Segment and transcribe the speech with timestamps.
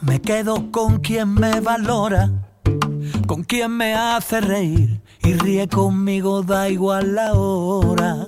[0.00, 2.30] me quedo con quien me valora,
[3.26, 8.26] con quien me hace reír y ríe conmigo, da igual la hora.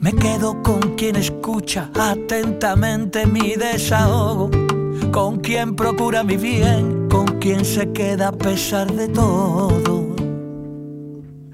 [0.00, 4.50] Me quedo con quien escucha atentamente mi desahogo,
[5.12, 10.16] con quien procura mi bien, con quien se queda a pesar de todo.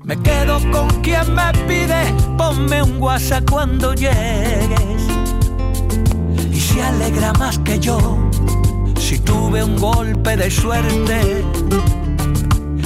[0.05, 5.03] Me quedo con quien me pide, ponme un WhatsApp cuando llegues
[6.51, 8.28] y se alegra más que yo
[9.29, 11.45] tuve un golpe de suerte.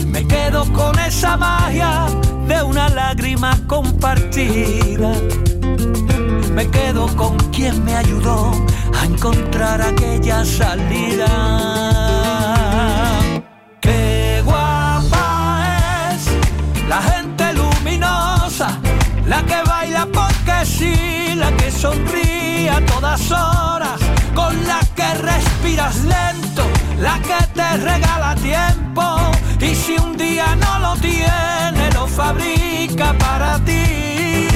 [0.06, 2.06] Me quedo con esa magia
[2.48, 5.12] de una lágrima compartida.
[6.52, 8.50] Me quedo con quien me ayudó
[9.00, 11.30] a encontrar aquella salida.
[13.80, 16.22] Qué guapa es
[16.88, 18.68] la gente luminosa,
[19.26, 24.00] la que baila porque sí, la que sonríe a todas horas,
[24.34, 26.64] con la que respiras lento,
[27.00, 29.02] la que te regala tiempo.
[29.60, 34.48] Y si un día no lo tiene, lo fabrica para ti.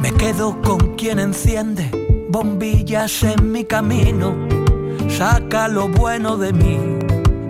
[0.00, 1.90] Me quedo con quien enciende
[2.28, 4.34] bombillas en mi camino,
[5.08, 7.01] saca lo bueno de mí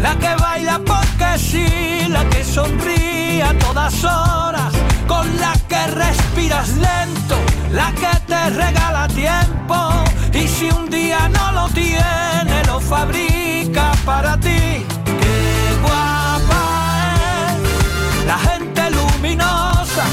[0.00, 4.72] La que baila porque sí, la que sonríe a todas horas,
[5.06, 7.36] con la que respiras lento,
[7.72, 9.76] la que te regala tiempo.
[10.32, 14.86] Y si un día no lo tiene, lo fabrica para ti.
[15.04, 16.62] Qué guapa
[17.50, 20.04] es la gente luminosa,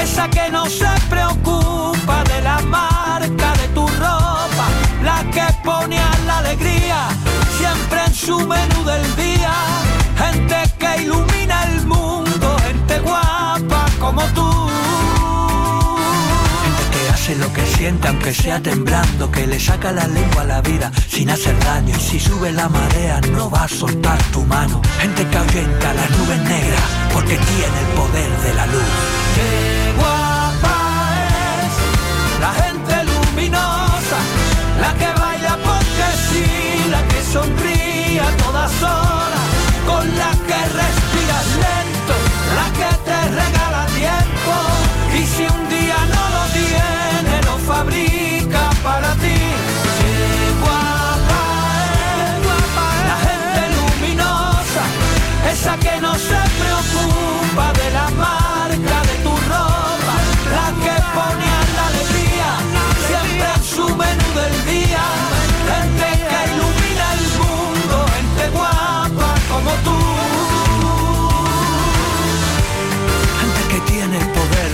[0.00, 4.66] esa que no se preocupa de la marca de tu ropa,
[5.02, 6.77] la que pone a la alegría
[8.28, 9.54] su menú del día.
[10.22, 14.48] Gente que ilumina el mundo, gente guapa como tú.
[16.64, 20.50] Gente que hace lo que siente aunque sea temblando, que le saca la lengua a
[20.54, 21.94] la vida sin hacer daño.
[21.96, 24.82] Y si sube la marea no va a soltar tu mano.
[25.00, 28.90] Gente que ahuyenta las nubes negras porque tiene el poder de la luz.
[32.44, 34.18] La gente luminosa,
[34.82, 36.44] la que baila porque sí,
[36.90, 37.77] la que sonríe
[38.20, 39.48] a todas horas,
[39.86, 40.37] con la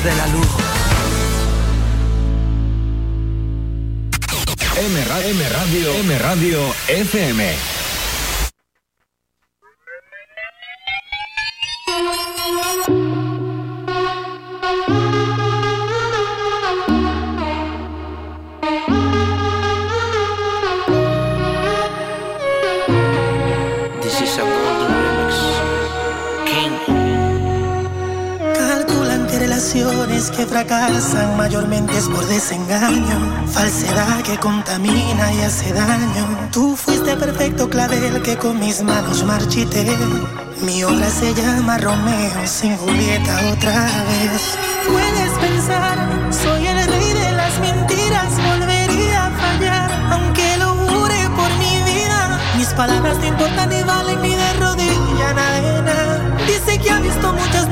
[0.04, 0.46] de la luz.
[4.76, 5.94] M, M Radio.
[5.94, 7.73] M Radio FM.
[30.30, 36.48] que fracasan mayormente es por desengaño, falsedad que contamina y hace daño.
[36.50, 39.84] Tú fuiste perfecto clavel que con mis manos marchité.
[40.62, 44.56] Mi obra se llama Romeo sin Julieta otra vez.
[44.90, 45.98] Puedes pensar,
[46.30, 52.40] soy el rey de las mentiras, volvería a fallar, aunque lo jure por mi vida.
[52.56, 56.34] Mis palabras no importan ni valen ni de rodilla, nada.
[56.46, 57.63] Dice que ha visto muchas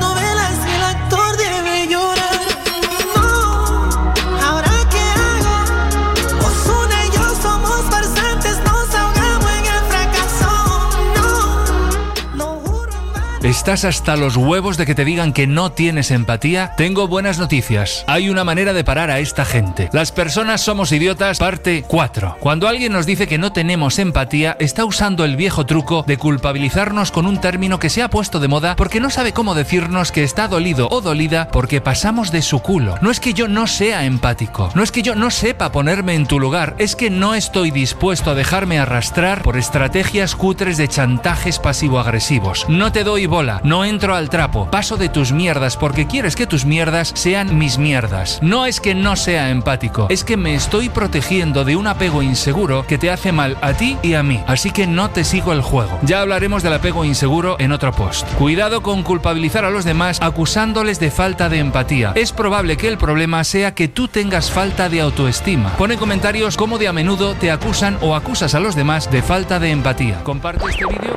[13.53, 16.73] ¿Estás hasta los huevos de que te digan que no tienes empatía?
[16.79, 18.03] Tengo buenas noticias.
[18.07, 19.91] Hay una manera de parar a esta gente.
[19.93, 22.39] Las personas somos idiotas, parte 4.
[22.41, 27.13] Cuando alguien nos dice que no tenemos empatía, está usando el viejo truco de culpabilizarnos
[27.13, 30.25] con un término que se ha puesto de moda porque no sabe cómo decirnos que
[30.25, 32.95] está dolido o dolida porque pasamos de su culo.
[33.03, 36.25] No es que yo no sea empático, no es que yo no sepa ponerme en
[36.25, 41.59] tu lugar, es que no estoy dispuesto a dejarme arrastrar por estrategias cutres de chantajes
[41.59, 42.65] pasivo-agresivos.
[42.71, 46.47] No te doy bola, no entro al trapo, paso de tus mierdas porque quieres que
[46.47, 48.39] tus mierdas sean mis mierdas.
[48.41, 52.87] No es que no sea empático, es que me estoy protegiendo de un apego inseguro
[52.87, 54.43] que te hace mal a ti y a mí.
[54.47, 55.99] Así que no te sigo el juego.
[56.03, 58.29] Ya hablaremos del apego inseguro en otro post.
[58.35, 62.13] Cuidado con culpabilizar a los demás acusándoles de falta de empatía.
[62.15, 65.71] Es probable que el problema sea que tú tengas falta de autoestima.
[65.77, 69.59] Pone comentarios cómo de a menudo te acusan o acusas a los demás de falta
[69.59, 70.23] de empatía.
[70.23, 71.17] Comparte este vídeo.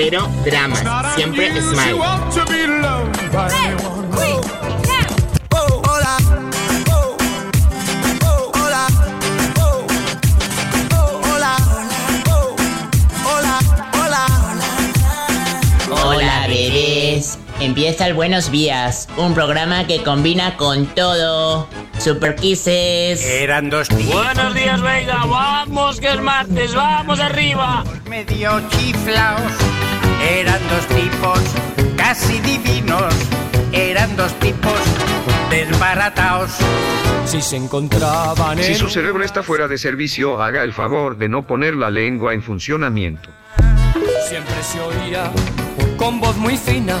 [0.00, 0.84] Cero dramas.
[1.16, 1.94] Siempre smile.
[15.90, 17.40] Hola, bebés.
[17.58, 21.66] Empieza el Buenos Días, un programa que combina con todo.
[21.98, 23.24] Super Kisses.
[23.24, 24.12] Eran dos tíos.
[24.12, 27.84] Buenos días, venga, vamos que es martes, vamos arriba.
[28.08, 29.52] Medio chiflaos.
[30.30, 31.40] Eran dos tipos
[31.96, 33.14] casi divinos.
[33.72, 34.78] Eran dos tipos
[35.50, 36.50] desbarataos.
[37.26, 38.64] Si se encontraban en...
[38.64, 42.32] Si su cerebro está fuera de servicio, haga el favor de no poner la lengua
[42.32, 43.28] en funcionamiento.
[44.28, 45.30] Siempre se oía
[45.96, 46.96] con voz muy fina.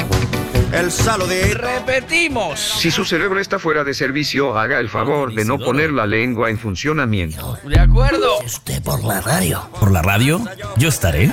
[0.72, 1.54] El salo de...
[1.54, 2.60] Repetimos.
[2.60, 6.50] Si su cerebro está fuera de servicio, haga el favor de no poner la lengua
[6.50, 7.58] en funcionamiento.
[7.64, 8.38] De acuerdo.
[8.44, 9.68] Usted por la radio.
[9.80, 10.40] ¿Por la radio?
[10.76, 11.32] Yo estaré.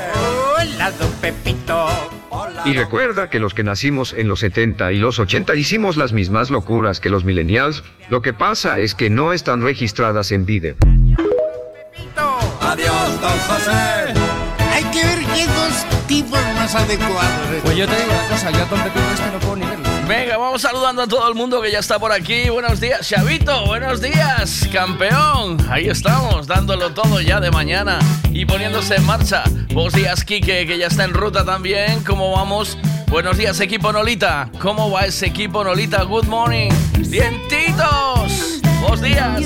[0.58, 1.88] Hola, don Pepito.
[2.64, 6.50] Y recuerda que los que nacimos en los 70 y los 80 hicimos las mismas
[6.50, 7.84] locuras que los millennials.
[8.10, 10.76] Lo que pasa es que no están registradas en video.
[12.62, 14.14] Adiós, don José.
[14.74, 15.48] Hay que ver qué
[16.08, 17.62] tipos más adecuados.
[17.64, 19.86] Pues yo te digo una cosa, yo a Don Pepito este no puedo ni verlo.
[20.08, 22.50] Venga, vamos saludando a todo el mundo que ya está por aquí.
[22.50, 23.66] Buenos días, Chavito.
[23.66, 25.58] Buenos días, campeón.
[25.70, 28.00] Ahí estamos, dándolo todo ya de mañana
[28.32, 29.44] y poniéndose en marcha.
[29.74, 32.04] Buenos días, Quique, que ya está en ruta también.
[32.04, 32.78] ¿Cómo vamos?
[33.08, 34.50] Buenos días, equipo Nolita.
[34.60, 36.04] ¿Cómo va ese equipo Nolita?
[36.04, 36.70] Good morning.
[37.00, 38.62] Dientitos.
[38.82, 39.42] Buenos días.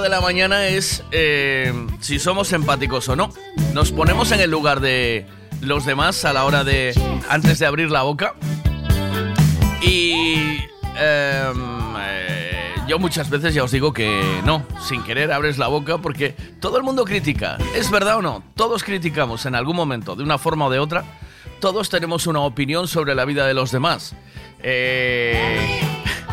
[0.00, 1.70] De la mañana es eh,
[2.00, 3.30] si somos empáticos o no.
[3.74, 5.26] Nos ponemos en el lugar de
[5.60, 6.94] los demás a la hora de
[7.28, 8.34] antes de abrir la boca.
[9.82, 10.60] Y
[10.96, 15.98] em, eh, yo muchas veces ya os digo que no, sin querer abres la boca
[15.98, 17.58] porque todo el mundo critica.
[17.74, 18.42] ¿Es verdad o no?
[18.54, 21.04] Todos criticamos en algún momento, de una forma o de otra.
[21.60, 24.14] Todos tenemos una opinión sobre la vida de los demás.
[24.62, 25.82] Eh,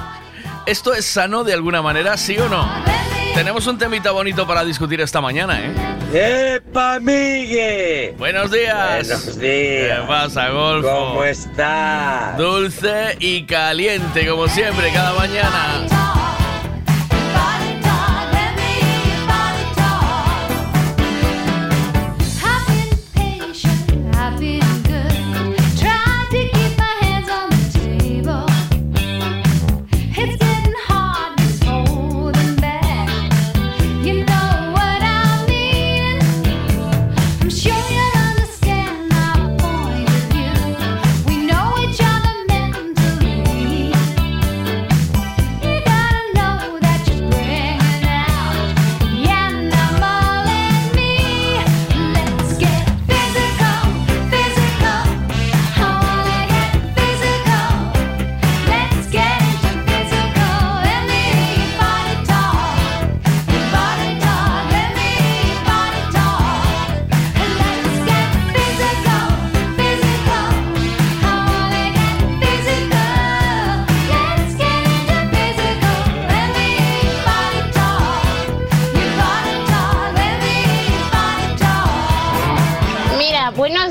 [0.66, 3.19] ¿Esto es sano de alguna manera, sí o no?
[3.40, 6.56] Tenemos un temita bonito para discutir esta mañana, ¿eh?
[6.58, 8.14] ¡Epa, Migue!
[8.18, 9.08] Buenos días.
[9.08, 9.98] Buenos días.
[9.98, 10.90] ¿Qué pasa, Golfo?
[10.90, 12.38] ¿Cómo estás?
[12.38, 16.19] Dulce y caliente, como siempre, cada mañana.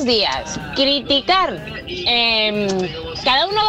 [0.09, 0.59] Días.
[0.75, 1.51] Criticar.
[1.87, 2.67] em,
[3.25, 3.61] cada uno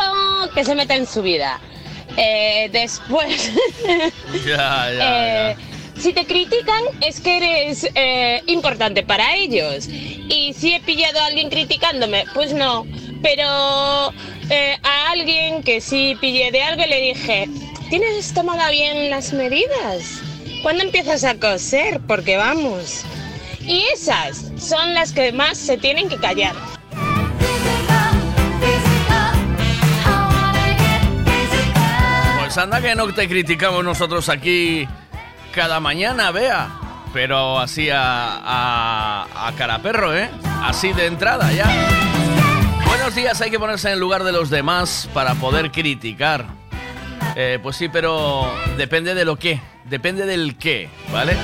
[0.55, 1.60] que se meta en su vida.
[2.17, 3.51] Eh, después,
[4.46, 5.55] Ya, ya, eh,
[6.00, 9.88] si te critican es que eres eh, importante para ellos.
[9.88, 12.86] Y si he pillado a alguien criticándome, pues no.
[13.22, 14.13] Pero
[14.50, 17.50] eh, a alguien que sí pillé de algo le dije,
[17.89, 20.22] ¿tienes tomada bien las medidas?
[20.63, 22.00] ¿Cuándo empiezas a coser?
[22.08, 23.03] Porque vamos.
[23.69, 26.55] Y esas son las que más se tienen que callar.
[32.39, 34.88] Pues anda que no te criticamos nosotros aquí
[35.53, 36.79] cada mañana, vea.
[37.13, 40.31] Pero así a, a, a cara perro, ¿eh?
[40.63, 41.67] Así de entrada ya.
[42.88, 46.47] Buenos días, hay que ponerse en el lugar de los demás para poder criticar.
[47.35, 51.38] Eh, pues sí, pero depende de lo que, depende del qué, ¿vale?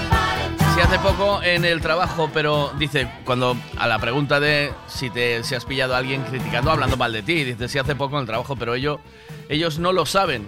[0.75, 5.41] Si hace poco en el trabajo, pero dice, cuando a la pregunta de si te
[5.46, 8.22] si has pillado a alguien criticando, hablando mal de ti, dice, si hace poco en
[8.22, 9.00] el trabajo, pero ellos,
[9.48, 10.46] ellos no lo saben.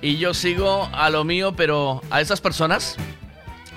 [0.00, 2.96] Y yo sigo a lo mío, pero a esas personas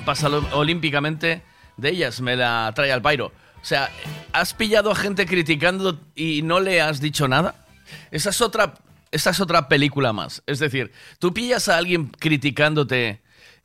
[0.06, 1.44] pasa olímpicamente
[1.78, 3.28] de ellas, me la trae al pairo.
[3.62, 3.92] O sea,
[4.34, 7.64] ¿has pillado a gente criticando y no le has dicho nada?
[8.10, 8.74] Esa es otra,
[9.12, 10.42] esa es otra película más.
[10.48, 13.22] Es decir, tú pillas a alguien criticándote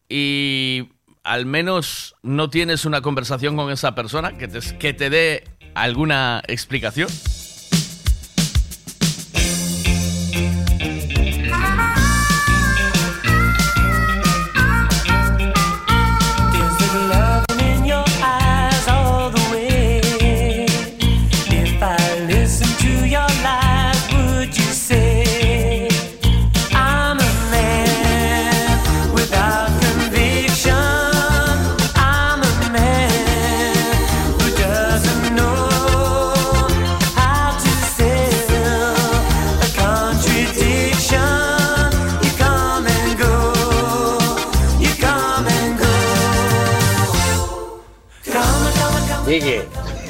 [0.06, 0.90] y
[1.30, 5.44] al menos no tienes una conversación con esa persona que te, que te dé
[5.76, 7.08] alguna explicación.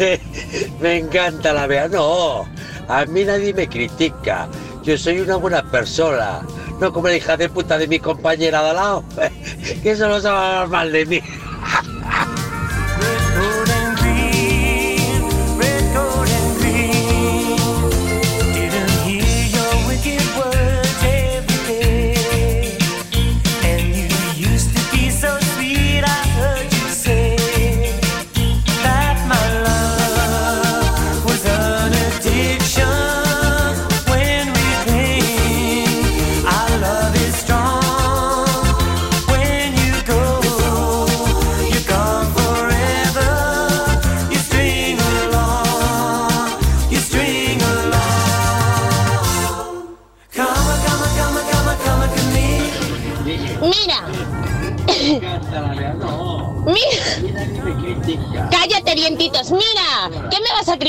[0.80, 1.88] me encanta la vea.
[1.88, 2.46] No,
[2.88, 4.48] a mí nadie me critica.
[4.82, 6.40] Yo soy una buena persona.
[6.80, 9.04] No como la hija de puta de mi compañera de al lado.
[9.82, 11.20] Que eso no a hablar mal de mí.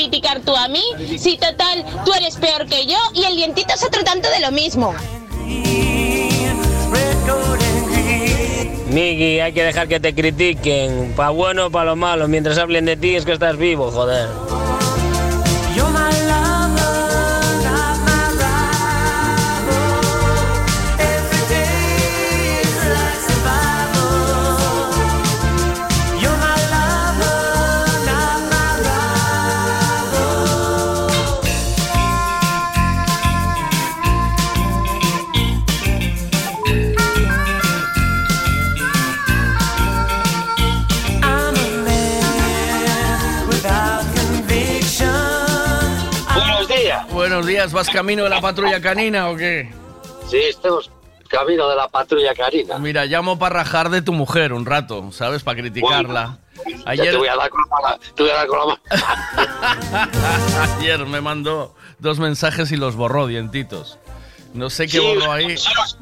[0.02, 0.82] criticar tú a mí?
[1.18, 4.50] Si total, tú eres peor que yo y el dientito es otro tanto de lo
[4.50, 4.94] mismo.
[8.88, 12.84] Miki, hay que dejar que te critiquen, pa' bueno o pa' lo malo, mientras hablen
[12.84, 14.28] de ti es que estás vivo, joder.
[47.62, 49.70] Días, ¿vas camino de la patrulla canina o qué?
[50.28, 50.90] Sí, estamos
[51.28, 52.76] camino de la patrulla Karina.
[52.78, 55.42] Mira, llamo para rajar de tu mujer un rato, ¿sabes?
[55.42, 56.38] Para criticarla.
[56.94, 57.98] Ya te voy a dar con la mano.
[58.14, 58.80] Te voy a dar con la mano.
[60.78, 63.98] Ayer me mandó dos mensajes y los borró, dientitos.
[64.52, 65.48] No sé qué Sí, borró ahí.
[65.52, 65.98] Los-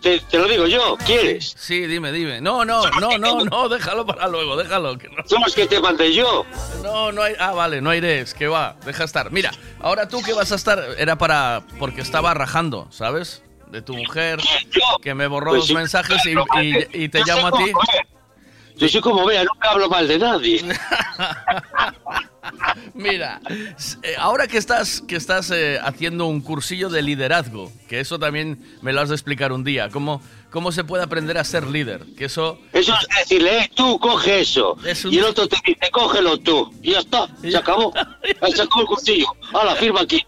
[0.00, 1.54] te, te lo digo yo, ¿quieres?
[1.56, 2.40] Sí, dime, dime.
[2.40, 4.98] No, no, no, no, no, déjalo para luego, déjalo.
[4.98, 5.16] Que no.
[5.26, 6.44] Son los que te mandé yo.
[6.82, 7.34] No, no hay.
[7.38, 9.30] Ah, vale, no aires, que va, deja estar.
[9.30, 11.62] Mira, ahora tú que vas a estar, era para.
[11.78, 13.42] porque estaba rajando, ¿sabes?
[13.68, 14.40] De tu mujer,
[15.02, 16.30] que me borró Pues sí, mensajes y,
[16.60, 17.64] y- y te llamo a ti.
[17.64, 18.06] vea.
[18.76, 20.64] Yo soy como vea, nunca hablo mal de nadie.
[22.94, 23.40] Mira,
[24.02, 28.58] eh, ahora que estás, que estás eh, haciendo un cursillo de liderazgo, que eso también
[28.82, 32.04] me lo has de explicar un día, cómo, cómo se puede aprender a ser líder,
[32.16, 32.58] que eso...
[32.72, 34.76] Eso es decirle, eh, tú coge eso.
[34.84, 36.72] Es un- Y el otro te dice, cógelo tú.
[36.82, 37.92] Y ya está, se acabó.
[38.40, 39.26] Ahí sacó el cuchillo.
[39.52, 40.24] Hala, firma aquí.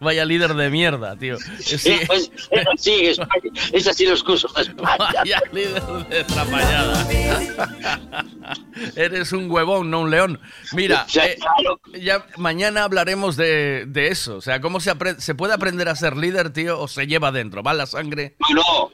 [0.00, 1.36] Vaya, líder de mierda, tío.
[1.60, 1.90] Sí.
[1.90, 3.50] Eh, pues, es así en España.
[3.72, 4.96] Es así los cursos de España.
[4.98, 7.06] Vaya líder de trapallada.
[8.96, 10.40] Eres un huevón, no un león.
[10.72, 11.38] Mira, eh,
[12.00, 14.36] ya mañana hablaremos de, de eso.
[14.36, 16.80] O sea, ¿cómo se, se puede aprender a ser líder, tío?
[16.80, 17.62] ¿O se lleva dentro?
[17.62, 18.36] ¿Va la sangre?
[18.54, 18.90] No.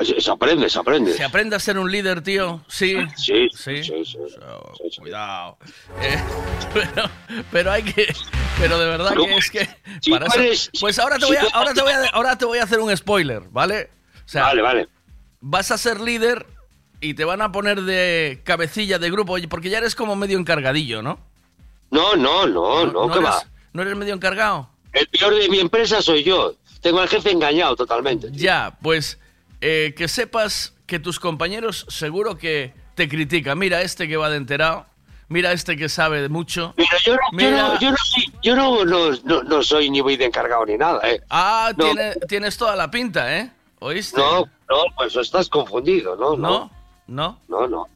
[0.00, 1.12] Se, se aprende, se aprende.
[1.14, 2.64] ¿Se aprende a ser un líder, tío?
[2.66, 2.96] Sí.
[3.16, 3.82] Sí, sí.
[3.84, 5.00] sí, sí.
[5.00, 5.58] Cuidado.
[6.00, 6.20] Eh,
[6.74, 7.10] pero,
[7.52, 8.12] pero hay que.
[8.58, 9.68] Pero de verdad que es que.
[10.00, 12.38] si para tú eso- eres- pues ahora te, voy a, ahora, te voy a, ahora
[12.38, 13.90] te voy a hacer un spoiler, ¿vale?
[14.24, 14.88] O sea, Vale, vale.
[15.40, 16.46] Vas a ser líder
[17.00, 21.02] y te van a poner de cabecilla de grupo, porque ya eres como medio encargadillo,
[21.02, 21.18] ¿no?
[21.90, 23.42] No, no, no, no, ¿qué eres, va?
[23.72, 24.70] ¿No eres medio encargado?
[24.92, 26.54] El peor de mi empresa soy yo.
[26.80, 28.28] Tengo al jefe engañado totalmente.
[28.32, 29.18] Ya, pues
[29.62, 33.58] eh, que sepas que tus compañeros seguro que te critican.
[33.58, 34.84] Mira este que va de enterado,
[35.28, 36.74] mira este que sabe de mucho.
[36.76, 37.96] Mira, yo, no- yo no, yo, no,
[38.42, 41.22] yo no, no, no, no soy ni voy de encargado ni nada, ¿eh?
[41.30, 41.84] Ah, No.
[41.86, 43.50] tiene- tienes toda la pinta, ¿eh?
[43.78, 44.20] ¿Oíste?
[44.20, 46.36] No, no, pues estás confundido, ¿no?
[46.36, 46.70] ¿No?
[47.06, 47.40] ¿No?
[47.48, 47.86] No, no.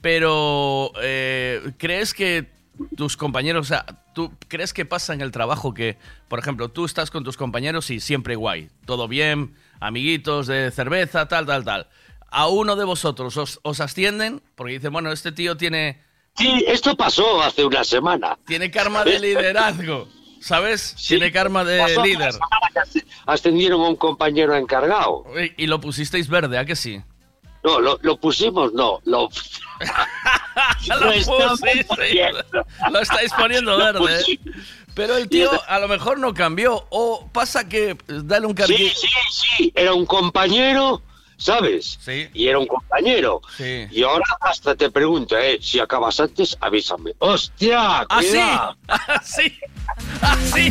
[0.00, 2.50] Pero, eh, ¿crees que
[2.96, 5.96] tus compañeros, o sea, tú crees que pasa en el trabajo que,
[6.28, 11.28] por ejemplo, tú estás con tus compañeros y siempre guay, todo bien, amiguitos de cerveza,
[11.28, 11.88] tal, tal, tal.
[12.30, 16.02] A uno de vosotros os, os ascienden porque dicen, bueno, este tío tiene,
[16.36, 18.36] Sí, esto pasó hace una semana.
[18.46, 20.08] tiene karma de liderazgo,
[20.40, 20.96] ¿sabes?
[21.06, 22.34] tiene karma de Pasó líder.
[23.26, 25.24] Ascendieron a un compañero encargado.
[25.40, 27.00] Y, y lo pusisteis verde, ¿a que sí?
[27.62, 29.00] No, lo, lo pusimos, no.
[29.04, 29.28] Lo,
[30.88, 31.86] lo, pusisteis.
[32.90, 34.38] Lo estáis poniendo verde.
[34.94, 36.86] Pero el tío a lo mejor no cambió.
[36.90, 38.94] O pasa que dale un carguito.
[38.94, 39.08] Sí, sí,
[39.56, 39.72] sí.
[39.74, 41.02] Era un compañero,
[41.36, 41.98] ¿sabes?
[42.04, 42.28] Sí.
[42.32, 43.40] Y era un compañero.
[43.56, 43.86] Sí.
[43.90, 45.58] Y ahora hasta te pregunto, ¿eh?
[45.60, 47.12] Si acabas antes, avísame.
[47.18, 48.00] ¡Hostia!
[48.08, 48.76] Así, cuidado!
[48.88, 49.58] así,
[50.20, 50.68] así.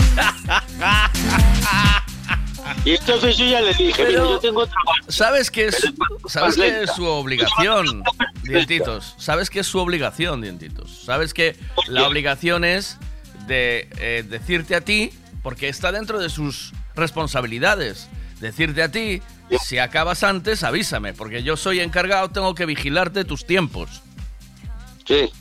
[2.85, 4.93] Y entonces yo ya le dije, Pero- mira, yo tengo trabajo.
[5.09, 5.93] ¿Sabes que es,
[6.27, 8.03] sabes que es su obligación,
[8.43, 9.15] dientitos?
[9.17, 11.01] ¿Sabes que es su obligación, dientitos?
[11.05, 11.57] ¿Sabes que
[11.87, 12.97] la obligación es
[13.47, 18.07] de eh, decirte a ti, porque está dentro de sus responsabilidades,
[18.39, 19.21] decirte a ti,
[19.63, 24.01] si acabas antes, avísame, porque yo soy encargado, tengo que vigilarte tus tiempos.
[25.05, 25.31] Sí.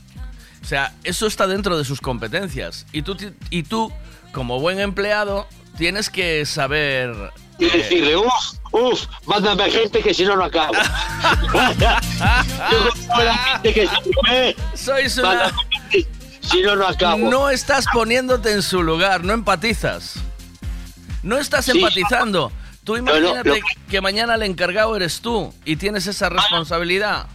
[0.62, 2.86] O sea, eso está dentro de sus competencias.
[2.92, 3.16] Y tú,
[3.50, 3.92] y tú
[4.32, 7.14] como buen empleado, tienes que saber...
[7.58, 10.72] Y eh, decirle, uff, uff, mándame gente que si no, no acabo.
[12.70, 15.28] Yo conozco la gente que se eh, Sois una...
[15.28, 15.71] mándame
[16.42, 17.30] si no, no acabo.
[17.30, 20.14] No estás poniéndote en su lugar, no empatizas.
[21.22, 21.72] No estás Sí.
[21.78, 22.52] empatizando.
[22.84, 27.26] Tú No, no, imagínate que mañana el encargado eres tú y tienes esa responsabilidad.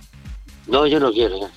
[0.67, 1.49] No, yo no quiero.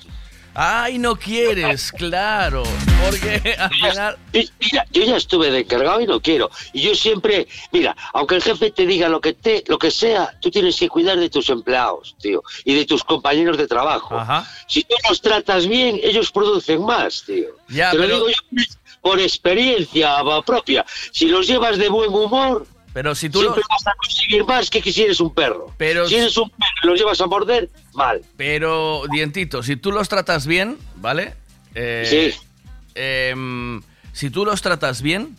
[0.53, 2.63] Ay, no quieres, claro.
[3.05, 4.17] Porque al final...
[4.33, 6.49] Mira, yo ya estuve de encargado y no quiero.
[6.73, 10.37] Y yo siempre, mira, aunque el jefe te diga lo que te, lo que sea,
[10.41, 14.21] tú tienes que cuidar de tus empleados, tío, y de tus compañeros de trabajo.
[14.67, 17.47] Si tú los tratas bien, ellos producen más, tío.
[17.69, 18.63] Ya, te lo pero- digo yo
[19.01, 20.85] por experiencia propia.
[21.11, 24.69] Si los llevas de buen humor, Pero si tú siempre lo- vas a conseguir más
[24.69, 25.73] que si eres un perro.
[25.77, 28.21] Pero si eres un perro y los llevas a morder, mal.
[28.37, 31.33] Pero, Dientito, si tú los tratas bien, ¿vale?
[31.75, 32.47] Eh, Sí.
[32.95, 33.81] em,
[34.13, 35.35] si tú los tratas bien,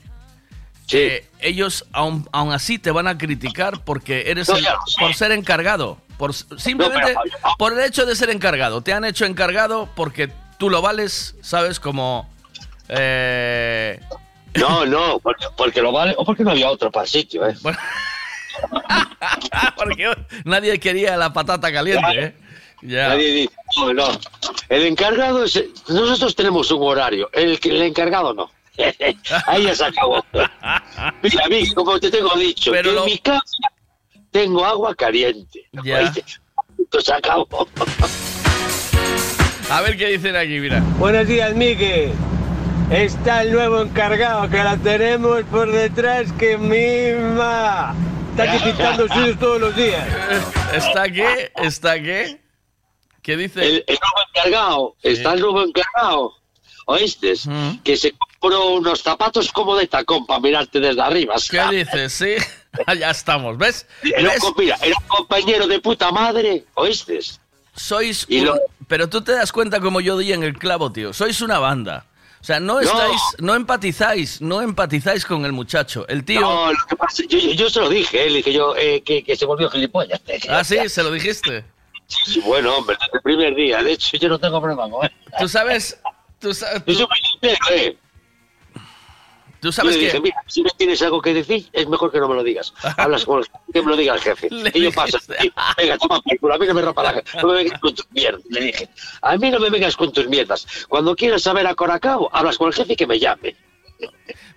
[0.86, 0.98] Sí.
[0.98, 4.70] eh, ellos aún, aún así te van a criticar porque eres No, el- sé.
[4.98, 5.98] por ser encargado.
[6.18, 8.82] Por, simplemente No, pero- por el hecho de ser encargado.
[8.82, 11.80] Te han hecho encargado porque tú lo vales, ¿sabes?
[11.80, 12.30] Como...
[12.88, 13.98] eh,
[14.54, 17.54] No, no, porque, porque lo vale, o porque no había otro para el sitio, ¿eh?
[19.76, 22.34] porque nadie quería la patata caliente, ¿eh?
[22.82, 23.08] Ya.
[23.10, 24.08] Nadie dice, no, no.
[24.68, 25.62] El encargado es.
[25.88, 28.50] Nosotros tenemos un horario, el, que- el encargado no.
[29.46, 30.24] Ahí ya se acabó.
[31.22, 33.40] Mira, mí, como te tengo dicho, Pero lo- en mi casa
[34.32, 35.68] tengo agua caliente.
[35.84, 35.98] Ya.
[35.98, 36.24] ¿oíste?
[36.78, 37.68] Esto se acabó.
[39.70, 40.80] A ver qué dicen aquí, mira.
[40.98, 42.12] Buenos días, Miguel.
[42.90, 47.94] Está el nuevo encargado que la tenemos por detrás que mima.
[48.32, 50.06] Está aquí pintando suyos todos los días.
[50.74, 51.52] ¿Está qué?
[51.56, 52.40] ¿Está qué?
[53.22, 53.60] ¿Qué dice?
[53.60, 56.32] El, el nuevo encargado, está el nuevo encargado.
[56.86, 57.34] ¿Oíste?
[57.84, 61.34] Que se compró unos zapatos como de tacón para mirarte desde arriba.
[61.48, 62.12] ¿Qué dices?
[62.12, 62.34] Sí,
[62.98, 63.86] ya estamos, ¿ves?
[64.02, 64.42] Era un, ¿Ves?
[64.58, 67.20] mira, era un compañero de puta madre, ¿oíste?
[67.74, 70.90] Sois Y un- lo- Pero tú te das cuenta como yo di en el clavo,
[70.90, 71.12] tío.
[71.12, 72.06] Sois una banda.
[72.42, 72.80] O sea, no No.
[72.80, 76.04] estáis, no empatizáis, no empatizáis con el muchacho.
[76.08, 76.40] El tío.
[76.40, 79.22] No, lo que pasa, yo, yo- yo se lo dije, él dije yo eh, que,
[79.22, 80.20] que se volvió gilipollas.
[80.48, 81.64] Ah, sí, se lo dijiste.
[82.08, 83.82] Sí, bueno, hombre, desde el primer día.
[83.82, 85.12] De hecho, yo no tengo problema con él.
[85.38, 85.98] Tú sabes,
[86.40, 87.96] tú sabes, Yo soy muy sincero, ¿eh?
[89.62, 92.10] Tú sabes Yo le que- dije, mira, si no tienes algo que decir, es mejor
[92.10, 92.74] que no me lo digas.
[92.98, 94.48] Hablas con el que me lo diga el jefe.
[94.74, 97.48] y yo paso, tío, venga, toma por culo, a mí no me rompa la no
[97.48, 98.42] me vengas con tus mierdas.
[98.50, 98.88] Le dije,
[99.22, 100.66] a mí no me vengas con tus mierdas.
[100.88, 103.54] Cuando quieras saber a Coracao, hablas con el jefe y que me llame.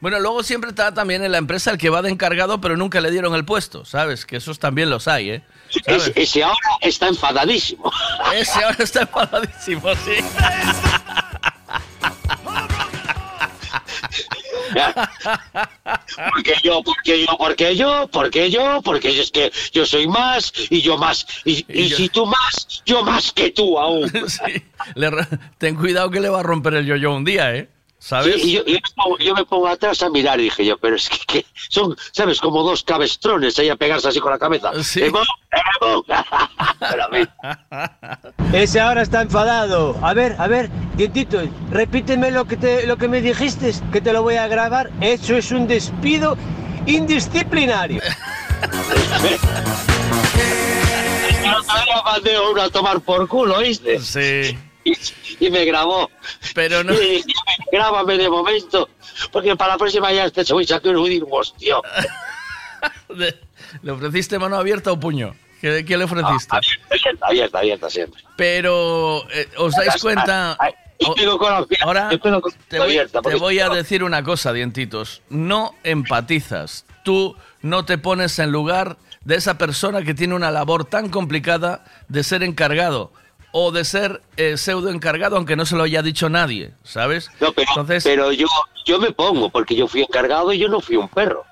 [0.02, 3.00] Bueno, luego siempre está también en la empresa el que va de encargado, pero nunca
[3.00, 4.26] le dieron el puesto, ¿sabes?
[4.26, 5.44] Que esos también los hay, ¿eh?
[5.86, 7.92] Ese, ese ahora está enfadadísimo.
[8.34, 10.16] Ese ahora está enfadadísimo, sí.
[16.34, 20.82] Porque yo, porque yo, porque yo, porque yo, porque es que yo soy más y
[20.82, 21.26] yo más.
[21.46, 24.12] Y, y si tú más, yo más que tú aún.
[24.28, 24.64] Sí.
[24.96, 27.70] Le re- ten cuidado que le va a romper el yo-yo un día, ¿eh?
[27.98, 28.36] ¿Sabes?
[28.42, 30.78] Sí, y yo, yo me pongo, yo me pongo atrás a mirar y dije yo,
[30.78, 32.40] pero es que, que son, ¿sabes?
[32.40, 34.72] Como dos cabestrones ahí a pegarse así con la cabeza.
[34.96, 35.20] Emo,
[35.82, 36.06] emo.
[36.80, 37.28] Pero a mí-
[38.54, 39.98] Ese ahora está enfadado.
[40.04, 44.14] A ver, a ver, dientito, repíteme lo que, te, lo que me dijiste, que te
[44.14, 44.92] lo voy a grabar.
[45.02, 46.38] Eso es un despido
[46.86, 48.02] indisciplinario.
[51.44, 54.00] El otro día mandé a uno a tomar por culo, ¿oíste?
[54.00, 54.58] Sí.
[55.40, 56.10] Y, me grabó.
[56.54, 56.94] Pero no.
[56.94, 57.34] Y le dije,
[57.72, 58.88] grábame de momento,
[59.32, 61.76] porque para la próxima ya te voy a sacar un hostia.
[63.10, 63.36] Le,
[63.82, 65.36] ¿le ofreciste mano abierta o puño?
[65.60, 66.56] ¿Qué, qué le ofreciste?
[66.56, 68.22] Abierta, abierta, abierta siempre.
[68.36, 70.56] Pero, eh, ¿os dais cuenta?
[71.06, 71.16] O-
[71.82, 72.18] Ahora te
[72.78, 75.24] voy, abierta, te voy a decir una cosa, dientitos.
[75.30, 76.86] No empatizas.
[77.04, 81.84] Tú no te pones en lugar de esa persona que tiene una labor tan complicada
[82.08, 83.12] de ser encargado
[83.58, 87.32] o de ser eh, pseudo encargado, aunque no se lo haya dicho nadie, ¿sabes?
[87.40, 87.70] No, pero,
[88.04, 88.48] pero yo,
[88.86, 91.46] yo me pongo, porque yo fui encargado y yo no fui un perro.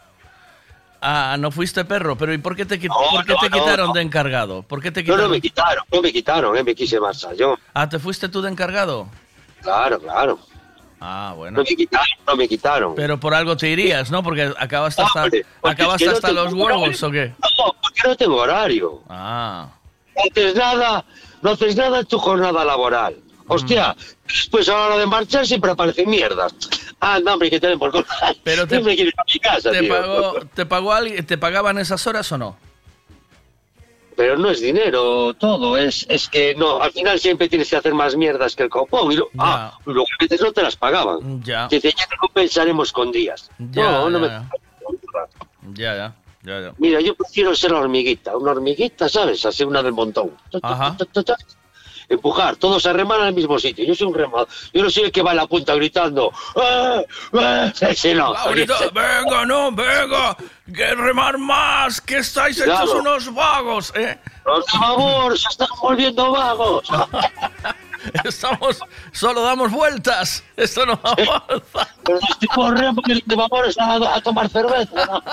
[0.99, 3.93] Ah, no fuiste perro, pero ¿y por qué te, No, por qué no, te quitaron
[3.93, 4.63] de encargado?
[4.63, 5.23] ¿Por qué te No, quitaron?
[5.23, 7.57] no me quitaron, no me quitaron, eh, me quise marchar yo.
[7.73, 9.07] Ah, ¿te fuiste tú de encargado?
[9.61, 10.39] Claro, claro.
[10.99, 11.59] Ah, bueno.
[11.59, 12.95] No me quitaron, no me quitaron.
[12.95, 14.21] Pero por algo te irías, ¿no?
[14.21, 17.01] Porque acabaste hasta, Hombre, porque acabaste es que hasta los huevos.
[17.01, 17.27] ¿o qué?
[17.27, 19.01] No, porque no tengo horario.
[19.07, 19.69] Ah.
[20.29, 21.05] Haces nada,
[21.43, 23.17] no haces nada en tu jornada laboral.
[23.47, 26.55] Hostia, después a la hora de marchar siempre aparecen mierdas.
[26.99, 28.05] Anda, hombre, que te den por culo.
[28.43, 29.89] Pero te, Siempre quieres ir a mi casa, te tío.
[29.89, 32.57] pagó, ¿te pagó alguien, te pagaban esas horas o no?
[34.15, 37.93] Pero no es dinero todo, es, es que no, al final siempre tienes que hacer
[37.95, 39.11] más mierdas que el copón.
[39.11, 41.43] Y lo, ah, luego a veces no te las pagaban.
[41.43, 41.67] Ya.
[41.67, 43.49] Dice, ya te compensaremos con días.
[43.71, 45.73] Ya, no, no ya, me...
[45.73, 46.73] Ya, ya, ya, ya.
[46.77, 49.45] Mira, yo prefiero ser hormiguita, una hormiguita, ¿sabes?
[49.45, 50.31] Así una del montón.
[50.61, 50.95] Ajá.
[52.09, 53.85] Empujar, todos a remar al mismo sitio.
[53.85, 54.47] Yo soy un remado.
[54.73, 56.31] Yo no soy el que va en la punta gritando.
[56.55, 57.05] ¡Eh!
[57.33, 57.73] ¡Eh!
[57.89, 58.33] Ese no.
[58.33, 60.35] Laurita, venga, no, venga,
[60.71, 62.99] que remar más, que estáis hechos Claro.
[62.99, 64.19] unos vagos, ¿eh?
[64.43, 66.87] Por favor, se están volviendo vagos.
[68.23, 68.79] Estamos,
[69.11, 71.87] solo damos vueltas, esto no avanza.
[72.03, 75.05] Pero estoy corriendo porque vamos a, a tomar cerveza.
[75.05, 75.23] ¿no?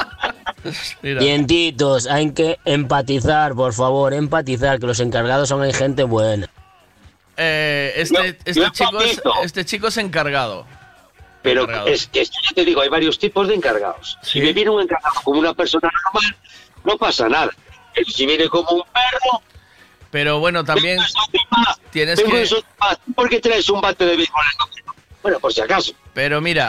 [1.03, 1.21] Mira.
[2.11, 6.49] Hay que empatizar, por favor, empatizar, que los encargados son hay gente buena.
[7.37, 10.67] Eh, este, este, yo chico es, este chico es encargado.
[11.43, 11.89] Pero Encargado.
[11.89, 14.19] es que ya te digo, hay varios tipos de encargados.
[14.23, 16.37] Si me viene un encargado como una persona normal,
[16.85, 17.51] no pasa nada.
[17.95, 19.43] Pero si viene como un perro,
[20.11, 20.99] Pero bueno, también
[21.91, 22.49] tienes que...
[23.15, 24.43] ¿por qué traes un bate de béisbol?
[25.23, 25.93] Bueno, por si acaso.
[26.15, 26.69] Pero mira,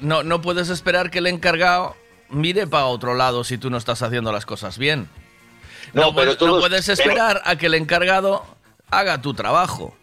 [0.00, 1.96] no, no puedes esperar que el encargado
[2.28, 5.08] mire para otro lado si tú no estás haciendo las cosas bien.
[5.94, 8.44] No, No, pero puedes- no todos- puedes esperar a que el encargado
[8.90, 9.96] haga tu trabajo.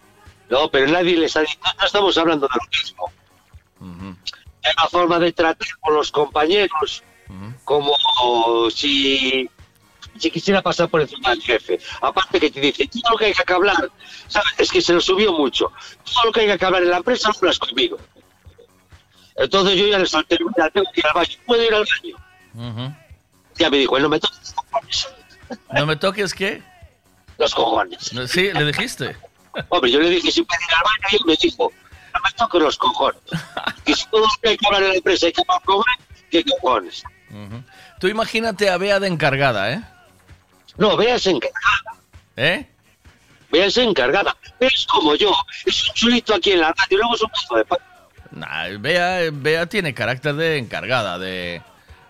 [0.50, 4.16] No, pero nadie les ha dicho, no estamos hablando de lo mismo.
[4.64, 7.04] Hay una forma de tratar con los compañeros
[7.64, 7.92] como
[8.72, 9.50] si,
[10.18, 11.80] si quisiera pasar por encima del jefe.
[12.02, 13.92] Aparte que te dice, todo lo que haya que hablar,
[14.28, 14.54] ¿sabes?
[14.58, 15.72] es que se lo subió mucho.
[16.04, 17.98] Todo lo que haya que hablar en la empresa, hablas conmigo.
[19.36, 22.98] Entonces yo ya le solté, mira, tengo que ir al baño, ¿puedo ir al baño?
[23.58, 25.08] Ya me dijo, no me toques los cojones.
[25.74, 26.64] ¿No me toques qué?
[27.38, 28.12] Los cojones.
[28.28, 29.16] Sí, le dijiste.
[29.70, 31.72] Hombre, yo le dije, si puede ir al baño, y él me dijo,
[32.14, 33.22] no me toques los cojones.
[33.84, 35.78] Que si todo lo que hay que hablar en la empresa hay que hablar con
[35.78, 37.04] él, ¿qué cojones?
[38.00, 39.82] Tú imagínate a Bea de encargada, ¿eh?
[40.78, 42.00] No, veas encargada.
[42.36, 42.66] ¿Eh?
[43.52, 44.36] Veas encargada.
[44.60, 45.32] Es como yo.
[45.66, 47.80] Es un chulito aquí en la radio y luego es un pedazo de pan.
[48.32, 51.62] Nah, Bea, Bea tiene carácter de encargada, de...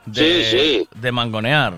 [0.05, 0.89] de Sí, sí.
[0.95, 1.77] De mangonear.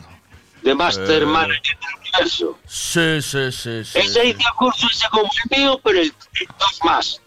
[0.62, 1.26] De Master Eh.
[1.26, 2.60] Manager del universo.
[2.66, 4.00] Sí, sí, sí, sí.
[4.00, 4.28] ese sí.
[4.30, 6.06] hizo el curso ese como el mío, pero el,
[6.40, 7.22] el dos más.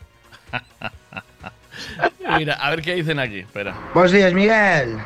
[2.38, 3.40] Mira, a ver qué dicen aquí.
[3.40, 3.76] Espera.
[3.94, 4.98] Buenos días, Miguel.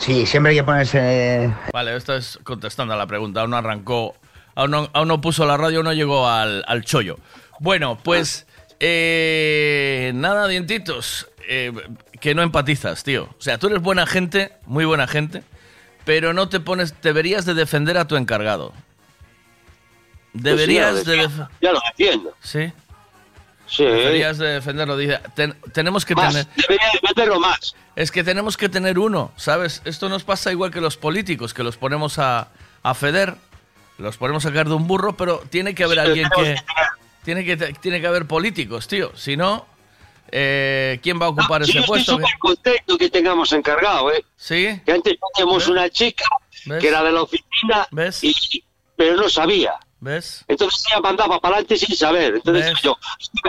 [0.00, 1.52] Sí, siempre hay que ponerse.
[1.72, 3.42] Vale, esto es contestando a la pregunta.
[3.42, 4.16] Aún no arrancó,
[4.54, 7.18] aún no, aún no puso la radio, aún no llegó al, al chollo.
[7.60, 8.46] Bueno, pues
[8.80, 11.28] eh, nada, dientitos.
[11.48, 11.72] eh,
[12.20, 13.24] que no empatizas, tío.
[13.38, 15.42] O sea, tú eres buena gente, muy buena gente,
[16.04, 18.72] pero no te pones, deberías de defender a tu encargado.
[20.32, 21.16] Deberías Pues sí, de...
[21.16, 21.48] lo.
[21.60, 22.34] Ya lo defiendo.
[22.40, 22.72] Sí.
[23.70, 23.84] Sí.
[23.84, 24.96] Deberías de defenderlo.
[24.96, 26.46] Dice, "Ten- tenemos que Más, tener...
[26.56, 27.74] debería de meterlo más.
[27.96, 29.80] Es que tenemos que tener uno, ¿sabes?
[29.84, 32.48] Esto nos pasa igual que los políticos, que los ponemos a,
[32.82, 33.36] a feder,
[33.98, 36.70] los ponemos a sacar de un burro, pero tiene que haber Sí, alguien tenemos que...
[37.24, 39.12] Tiene que, tiene que haber políticos, tío.
[39.14, 39.66] Si no,
[40.32, 42.12] eh, ¿quién va a ocupar Sí, ese yo estoy puesto?
[42.12, 44.24] súper contento que tengamos encargado, ¿eh?
[44.36, 44.80] Sí.
[44.86, 46.24] Que antes teníamos una chica
[46.64, 46.80] ¿Ves?
[46.80, 47.86] que era de la oficina,
[48.22, 48.64] y,
[48.96, 49.74] pero no sabía.
[50.00, 50.44] ¿Ves?
[50.48, 52.36] Entonces ella mandaba para adelante sin saber.
[52.36, 52.82] Entonces ¿Ves?
[52.82, 52.96] yo,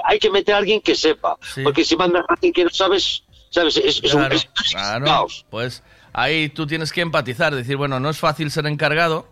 [0.05, 1.37] hay que meter a alguien que sepa.
[1.63, 5.05] Porque si mandas a alguien que no sabes, sabes, es, es un es- claro.
[5.05, 5.45] caos.
[5.49, 5.81] Pues
[6.13, 9.27] ahí tú tienes que empatizar, decir, bueno, no es fácil ser encargado,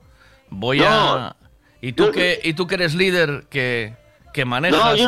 [0.49, 0.87] voy No.
[0.87, 1.35] a...
[1.81, 3.95] Y tú, que, y tú que eres líder, que,
[4.33, 5.07] que manejas, No,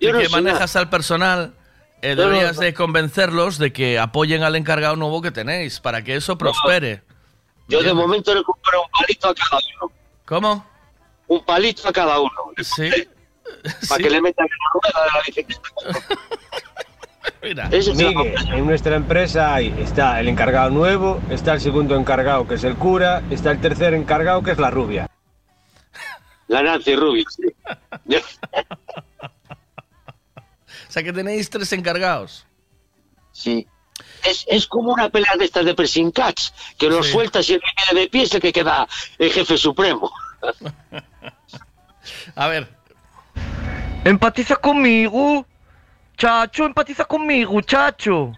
[0.00, 1.52] que manejas al personal,
[2.00, 6.36] eh, deberías de convencerlos de que apoyen al encargado nuevo que tenéis, para que eso
[6.38, 7.02] prospere.
[7.68, 9.92] Yo de momento le compro un palito a cada uno.
[10.24, 10.66] ¿Cómo?
[11.28, 12.30] Un palito a cada uno.
[12.62, 12.90] Sí.
[13.88, 16.20] Para que le metan en la rueda de la bicicleta.
[17.42, 17.68] Mira.
[17.72, 22.46] Eso es Miguel, en nuestra empresa hay, está el encargado nuevo, está el segundo encargado
[22.46, 25.08] que es el cura, está el tercer encargado que es la rubia.
[26.48, 27.42] La Nancy Rubio, sí.
[30.88, 32.46] O sea que tenéis tres encargados.
[33.32, 33.66] Sí.
[34.24, 37.12] Es, es como una pelea de estas de pressing catch, que lo Sí.
[37.12, 38.86] sueltas y el que queda de pie es el que queda
[39.18, 40.10] el jefe supremo.
[42.36, 42.68] A ver.
[44.04, 45.46] Empatiza conmigo.
[46.16, 48.32] Chacho, empatiza conmigo, chacho.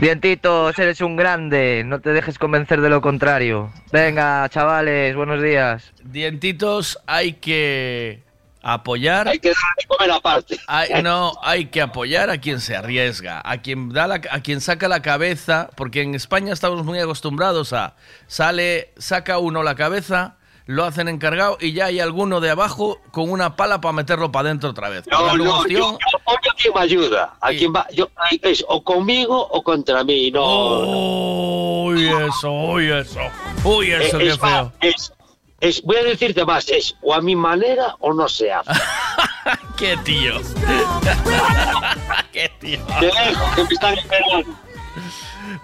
[0.00, 1.82] Dientitos, eres un grande.
[1.84, 3.70] No te dejes convencer de lo contrario.
[3.92, 5.92] Venga, chavales, buenos días.
[6.02, 8.22] Dientitos hay que
[8.62, 9.28] apoyar.
[9.28, 10.58] Hay que darle comer aparte.
[10.66, 14.62] Hay- no, hay que apoyar a quien se arriesga, a quien da la, a quien
[14.62, 17.94] saca la cabeza, porque en España estamos muy acostumbrados a
[18.26, 20.36] sale, saca uno la cabeza,
[20.70, 24.48] lo hacen encargado y ya hay alguno de abajo con una pala para meterlo para
[24.50, 25.04] adentro otra vez.
[25.10, 27.34] No, no, yo, yo apoyo a quien me ayuda.
[27.40, 28.08] A quien va, yo,
[28.42, 30.30] es o conmigo o contra mí.
[30.30, 30.80] No.
[31.86, 33.18] Uy, eso, uy, eso.
[33.64, 34.72] Uy, eso, Es- qué es feo.
[34.80, 35.12] es-
[35.60, 38.70] es- voy a decirte más, es o a mi manera o no se hace.
[39.76, 40.34] Qué tío.
[42.32, 42.78] Qué tío.
[43.00, 44.54] Te dejo, que me están esperando.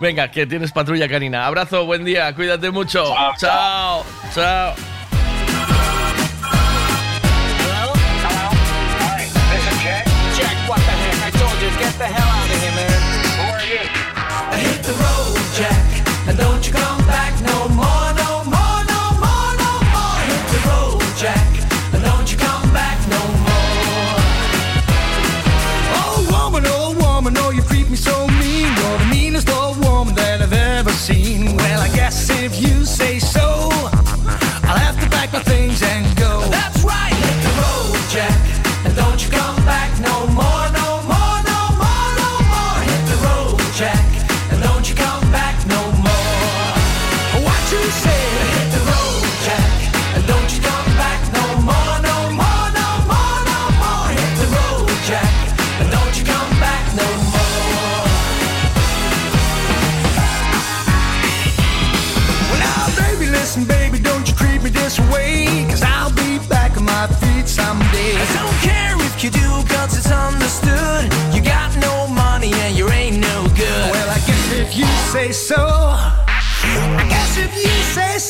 [0.00, 1.46] Venga, que tienes patrulla canina.
[1.46, 3.04] Abrazo, buen día, cuídate mucho.
[3.38, 4.74] Chao, chao.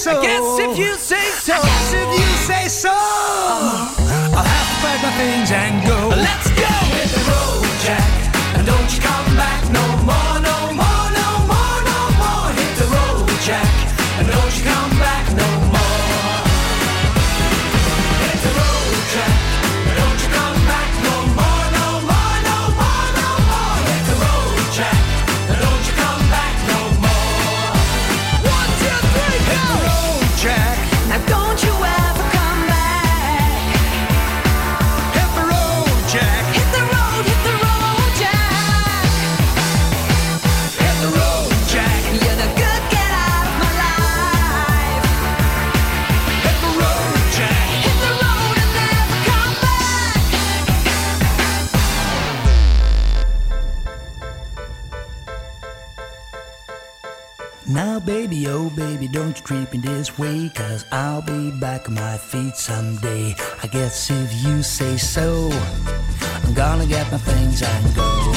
[0.07, 0.21] So.
[0.21, 1.55] I guess if you say so.
[1.55, 2.95] I guess if you say so.
[2.95, 5.99] I'll have to pack my things and go.
[6.15, 6.71] Let's go!
[6.95, 8.11] Hit the road, Jack,
[8.55, 10.86] and don't you come back no more, no more, no more,
[59.07, 63.35] baby, don't you treat me this way, cause I'll be back on my feet someday.
[63.63, 65.51] I guess if you say so,
[66.45, 68.33] I'm gonna get my things and go.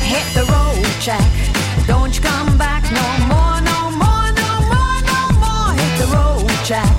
[0.00, 1.86] Hit the road, Jack.
[1.86, 5.72] Don't you come back no more, no more, no more, no more.
[5.74, 6.95] Hit the road, Jack.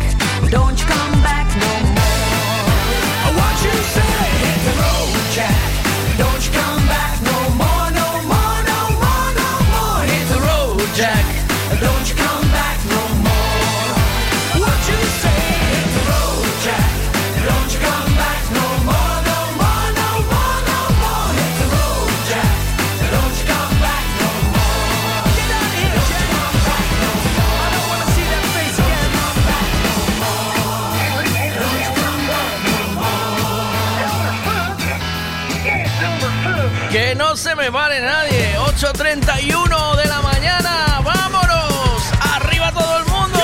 [37.37, 38.57] No se me pare nadie.
[38.57, 41.01] 8.31 de la mañana.
[41.03, 42.01] ¡Vámonos!
[42.33, 43.39] ¡Arriba todo el mundo!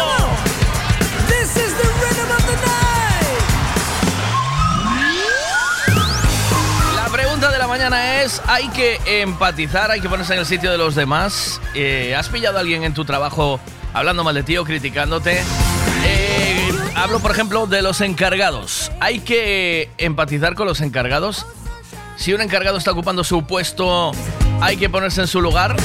[1.27, 3.39] This is the rhythm of the night.
[6.95, 10.71] La pregunta de la mañana es, ¿hay que empatizar, hay que ponerse en el sitio
[10.71, 11.61] de los demás?
[11.75, 13.59] Eh, ¿Has pillado a alguien en tu trabajo
[13.93, 15.43] hablando mal de ti o criticándote?
[16.05, 18.91] Eh, hablo, por ejemplo, de los encargados.
[18.99, 21.45] ¿Hay que empatizar con los encargados?
[22.23, 24.13] Si un encargado está ocupando su puesto,
[24.61, 25.75] ¿hay que ponerse en su lugar?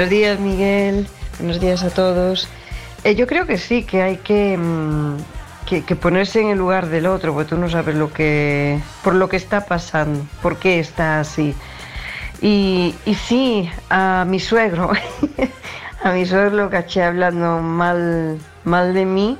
[0.00, 1.06] Buenos días, Miguel.
[1.38, 2.48] Buenos días a todos.
[3.04, 5.16] Eh, yo creo que sí, que hay que, mm,
[5.66, 9.14] que, que, ponerse en el lugar del otro, porque tú no sabes lo que, por
[9.14, 11.54] lo que está pasando, por qué está así.
[12.40, 14.90] Y, y sí, a mi suegro,
[16.02, 19.36] a mi suegro lo caché hablando mal, mal de mí,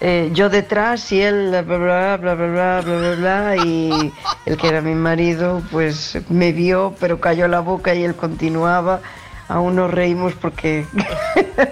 [0.00, 4.10] eh, yo detrás y él bla bla bla bla bla bla bla y
[4.46, 9.00] el que era mi marido pues me vio pero cayó la boca y él continuaba
[9.48, 10.86] aún nos reímos porque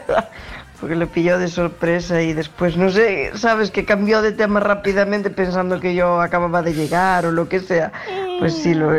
[0.81, 5.31] porque le pilló de sorpresa y después no sé sabes que cambió de tema rápidamente
[5.31, 7.93] pensando que yo acababa de llegar o lo que sea
[8.39, 8.91] pues sí lo,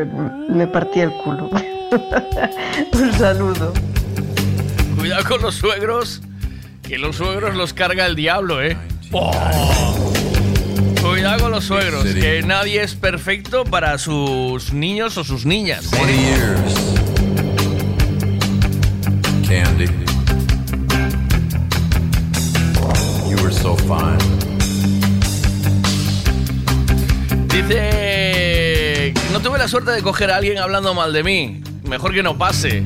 [0.50, 1.50] me partí el culo
[2.94, 3.74] un saludo
[5.06, 6.22] Cuidado con los suegros,
[6.82, 8.76] que los suegros los carga el diablo, ¿eh?
[9.12, 10.14] ¡Oh!
[11.02, 15.92] Cuidado con los suegros, que nadie es perfecto para sus niños o sus niñas.
[15.94, 16.95] ¿eh?
[19.46, 19.66] 20 years.
[19.66, 19.86] Candy.
[23.30, 24.18] You were so fine.
[27.48, 31.62] Dice, no tuve la suerte de coger a alguien hablando mal de mí.
[31.84, 32.84] Mejor que no pase.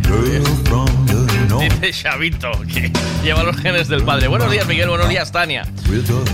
[1.60, 2.92] Dice Chavito, que
[3.24, 4.28] lleva los genes del padre.
[4.28, 4.90] Buenos días, Miguel.
[4.90, 5.66] Buenos días, Tania.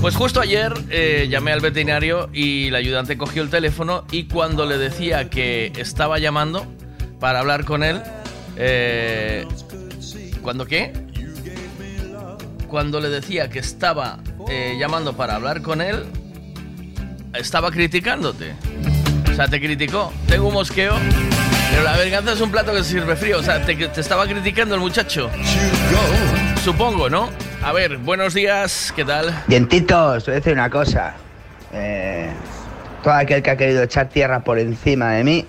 [0.02, 4.66] Pues justo ayer eh, llamé al veterinario y el ayudante cogió el teléfono y cuando
[4.66, 6.66] le decía que estaba llamando
[7.20, 8.02] para hablar con él,
[8.58, 9.46] eh,
[10.46, 10.94] ¿cuándo qué?
[12.68, 16.06] Cuando le decía que estaba eh, llamando para hablar con él,
[17.34, 18.54] estaba criticándote.
[19.32, 20.14] O sea, te criticó.
[20.28, 20.94] Tengo un mosqueo,
[21.72, 23.40] pero la venganza es un plato que se sirve frío.
[23.40, 25.32] O sea, te, estaba criticando el muchacho.
[26.64, 27.32] Supongo, ¿no?
[27.64, 29.44] A ver, buenos días, ¿qué tal?
[29.48, 31.16] Dientitos, te voy a decir una cosa.
[31.74, 32.30] Eh,
[33.04, 35.46] todo aquel que ha querido echar tierra por encima de mí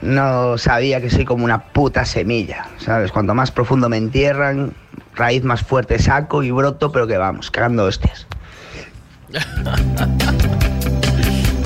[0.00, 3.12] no sabía que soy como una puta semilla, ¿sabes?
[3.12, 4.74] Cuanto más profundo me entierran,
[5.14, 8.26] raíz más fuerte saco y broto, pero que vamos, cagando hostias.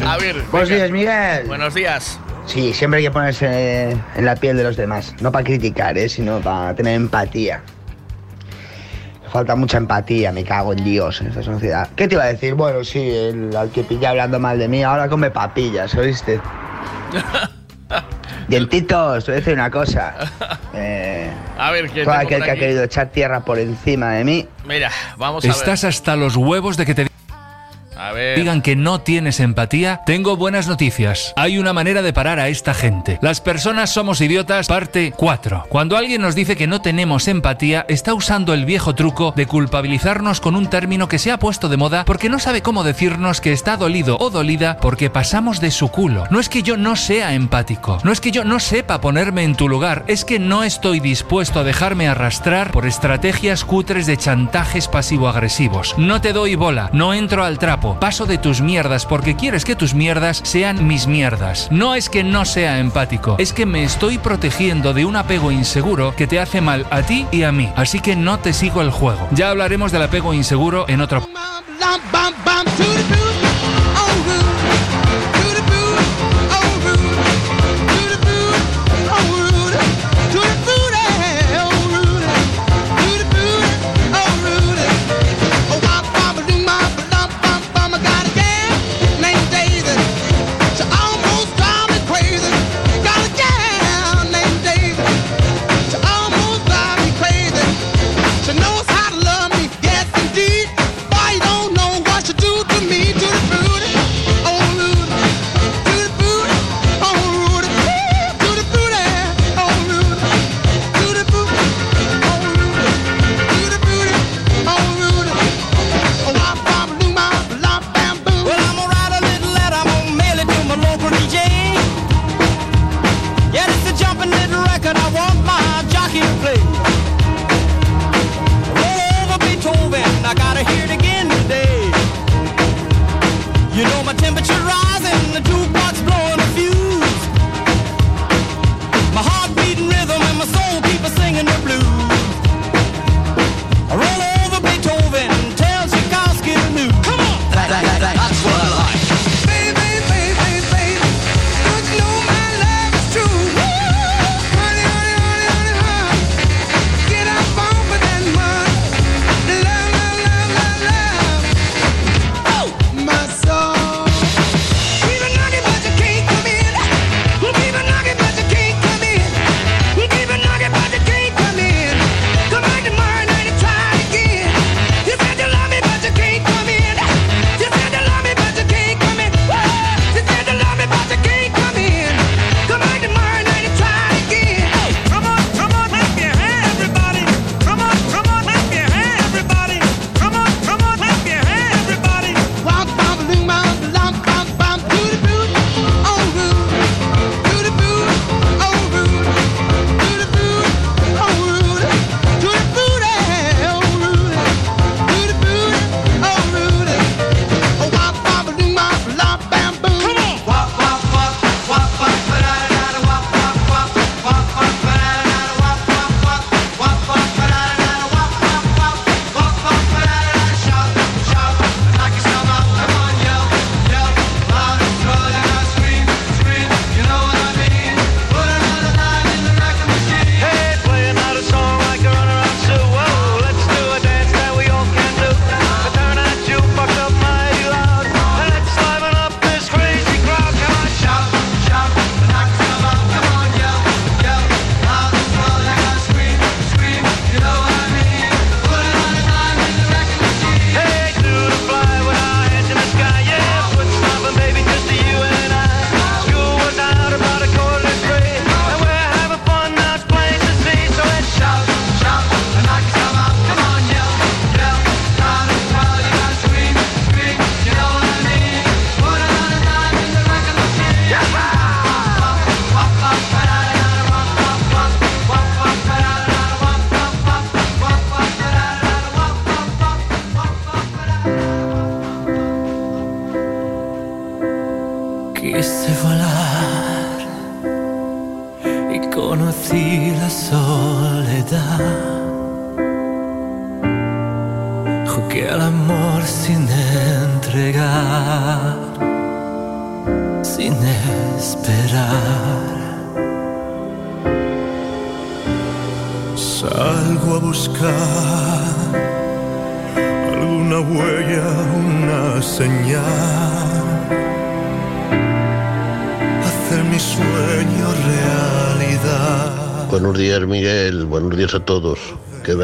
[0.07, 0.43] A ver.
[0.51, 0.85] Buenos venga.
[0.85, 1.47] días, Miguel.
[1.47, 2.19] Buenos días.
[2.47, 5.15] Sí, siempre hay que ponerse en la piel de los demás.
[5.21, 6.09] No para criticar, ¿eh?
[6.09, 7.63] sino para tener empatía.
[9.33, 11.89] Falta mucha empatía, me cago en Dios en esta sociedad.
[11.97, 12.55] ¿Qué te iba a decir?
[12.55, 16.41] Bueno, sí, el, al que pilla hablando mal de mí, ahora come papillas, ¿oíste?
[18.49, 20.15] Dientitos, te voy a decir una cosa.
[20.75, 24.49] Eh, A ver, ¿qué todo aquel que ha querido echar tierra por encima de mí,
[24.65, 27.12] Mira, vamos a ¿Estás hasta los huevos de que te.
[28.37, 30.01] Digan que no tienes empatía?
[30.05, 31.33] Tengo buenas noticias.
[31.37, 33.19] Hay una manera de parar a esta gente.
[33.23, 35.67] Las personas somos idiotas, parte 4.
[35.69, 40.41] Cuando alguien nos dice que no tenemos empatía, está usando el viejo truco de culpabilizarnos
[40.41, 43.53] con un término que se ha puesto de moda porque no sabe cómo decirnos que
[43.53, 46.25] está dolido o dolida porque pasamos de su culo.
[46.31, 49.55] No es que yo no sea empático, no es que yo no sepa ponerme en
[49.55, 54.89] tu lugar, es que no estoy dispuesto a dejarme arrastrar por estrategias cutres de chantajes
[54.89, 55.95] pasivo-agresivos.
[55.99, 59.77] No te doy bola, no entro al trapo, paso de tus mierdas porque quieres que
[59.77, 61.69] tus mierdas sean mis mierdas.
[61.71, 66.15] No es que no sea empático, es que me estoy protegiendo de un apego inseguro
[66.17, 67.73] que te hace mal a ti y a mí.
[67.77, 69.29] Así que no te sigo el juego.
[69.33, 71.27] Ya hablaremos del apego inseguro en otro...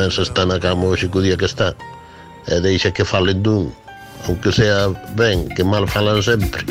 [0.09, 1.77] Que se está na cama hoxe co día que está.
[2.49, 3.69] E deixa que falen dun.
[4.25, 6.65] Aunque sea ben, que mal falan sempre.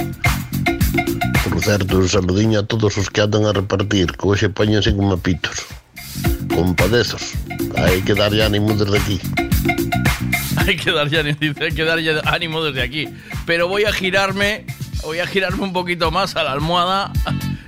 [1.45, 5.21] Por certo, un saludiño a todos os que andan a repartir, que hoxe poñense como
[5.21, 5.69] pitos.
[6.49, 7.38] Compadezos.
[7.77, 9.21] Hai que darlle ánimo desde aquí.
[10.65, 11.85] Hay que dar ya, dice, hay que
[12.25, 13.05] ánimo desde aquí.
[13.45, 14.65] Pero voy a girarme,
[15.05, 17.13] voy a girarme un poquito más a la almohada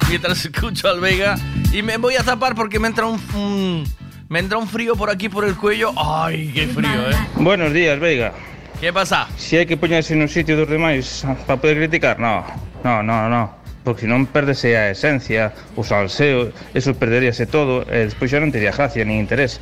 [0.10, 1.38] mientras escucho al Vega
[1.72, 3.99] y me voy a tapar porque me entra un, un-
[4.30, 5.92] me entra un frío por aquí por el cuello.
[5.98, 7.16] Ay, qué frío, ¿eh?
[7.36, 8.32] Buenos días, Veiga.
[8.80, 9.28] ¿Qué pasa?
[9.36, 12.48] Si hai que poñerse nun sitio dos demais para poder criticar, no,
[12.86, 13.60] no, no, no.
[13.84, 18.72] Porque senón perdese a esencia, o salseo, eso perderíase todo, e despois xa non tería
[18.72, 19.60] gracia nin interés.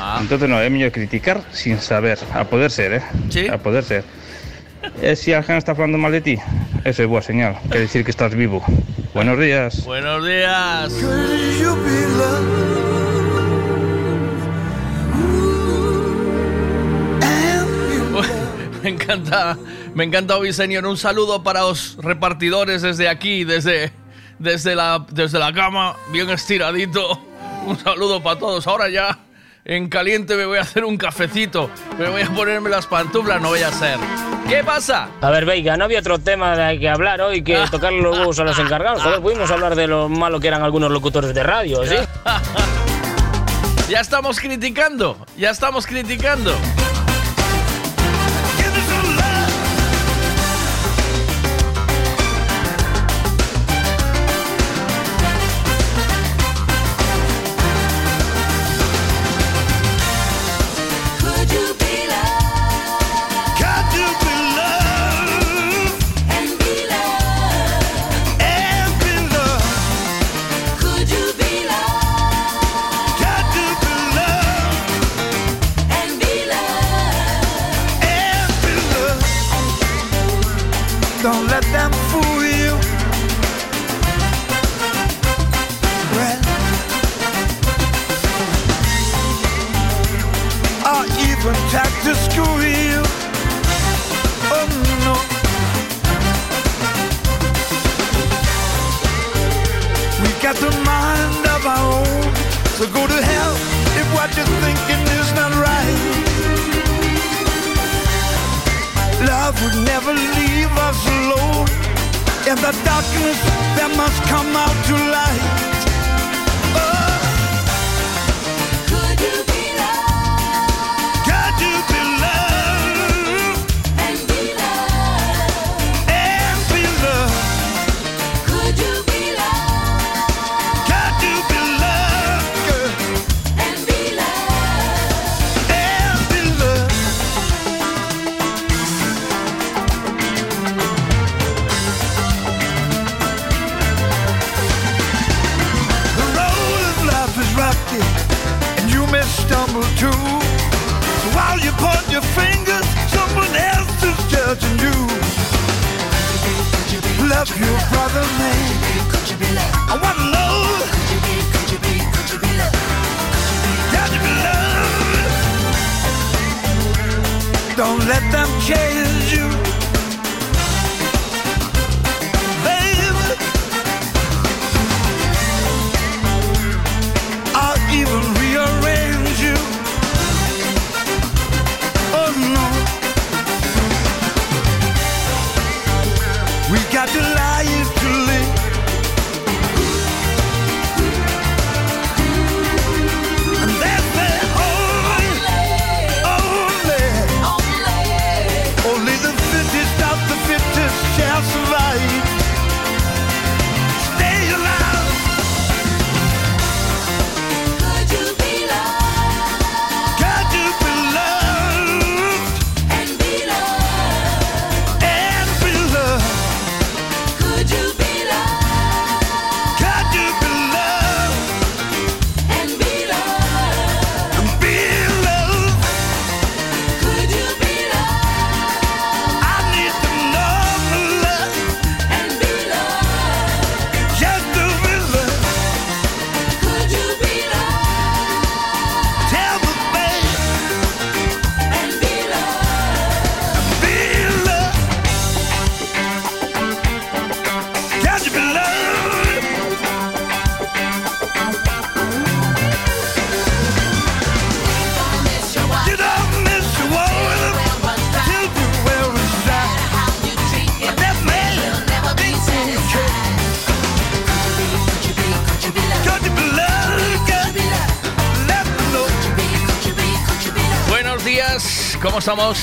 [0.00, 0.16] Ah.
[0.16, 3.04] Entonces no, é mellor criticar sin saber, a poder ser, eh?
[3.28, 3.44] Sí.
[3.52, 4.00] A poder ser.
[5.02, 6.36] E se alguén está falando mal de ti,
[6.88, 8.64] eso é boa señal, quer decir que estás vivo.
[9.12, 9.84] Buenos días.
[9.84, 10.88] Buenos días.
[18.84, 19.56] Me encanta,
[19.94, 20.84] me encanta señor.
[20.84, 23.90] Un saludo para los repartidores desde aquí, desde,
[24.38, 27.18] desde, la, desde la cama, bien estiradito.
[27.66, 28.66] Un saludo para todos.
[28.66, 29.20] Ahora ya,
[29.64, 31.70] en caliente, me voy a hacer un cafecito.
[31.98, 33.98] Me voy a ponerme las pantuflas, no voy a ser.
[34.46, 35.08] ¿Qué pasa?
[35.22, 38.38] A ver, Veiga, no había otro tema de que hablar hoy que tocarle los huevos
[38.38, 39.02] a los encargados.
[39.02, 41.96] Joder, pudimos hablar de lo malo que eran algunos locutores de radio, ¿sí?
[43.88, 46.54] Ya estamos criticando, ya estamos criticando.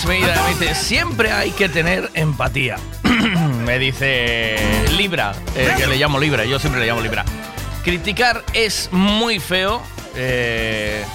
[0.07, 2.77] Mira, me dice, siempre hay que tener empatía.
[3.65, 4.57] me dice
[4.97, 7.23] Libra, eh, que le llamo Libra, yo siempre le llamo Libra.
[7.83, 9.81] Criticar es muy feo.
[10.15, 11.05] eh,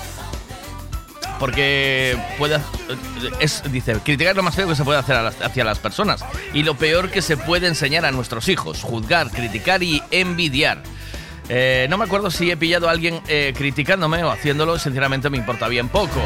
[1.39, 2.59] porque puede
[3.41, 6.63] es dice criticar es lo más feo que se puede hacer hacia las personas y
[6.63, 10.83] lo peor que se puede enseñar a nuestros hijos juzgar criticar y envidiar
[11.49, 15.37] Eh, no me acuerdo si he pillado a alguien eh, criticándome o haciéndolo sinceramente me
[15.37, 16.23] importa bien poco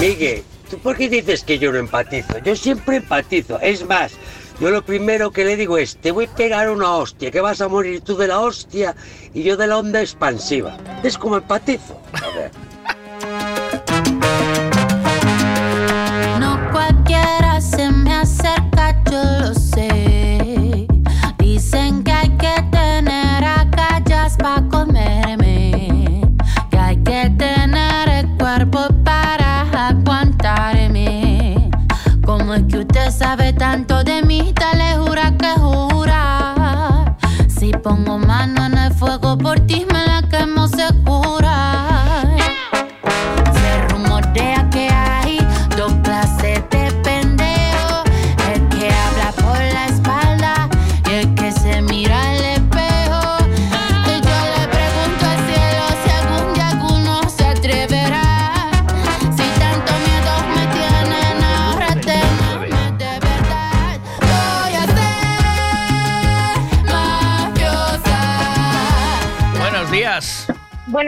[0.00, 2.38] Miguel, ¿tú por qué dices que yo no empatizo?
[2.44, 3.58] Yo siempre empatizo.
[3.60, 4.12] Es más,
[4.60, 7.62] yo lo primero que le digo es, te voy a pegar una hostia, que vas
[7.62, 8.94] a morir tú de la hostia
[9.32, 10.76] y yo de la onda expansiva.
[11.02, 11.95] Es como empatizo.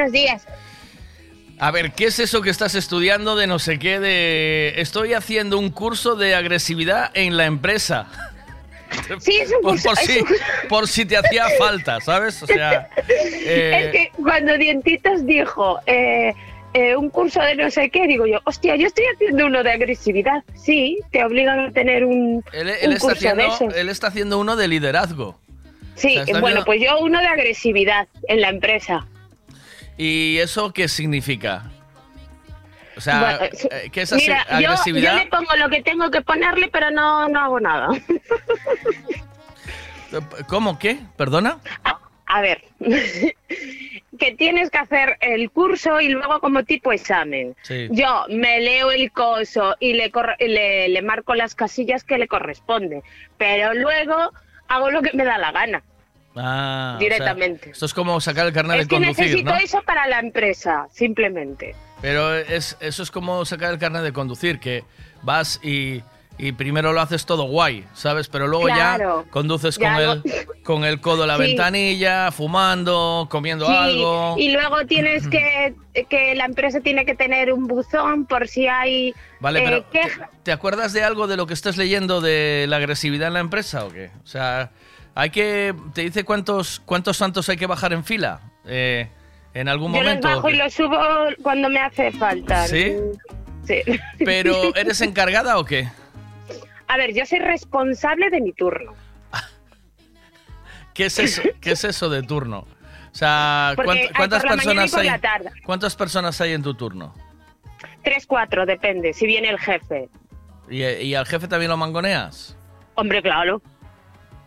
[0.09, 0.46] Buenos días.
[1.59, 5.59] a ver qué es eso que estás estudiando de no sé qué de estoy haciendo
[5.59, 8.06] un curso de agresividad en la empresa
[9.20, 9.90] Sí, es un por, curso.
[9.90, 10.28] por es si, un-
[10.68, 16.32] por si te hacía falta sabes o sea eh, Es que cuando Dientitos dijo eh,
[16.72, 19.72] eh, un curso de no sé qué, digo yo, hostia, yo estoy haciendo uno de
[19.72, 20.44] agresividad.
[20.54, 23.74] Sí, te obligan a tener un, él, un él está curso de haciendo, esos.
[23.74, 25.38] él está haciendo uno de liderazgo
[25.96, 29.06] Sí, o sea, está bueno, pues yo uno de agresividad en la empresa.
[29.99, 31.64] ¿Y eso qué significa?
[32.96, 35.12] O sea, Bueno, eh, ¿qué es Mira, yo, agresividad?
[35.18, 37.88] yo le pongo lo que tengo que ponerle, pero no, no hago nada.
[40.49, 40.78] ¿Cómo?
[40.78, 40.99] ¿Qué?
[41.16, 41.59] ¿Perdona?
[42.26, 42.62] A ver,
[44.18, 47.55] que tienes que hacer el curso y luego como tipo examen.
[47.62, 47.88] Sí.
[47.90, 53.03] Yo me leo el coso y le, le, le marco las casillas que le corresponde,
[53.38, 54.32] pero luego
[54.68, 55.82] hago lo que me da la gana.
[56.37, 57.70] Ah, o sea, Directamente.
[57.70, 59.57] esto es como sacar el carnet es de que conducir, necesito ¿no?
[59.57, 61.74] eso para la empresa, simplemente.
[62.01, 64.85] Pero es, eso es como sacar el carnet de conducir, que
[65.22, 66.01] vas y,
[66.39, 68.29] y primero lo haces todo guay, ¿sabes?
[68.29, 69.24] Pero luego Claro.
[69.24, 70.22] ya conduces Ya con, no- el,
[70.62, 71.43] con el codo en la Sí.
[71.43, 74.37] ventanilla, fumando, comiendo Sí, algo.
[74.39, 75.74] y luego tienes que
[76.09, 80.31] que la empresa tiene que tener un buzón por si hay Vale, eh, pero queja-
[80.45, 83.85] ¿te acuerdas de algo de lo que estás leyendo de la agresividad en la empresa
[83.85, 84.11] o qué?
[84.22, 84.70] O sea,
[85.18, 85.74] hay que...
[85.94, 88.40] ¿Te dice cuántos, cuántos santos hay que bajar en fila?
[88.64, 89.08] Eh,
[89.52, 90.28] en algún Yo los momento.
[90.28, 90.96] bajo y los subo
[91.42, 92.68] cuando me hace falta.
[92.68, 92.94] ¿Sí?
[93.66, 93.80] Sí.
[94.24, 95.88] Pero, ¿eres encargada o qué?
[96.86, 98.94] A ver, yo soy responsable de mi turno.
[100.94, 102.60] ¿Qué es eso, ¿Qué es eso de turno?
[103.10, 105.08] O sea, Porque ¿cuánt- hay ¿cuántas personas hay?
[105.64, 107.12] ¿Cuántas personas hay en tu turno?
[108.04, 110.08] Tres, cuatro, depende, si viene el jefe.
[110.70, 112.56] ¿Y, y al jefe también lo mangoneas?
[112.94, 113.60] Hombre, claro.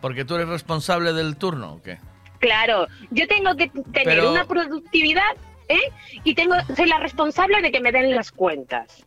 [0.02, 1.98] ¿Porque tú eres responsable del turno o qué?
[2.40, 5.22] Claro, yo tengo que tener Pero- una productividad,
[5.68, 5.80] ¿eh?
[6.24, 9.04] Y tengo, soy la responsable de que me den las cuentas.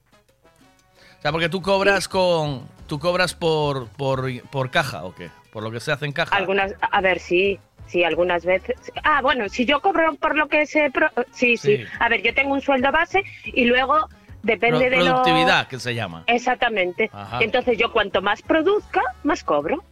[1.19, 2.73] O sea, porque tú cobras con...
[2.87, 5.29] ¿Tú cobras por, por, por caja o qué?
[5.51, 6.35] ¿Por lo que se hace en caja?
[6.35, 8.75] Algunas, a ver, sí, sí, algunas veces.
[9.03, 10.91] Ah, bueno, si yo cobro por lo que se...
[10.91, 11.83] pro- sí, sí, Sí.
[11.99, 14.07] A ver, yo tengo un sueldo base y luego
[14.43, 15.05] depende Pro- de lo...
[15.13, 16.23] productividad, que se llama.
[16.27, 17.09] Exactamente.
[17.11, 17.39] Ajá.
[17.41, 19.83] Entonces yo cuanto más produzca, más cobro.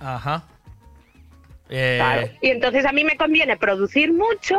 [0.00, 0.44] Ajá.
[1.68, 2.28] Eh, Claro.
[2.40, 4.56] Y entonces a mí me conviene producir mucho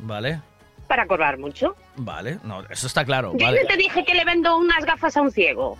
[0.00, 0.40] Vale,
[0.88, 1.74] para cobrar mucho.
[1.96, 2.38] vale.
[2.42, 3.32] No, eso está claro.
[3.36, 3.62] Yo vale.
[3.62, 5.78] no te dije que le vendo unas gafas a un ciego.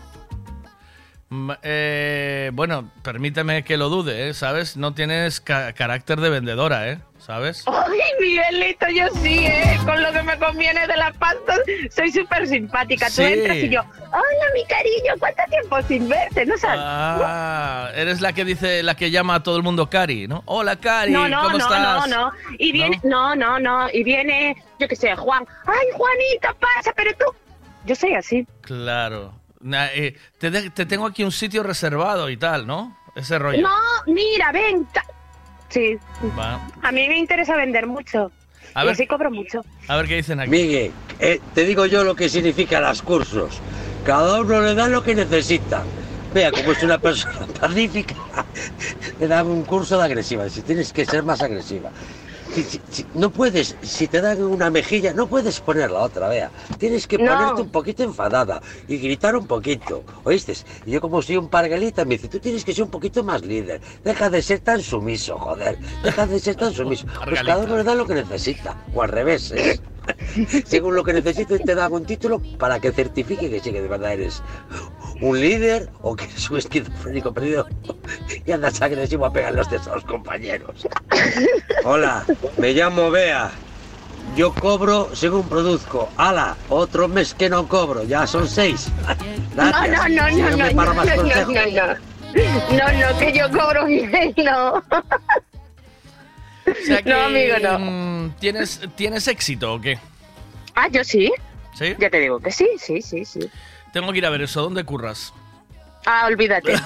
[1.29, 4.35] Mm, eh, bueno, permíteme que lo dude, ¿eh?
[4.35, 4.77] ¿sabes?
[4.77, 6.99] No tienes ca- carácter de vendedora, ¿eh?
[7.25, 7.64] ¿Sabes?
[7.66, 9.79] Ay, Miguelito, yo sí, ¿eh?
[9.87, 11.59] Con lo que me conviene de las pastas,
[11.91, 13.07] soy súper simpática.
[13.09, 16.45] Tú entras y yo, hola, mi cariño, ¿cuánto tiempo sin verte?
[16.45, 16.81] ¿No sabes?
[16.83, 20.43] Ah, eres la que dice, la que llama a todo el mundo Cari, ¿no?
[20.45, 22.09] Hola Cari, no, no, ¿cómo no, estás?
[22.09, 22.33] no, no.
[22.59, 23.35] Y viene, ¿No?
[23.35, 25.47] no, no, Y viene, yo qué sé, Juan.
[25.66, 27.25] Ay, Juanito, pasa, pero tú.
[27.87, 28.47] Yo soy así.
[28.61, 29.33] Claro.
[29.95, 32.95] Eh, te, de- te tengo aquí un sitio reservado y tal, ¿no?
[33.16, 33.62] Ese rollo.
[33.62, 33.75] No,
[34.07, 34.87] mira, ven.
[35.75, 35.99] Sí,
[36.39, 36.61] Va.
[36.83, 38.31] a mí me interesa vender mucho.
[38.75, 38.93] A y ver.
[38.95, 39.61] así cobro mucho.
[39.89, 40.51] A ver qué dicen aquí.
[40.51, 43.61] Miguel, eh, te digo yo lo que significan los cursos.
[44.07, 45.83] Cada uno le da lo que necesita.
[46.33, 48.14] Vea, como es una persona pacífica,
[49.18, 50.49] le dan un curso de agresiva.
[50.49, 51.91] Si tienes que ser más agresiva.
[52.55, 56.29] Si- si- si- no puedes, si te dan una mejilla, no puedes poner la otra,
[56.29, 56.51] vea.
[56.79, 57.33] Tienes que No.
[57.33, 60.55] ponerte un poquito enfadada y gritar un poquito, ¿oíste?
[60.87, 63.43] Y yo como soy un parguelita me dice, tú tienes que ser un poquito más
[63.45, 63.81] líder.
[64.05, 65.79] Deja de ser tan sumiso, joder.
[66.05, 67.07] Deja de ser tan sumiso.
[67.29, 68.77] Pues cada uno le da lo que necesita.
[68.95, 69.81] O al revés, ¿eh?
[70.65, 73.89] Según lo que necesites te dan un título para que certifique que sí que de
[73.89, 74.43] verdad eres
[75.21, 77.67] un líder o que eres un esquizofrénico perdido
[78.45, 80.87] y andas agresivo a pegar los dedos a los compañeros.
[81.85, 82.25] Hola,
[82.59, 83.51] me llamo Bea.
[84.37, 86.09] Yo cobro según produzco.
[86.17, 88.89] Ala, otro mes que no cobro, ya son seis.
[89.55, 90.11] No, Gracias.
[90.11, 92.15] no, no, no, no, no, no, no, no.
[92.35, 94.83] No, no, que yo cobro bien, no.
[96.67, 97.79] O sea que, No, amigo, no.
[97.79, 99.99] mm, ¿tienes, ¿Tienes éxito o qué?
[100.75, 101.33] Ah, yo sí.
[101.75, 101.95] ¿Sí?
[101.99, 103.41] Ya te digo que sí, sí, sí, sí.
[103.93, 104.62] Tengo que ir a ver eso.
[104.62, 105.33] ¿Dónde curras?
[106.07, 106.75] Ah, olvídate.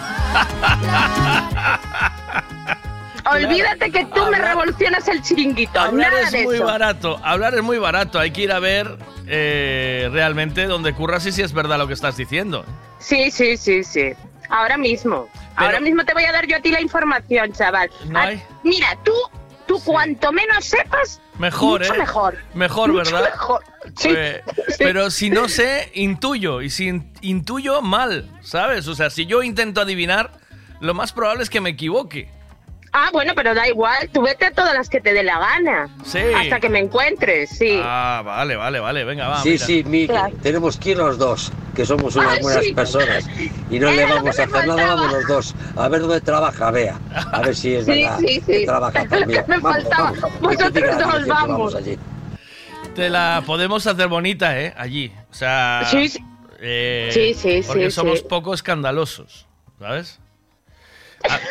[3.30, 5.78] Olvídate que tú me revolucionas el chiringuito.
[5.78, 6.64] Hablar Nada es de muy eso.
[6.64, 7.20] barato.
[7.22, 8.18] Hablar es muy barato.
[8.18, 11.92] Hay que ir a ver eh, realmente dónde curras y si es verdad lo que
[11.94, 12.64] estás diciendo.
[12.98, 14.12] Sí, sí, sí, sí.
[14.48, 15.28] Ahora mismo.
[15.56, 17.90] Ahora mismo te voy a dar yo a ti la información, chaval.
[18.06, 18.42] No Ah, hay.
[18.62, 19.12] Mira, tú,
[19.68, 21.98] tú cuanto menos sepas, Mejor, mucho ¿eh?
[21.98, 22.38] mejor.
[22.54, 23.30] Mejor, Mucho ¿verdad?
[23.30, 23.62] mejor.
[23.96, 24.42] Sí, Eh,
[24.78, 26.60] Pero si no sé, intuyo.
[26.62, 28.88] Y si in- intuyo, mal, ¿sabes?
[28.88, 30.32] O sea, si yo intento adivinar,
[30.80, 32.28] lo más probable es que me equivoque.
[32.92, 34.08] Ah, bueno, pero da igual.
[34.12, 35.88] Tú vete a todas las que te dé la gana.
[36.04, 36.18] Sí.
[36.36, 37.78] Hasta que me encuentres, sí.
[37.82, 39.04] Ah, vale, vale, vale.
[39.04, 39.42] Venga, va.
[39.42, 39.66] Sí, mira.
[39.66, 42.72] sí, Miguel, tenemos que ir los dos, que somos unas Ah, buenas sí.
[42.72, 43.28] personas.
[43.70, 45.54] Y no le Era vamos a hacer nada, vamos los dos.
[45.76, 46.98] A ver dónde trabaja, vea.
[47.32, 48.66] A ver si es Sí, verdad sí, que sí.
[48.66, 49.44] trabaja Era lo también.
[49.44, 50.10] que me Vamos, faltaba.
[50.12, 50.40] vamos.
[50.40, 51.74] Vosotros Que te diga la dos, vamos.
[51.74, 51.98] allí.
[52.94, 54.74] Te la podemos hacer bonita, ¿eh?
[54.76, 55.12] Allí.
[55.30, 55.82] O sea.
[55.90, 56.18] Sí, sí.
[56.60, 58.24] eh, Sí, sí, Porque sí, somos sí.
[58.28, 59.46] poco escandalosos,
[59.78, 60.18] ¿sabes?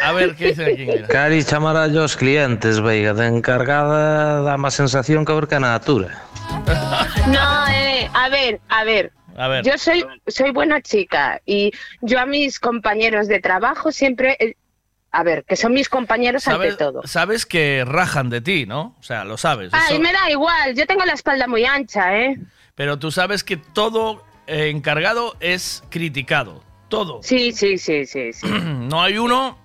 [0.01, 0.85] A, a ver, ¿qué dicen aquí?
[0.85, 1.07] Mira.
[1.07, 6.23] Cari chamar a los clientes, veiga, de encargada da más sensación que ver canatura.
[7.27, 9.11] No, eh, a ver, a ver.
[9.35, 9.65] A ver.
[9.65, 14.37] Yo soy, soy buena chica y yo a mis compañeros de trabajo siempre...
[14.39, 14.55] eh,
[15.11, 17.01] a ver, que son mis compañeros ante ¿Sabes, todo.
[17.05, 18.95] sabes que rajan de ti, ¿no?
[18.99, 19.69] O sea, lo sabes.
[19.73, 22.37] Ay, eso- me da igual, yo tengo la espalda muy ancha, ¿eh?
[22.75, 26.63] Pero tú sabes que todo eh, encargado es criticado.
[26.89, 27.21] Todo.
[27.23, 28.47] Sí, sí, sí, sí, sí.
[28.63, 29.57] no hay uno.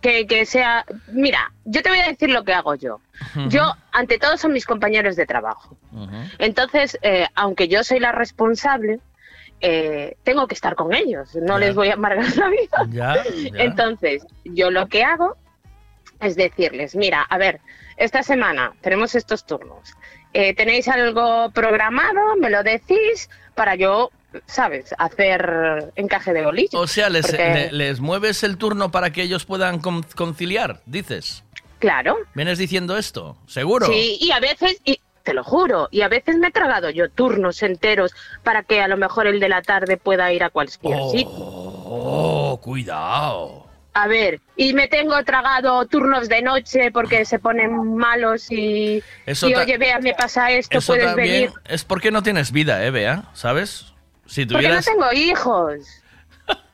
[0.00, 0.84] Que, que sea...
[1.08, 3.00] Mira, yo te voy a decir lo que hago yo.
[3.48, 5.76] Yo, ante todo, son mis compañeros de trabajo.
[6.38, 9.00] Entonces, eh, aunque yo soy la responsable,
[9.60, 11.34] eh, tengo que estar con ellos.
[11.34, 11.66] No Ya.
[11.66, 12.78] les voy a amargar la vida.
[12.90, 13.50] Ya, ya.
[13.64, 15.36] Entonces, yo lo que hago
[16.20, 17.60] es decirles, mira, a ver,
[17.96, 19.94] esta semana tenemos estos turnos.
[20.32, 22.36] Eh, ¿Tenéis algo programado?
[22.36, 23.28] ¿Me lo decís?
[23.56, 24.10] Para yo,
[24.46, 24.94] ¿sabes?
[24.98, 26.74] Hacer encaje de bolillos.
[26.74, 30.80] O sea, les, Porque- le- les mueves el turno para que ellos puedan con- conciliar,
[30.86, 31.44] dices.
[31.78, 32.16] Claro.
[32.34, 33.36] ¿Vienes diciendo esto?
[33.46, 33.86] ¿Seguro?
[33.86, 37.08] Sí, y a veces, y te lo juro, y a veces me he tragado yo
[37.10, 38.12] turnos enteros
[38.42, 41.28] para que a lo mejor el de la tarde pueda ir a cualquier sitio.
[41.30, 43.66] Oh, cuidado.
[43.94, 49.48] A ver, y me tengo tragado turnos de noche porque se ponen malos y, Eso
[49.48, 51.52] y oye, vea, me pasa esto, Eso puedes también venir.
[51.64, 53.24] es porque no tienes vida, ¿eh, Bea?
[53.34, 53.92] ¿Sabes?
[54.28, 54.84] Si Porque no tuvieras...
[54.84, 55.80] tengo hijos.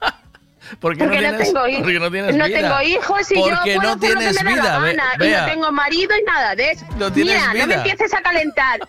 [0.80, 2.46] ¿Por qué Porque no, tienes- tengo porque no tienes vida?
[2.48, 4.78] tengo hijos y yo Porque puedo no hacer lo que tienes me da vida, la
[4.80, 6.86] Be- gana, y no tengo marido y nada de eso.
[6.98, 8.80] No tienes Mira, no me empieces a calentar.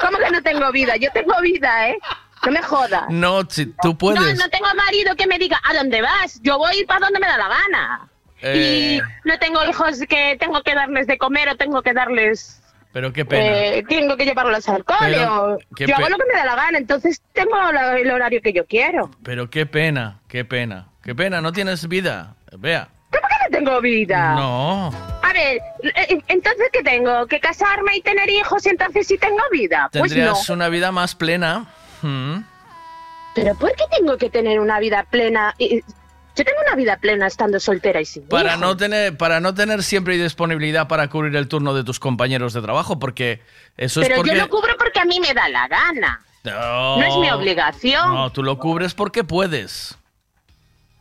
[0.00, 0.96] ¿Cómo que no tengo vida?
[0.96, 1.98] Yo tengo vida, ¿eh?
[2.44, 3.04] No me jodas.
[3.08, 4.20] No, si tú puedes.
[4.20, 6.38] No, no tengo marido que me diga a dónde vas.
[6.42, 8.08] Yo voy para donde me da la gana.
[8.42, 12.60] Eh, Y no tengo hijos que tengo que darles de comer o tengo que darles.
[12.92, 13.44] Pero qué pena.
[13.58, 15.00] eh, tengo que llevarlos al cole.
[15.16, 18.10] Pero, o- qué yo hago lo que me da la gana, entonces tengo la- el
[18.10, 19.10] horario que yo quiero.
[19.22, 20.88] Pero qué pena, qué pena.
[21.02, 22.36] Qué pena, no tienes vida.
[22.58, 22.88] Vea.
[23.10, 24.34] ¿Cómo que no tengo vida?
[24.34, 24.88] No.
[25.22, 27.26] A ver, eh, entonces ¿qué tengo?
[27.26, 29.88] ¿Que casarme y tener hijos y entonces sí tengo vida?
[29.92, 30.54] Pues Tendrías no.
[30.54, 31.66] una vida más plena.
[32.02, 32.38] Mm.
[33.34, 35.54] ¿Pero por qué tengo que tener una vida plena?
[35.58, 35.82] Y-
[36.34, 39.82] Yo tengo una vida plena estando soltera y sin Para no tener, para no tener
[39.82, 43.42] siempre disponibilidad para cubrir el turno de tus compañeros de trabajo, porque
[43.76, 44.34] eso Pero es porque.
[44.34, 46.24] yo lo cubro porque a mí me da la gana.
[46.44, 48.14] no, No es mi obligación.
[48.14, 49.98] No, tú lo cubres porque puedes.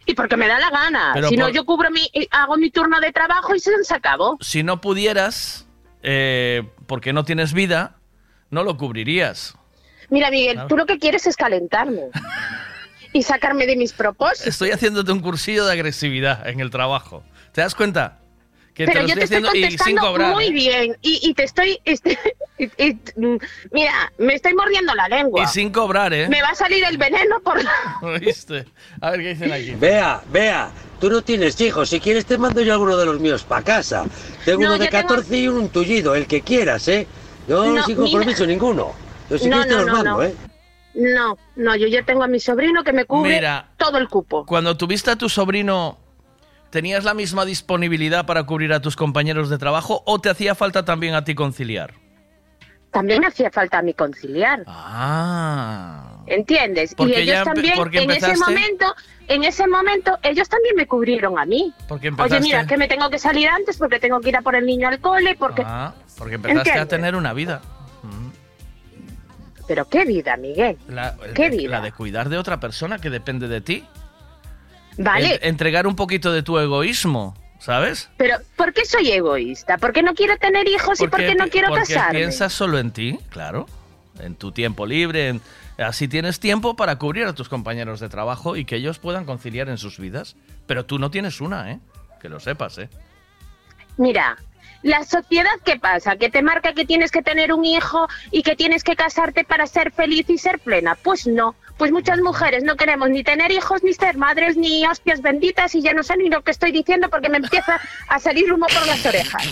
[0.06, 1.12] Y porque me da la gana.
[1.14, 4.38] Pero si no, yo cubro mi, eh, hago mi turno de trabajo y se, acabó.
[4.42, 5.66] Si no pudieras,
[6.04, 7.96] eh, porque no tienes vida,
[8.50, 9.56] no lo cubrirías.
[10.10, 12.10] Mira, Miguel, tú lo que quieres es calentarme.
[13.14, 14.48] y sacarme de mis propósitos.
[14.48, 17.24] Estoy haciéndote un cursillo de agresividad en el trabajo.
[17.52, 18.18] ¿Te das cuenta?
[18.74, 20.34] Que Pero lo yo te estoy y sin contestando cobrar.
[20.34, 20.52] muy ¿eh?
[20.52, 20.98] bien.
[21.02, 21.80] Y, y te estoy...
[21.86, 22.18] este-
[22.62, 23.38] Y- y, mm,
[23.72, 25.44] mira, me estoy mordiendo la lengua.
[25.44, 26.30] Y sin cobrar, ¿eh?
[26.30, 27.72] Me va a salir el veneno por la...
[28.04, 28.66] ¿Oíste?
[29.02, 29.72] A ver qué dicen aquí.
[29.72, 31.90] Vea, vea, tú no tienes hijos.
[31.90, 34.06] Si quieres te mando yo alguno de los míos para casa.
[34.46, 37.08] Tengo No, uno de yo tengo- 14 y uno un tullido, el que quieras, ¿eh?
[37.48, 38.54] Yo No, sin compromiso mira.
[38.54, 38.94] ninguno.
[39.28, 40.24] Yo si No, quieres te no, los no, mando, no.
[40.24, 40.36] ¿eh?
[40.94, 43.70] No, no, yo ya tengo a mi sobrino que me cubre Mira.
[43.78, 44.46] todo el cupo.
[44.46, 45.98] Cuando tuviste a tu sobrino,
[46.70, 50.84] ¿tenías la misma disponibilidad para cubrir a tus compañeros de trabajo o te hacía falta
[50.84, 51.94] también a ti conciliar?
[52.92, 54.64] También me hacía falta a mí conciliar.
[54.68, 56.24] Ah.
[56.28, 56.94] ¿Entiendes?
[56.94, 58.96] Porque y ellos también, en ese momento,
[59.28, 61.74] en ese momento, ellos también me cubrieron a mí.
[61.88, 64.56] Porque Oye, mira, que me tengo que salir antes porque tengo que ir a por
[64.56, 65.64] el niño al cole, porque...
[65.66, 67.62] Ah, porque empezaste a tener una vida.
[69.72, 70.78] Pero qué vida, Miguel.
[70.90, 71.70] La, ¿Qué vida?
[71.70, 73.86] la de cuidar de otra persona que depende de ti.
[74.98, 78.10] Vale, En- entregar un poquito de tu egoísmo, ¿sabes?
[78.18, 79.78] pero ¿por qué soy egoísta?
[79.78, 82.20] ¿Por qué no quiero tener hijos y por qué no quiero porque casarme?
[82.20, 83.66] piensas solo en ti, claro.
[84.20, 85.30] En tu tiempo libre.
[85.30, 85.42] en-
[85.78, 89.70] así tienes tiempo para cubrir a tus compañeros de trabajo y que ellos puedan conciliar
[89.70, 90.36] en sus vidas.
[90.68, 91.80] Pero tú no tienes una, ¿eh?
[92.20, 92.90] Que lo sepas, ¿eh?
[93.96, 94.36] Mira,
[94.84, 96.16] la sociedad, ¿qué pasa?
[96.16, 99.68] ¿Que te marca que tienes que tener un hijo y que tienes que casarte para
[99.68, 100.96] ser feliz y ser plena?
[100.96, 101.56] Pues no.
[101.78, 105.82] Pues muchas mujeres no queremos ni tener hijos, ni ser madres, ni hostias benditas, y
[105.82, 108.86] ya no sé ni lo que estoy diciendo porque me empieza a salir humo por
[108.86, 109.48] las orejas.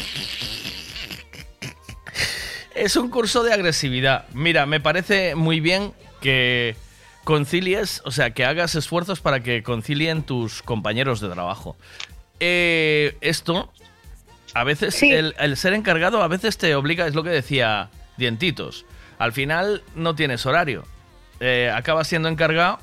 [2.76, 4.26] Es un curso de agresividad.
[4.34, 6.76] Mira, me parece muy bien que
[7.24, 11.76] concilies, o sea, que hagas esfuerzos para que concilien tus compañeros de trabajo.
[12.40, 13.72] Eh, esto,
[14.54, 18.86] a veces, el, el ser encargado a veces te obliga, es lo que decía Dientitos.
[19.18, 20.86] Al final no tienes horario.
[21.40, 22.80] Eh, acabas siendo encargado,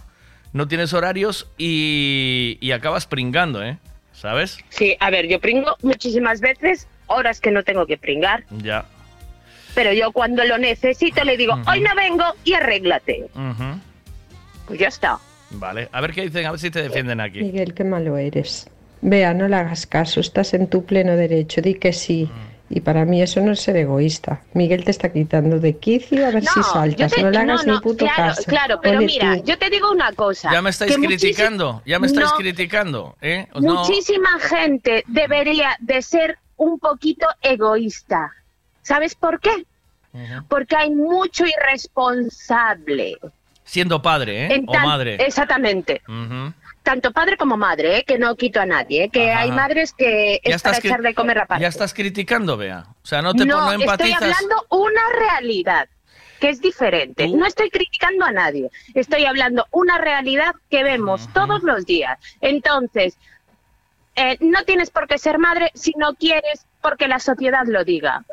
[0.53, 3.79] no tienes horarios y, y acabas pringando, ¿eh?
[4.13, 4.59] ¿Sabes?
[4.71, 8.87] Sí, a ver, yo pringo muchísimas veces horas que no tengo que pringar, Ya.
[9.75, 13.27] pero yo cuando lo necesito le digo, hoy no vengo y arréglate.
[14.67, 15.19] Pues ya está.
[15.51, 15.89] Vale.
[15.93, 17.41] A ver qué dicen, a ver si te defienden aquí.
[17.43, 18.69] Miguel, qué malo eres.
[19.09, 22.29] Vea, no le hagas caso, estás en tu pleno derecho, di que sí.
[22.69, 24.41] Y para mí eso no es ser egoísta.
[24.53, 27.13] Miguel te está quitando de quicio a ver si saltas.
[27.13, 28.43] te- no le hagas no, ni puto claro, caso.
[28.51, 29.45] Claro, pero Ole mira, tú.
[29.45, 30.51] yo te digo una cosa.
[30.53, 33.47] Ya me estáis criticando, ya me estáis No, criticando, ¿eh?
[33.55, 38.33] No, Muchísima gente debería de ser un poquito egoísta.
[38.83, 39.65] ¿Sabes por qué?
[40.49, 43.19] Porque hay mucho irresponsable.
[43.65, 44.55] siendo padre, ¿eh?
[44.55, 45.17] en O madre.
[45.25, 46.03] Exactamente.
[46.87, 48.05] Tanto padre como madre, ¿eh?
[48.05, 49.05] que no quito a nadie.
[49.05, 49.09] ¿eh?
[49.09, 49.41] Que Ajá.
[49.41, 51.63] hay madres que Ya es para echar de comer aparte.
[51.63, 52.87] Ya estás criticando, Bea.
[53.03, 54.23] O sea, no te no, no estoy empatizas.
[54.23, 55.89] hablando una realidad
[56.39, 57.27] que es diferente.
[57.27, 58.71] No estoy criticando a nadie.
[58.95, 62.21] Estoy hablando una realidad que vemos todos los días.
[62.41, 63.19] Entonces,
[64.15, 68.25] eh, no tienes por qué ser madre si no quieres porque la sociedad lo diga.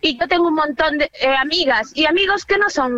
[0.00, 2.96] Y yo tengo un montón de eh, amigas y amigos que no son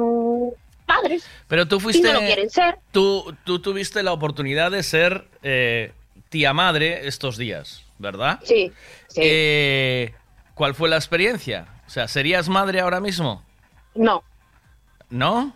[0.82, 2.12] padres Pero tú y fuiste.
[2.12, 2.78] no lo quieren ser.
[2.92, 5.92] Tú, tú tuviste la oportunidad de ser eh,
[6.28, 8.40] tía madre estos días, ¿verdad?
[8.44, 8.72] Sí.
[9.16, 10.12] Eh,
[10.54, 11.66] ¿Cuál fue la experiencia?
[11.86, 13.44] O sea, ¿serías madre ahora mismo?
[13.94, 14.22] No,
[15.10, 15.54] ¿No?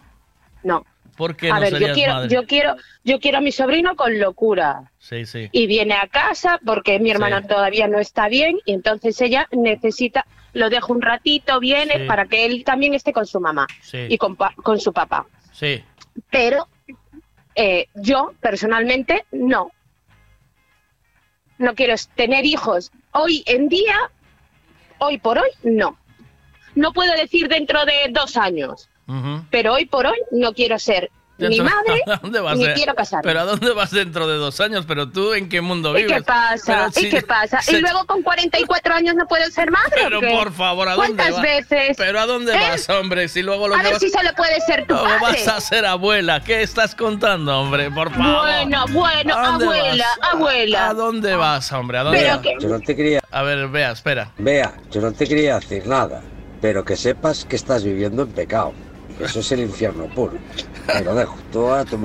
[0.62, 0.84] no.
[1.16, 2.28] ¿Por qué A no ver, yo quiero, madre?
[2.28, 4.90] yo quiero, yo quiero a mi sobrino con locura.
[4.98, 5.48] Sí, sí.
[5.50, 7.48] y viene a casa porque mi hermana Sí.
[7.48, 12.04] todavía no está bien y entonces ella necesita, lo dejo un ratito, viene Sí.
[12.06, 14.06] para que él también esté con su mamá Sí.
[14.08, 14.36] y con,
[14.80, 15.26] su papá.
[15.52, 15.84] Sí.
[16.30, 16.66] Pero
[17.54, 19.70] eh, yo personalmente no.
[21.58, 22.90] No quiero tener hijos.
[23.12, 24.10] Hoy en día,
[24.98, 25.98] hoy por hoy, no.
[26.74, 28.88] No puedo decir dentro de dos años,
[29.50, 32.72] pero hoy por hoy no quiero ser Dentro- madre ¿A dónde vas eh?
[32.74, 33.22] quiero casarme.
[33.24, 34.84] ¿Pero a dónde vas dentro de dos años?
[34.88, 36.18] ¿Pero tú en qué mundo ¿Y vives?
[36.18, 36.62] qué pasa?
[36.66, 37.60] Pero ¿Y si- qué pasa?
[37.60, 39.90] se- ¿Y luego con 44 años no puedo ser madre?
[40.02, 41.42] Pero por favor, ¿a dónde ¿Cuántas vas?
[41.42, 41.96] veces?
[41.98, 42.58] ¿Pero a dónde ¿Eh?
[42.58, 43.28] vas, hombre?
[43.28, 44.00] Si luego lo A ver vas...
[44.02, 45.44] si solo puede ser tu luego padre.
[45.44, 46.42] vas a ser abuela.
[46.42, 47.90] ¿Qué estás contando, hombre?
[47.90, 48.40] Por favor.
[48.42, 50.32] Bueno, bueno, ¿A dónde abuela, vas?
[50.32, 50.88] abuela.
[50.88, 51.98] ¿A dónde vas, hombre?
[51.98, 52.40] ¿A dónde Pero vas?
[52.40, 53.20] que- Yo no te quería...
[53.30, 54.32] A ver, vea, espera.
[54.38, 56.22] Vea, yo no te quería decir nada,
[56.62, 58.72] pero que sepas que estás viviendo en pecado.
[59.20, 60.34] Eso es el infierno puro.
[60.86, 61.36] Te lo dejo.
[61.52, 61.98] Tú a tu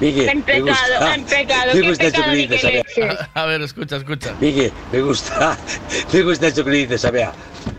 [0.00, 1.14] Miguel, En me pecado, gusta.
[1.14, 2.82] en pecado, Me gusta eso pecado que ni dices, qué Abea.
[3.14, 3.18] leche.
[3.34, 4.34] A ver, escucha, escucha.
[4.40, 5.56] Miguel, me gusta.
[6.12, 7.32] Me gusta eso que dices, Abea.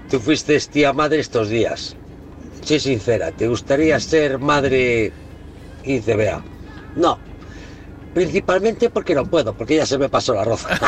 [0.10, 1.96] Tú fuiste tía madre estos días.
[2.64, 5.12] Sé sincera, ¿te gustaría ser madre
[5.84, 6.42] 15, Bea?
[6.96, 7.20] No.
[8.14, 10.70] Principalmente porque no puedo, porque ya se me pasó la roza.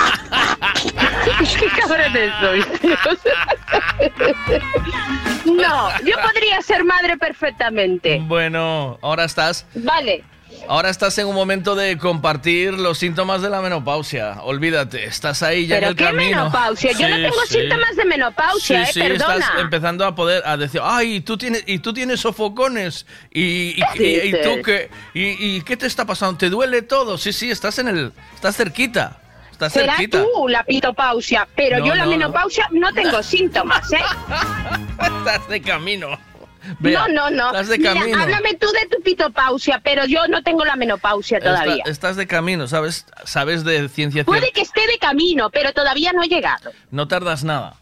[1.60, 2.66] ¿Qué cabrones sois?
[5.46, 8.20] no, yo podría ser madre perfectamente.
[8.28, 9.66] Bueno, ahora estás...
[9.76, 10.24] Vale.
[10.68, 14.38] Ahora estás en un momento de compartir los síntomas de la menopausia.
[14.42, 16.38] Olvídate, estás ahí ya en ¿Pero el qué camino.
[16.38, 16.92] menopausia?
[16.94, 17.54] Yo no Sí, tengo sí.
[17.60, 19.10] síntomas de menopausia, sí, sí, ¿eh?
[19.10, 19.36] Perdona.
[19.38, 23.74] estás empezando a poder a decir, ay, y tú tienes y tú tienes sofocones y,
[23.76, 27.18] y, ¿Qué y- y tú qué y, qué te está pasando, te duele todo.
[27.18, 29.18] Sí, sí, estás en el estás cerquita.
[29.52, 30.24] Estás Será cerquita.
[30.24, 32.18] tú la pitopausia, pero No, yo la no, no.
[32.18, 33.98] menopausia no, tengo síntomas, ¿eh?
[35.20, 36.18] Estás de camino.
[36.68, 37.48] no, Bea, no, no.
[37.48, 38.20] Estás de Mira, camino.
[38.22, 41.76] háblame tú de tu pitopausia, pero yo no tengo la menopausia todavía.
[41.78, 43.06] Está- estás de camino, ¿sabes?
[43.26, 44.56] Sabes de ciencia Puede cierta.
[44.56, 46.72] que esté de camino, pero todavía no he llegado.
[46.92, 47.76] No tardas nada.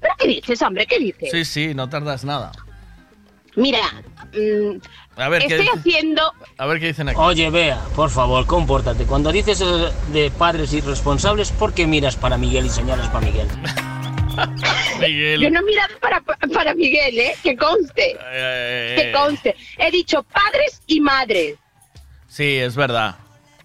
[0.00, 0.86] ¿Pero qué dices, hombre?
[0.86, 1.30] ¿Qué dices?
[1.30, 2.52] Sí, sí, no tardas nada.
[3.54, 3.80] Mira,
[4.32, 4.78] mm,
[5.20, 6.32] A ver qué estoy haciendo...
[6.56, 7.18] a ver qué dicen aquí.
[7.20, 9.04] Oye, Bea, por favor, compórtate.
[9.04, 9.58] Cuando dices
[10.12, 13.46] de padres irresponsables, ¿por qué miras para Miguel y señalas para Miguel?
[15.40, 17.34] Yo no he mirado para, para Miguel, ¿eh?
[17.42, 18.16] Que conste,
[18.96, 19.56] que conste.
[19.78, 21.56] He dicho padres y madres.
[22.28, 23.16] Sí, es verdad.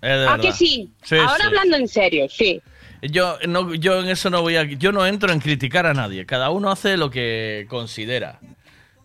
[0.01, 0.39] Es ¿A verdad.
[0.41, 0.91] que sí?
[1.03, 1.43] Sí, Ahora sí.
[1.47, 2.61] hablando en serio, sí.
[3.01, 4.63] Yo, no, yo en eso no voy a.
[4.63, 6.25] Yo no entro en criticar a nadie.
[6.25, 8.39] Cada uno hace lo que considera.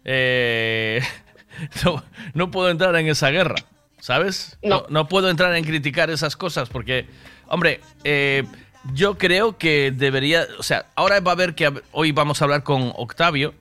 [0.05, 1.01] Eh,
[1.85, 2.03] no,
[2.35, 3.57] no puedo entrar en esa guerra,
[4.01, 4.59] ¿sabes?
[4.63, 4.87] No.
[4.89, 7.07] no puedo entrar en criticar esas cosas porque,
[7.49, 8.45] hombre, eh,
[8.95, 10.47] yo creo que debería.
[10.59, 11.73] O sea, ahora va a haber que.
[11.93, 13.55] Hoy vamos a hablar con Octavio.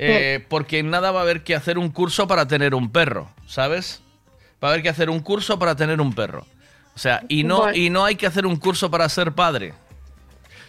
[0.00, 4.00] eh, porque nada va a haber que hacer un curso para tener un perro, ¿sabes?
[4.62, 6.46] Va a haber que hacer un curso para tener un perro.
[6.94, 7.76] O sea, y no, Bueno.
[7.76, 9.74] y no hay que hacer un curso para ser padre.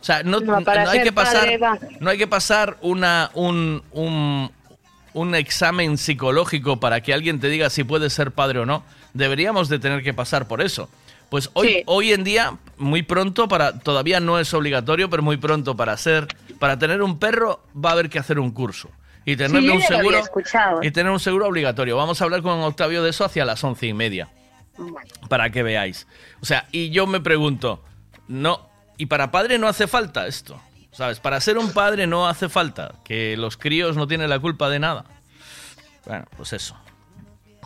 [0.02, 3.30] O sea, no, No, para no hay que pasar, padre no hay que pasar una,
[3.34, 4.52] un, un,
[5.14, 8.84] un examen psicológico para que alguien te diga si puedes ser padre o no.
[9.14, 10.90] Deberíamos de tener que pasar por eso.
[11.30, 11.84] Pues hoy, Sí.
[11.86, 16.27] hoy en día, muy pronto, para todavía no es obligatorio, pero muy pronto para ser,
[16.59, 18.89] para tener un perro va a haber que hacer un curso.
[19.25, 20.21] Y Sí, yo un seguro.
[20.82, 21.95] Y tener un seguro obligatorio.
[21.97, 24.30] Vamos a hablar con Octavio de eso hacia las once y media
[25.27, 26.07] para que veáis.
[26.41, 27.84] O sea, y yo me pregunto,
[28.27, 28.67] no,
[28.97, 30.59] y para padre no hace falta esto,
[30.91, 31.19] ¿sabes?
[31.19, 34.80] Para ser un padre no hace falta, que los críos no tienen la culpa de
[34.80, 35.05] nada.
[36.05, 36.75] Bueno, pues eso.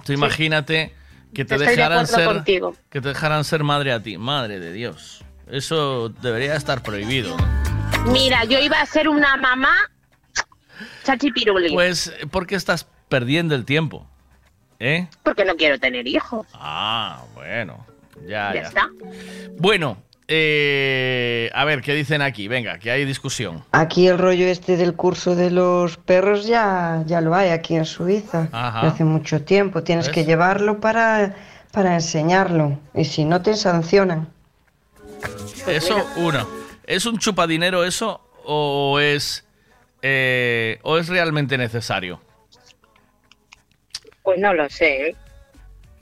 [0.06, 0.94] Tú imagínate
[1.34, 2.76] que te Estoy dejaran ser contigo.
[2.90, 5.24] que te dejaran ser madre a ti, madre de Dios.
[5.48, 7.36] Eso debería estar prohibido.
[8.12, 9.74] Mira, yo iba a ser una mamá
[11.04, 11.74] chachipiruli.
[11.74, 14.08] Pues porque estás perdiendo el tiempo.
[14.80, 15.08] ¿Eh?
[15.24, 16.46] Porque no quiero tener hijos.
[16.54, 17.86] Ah, bueno.
[18.28, 18.62] Ya, Ya ya.
[18.68, 18.90] está.
[19.58, 19.98] Bueno,
[20.36, 22.48] eh, a ver, ¿qué dicen aquí?
[22.48, 23.64] Venga, que hay discusión.
[23.72, 27.86] Aquí el rollo este del curso de los perros ya, ya lo hay aquí en
[27.86, 28.50] Suiza.
[28.52, 28.88] Ajá.
[28.88, 29.84] Hace mucho tiempo.
[29.84, 30.16] Tienes ¿Ves?
[30.16, 31.36] que llevarlo para,
[31.72, 32.80] para enseñarlo.
[32.96, 34.28] Y si no te sancionan.
[35.68, 36.48] Eso, uno.
[36.88, 39.46] ¿Es un chupadinero eso o es,
[40.02, 42.20] eh, o es realmente necesario?
[44.24, 45.10] Pues no lo sé.
[45.10, 45.16] ¿eh?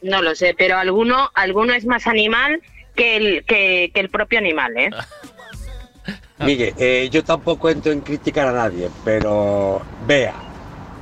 [0.01, 2.61] No lo sé, pero alguno, alguno es más animal
[2.95, 4.89] que el, que, que el propio animal, ¿eh?
[6.39, 10.33] Mire, eh, yo tampoco entro en criticar a nadie, pero Bea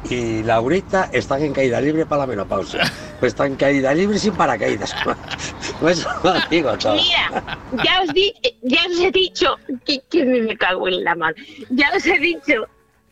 [0.09, 2.81] y Laurita están en caída libre para la menopausia.
[3.19, 4.95] Pues están en caída libre sin paracaídas.
[5.81, 6.95] Pues lo digo todo.
[6.95, 11.35] Mira, ya os, di, ya os he dicho que, que me cago en la mano.
[11.69, 12.65] Ya os he dicho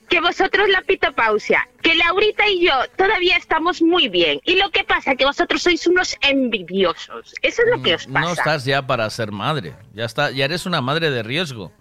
[0.10, 4.40] que vosotros la pitopausia, que Laurita y yo todavía estamos muy bien.
[4.46, 7.34] Y lo que pasa es que vosotros sois unos envidiosos.
[7.42, 8.20] Eso es lo que os pasa.
[8.20, 9.76] No estás ya para ser madre.
[9.94, 11.72] Ya está, ya eres una madre de riesgo.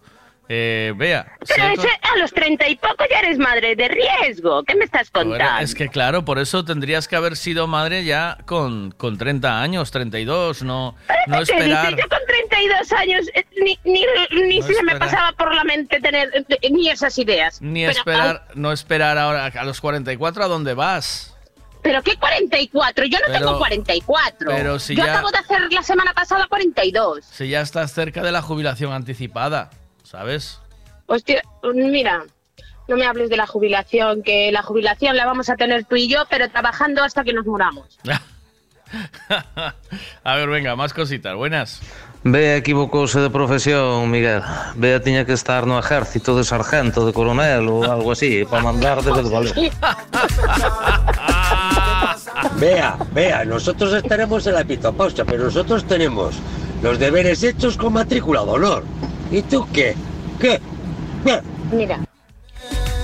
[0.48, 1.26] Eh, vea.
[1.46, 4.62] Pero a los treinta y poco ya eres madre de riesgo.
[4.62, 5.62] ¿Qué me estás Bueno, contando?
[5.64, 9.90] es que claro, por eso tendrías que haber sido madre ya con, con 30 años,
[9.90, 10.94] 32, no,
[11.26, 11.88] no ¿Qué esperar.
[11.88, 12.04] dices?
[12.04, 14.04] Yo con 32 años eh, ni, ni,
[14.46, 17.60] ni No se me pasaba por la mente tener eh, ni esas ideas.
[17.60, 21.32] Ni Pero, esperar, no esperar ahora a los 44 a dónde vas.
[21.82, 23.04] ¿Pero qué 44?
[23.06, 24.48] Yo no Pero- tengo 44.
[24.50, 27.24] pero si Yo ya- acabo de hacer la semana pasada 42.
[27.24, 29.70] Si ya estás cerca de la jubilación anticipada,
[30.06, 30.60] ¿sabes?
[31.06, 31.42] Hostia,
[31.74, 32.24] mira,
[32.88, 36.08] no me hables de la jubilación, que la jubilación la vamos a tener tú y
[36.08, 37.98] yo, pero trabajando hasta que nos muramos.
[40.24, 41.82] a ver, venga, más cositas, buenas.
[42.22, 44.42] Bea equivocouse de profesión, Miguel.
[44.74, 49.02] Bea tiña que estar no ejército de sargento, de coronel ou algo así, para mandar
[49.02, 49.54] de valer.
[52.56, 56.36] Vea, vea, nosotros estaremos en la pitopausia, pero nosotros tenemos
[56.82, 58.84] los deberes hechos con matrícula de honor.
[59.30, 59.94] ¿Y tú qué?
[60.40, 60.60] ¿Qué?
[61.24, 61.42] ¿Qué?
[61.72, 62.00] Mira,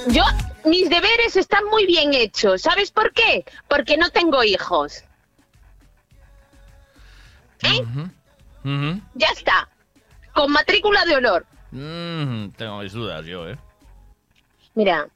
[0.08, 0.22] yo,
[0.64, 2.62] mis deberes están muy bien hechos.
[2.62, 3.44] ¿Sabes por qué?
[3.68, 5.04] Porque no tengo hijos.
[7.62, 7.84] ¿Eh?
[9.14, 9.68] Ya está.
[10.32, 11.46] Con matrícula de honor.
[11.72, 13.58] Mm, tengo mis dudas yo, ¿eh?
[14.74, 15.08] Mira,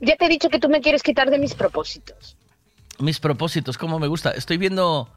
[0.00, 2.36] ya te he dicho que tú me quieres quitar de mis propósitos.
[2.98, 4.30] Mis propósitos, cómo me gusta.
[4.30, 5.08] Estoy viendo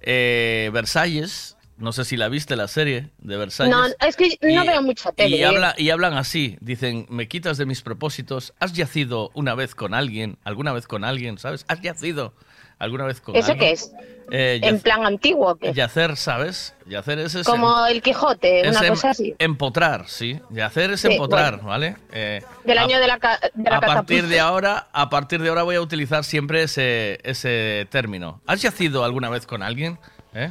[0.00, 1.56] eh, Versalles.
[1.80, 3.74] No sé si la viste la serie de Versalles.
[3.74, 5.36] No, es que no Y- veo mucha tele.
[5.38, 9.74] Y, habla, y hablan así, dicen, me quitas de mis propósitos, has yacido una vez
[9.74, 11.64] con alguien, alguna vez con alguien, ¿sabes?
[11.68, 12.34] Has yacido
[12.78, 13.68] alguna vez con ¿Eso alguien.
[13.68, 13.92] qué es?
[14.32, 15.50] Eh, ¿En plan antiguo?
[15.52, 15.72] o qué?
[15.72, 16.74] yacer, ¿sabes?
[16.86, 19.34] Yacer es ese- Como el Quijote, es una em- cosa así.
[19.38, 20.38] Empotrar, sí.
[20.50, 21.68] Yacer es Sí, empotrar, bueno.
[21.68, 21.96] ¿vale?
[22.12, 23.18] Eh, Del a- año de la,
[23.54, 27.18] de la a partir de ahora, a partir de ahora voy a utilizar siempre ese,
[27.24, 28.40] ese término.
[28.46, 29.98] ¿Has yacido alguna vez con alguien?
[30.34, 30.50] ¿Eh?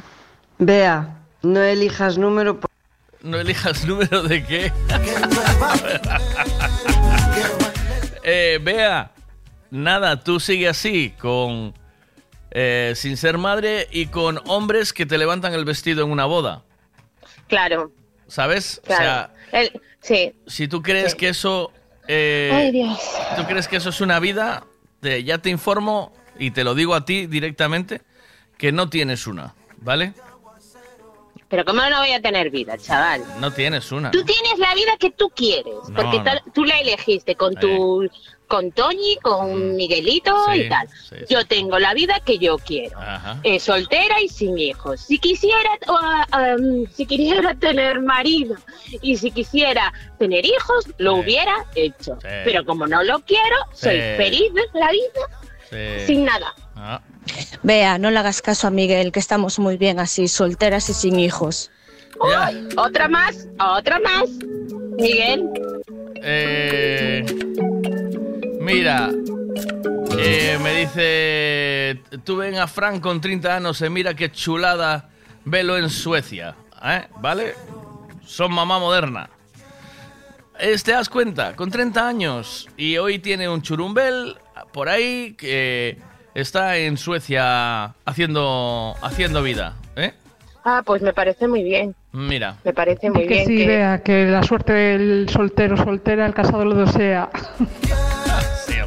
[0.58, 2.60] Vea, no elijas número.
[2.60, 2.70] por-
[3.22, 4.72] No elijas número de qué.
[8.22, 9.12] eh, Bea,
[9.70, 11.74] nada, tú sigue así, con
[12.50, 16.62] eh, sin ser madre y con hombres que te levantan el vestido en una boda.
[17.48, 17.92] Claro,
[18.26, 18.80] ¿Sabes?
[18.84, 19.02] claro.
[19.02, 20.32] O sea, El- sí.
[20.46, 21.18] si tú crees Sí.
[21.18, 21.72] que eso.
[22.08, 22.98] eh, Ay, Dios.
[23.36, 24.64] ¿Tú crees que eso es una vida?
[25.00, 28.02] Te- ya te informo y te lo digo a ti directamente
[28.58, 30.12] que no tienes una, ¿vale?
[31.50, 33.22] Pero ¿cómo no voy a tener vida, chaval?
[33.40, 34.12] No tienes una.
[34.12, 36.30] Tú tienes la vida que tú quieres, No, porque no.
[36.54, 38.08] tú la elegiste con tu,
[38.46, 40.52] con Toñi, con Miguelito Mm.
[40.54, 40.88] Sí, y tal.
[40.88, 41.24] sí, sí.
[41.28, 42.96] Yo tengo la vida que yo quiero,
[43.42, 45.00] eh, soltera y sin hijos.
[45.00, 45.70] Si quisiera,
[46.56, 48.54] um, si quisiera tener marido
[49.02, 52.16] y si quisiera tener hijos, lo hubiera hecho.
[52.44, 56.54] Pero como no lo quiero, soy feliz de la vida sin nada.
[56.76, 57.00] Ah.
[57.62, 61.18] Vea, no le hagas caso a Miguel, que estamos muy bien así, solteras y sin
[61.18, 61.70] hijos.
[62.20, 64.28] Uy, otra más, otra más.
[64.98, 65.48] Miguel.
[66.22, 67.24] Eh,
[68.60, 69.10] mira,
[70.18, 75.08] eh, me dice, tú ven a Frank con 30 años y mira qué chulada
[75.44, 77.06] velo en Suecia, ¿eh?
[77.20, 77.54] ¿vale?
[78.26, 79.30] Son mamá moderna.
[80.58, 81.56] Eh, ¿Te das cuenta?
[81.56, 84.36] Con 30 años y hoy tiene un churumbel
[84.72, 85.96] por ahí que
[86.34, 90.12] está en Suecia haciendo, haciendo vida, ¿eh?
[90.64, 91.94] Ah, pues me parece muy bien.
[92.12, 92.56] Mira.
[92.64, 93.46] Me parece muy que bien.
[93.46, 97.30] sí, que- vea, que la suerte del soltero, soltera, el casado lo desea.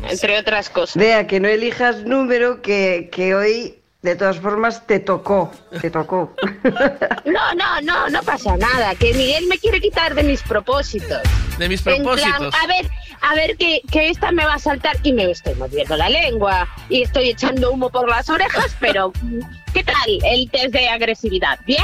[0.10, 0.98] Entre otras cosas.
[0.98, 5.52] Vea, que no elijas número que, que hoy, de todas formas, te tocó.
[5.82, 6.36] Te tocó.
[7.26, 8.94] No, no, no, no pasa nada.
[8.96, 11.22] Que Miguel me quiere quitar de mis propósitos.
[11.58, 12.54] De mis En plan, propósitos.
[12.62, 12.90] a ver,
[13.24, 16.68] a ver que, que esta me va a saltar y me estoy moviendo la lengua
[16.90, 19.12] y estoy echando humo por las orejas, pero
[19.74, 19.96] ¿qué tal
[20.26, 21.58] el test de agresividad?
[21.66, 21.84] ¿Bien?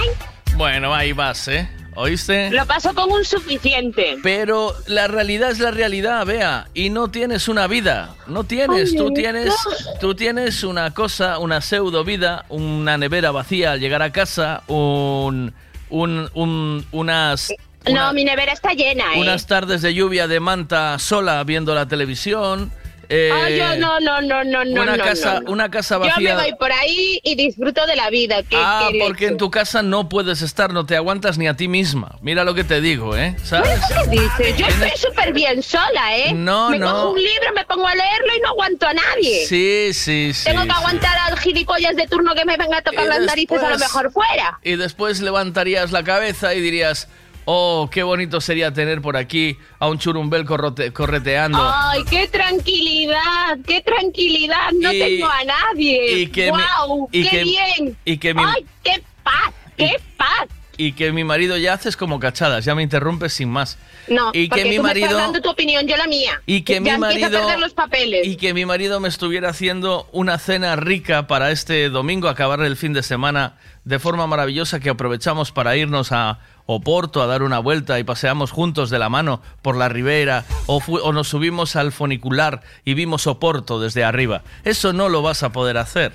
[0.56, 1.70] Bueno, ahí vas, ¿eh?
[1.95, 2.49] ¿Oíste?
[2.52, 4.18] Lo paso con un suficiente.
[4.24, 8.98] Pero la realidad es la realidad, vea, y no tienes una vida, no tienes, Ay,
[8.98, 9.53] tú tienes,
[9.99, 15.53] tú tienes una cosa, una pseudo vida, una nevera vacía al llegar a casa, un,
[15.90, 17.52] un, un- unas,
[17.88, 19.19] no, mi nevera está llena, ¿eh?
[19.22, 22.72] unas tardes de lluvia de manta sola viendo la televisión.
[23.11, 24.81] eh, Ah, yo no, no, no, no, no.
[24.84, 26.35] una no, casa, no, una casa Yo me vacía.
[26.35, 28.43] voy por ahí y disfruto de la vida.
[28.43, 29.07] ¿Qué Ah, quieres?
[29.07, 32.18] porque en tu casa no puedes estar, no te aguantas ni a ti misma.
[32.22, 33.35] Mira lo que te digo, ¿eh?
[33.43, 33.80] ¿Sabes?
[33.88, 34.57] ¿Qué dices?
[34.57, 36.34] Yo estoy súper bien sola, ¿eh?
[36.35, 36.85] No, me no.
[36.91, 39.45] cojo un libro, me pongo a leerlo y no aguanto a nadie.
[39.47, 40.43] Sí, sí, sí.
[40.45, 40.76] Tengo que sí.
[40.77, 43.77] aguantar al gilipollas de turno que me venga a tocar Y las narices a lo
[43.77, 44.60] después- mejor fuera.
[44.64, 47.07] Y después levantarías la cabeza y dirías,
[47.51, 51.57] oh, qué bonito sería tener por aquí a un churumbel corrote- correteando.
[51.61, 54.71] Ay, qué tranquilidad, qué tranquilidad.
[54.80, 56.19] No Y- tengo a nadie.
[56.19, 57.09] y que mi- ¡Guau!
[57.11, 57.97] y ¡Qué que- bien!
[58.05, 59.53] y que mi- ¡Ay, qué paz!
[59.77, 60.47] ¡Qué paz!
[60.77, 63.77] Y que mi marido ya haces como cachadas, ya me interrumpes sin más.
[64.07, 66.41] No, y porque que mi tú me estás marido dando tu opinión, yo la mía.
[66.45, 68.26] y que ya mi empieza a marido perder los papeles.
[68.26, 72.77] y que mi marido me estuviera haciendo una cena rica para este domingo acabar el
[72.77, 76.39] fin de semana de forma maravillosa que aprovechamos para irnos a
[76.72, 81.12] Oporto a dar una vuelta y paseamos juntos de la mano por la ribera o,
[81.12, 84.44] nos subimos al funicular y vimos Oporto desde arriba.
[84.64, 86.14] Eso no lo vas a poder hacer.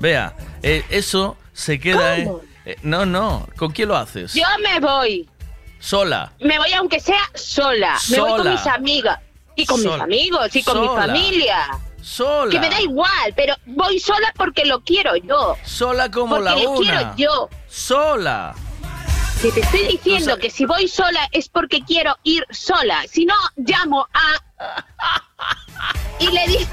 [0.00, 2.16] Vea, eh, eso se queda...
[2.24, 2.40] ¿Cómo?
[2.64, 3.46] eh, no, no.
[3.58, 4.32] ¿Con quién lo haces?
[4.32, 5.28] Yo me voy.
[5.80, 6.32] Sola.
[6.40, 7.98] Me voy aunque sea sola.
[8.08, 9.18] Me voy con mis amigas.
[9.54, 10.06] Y con Sola.
[10.06, 10.92] mis amigos y con Sola.
[10.92, 11.78] mi familia.
[12.00, 12.50] Sola.
[12.50, 15.58] Que me da igual, pero voy sola porque lo quiero yo.
[15.62, 17.12] Sola como porque la lo una.
[17.14, 17.50] quiero yo.
[17.68, 18.54] Sola.
[19.42, 23.02] Que te estoy diciendo que si voy sola es porque quiero ir sola.
[23.10, 25.22] Si no, llamo a...
[26.20, 26.70] Y le digo...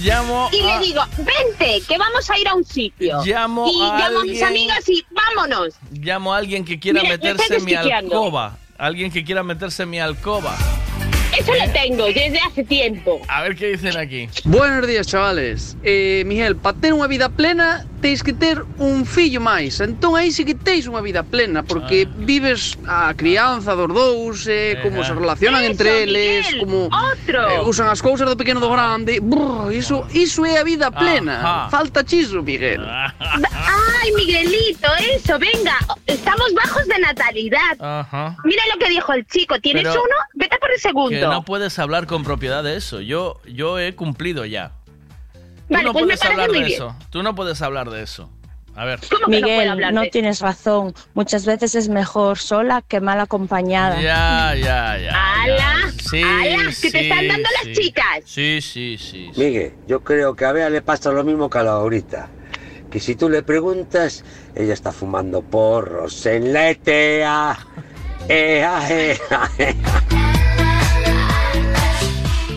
[0.00, 3.22] Llamo Y a- le digo, vente, que vamos a ir a un sitio.
[3.24, 5.74] Llamo y a llamo a mis amigas y vámonos.
[5.92, 8.58] Llamo a alguien que quiera Mira, meterse en mi alcoba.
[8.76, 10.56] Alguien que quiera meterse en mi alcoba.
[11.38, 13.20] Eso lo tengo desde hace tiempo.
[13.28, 14.28] A ver qué dicen aquí.
[14.44, 15.76] Buenos días, chavales.
[15.84, 19.80] Eh, Miguel, para tener una vida plena teis que ter un fillo máis.
[19.80, 24.76] Entón aí sí que teis unha vida plena, porque vives a crianza dos dous, eh,
[24.84, 27.40] como se relacionan Eso, entre eles, Miguel, como outro.
[27.48, 29.24] eh, usan as cousas do pequeno do grande.
[29.24, 31.40] Brr, iso, iso é a vida plena.
[31.40, 31.72] Ajá.
[31.72, 32.84] Falta chiso, Miguel.
[32.84, 35.80] Ay, Miguelito, eso, venga.
[36.04, 37.74] Estamos bajos de natalidad.
[37.80, 38.36] Ajá.
[38.44, 39.56] Mira lo que dijo el chico.
[39.64, 40.16] ¿Tienes Pero- uno?
[40.34, 41.08] Vete por el segundo.
[41.16, 43.00] Que no puedes hablar con propiedad de eso.
[43.00, 44.72] Yo, yo he cumplido ya.
[45.68, 46.76] Tú Vale, no pues me puedes parece hablar muy de bien.
[46.76, 46.96] eso.
[47.10, 48.30] Tú no puedes hablar de eso.
[48.76, 48.98] A ver.
[49.28, 50.92] Miguel, no, tienes razón.
[51.14, 54.00] Muchas veces es mejor sola que mal acompañada.
[54.00, 55.12] Ya, ya, ya.
[55.42, 55.92] ¡Hala!
[56.10, 56.72] Sí, ¡Hala!
[56.82, 57.68] Que te están dando sí.
[57.68, 58.06] las chicas.
[58.24, 59.30] Sí, sí, sí.
[59.36, 62.28] Miguel, yo creo que a Bea le pasa lo mismo que a la ahorita.
[62.90, 64.24] Que si tú le preguntas,
[64.56, 67.58] ella está fumando porros en la ETA.
[68.28, 69.18] Ea, ea,
[69.58, 69.84] ea.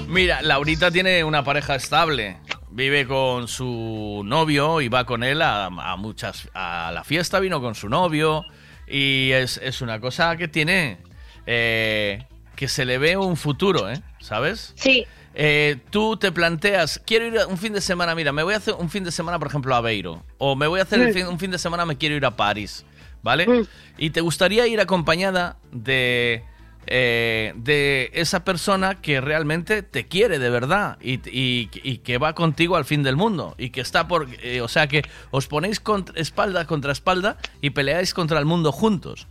[0.07, 2.37] Mira, Laurita tiene una pareja estable.
[2.77, 6.47] Vive con su novio y va con él a, a muchas.
[6.53, 8.45] A la fiesta vino con su novio.
[8.87, 10.99] Y es, es una cosa que tiene.
[11.47, 12.23] eh,
[12.55, 13.99] que se le ve un futuro, ¿eh?
[14.19, 14.73] ¿Sabes?
[14.75, 15.05] Sí.
[15.33, 18.57] Eh, tú te planteas, quiero ir a un fin de semana, mira, me voy a
[18.57, 20.23] hacer un fin de semana, por ejemplo, a Beiro.
[20.39, 21.13] O me voy a hacer el Mm.
[21.13, 22.85] fin- un fin de semana, me quiero ir a París.
[23.23, 23.65] ¿Vale?
[23.97, 26.43] Y te gustaría ir acompañada de,
[26.87, 32.33] eh, de esa persona que realmente te quiere de verdad y, y- y que va
[32.33, 33.55] contigo al fin del mundo.
[33.57, 34.27] Y que está por.
[34.41, 38.71] eh, o sea, que os ponéis contra- espalda contra espalda y peleáis contra el mundo
[38.71, 39.27] juntos.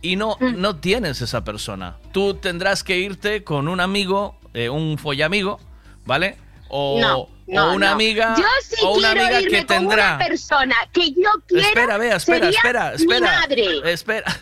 [0.00, 0.60] Y no, Mm.
[0.60, 1.96] no tienes esa persona.
[2.12, 5.58] Tú tendrás que irte con un amigo, eh, un follamigo,
[6.04, 6.36] ¿vale?
[6.68, 7.92] O, no, no, o una no.
[7.94, 10.16] amiga, Yo sí o una quiero amiga irme que con tendrá.
[10.16, 11.66] una persona que yo quiero.
[11.66, 13.26] Espera, vea, espera, sería espera, Mi espera.
[13.40, 13.92] madre.
[13.92, 14.36] Espera.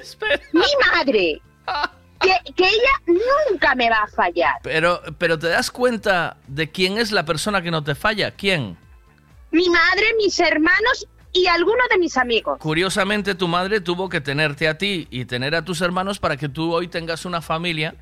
[0.52, 0.62] Mi
[0.94, 1.40] madre.
[2.20, 3.16] Que, que ella
[3.50, 4.56] nunca me va a fallar.
[4.62, 8.30] Pero, pero te das cuenta de quién es la persona que no te falla.
[8.32, 8.76] ¿Quién?
[9.50, 12.58] Mi madre, mis hermanos y algunos de mis amigos.
[12.58, 16.48] Curiosamente, tu madre tuvo que tenerte a ti y tener a tus hermanos para que
[16.48, 17.94] tú hoy tengas una familia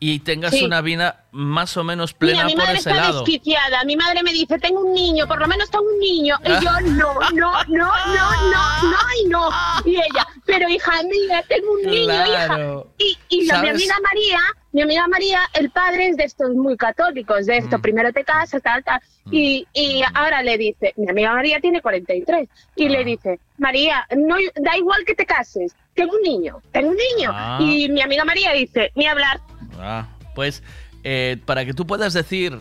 [0.00, 0.64] y tengas Sí.
[0.64, 3.20] una vida más o menos Mira, plena mi por madre ese está lado.
[3.24, 3.82] desquiciada.
[3.84, 6.36] Mi madre me dice, tengo un niño, por lo menos tengo un niño.
[6.44, 9.50] Y yo, no, no, no, no, no, no y no.
[9.84, 12.92] Y ella, pero hija mía, tengo un niño, Claro.
[12.98, 13.18] hija.
[13.28, 14.38] Y, y la- mi amiga María,
[14.72, 17.64] mi amiga María, el padre es de estos muy católicos, de Mm.
[17.64, 19.00] esto, primero te casas, tal, tal.
[19.32, 22.90] Y, y ahora le dice, mi amiga María tiene 43, y Ah.
[22.90, 27.30] le dice, María, no da igual que te cases, tengo un niño, tengo un niño.
[27.34, 27.58] Ah.
[27.60, 29.40] Y mi amiga María dice, ni hablar.
[29.78, 30.62] Ah, pues
[31.04, 32.60] eh, para que tú puedas decir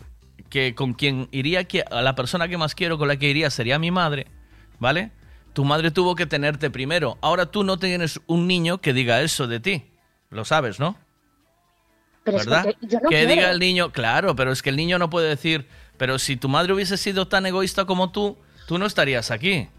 [0.50, 3.50] que con quien iría, que a la persona que más quiero con la que iría
[3.50, 4.28] sería mi madre,
[4.80, 5.12] ¿vale?
[5.54, 7.18] Tu madre tuvo que tenerte primero.
[7.22, 9.86] Ahora tú no tienes un niño que diga eso de ti.
[10.30, 10.98] Lo sabes, ¿no?
[12.24, 15.00] Pero es que yo no que diga el niño, claro, pero es que el niño
[15.00, 15.68] no puede decir,
[15.98, 18.38] pero si tu madre hubiese sido tan egoísta como tú,
[18.68, 19.70] tú no estarías aquí.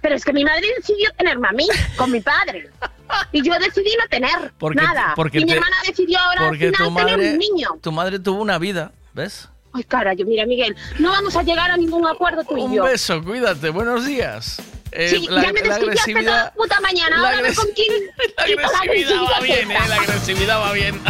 [0.00, 2.70] Pero es que mi madre decidió tenerme a mí, con mi padre.
[3.32, 5.12] Y yo decidí no tener Porque- nada.
[5.16, 7.68] porque y mi te- hermana decidió ahora al Porque final tu tener madre, un niño.
[7.80, 9.48] tu madre tuvo una vida, ¿ves?
[9.74, 12.74] Ay, cara, yo, mira, Miguel, no vamos a llegar a ningún acuerdo tú y Un
[12.74, 12.84] yo.
[12.84, 14.60] beso, cuídate, buenos días.
[14.90, 17.16] Eh, Sí, la, ya me la desquiciaste toda puta mañana.
[17.16, 17.92] la Ahora con quién.
[18.36, 18.44] La
[18.78, 21.00] agresividad va bien, eh, la agresividad va bien.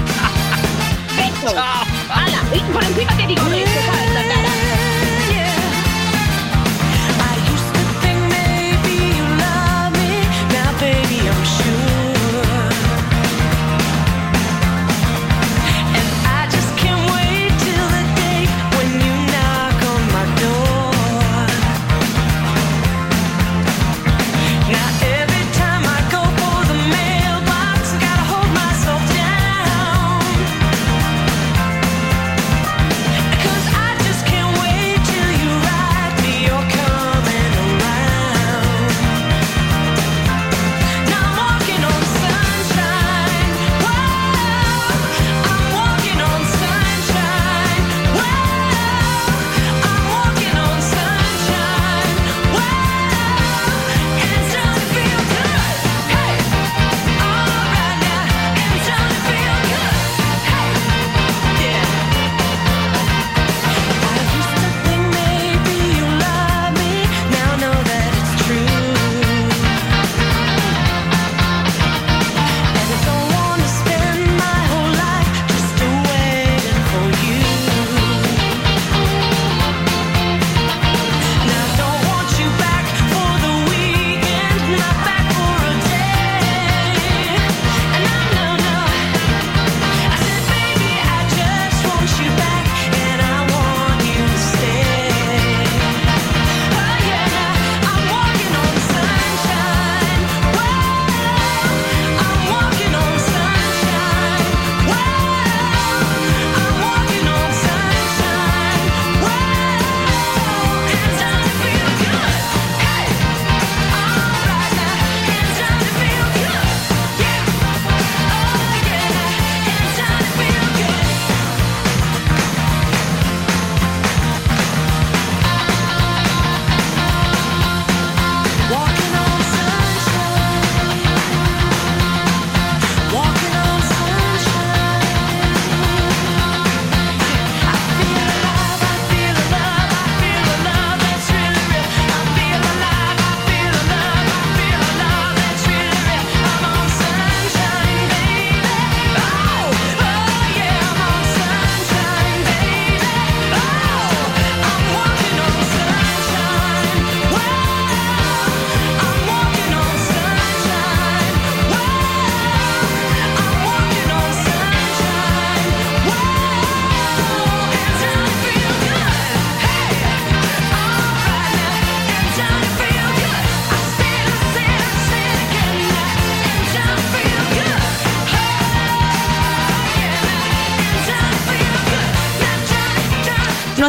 [2.08, 2.42] Hala,
[2.72, 4.11] por encima te digo ¿sabes?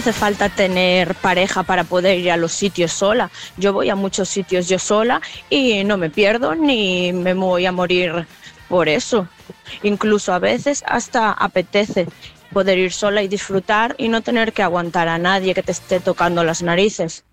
[0.03, 3.31] Hace falta tener pareja para poder ir a los sitios sola.
[3.55, 7.71] Yo voy a muchos sitios yo sola y no me pierdo ni me voy a
[7.71, 8.27] morir
[8.67, 9.29] por eso.
[9.81, 12.05] Incluso a veces hasta apetece
[12.51, 16.01] poder ir sola y disfrutar y no tener que aguantar a nadie que te esté
[16.01, 17.23] tocando las narices.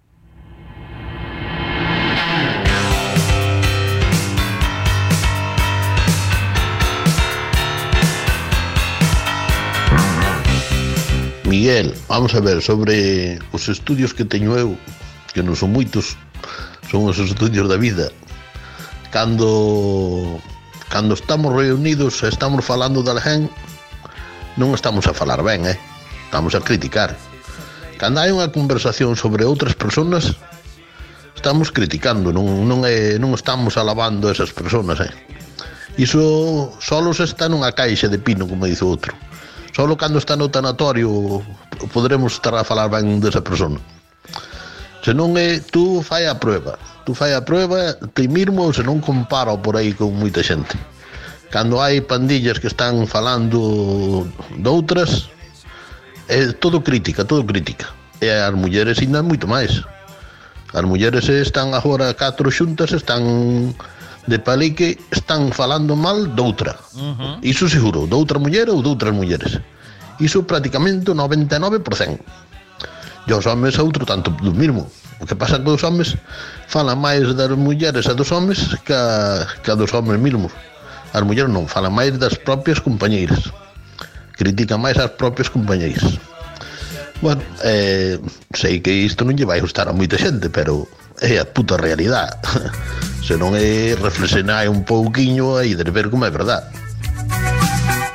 [11.50, 14.78] Miguel, vamos a ver, sobre os estudios que teño eu,
[15.34, 16.14] que non son moitos,
[16.86, 18.14] son os estudios da vida.
[19.10, 20.38] Cando
[20.86, 23.50] cando estamos reunidos, estamos falando da alguén,
[24.54, 25.74] non estamos a falar ben, eh?
[26.30, 27.18] Estamos a criticar.
[27.98, 30.38] Cando hai unha conversación sobre outras personas,
[31.34, 35.10] estamos criticando, non, non, é, non estamos alabando esas personas, eh?
[35.98, 39.18] Iso solo se está nunha caixa de pino, como dice outro.
[39.72, 41.42] Solo cando está no tanatorio
[41.92, 43.78] poderemos estar a falar ben desa persona.
[45.00, 46.76] Se non é, tú fai a prueba.
[47.08, 50.76] Tú fai a prueba, te mirmo, se non comparo por aí con moita xente.
[51.48, 54.28] Cando hai pandillas que están falando
[54.60, 55.32] doutras,
[56.28, 57.90] é todo crítica, todo crítica.
[58.20, 59.80] E as mulleres ainda moito máis.
[60.76, 63.72] As mulleres están agora catro xuntas, están
[64.26, 66.76] de Palique están falando mal doutra.
[66.94, 67.34] Uh -huh.
[67.42, 69.60] Iso seguro, doutra muller ou doutras mulleres.
[70.20, 72.20] Iso prácticamente o 99%.
[73.26, 74.90] E os homens é outro tanto do mismo.
[75.20, 76.16] O que pasa que os homens
[76.68, 80.52] falan máis das mulleres e dos homens que, a, que a dos homens mesmos.
[81.12, 83.52] As mulleres non, falan máis das propias compañeiras.
[84.36, 86.16] Critican máis as propias compañeiras.
[87.20, 88.16] Bueno, eh,
[88.56, 90.88] sei que isto non lle vai gustar a moita xente, pero
[91.20, 92.36] é a puta realidade.
[93.26, 96.66] Se non é reflexionar un pouquiño e de ver como é verdade.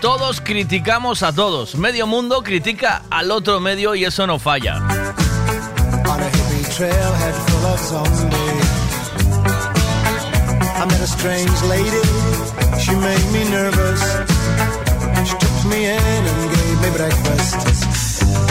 [0.02, 1.76] Todos criticamos a todos.
[1.76, 4.82] Medio mundo critica al otro medio y eso no falla.
[6.08, 8.70] on a hippie trailhead full of zombies.
[10.82, 12.06] I met a strange lady,
[12.84, 14.02] she made me nervous.
[15.28, 17.60] She took me in and gave me breakfast.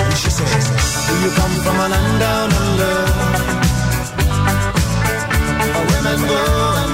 [0.03, 0.61] And she said,
[1.07, 3.34] Do you come from a land down under?
[6.15, 6.94] and go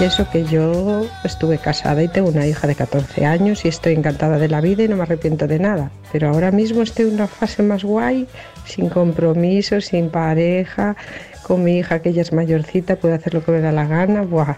[0.00, 3.92] Y eso que yo estuve casada y tengo una hija de 14 años y estoy
[3.92, 5.90] encantada de la vida y no me arrepiento de nada.
[6.10, 8.26] Pero ahora mismo estoy en una fase más guay,
[8.64, 10.96] sin compromiso, sin pareja,
[11.42, 14.22] con mi hija que ella es mayorcita, puede hacer lo que me da la gana.
[14.22, 14.56] Buah,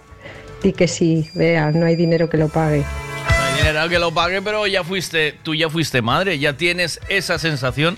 [0.62, 2.84] di que sí, vea, no hay dinero que lo pague.
[3.28, 7.00] No hay dinero que lo pague, pero ya fuiste, tú ya fuiste madre, ya tienes
[7.08, 7.96] esa sensación.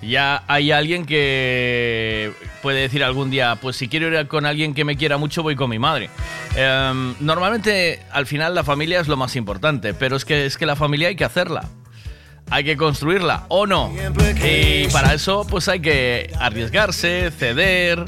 [0.00, 4.84] Ya hay alguien que puede decir algún día, pues si quiero ir con alguien que
[4.84, 6.08] me quiera mucho, voy con mi madre.
[6.54, 10.66] Em, normalmente, al final, la familia es lo más importante, pero es que, es que
[10.66, 11.68] la familia hay que hacerla.
[12.50, 13.92] Hay que construirla, ¿o no?
[14.42, 18.04] Y para eso, pues hay que arriesgarse, ceder,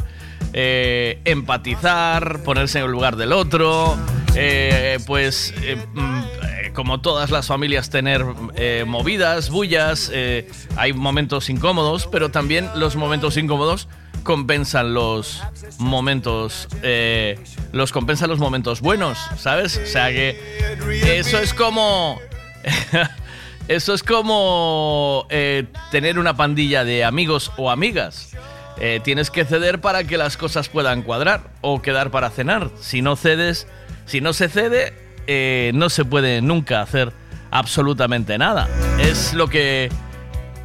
[0.52, 3.98] eh, empatizar, ponerse en el lugar del otro,
[4.36, 8.24] eh, pues eh, mm, como todas las familias tener
[8.55, 10.11] eh, movidas, bullas,
[10.77, 13.89] hay momentos incómodos, pero también los momentos incómodos
[14.23, 15.43] compensan los
[15.78, 16.69] momentos,
[17.73, 19.81] los compensan los momentos buenos, ¿sabes?
[19.82, 20.39] O sea que
[21.19, 22.19] eso es como...
[23.69, 25.28] Eso es como
[25.93, 28.32] tener una pandilla de amigos o amigas.
[29.05, 32.70] Tienes que ceder para que las cosas puedan cuadrar o quedar para cenar.
[32.81, 33.69] Si no cedes,
[34.10, 34.92] si no se cede,
[35.28, 37.12] eh, no se puede nunca hacer
[37.52, 38.68] absolutamente nada.
[38.98, 39.88] Es lo que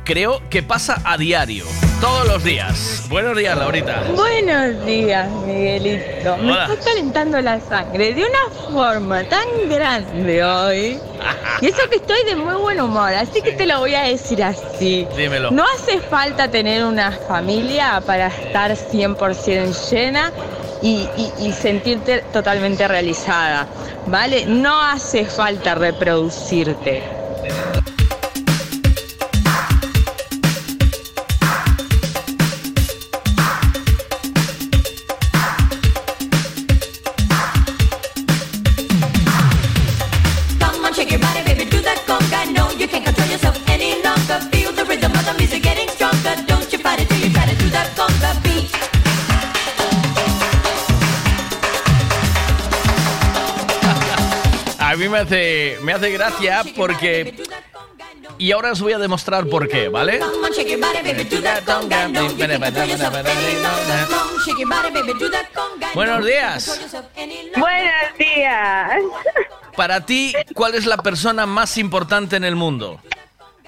[0.03, 1.63] creo que pasa a diario,
[2.01, 3.05] todos los días.
[3.07, 4.01] Buenos días, Laurita.
[4.15, 6.37] Buenos días, Miguelito.
[6.37, 6.73] Me Hola.
[6.73, 10.99] está calentando la sangre de una forma tan grande hoy.
[11.61, 14.43] Y eso que estoy de muy buen humor, así que te lo voy a decir
[14.43, 15.07] así.
[15.15, 15.51] Dímelo.
[15.51, 20.33] No hace falta tener una familia para estar 100% llena
[20.85, 21.09] y,
[21.39, 23.65] y- sentirte totalmente realizada,
[24.05, 24.45] ¿vale?
[24.45, 27.01] No hace falta reproducirte.
[55.05, 57.35] Mí me hace, me hace gracia porque...
[58.37, 60.19] Y ahora os voy a demostrar por qué, ¿vale?
[65.93, 66.81] Buenos días.
[67.55, 68.91] Buenos días.
[69.77, 72.99] Para ti, ¿cuál es la persona más importante en el mundo?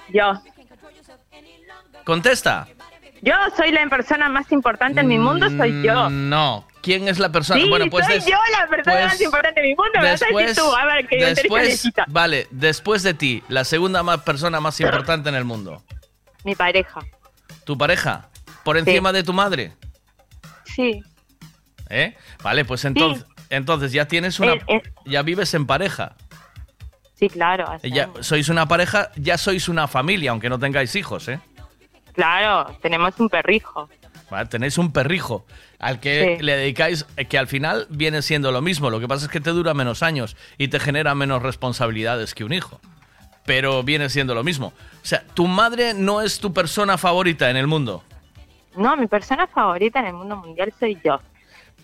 [0.10, 0.34] Yo.
[2.04, 2.68] Contesta.
[3.22, 6.10] Yo soy la persona más importante en mi mundo, soy yo.
[6.10, 6.66] No.
[6.88, 7.60] ¿Quién es la persona?
[7.60, 9.92] Sí, bueno, pues soy yo la persona pues más importante de mi mundo.
[9.96, 14.04] Me vas a decir tú, a ver, que después, vale, después de ti, la segunda
[14.04, 15.84] más persona más importante en el mundo.
[16.46, 17.02] Mi pareja.
[17.66, 18.30] ¿Tu pareja?
[18.64, 19.74] ¿Por encima de tu madre?
[20.64, 21.04] Sí.
[21.90, 22.16] ¿Eh?
[22.42, 24.82] Vale, pues entonces, entonces ya tienes una, Eh, eh.
[25.04, 26.16] ya vives en pareja.
[27.16, 27.66] Sí, claro.
[27.84, 31.42] Ya sois una pareja, ya sois una familia, aunque no tengáis hijos, ¿eh?
[32.14, 33.90] Claro, tenemos un perrijo.
[34.30, 35.46] Vale, tenéis un perrijo
[35.80, 36.44] al que Sí.
[36.44, 38.90] le dedicáis, eh, que al final viene siendo lo mismo.
[38.90, 42.44] Lo que pasa es que te dura menos años y te genera menos responsabilidades que
[42.44, 42.82] un hijo.
[43.46, 44.68] Pero viene siendo lo mismo.
[44.68, 48.04] O sea, tu madre no es tu persona favorita en el mundo.
[48.76, 51.20] No, mi persona favorita en el mundo mundial soy yo.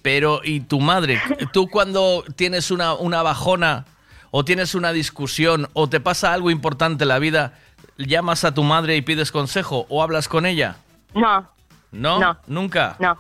[0.02, 1.22] Pero, ¿y tu madre?
[1.54, 3.86] ¿Tú cuando tienes una, una bajona
[4.32, 7.54] o tienes una discusión o te pasa algo importante en la vida,
[7.98, 10.76] llamas a tu madre y pides consejo o hablas con ella?
[11.16, 11.48] No,
[11.94, 12.20] ¿No?
[12.20, 12.38] No.
[12.48, 12.96] ¿Nunca?
[13.00, 13.18] no,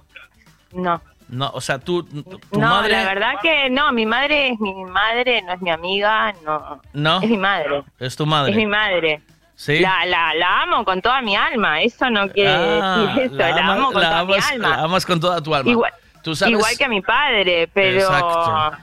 [0.74, 1.02] no.
[1.30, 2.92] No, o sea, tú, tu no, madre...
[2.92, 6.82] la verdad que no, mi madre es mi madre, no es mi amiga, no.
[6.94, 7.22] ¿No?
[7.22, 7.84] Es mi madre.
[7.98, 8.52] Es tu madre.
[8.52, 9.22] Es mi madre.
[9.56, 9.80] ¿Sí?
[9.80, 13.48] La, la, la amo con toda mi alma, eso no quiere Ah, decir eso, la,
[13.56, 14.70] ama- amo con la toda amas, mi alma.
[14.78, 15.72] la amas con toda tu alma.
[15.72, 15.94] Igual,
[16.24, 18.78] Tú sabes- igual que a mi padre, pero Exacto.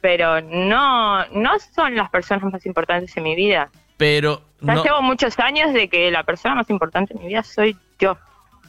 [0.00, 3.68] pero no no son las personas más importantes en mi vida.
[3.96, 4.84] Pero Ya no...
[4.84, 8.16] llevo muchos años de que la persona más importante en mi vida soy yo.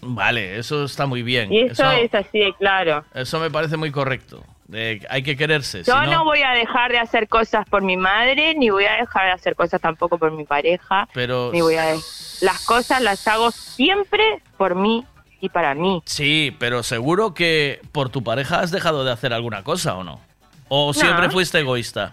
[0.01, 1.51] Vale, eso está muy bien.
[1.51, 3.03] Y eso, eso, es así de claro.
[3.13, 4.43] eso me parece muy correcto.
[4.73, 5.83] Eh, hay que quererse.
[5.83, 6.25] Yo no...
[6.25, 9.55] voy a dejar de hacer cosas por mi madre, ni voy a dejar de hacer
[9.55, 11.95] cosas tampoco por mi pareja, Pero ni voy a
[12.41, 15.05] las cosas las hago siempre por mí
[15.39, 16.01] y para mí.
[16.05, 20.19] sí, pero seguro que por tu pareja has dejado de hacer alguna cosa o no.
[20.67, 21.31] O siempre No.
[21.31, 22.11] fuiste egoísta.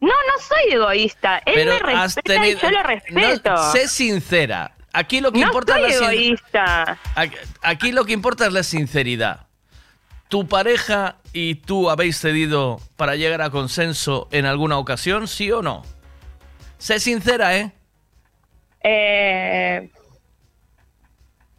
[0.00, 1.38] No, no soy egoísta.
[1.38, 3.50] Él pero me respeta y yo lo respeto.
[3.50, 4.70] No, sé sincera.
[4.92, 6.98] Aquí lo que No importa soy es la sin- egoísta.
[7.14, 9.46] Aquí, aquí lo que importa es la sinceridad.
[10.28, 15.62] ¿Tu pareja y tú habéis cedido para llegar a consenso en alguna ocasión, sí o
[15.62, 15.82] no?
[16.78, 17.72] Sé sincera, ¿eh?
[18.82, 19.90] Eh,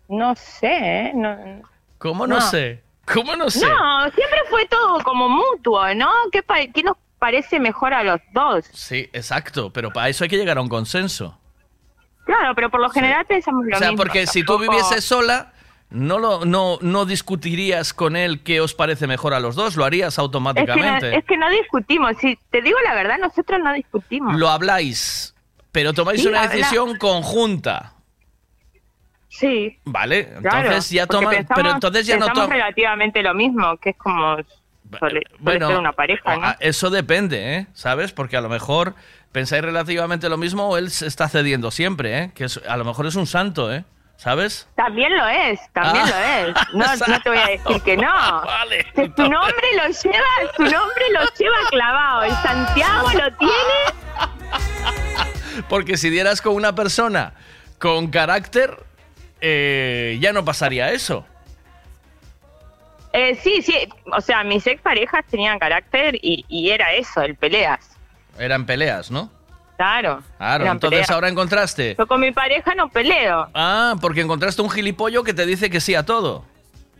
[0.08, 1.12] no sé, ¿eh?
[1.14, 1.62] No,
[1.98, 2.42] ¿Cómo no, No.
[2.42, 2.82] sé?
[3.06, 3.66] ¿Cómo no sé?
[3.68, 6.10] No, siempre fue todo como mutuo, ¿no?
[6.32, 8.66] ¿Qué, pa- qué nos parece mejor a los dos?
[8.72, 11.38] Sí, exacto, pero para eso hay que llegar a un consenso.
[12.38, 14.04] Claro, pero por lo general pensamos lo O sea, mismo.
[14.04, 15.52] porque si tú vivieses sola,
[15.90, 19.84] no, lo, no, no discutirías con él qué os parece mejor a los dos, lo
[19.86, 21.16] harías Es que, no, automáticamente.
[21.18, 22.16] es que no discutimos.
[22.22, 24.36] Si te digo la verdad, nosotros no discutimos.
[24.36, 25.34] Lo habláis,
[25.72, 27.94] pero tomáis Sí, una habla- decisión conjunta.
[29.30, 29.78] Sí.
[29.86, 30.26] ¿Vale?
[30.42, 32.54] Claro, Entonces ya toma, pensamos- pero entonces ya no toma.
[32.54, 34.50] relativamente lo mismo, que es como suele,
[35.00, 36.56] suele Bueno, ser una pareja, ¿no?
[36.60, 37.68] eso depende, ¿eh?
[37.74, 38.12] ¿Sabes?
[38.12, 38.96] Porque a lo mejor
[39.32, 42.32] pensáis relativamente lo mismo o él se está cediendo siempre, ¿eh?
[42.36, 43.84] Que es- a lo mejor es un santo, ¿eh?
[44.18, 44.68] ¿Sabes?
[44.76, 46.10] También lo es, también Ah.
[46.10, 46.18] lo
[46.50, 46.56] es.
[46.74, 48.42] No, no te voy a decir que no.
[49.16, 52.26] Tu nombre lo lleva, tu nombre lo lleva clavado.
[52.28, 53.54] Y Santiago lo tiene.
[55.70, 57.34] Porque si dieras con una persona
[57.78, 58.84] con carácter,
[59.40, 61.26] eh, ya no pasaría eso.
[63.14, 63.88] Eh, sí, sí.
[64.12, 67.89] O sea, mis exparejas tenían carácter y, y era eso, el peleas.
[68.40, 69.30] Eran peleas, ¿no?
[69.78, 70.22] Claro.
[70.38, 71.10] Claro, entonces peleas.
[71.12, 71.96] ahora encontraste.
[71.98, 73.48] Yo con mi pareja no peleo.
[73.54, 76.46] Ah, porque encontraste un gilipollo que te dice que sí a todo.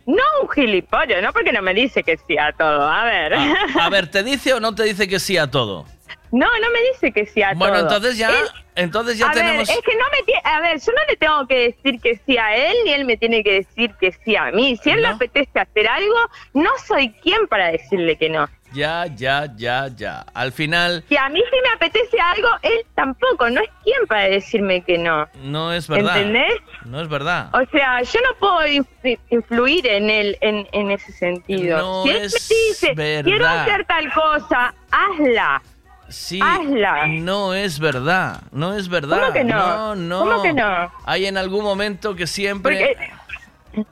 [0.06, 2.82] No un gilipollo, no porque no me dice que sí a todo.
[2.88, 3.34] A ver.
[3.34, 5.84] Ah, a ver, ¿te dice o no te dice que sí a todo?
[6.32, 7.82] No, no me dice que sí a Bueno, todo.
[7.88, 9.68] entonces ya, Él- entonces ya a tenemos.
[9.68, 12.38] ver, es que no me a ver, yo no le tengo que decir que sí
[12.38, 14.76] a él, ni él me tiene que decir que sí a mí.
[14.82, 16.16] Si él le apetece hacer algo,
[16.54, 18.48] no soy quien para decirle que no.
[18.72, 20.24] Ya, ya, ya, ya.
[20.32, 24.24] Al final, Si a mí sí me apetece algo, él tampoco, no es quien para
[24.28, 25.26] decirme que no.
[25.42, 26.16] no es verdad.
[26.18, 26.52] ¿Entendés?
[26.84, 27.50] No es verdad.
[27.52, 31.78] O sea, yo no puedo influ- influir en él en, en ese sentido.
[31.78, 32.56] No si él es me
[32.96, 35.62] dice, quiero hacer tal cosa, hazla.
[36.08, 37.06] Sí, hazla.
[37.06, 39.20] no es verdad, no es verdad.
[39.20, 39.96] ¿Cómo que No, no?
[39.96, 40.18] no.
[40.20, 40.92] ¿Cómo que no?
[41.04, 42.96] Hay en algún momento que siempre.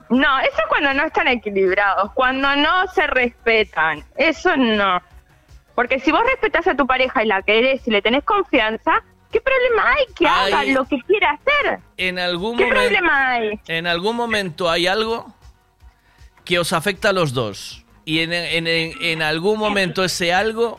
[0.09, 4.03] No, eso es cuando no están equilibrados, cuando no se respetan.
[4.17, 5.01] Eso no.
[5.75, 9.01] Porque si vos respetás a tu pareja y la querés y le tenés confianza,
[9.31, 11.79] ¿qué problema hay que Hay- haga lo que quiera hacer?
[11.97, 12.81] En algún ¿Qué momento.
[12.83, 13.59] problema hay?
[13.67, 15.33] En algún momento hay algo
[16.43, 17.85] que os afecta a los dos.
[18.05, 20.77] Y en, en- en- en algún momento ese algo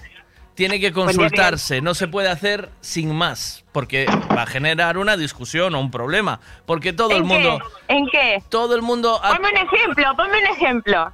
[0.69, 1.05] tiene que Miguel.
[1.07, 1.81] consultarse.
[1.81, 3.65] No se puede hacer sin más.
[3.73, 4.07] Porque
[4.37, 6.41] va a generar una discusión o un problema.
[6.67, 7.59] Porque todo el ¿En mundo.
[7.89, 7.95] qué?
[7.97, 8.43] ¿En qué?
[8.49, 9.21] Todo el mundo.
[9.23, 11.13] Ponme un ejemplo, ponme un ejemplo.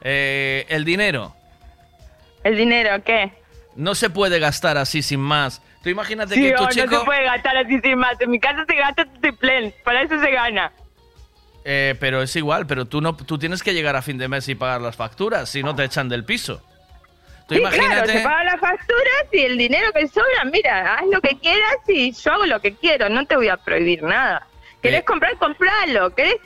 [0.00, 1.34] eh, el dinero.
[2.44, 3.32] ¿El dinero qué?
[3.74, 5.60] No se puede gastar así sin más.
[5.82, 6.86] Tú imagínate Sí, que tu o chico.
[6.86, 8.20] no se puede gastar así sin más.
[8.20, 10.72] En mi casa se gasta triple, para eso se gana.
[11.64, 14.48] Eh, pero es igual, pero tú no, tú tienes que llegar a fin de mes
[14.48, 16.62] y pagar las facturas, si no te echan del piso.
[17.46, 17.92] Tú Sí, imagínate.
[17.94, 21.76] claro, se pagan las facturas y el dinero que sobra, mira, haz lo que quieras
[21.86, 24.46] y yo hago lo que quiero, no te voy a prohibir nada.
[24.82, 25.36] ¿Querés comprar?
[25.38, 26.14] Compralo.
[26.14, 26.36] ¿Querés?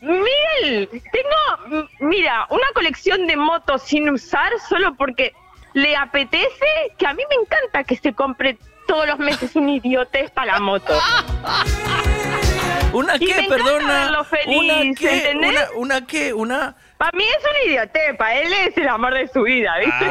[0.00, 5.32] Miguel, tengo, mira, una colección de motos sin usar solo porque
[5.72, 6.66] le apetece,
[6.98, 8.56] que a mí me encanta que se compre
[8.86, 10.96] todos los meses un idiotez para la moto.
[12.92, 13.42] ¿Una Y qué?
[13.42, 14.24] me Perdona.
[14.24, 15.16] feliz, ¿Una qué?
[15.30, 15.50] ¿entendés?
[15.50, 16.32] ¿Una, una qué?
[16.32, 16.76] ¿Una...?
[16.98, 20.06] Para mí es un idiotez, para él es el amor de su vida, ¿viste?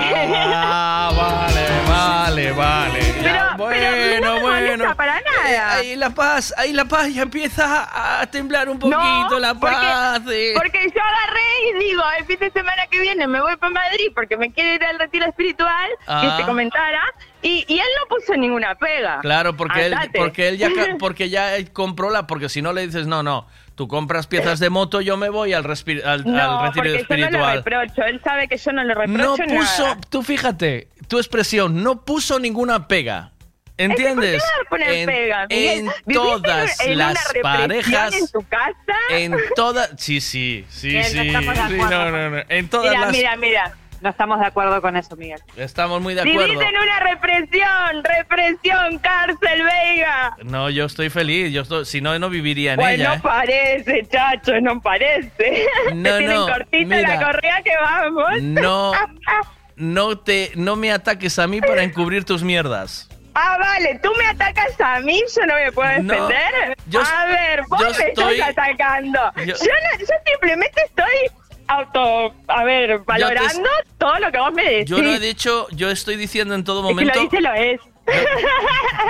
[0.54, 3.00] Ah, vale, vale, vale.
[3.24, 5.52] Ya, Pero- pero no me molesta para nada.
[5.52, 9.56] Eh, ahí la paz, ahí la paz ya empieza a temblar un poquito No, la
[9.56, 10.22] porque- paz.
[10.32, 10.54] eh.
[10.56, 11.42] Porque yo agarré
[11.72, 14.76] y digo, el fin de semana que viene me voy para Madrid porque me quiero
[14.76, 16.22] ir al retiro espiritual Ah.
[16.38, 17.02] que te comentara
[17.42, 19.22] y, y él no puso ninguna pega.
[19.22, 23.08] Claro, porque él, porque él ya porque ya compró la, porque si no le dices
[23.08, 26.98] no, no, tú compras piezas de moto, yo me voy al, al, No, al retiro
[27.08, 27.58] porque yo no espiritual.
[27.64, 29.98] reprocho, él sabe que yo no le reprocho No puso, nada.
[30.10, 33.32] tú fíjate, tu expresión, no puso ninguna pega.
[33.78, 34.42] ¿Entiendes?
[34.70, 38.28] ¿Por qué me vas a poner en, pega, en ¿Viviste todas en las parejas, en
[38.30, 38.72] tu casa?
[39.12, 43.78] en todas, sí, sí, sí, sí, no, no, no, en todas Mira, las, mira, mira.
[44.06, 45.42] No estamos de acuerdo con eso, Miguel.
[45.58, 46.44] estamos muy de acuerdo.
[46.44, 50.38] Viviste en una represión, represión, cárcel, Vega.
[50.44, 53.08] No, yo estoy feliz, yo estoy, si no, no viviría en Pues ella.
[53.10, 53.20] no ¿eh?
[53.24, 55.66] parece, chacho, no parece.
[55.96, 57.16] No, tienen no, cortita mira.
[57.16, 58.42] la correa que vamos.
[58.44, 58.92] No,
[59.76, 63.10] no te, no me ataques a mí para encubrir tus mierdas.
[63.34, 66.78] Ah, vale, tú me atacas a mí, yo no me puedo No, defender.
[66.88, 69.20] yo- a ver, vos me estoy- estás atacando.
[69.38, 71.32] yo- Yo, no- yo simplemente estoy
[71.68, 74.90] auto, a ver, valorando todo lo que vos me decís.
[74.90, 77.14] Yo no he dicho, yo estoy diciendo en todo Es que momento.
[77.16, 77.82] lo dice lo es.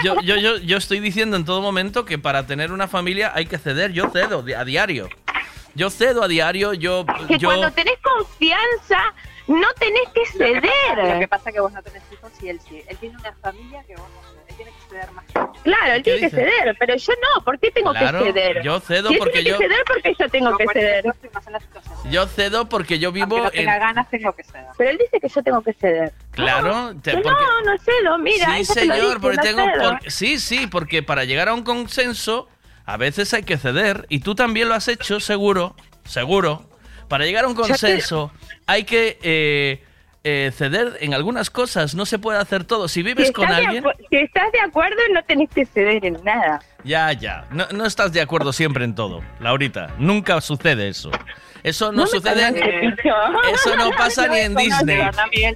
[0.03, 3.45] Yo, yo, yo, yo estoy diciendo en todo momento que para tener una familia hay
[3.45, 3.91] que ceder.
[3.91, 5.09] Yo cedo a diario.
[5.75, 6.73] Yo cedo a diario.
[6.73, 9.13] Yo, que yo cuando tenés confianza,
[9.47, 11.29] No tenés que Lo que, pasa, lo que ceder.
[11.29, 12.81] pasa es que vos no tenés hijos y él sí.
[12.87, 14.24] Él tiene una familia que vos no
[14.95, 15.25] ceder más.
[15.63, 17.43] Claro, él ¿Qué tiene que ceder, pero yo no.
[17.43, 18.61] ¿Por qué tengo Claro, que ceder?
[18.63, 21.05] yo cedo Si porque tiene yo- que ceder porque yo tengo que ceder.
[22.09, 23.79] Yo cedo porque yo vivo Aunque no tenga en...
[23.79, 24.65] ganas, tengo que ceder.
[24.77, 26.13] Pero él dice que yo tengo que ceder.
[26.31, 28.45] Claro, te- Que porque- No, no cedo, mira.
[28.57, 29.99] sí, te señor, porque no tengo...
[30.07, 32.47] sí, sí, porque para llegar a un consenso
[32.85, 36.69] a veces hay que ceder y tú también lo has hecho, seguro, seguro.
[37.07, 38.31] Para llegar a un te- consenso
[38.67, 39.83] hay que eh,
[40.27, 42.87] eh, ceder en algunas cosas, no se puede hacer todo.
[42.87, 43.83] Si vives Si con alguien...
[44.09, 46.59] si estás de acuerdo, no tenés que ceder en nada.
[46.83, 47.45] Ya, ya.
[47.51, 49.91] No, no estás de acuerdo siempre en todo, Laurita.
[49.99, 51.11] Nunca sucede eso.
[51.61, 52.51] Eso no, No sucede.
[52.53, 53.13] Picho.
[53.53, 54.99] Eso no pasa ni en Disney.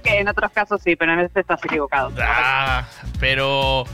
[0.04, 2.12] Que en otros casos sí, pero en este estás equivocado.
[2.22, 2.84] Ah,
[3.18, 3.84] pero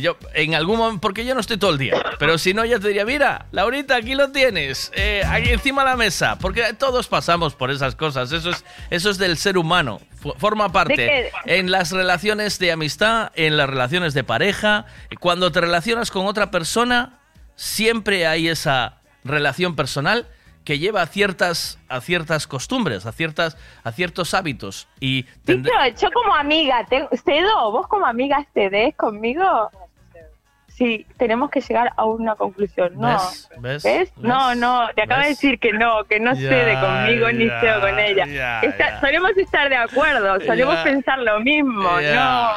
[0.00, 2.78] yo en algún momento, porque yo no estoy todo el día, pero si no ya
[2.78, 7.08] te diría, mira, Laurita, aquí lo tienes, eh, aquí encima de la mesa, porque todos
[7.08, 10.00] pasamos por esas cosas, eso es, eso es del ser humano,
[10.38, 14.86] forma parte en las relaciones de amistad, en las relaciones de pareja,
[15.20, 17.20] cuando te relacionas con otra persona,
[17.56, 20.26] siempre hay esa relación personal
[20.64, 24.88] que lleva a ciertas, a ciertas costumbres, a, ciertas, a ciertos hábitos.
[24.98, 29.70] Y Picho, yo como amiga, te, cedo, vos como amiga cedés conmigo.
[30.76, 32.94] Sí, tenemos que llegar a una conclusión.
[32.96, 33.16] No.
[33.16, 33.48] ¿Ves?
[33.60, 33.82] ¿Ves?
[33.84, 34.12] ¿Ves?
[34.16, 37.96] No, no, te acaba de¿ decir que no, que no cede conmigo ni cedo con
[37.98, 38.24] ella.
[38.62, 39.00] Está-.
[39.00, 42.48] Solemos estar de acuerdo, solemos pensar lo mismo, no.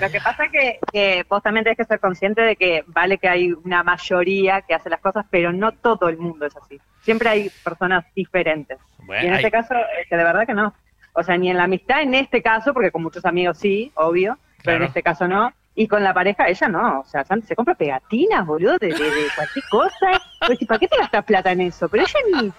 [0.00, 3.18] Lo que pasa es que, que vos también tenés que ser consciente de que vale
[3.18, 6.80] que hay una mayoría que hace las cosas, pero no todo el mundo es así.
[7.00, 8.78] Siempre hay personas diferentes.
[8.98, 10.72] Bueno, y en hay- este caso, es que de verdad que no.
[11.14, 14.38] O sea, ni en la amistad, en este caso, porque con muchos amigos sí, obvio,
[14.62, 15.52] pero en este caso no.
[15.74, 17.00] Y con la pareja, ella no.
[17.00, 20.22] O sea, se compra pegatinas, boludo, de, de- de cualquier cosa.
[20.46, 21.88] Pues, ¿y ¿para qué te gastas plata en eso?
[21.88, 22.52] Pero ella ni.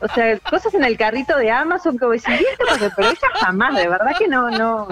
[0.00, 2.90] O sea, cosas en el carrito de Amazon que vos decís, "¿Y esto para qué?".
[2.94, 4.86] pero ella jamás, de verdad que no, no.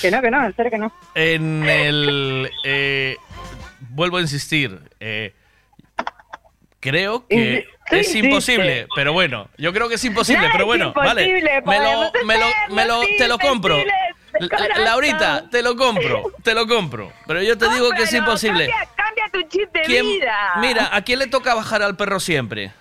[0.00, 0.92] Que no, que no, en serio que no.
[1.16, 2.50] En el.
[2.64, 3.16] eh,
[3.90, 4.78] vuelvo a insistir.
[5.00, 5.34] eh,
[6.80, 8.88] creo que Sí, es imposible, sí.
[8.94, 9.48] pero bueno.
[9.56, 11.22] Yo creo que es imposible, Nada pero bueno, vale.
[11.24, 13.78] imposible, Me lo, podemos me lo, me lo, te lo compro.
[14.84, 17.12] Laurita, te lo compro, te lo compro.
[17.26, 18.68] Pero yo te digo que es imposible.
[18.68, 20.36] Cambia, cambia tu chip de ¿Quién- vida.
[20.56, 22.72] mira, ¿a quién le toca bajar al perro siempre?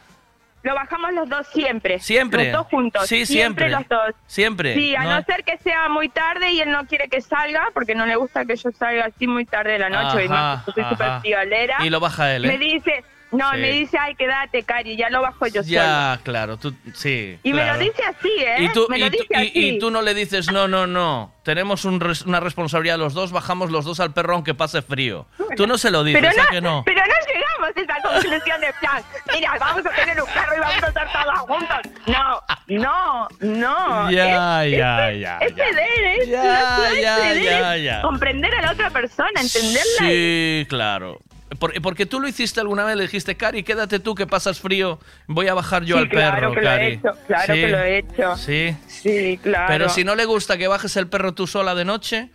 [0.64, 2.00] Lo bajamos los dos siempre.
[2.00, 2.46] Siempre.
[2.46, 3.08] Los dos juntos.
[3.08, 3.70] Sí, siempre.
[3.70, 4.14] los dos.
[4.26, 4.74] Siempre.
[4.74, 5.16] Sí, a no.
[5.20, 5.24] ¿no?
[5.24, 8.44] ser que sea muy tarde y él no quiere que salga, porque no le gusta
[8.44, 10.24] que yo salga así muy tarde de la noche.
[10.24, 10.90] y Ajá, más, yo soy ajá.
[10.92, 11.78] súper friolera.
[11.86, 12.48] Y lo baja él, ¿eh?
[12.50, 13.58] Me dice, no, Sí.
[13.58, 16.20] me dice, ay, quédate, Cari, ya lo bajo yo Ya, sola.
[16.24, 17.38] claro, tú, sí.
[17.44, 18.56] Y me lo dice así, ¿eh?
[18.60, 19.52] Y tú, me lo y tú- dice y- así.
[19.76, 23.32] y tú no le dices, no, no, no, tenemos un res- una responsabilidad los dos,
[23.32, 25.26] bajamos los dos al perro aunque pase frío.
[25.56, 26.84] Tú no se lo dices, pero ¿a no, que no?
[26.86, 30.60] pero no llegamos a esa conclusión de plan, mira, vamos a tener un carro y
[30.60, 31.78] vamos a estar todos juntos.
[32.08, 34.12] No, no, no.
[34.12, 38.02] Ya, Es- ya, es- ya, Es ceder, es, Ya, ya, ceder, ya, ya.
[38.02, 39.82] comprender a la otra persona, entenderla.
[40.00, 41.20] Sí, claro.
[41.60, 45.00] Por- porque tú lo hiciste alguna vez, le dijiste, Cari, quédate tú que pasas frío,
[45.28, 46.86] voy a bajar yo Sí, al claro perro, que lo he Cari.
[46.88, 48.36] hecho, claro Sí, que lo he hecho.
[48.38, 48.76] Sí.
[48.88, 49.66] Sí, claro.
[49.70, 52.30] Pero si no le gusta que bajes el perro tú sola de noche,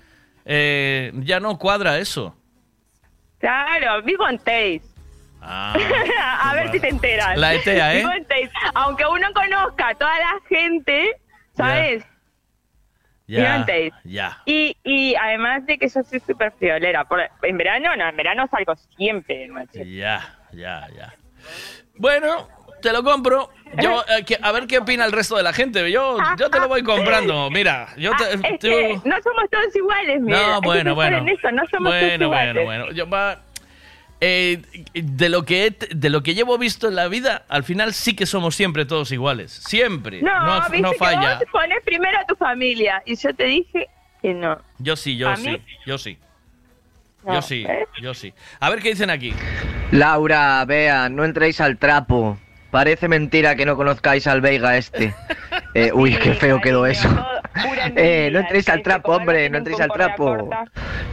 [0.47, 2.35] eh, ya no cuadra eso.
[3.39, 4.83] Claro, vivo en Teis.
[5.43, 5.75] Ah,
[6.43, 7.37] a ver si te enteras.
[7.37, 7.99] La ETEA, ¿eh?
[7.99, 8.51] Vivo en Teis.
[8.75, 11.11] Aunque uno conozca a toda la gente,
[11.57, 12.05] ¿sabes?
[13.27, 14.41] Ya.
[14.45, 17.05] Y, y además de que yo soy súper friolera.
[17.05, 19.97] Por- en verano, no, en verano salgo siempre de.
[19.97, 21.15] Ya, ya, ya.
[21.97, 22.49] Bueno,
[22.81, 23.51] te lo compro.
[23.81, 25.91] Yo, eh, que- a ver qué opina el resto de la gente.
[25.91, 27.49] Yo, yo te lo voy comprando.
[27.51, 28.35] Mira, yo te.
[28.35, 30.17] Es tú- que no somos todos iguales.
[30.17, 31.19] Hay No, bueno, bueno.
[31.19, 32.91] en eso, no somos todos Bueno, bueno, bueno.
[32.93, 33.41] Yo, va,
[34.25, 34.63] eh,
[34.95, 38.15] de, lo que he- de lo que llevo visto en la vida, al final sí
[38.15, 39.51] que somos siempre todos iguales.
[39.67, 40.23] Siempre.
[40.23, 41.35] No, No, viste no que falla.
[41.41, 43.03] vos pones primero a tu familia.
[43.05, 43.89] Y yo te dije
[44.23, 44.59] que no.
[44.79, 45.59] Yo sí, yo ¿A sí, mí?
[45.87, 46.17] yo sí.
[47.25, 47.89] No, Yo sí, ¿ves?
[48.01, 48.33] yo sí.
[48.61, 49.33] A ver qué dicen aquí.
[49.93, 52.39] Laura, Bea, no entréis al trapo.
[52.71, 55.15] Parece mentira que no conozcáis al Veiga este.
[55.75, 57.09] Eh, uy, qué feo quedó eso.
[57.97, 60.49] Eh, no entréis al trapo, hombre, no entréis al trapo.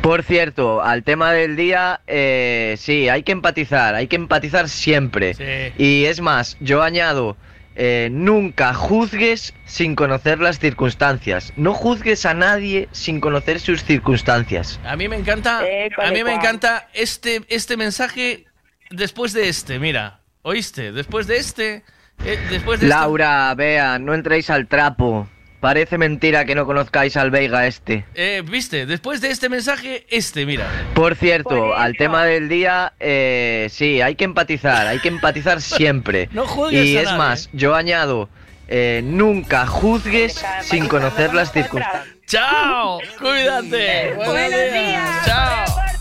[0.02, 5.34] Por cierto, al tema del día, eh, sí, hay que empatizar, hay que empatizar siempre.
[5.34, 5.44] Sí.
[5.78, 7.36] Y es más, yo añado,
[7.76, 11.53] eh, nunca juzgues sin conocer las circunstancias.
[11.56, 14.80] No juzgues a nadie sin conocer sus circunstancias.
[14.86, 18.45] A mí me encanta, Eh, a mí me encanta este, este mensaje
[18.90, 20.20] después de este, mira.
[20.41, 20.94] ¿Oíste?
[20.94, 21.84] Después de este,
[22.26, 25.28] eh, después de este- Laura, Bea, no entréis al trapo.
[25.60, 28.06] Parece mentira que no conozcáis al Veiga este.
[28.15, 30.65] Eh, viste, después de este mensaje, este, mira.
[30.94, 36.30] Por cierto, al tema del día, eh, sí, hay que empatizar, hay que empatizar siempre.
[36.31, 37.49] no juegues Y es más, eh.
[37.53, 38.30] yo añado,
[38.69, 42.15] eh, nunca juzgues sin conocer las circunstancias.
[42.26, 42.99] ¡Chao!
[43.19, 44.14] ¡Cuídate!
[44.14, 45.26] ¡Buenos, días!
[45.26, 45.98] ¡Chao!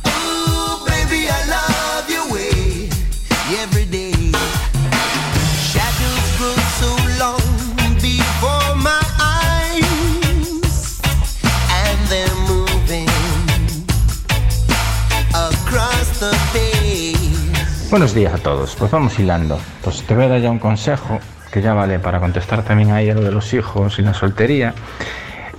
[17.90, 19.58] Buenos días a todos, pues vamos hilando.
[19.82, 21.20] Pues te voy a dar ya un consejo
[21.50, 24.74] que ya vale para contestar también ahí a lo de los hijos y la soltería.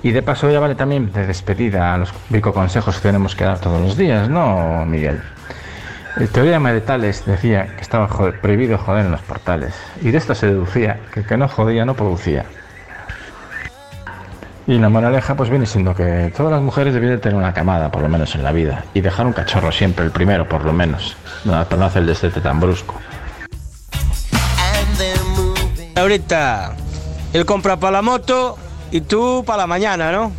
[0.03, 3.45] Y de paso ya vale también de despedida a los rico consejos que tenemos que
[3.45, 5.15] dar todos los días, ¿no, Miguel?
[5.15, 9.73] Eh, el teorema de Tales decía que estaba prohibido joder en los portales.
[10.03, 12.45] Y de esto se deducía que el que no jodía no producía.
[14.69, 18.03] Y la moraleja pues viene siendo que todas las mujeres deben tener una camada, por
[18.03, 21.17] lo menos en la vida, y dejar un cachorro siempre, el primero, por lo menos,
[21.43, 22.93] para no hacer el destete tan brusco.
[25.95, 26.75] Ahorita,
[27.33, 28.59] él compra para la moto
[28.91, 30.31] y tú para la mañana, ¿no?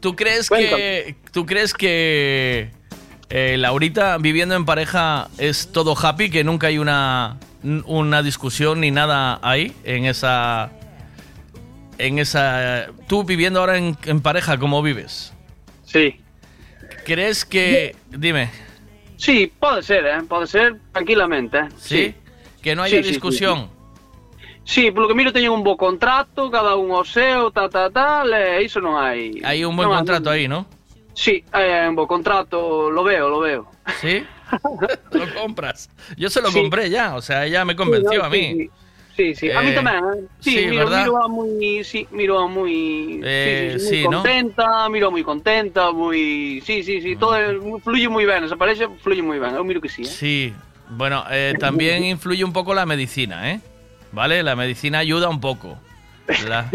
[0.00, 2.70] ¿tú crees que tú crees que
[3.30, 7.38] eh, Laurita viviendo en pareja es todo happy, que nunca hay una
[7.86, 10.70] una discusión ni nada ahí en esa
[11.98, 15.32] en esa tú viviendo ahora en, en pareja cómo vives?
[15.84, 16.20] Sí.
[17.04, 18.50] ¿Crees que dime?
[19.16, 20.22] Sí, puede ser, ¿eh?
[20.28, 21.58] puede ser tranquilamente.
[21.58, 21.68] ¿eh?
[21.78, 22.14] ¿Sí?
[22.62, 23.62] Que no haya discusión.
[23.62, 23.83] Sí,
[24.64, 28.32] Sí, polo que miro teñen un bo contrato, cada un o seu, tal, tal, tal,
[28.32, 29.36] e iso non hai...
[29.44, 30.64] Hay un buen non hai- contrato ahí, ¿no?
[31.12, 33.68] Sí, hai un bo contrato, lo veo, lo veo.
[34.00, 34.24] ¿Sí?
[35.12, 35.90] Lo compras.
[36.16, 36.60] Yo se lo Sí.
[36.60, 38.68] compré ya, o sea, ella me convenció Sí, a mí.
[39.14, 40.26] Sí, sí, a mí Eh, tamén, eh?
[40.42, 41.06] Sí, sí, miro, ¿verdad?
[41.06, 44.18] miro a moi, sí, miro a moi, Eh, sí, sí, sí, sí, moi ¿no?
[44.24, 47.54] contenta, miro a moi contenta, moi, sí, sí, sí, todo é-
[47.84, 50.10] fluye moi ben, esa parexa fluye moi ben, eu miro que sí, eh?
[50.10, 50.50] Sí,
[50.90, 53.60] bueno, eh, también influye un poco la medicina, ¿eh?
[54.14, 54.42] ¿Vale?
[54.42, 55.78] La medicina ayuda un poco.
[56.48, 56.70] La,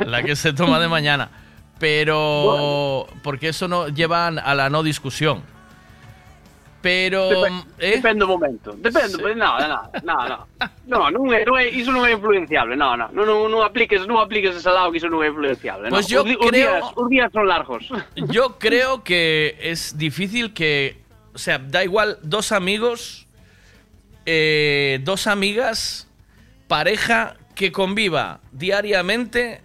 [0.00, 1.30] la que se toma de mañana.
[1.78, 3.06] Pero.
[3.22, 5.42] Porque eso no lleva a la no discusión.
[6.82, 7.46] Pero.
[7.78, 7.96] ¿eh?
[7.96, 8.72] Depende do momento.
[8.72, 9.22] Depende, sí.
[9.36, 10.46] nada, nada, nada.
[10.86, 13.06] No, non é, non é, iso non é influenciable, no, no.
[13.14, 15.94] Non, non, non apliques, non apliques ese lado que iso non é influenciable.
[15.94, 16.10] Pues no.
[16.10, 17.86] yo os, creo- días, os días son largos.
[18.34, 20.98] Yo creo que es difícil que.
[21.32, 23.30] O sea, da igual, dos amigos,
[24.26, 26.10] eh, dos amigas,
[26.68, 29.60] pareja que conviva diariamente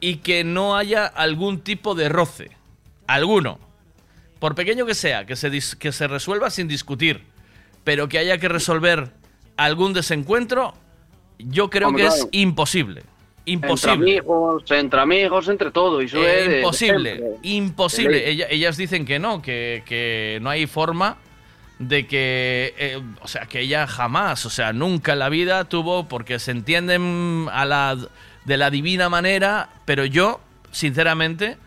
[0.00, 2.50] y que no haya algún tipo de roce.
[3.06, 3.58] Alguno.
[4.38, 7.22] Por pequeño que sea, que se, dis- que se resuelva sin discutir.
[7.84, 9.10] Pero que haya que resolver
[9.56, 10.74] algún desencuentro,
[11.38, 12.28] yo creo Hombre, que es claro.
[12.32, 13.02] imposible.
[13.46, 13.92] Entre Imposible.
[14.18, 18.16] amigos, entre amigos, entre todo, é Eh, imposible, imposible.
[18.20, 18.32] De lei.
[18.32, 21.18] Ella- ellas dicen que no, que, que no hay forma
[21.78, 26.08] de que, eh, o sea, que ella jamás, o sea, nunca en la vida tuvo,
[26.08, 27.96] porque se entienden a la,
[28.44, 30.40] de la divina manera, pero yo,
[30.70, 31.58] sinceramente,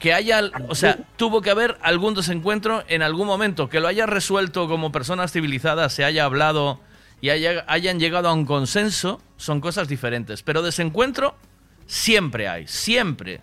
[0.00, 4.06] que haya, o sea, tuvo que haber algún desencuentro en algún momento, que lo haya
[4.06, 6.80] resuelto como personas civilizadas, se haya hablado
[7.20, 10.42] y haya- hayan llegado a un consenso, son cosas diferentes.
[10.42, 11.36] Pero desencuentro
[11.86, 13.40] siempre hay, siempre,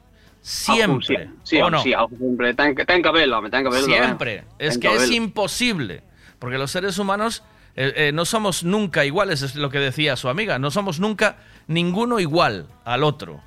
[0.48, 1.30] siempre.
[1.44, 1.82] Sí, ¿o no?
[1.82, 2.54] sí, siempre.
[2.54, 3.86] Ten, que- ten home, ten que velo.
[3.86, 4.44] Siempre.
[4.60, 6.04] Es que es imposible.
[6.40, 7.42] Porque los seres humanos
[7.76, 10.60] eh, eh, no somos nunca iguales, es lo que decía su amiga.
[10.60, 13.42] No somos nunca ninguno igual al otro.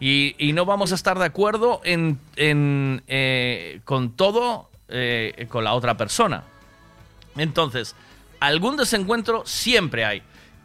[0.00, 5.62] Y, y no vamos a estar de acuerdo en, en, eh, con todo eh, con
[5.62, 6.42] la otra persona.
[7.36, 7.94] Entonces,
[8.40, 10.22] algún desencuentro siempre hay.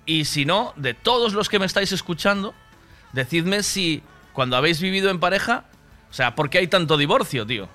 [0.07, 2.53] Y si no, de todos los que me estáis escuchando,
[3.14, 4.02] decidme si
[4.34, 5.66] cuando habéis vivido en pareja,
[6.10, 7.68] o sea, ¿por qué hay tanto divorcio, tío?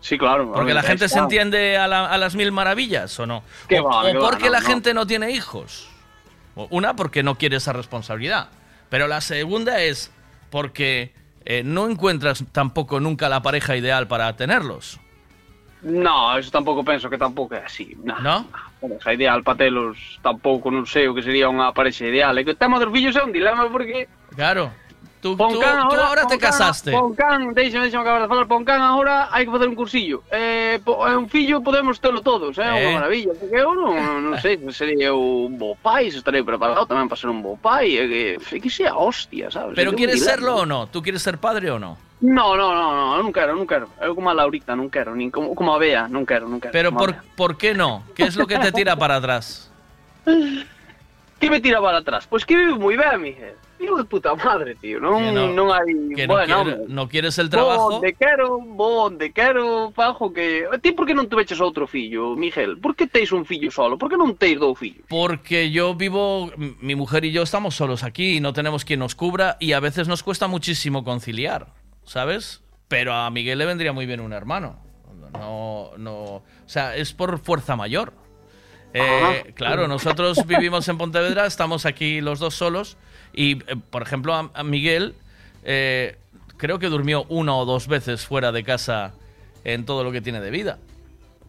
[0.00, 0.52] Sí, claro.
[0.52, 3.42] ¿Porque la gente se entiende a, la- a las mil maravillas o no?
[3.68, 4.66] Qué o va, o qué va, porque no, la no.
[4.66, 5.88] gente no tiene hijos.
[6.54, 8.48] O Una, porque no quiere esa responsabilidad.
[8.90, 10.12] Pero la segunda es
[10.50, 11.12] porque
[11.44, 15.00] eh, no encuentras tampoco nunca la pareja ideal para tenerlos.
[15.82, 17.96] No, eso tampouco penso que tampouco é así.
[18.02, 18.18] No?
[18.20, 18.46] ¿No?
[18.80, 22.34] Pareja ideal para telos tampouco non sei o que sería unha parexa ideal.
[22.34, 24.74] É que o tema dos fillos é un dilema porque Claro.
[25.20, 26.92] Tú, tú- can tú ahora te pon can- casaste.
[26.94, 30.22] Pon can, deixame, deixame acabar de falar, pon can agora hai que facer un cursillo.
[30.30, 32.62] Eh, po, eh, un fillo podemos telo todos, Eh.
[32.62, 36.86] unha maravilla, porque eu non, non sei se sería un bo pai, se estarei preparado
[36.86, 38.06] tamén para ser un bo pai, é
[38.38, 39.74] que, que sea hostia, sabes?
[39.74, 40.86] ¿Pero que quieres serlo o no?
[40.86, 41.98] ¿Tú quieres ser padre o no?
[42.22, 43.90] No, no, no, no, eu non quero, non quero.
[43.98, 46.70] Eu como a Laurita, non quero, nin como, como a Bea, non quero, non quero.
[46.74, 48.06] Pero por, ¿por qué no?
[48.14, 49.66] ¿Qué es lo que te tira para atrás?
[51.38, 52.26] Que me tira para atrás?
[52.26, 53.54] Pois que vive moi ben, Miguel.
[53.78, 54.98] Vivo de puta madre, tío.
[54.98, 55.86] Non, Que no- non hai...
[56.18, 56.92] Que no, bueno, quiere- hombre.
[56.92, 58.02] no quieres el trabajo.
[58.02, 60.66] onde quero, vou onde quero, fajo que...
[60.82, 62.76] Ti por que non te veches outro fillo, Miguel?
[62.82, 63.94] Por que teis un fillo solo?
[63.96, 65.06] Por que non teis dous fillos?
[65.06, 69.14] Porque yo vivo, mi mujer y yo estamos solos aquí y no tenemos quien nos
[69.14, 71.70] cubra y a veces nos cuesta muchísimo conciliar,
[72.02, 72.62] ¿sabes?
[72.90, 74.82] Pero a Miguel le vendría muy bien un hermano.
[75.32, 78.12] No, no, o sea, es por fuerza mayor.
[78.94, 82.96] Eh, claro, nosotros vivimos en Pontevedra, estamos aquí los dos solos
[83.32, 85.14] y, eh, por ejemplo, a, a Miguel
[85.64, 86.16] eh,
[86.56, 89.12] creo que durmió una o dos veces fuera de casa
[89.64, 90.78] en todo lo que tiene de vida.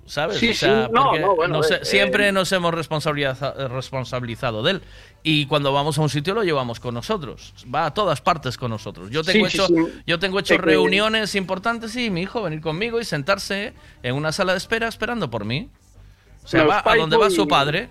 [0.05, 0.39] ¿Sabes?
[0.39, 4.63] Sí, O sea, sí, no, no, bueno, nos- eh, siempre eh, nos hemos responsabiliza- responsabilizado
[4.63, 4.81] de él.
[5.21, 7.53] Y cuando vamos a un sitio lo llevamos con nosotros.
[7.73, 9.11] Va a todas partes con nosotros.
[9.11, 9.67] Yo tengo Sí, hecho.
[10.07, 14.53] Yo tengo hecho reuniones importantes y mi hijo venir conmigo y sentarse en una sala
[14.53, 15.69] de espera esperando por mí.
[16.43, 17.89] O sea, va a donde va su padre.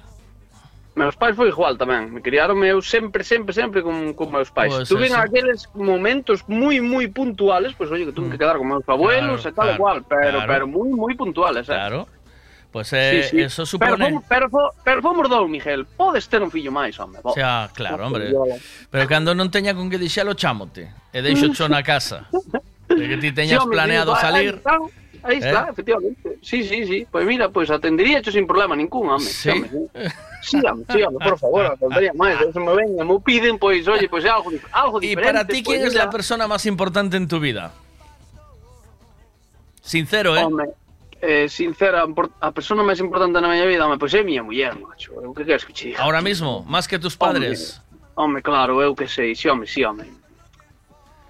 [0.98, 2.10] Meus pais foi igual tamén.
[2.10, 4.74] Me criaron eu sempre, sempre, sempre con, con meus pais.
[4.74, 5.14] Pois Tuve eso.
[5.14, 9.48] aqueles momentos moi, moi puntuales, pois oye, que tuve que quedar con meus abuelos Claro,
[9.48, 10.50] e tal e claro, cual, pero, claro.
[10.50, 11.78] pero moi, moi puntuales, eh.
[11.78, 12.10] Claro.
[12.68, 13.40] Pues eh, Sí, sí.
[13.48, 14.04] eso Pero, supone...
[14.20, 14.46] fomos- pero,
[14.84, 15.86] pero fomos dous, Miguel.
[15.88, 17.16] Podes ter un fillo máis, home.
[17.24, 18.28] O sea, claro, hombre.
[18.92, 20.90] Pero cando non teña con que dixalo, chámote.
[21.14, 22.28] E deixo cho na casa.
[22.92, 24.60] E que ti teñas Sí, home, planeado digo, salir.
[24.60, 24.80] "Ai, Tan,
[25.22, 25.70] Ahí está, ¿Eh?
[25.72, 26.38] efectivamente.
[26.42, 27.06] Sí, sí, sí.
[27.10, 29.24] Pues mira, pues atendería sin problema ningún, home.
[29.24, 29.50] Sí?
[29.50, 29.88] home,
[30.40, 32.38] Sí, home, sí, home, por favor, faltaría máis.
[32.52, 35.32] Se me ven, me piden, pois, oye, pois é algo, algo ¿Y diferente.
[35.32, 37.72] para ti quién pois, es la persona más importante en tu vida?
[39.82, 40.44] Sincero, ¿eh?
[40.44, 40.64] Home,
[41.20, 42.06] eh, sincera,
[42.40, 45.10] a persona máis importante na miña vida, home, pois é a miña muller, macho.
[45.18, 46.02] O que queres que che diga?
[46.06, 47.82] Ahora mismo, más que tus padres.
[48.14, 50.17] Home, claro, eu que sei, si, home, si, home.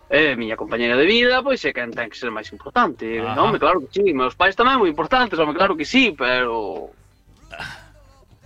[0.09, 3.21] É a miña compañera de vida, pois é quen ten que ser máis importante.
[3.21, 3.37] Ajá.
[3.45, 6.89] Home, claro que sí, meus pais tamén moi importantes, home, claro que sí, pero...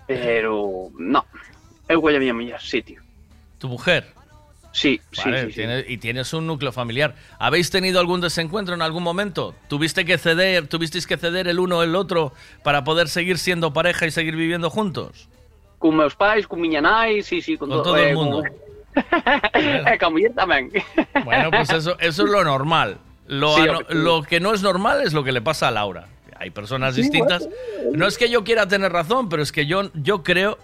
[0.06, 0.90] Pero...
[0.98, 1.24] No.
[1.89, 3.01] Eu colla a miña muller, sí, tío.
[3.59, 4.10] ¿Tu mujer?
[4.72, 5.62] Sí, sí, Vale, sí,
[5.93, 7.14] y tienes un núcleo familiar.
[7.39, 9.55] ¿Habéis tenido algún desencuentro en algún momento?
[9.68, 12.32] ¿Tuviste que ceder, tuvisteis que ceder el uno o el otro
[12.64, 15.28] para poder seguir siendo pareja y seguir viviendo juntos?
[15.78, 18.43] Con meus pais, con miña nai, sí, sí, con, Con to- todo el eh, mundo.
[20.10, 20.70] muller tamén.
[21.24, 22.98] Bueno, pues eso, eso es lo normal.
[23.27, 26.06] Lo, Sí, ano- lo que no es normal es lo que le pasa a Laura.
[26.39, 27.48] Hay personas distintas.
[27.94, 30.59] No es que yo quiera tener razón, pero es que yo, yo creo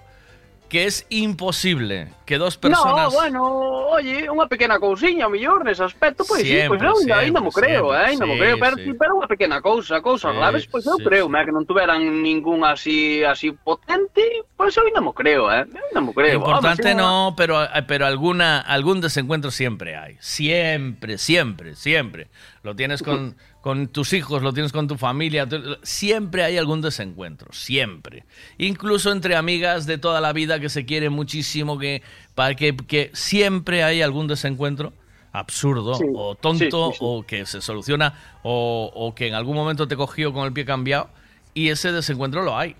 [0.69, 3.11] que es imposible que dos personas...
[3.11, 3.43] No, bueno,
[3.89, 7.41] oye, unha pequena cousiña, ao mellor, nese aspecto, pois sí, pois Siempre, eu ainda, ainda
[7.41, 8.93] mo creo, eh, ainda mo sí, creo, pero, sí.
[8.93, 12.05] pero unha pequena cousa, cousas Sí, graves, pois eu sí, creo, me que non tuveran
[12.21, 16.37] ningún así así potente, pois eu ainda mo creo, eh, ainda mo creo.
[16.37, 20.21] Importante sí, no, pero, pero alguna, algún desencuentro siempre hay.
[20.21, 22.29] Siempre, siempre, siempre.
[22.61, 25.47] Lo tienes con, con tus hijos, lo tienes con tu familia.
[25.83, 28.25] siempre hay algún desencuentro, siempre.
[28.57, 32.03] Incluso entre amigas de toda la vida que se quieren muchísimo, que,
[32.35, 34.93] para que, que siempre hay algún desencuentro
[35.33, 36.99] absurdo Sí, o tonto sí, sí, sí.
[37.01, 40.65] o que se soluciona o, o que en algún momento te cogió con el pie
[40.65, 41.11] cambiado
[41.53, 42.77] y ese desencuentro lo hay.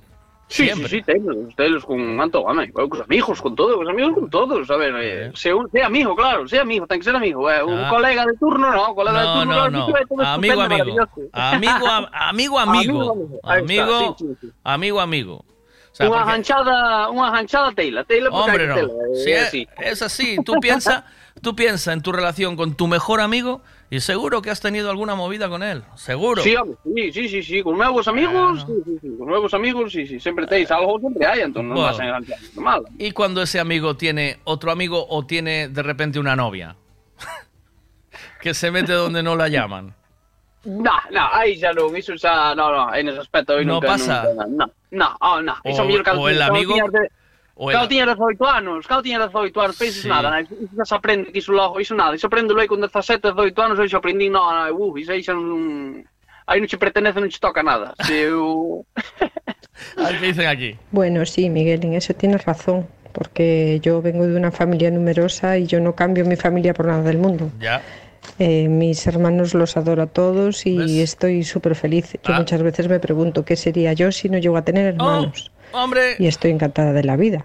[0.49, 0.89] Sí, Siempre.
[0.89, 4.31] sí, sí, telos, telos con manto, home, eu cos amigos, con todo, cos amigos con
[4.33, 7.51] todos, a ver, eh, se un, se amigo, claro, se amigo, ten que ser amigo,
[7.53, 7.91] eh, un Ah.
[7.93, 9.85] colega de turno, no, colega de No, turno, no,
[10.25, 10.97] Amigo, amigo.
[11.33, 13.13] Amigo, am- amigo, amigo.
[13.45, 14.49] Amigo, Amigo, sí, sí, sí.
[14.65, 15.45] amigo, amigo.
[15.93, 16.33] O sea, unha porque-
[17.75, 18.75] tela, tela porque Hombre, no.
[18.75, 19.61] tela, eh, es, así.
[19.83, 20.29] es así.
[20.47, 21.05] Tú piensa,
[21.43, 25.15] tú piensa en tu relación con tu mejor amigo y seguro que has tenido alguna
[25.15, 25.83] movida con él.
[25.97, 26.43] Seguro.
[26.43, 26.55] Sí,
[27.13, 30.47] sí, sí, sí, con nuevos amigos, sí, sí, sí, con nuevos amigos, sí, sí, sempre
[30.47, 31.89] teis algo, sempre hai, entón non Bueno.
[31.93, 32.83] vas a enganchar mal.
[32.99, 36.77] Y cuando ese amigo tiene otro amigo o tiene de repente una novia
[38.41, 39.95] que se mete donde no la llaman.
[40.65, 43.95] No, no, aí xa non, iso xa, no, no, en ese aspecto aí No nunca,
[43.95, 44.25] pasa.
[44.29, 46.75] nunca, no, no, oh, no, O- que o el amigo-
[47.61, 50.09] o Cabo tiña 18 anos, cabo tiña 18 anos, penses Sí.
[50.09, 53.35] nada, iso xa se aprende que iso logo, iso nada, iso aprende logo con 17,
[53.35, 56.07] 18 anos, iso aprendí, no, no, uh, iso aí xa non...
[56.49, 57.93] Aí non che pertenece, non che toca nada.
[58.07, 58.87] Se eu...
[60.01, 60.79] A ver qué dicen aquí.
[60.91, 65.67] Bueno, sí, Miguel, en eso tienes razón, porque yo vengo de una familia numerosa y
[65.67, 67.51] yo no cambio mi familia por nada del mundo.
[67.61, 67.83] Ya.
[68.39, 72.13] Eh, mis hermanos los adoro a todos y estoy súper feliz.
[72.25, 72.39] Yo Ah.
[72.39, 75.51] muchas veces me pregunto qué sería yo si no llego a tener hermanos.
[75.73, 76.17] Hombre.
[76.19, 77.45] Y estoy encantada de la vida.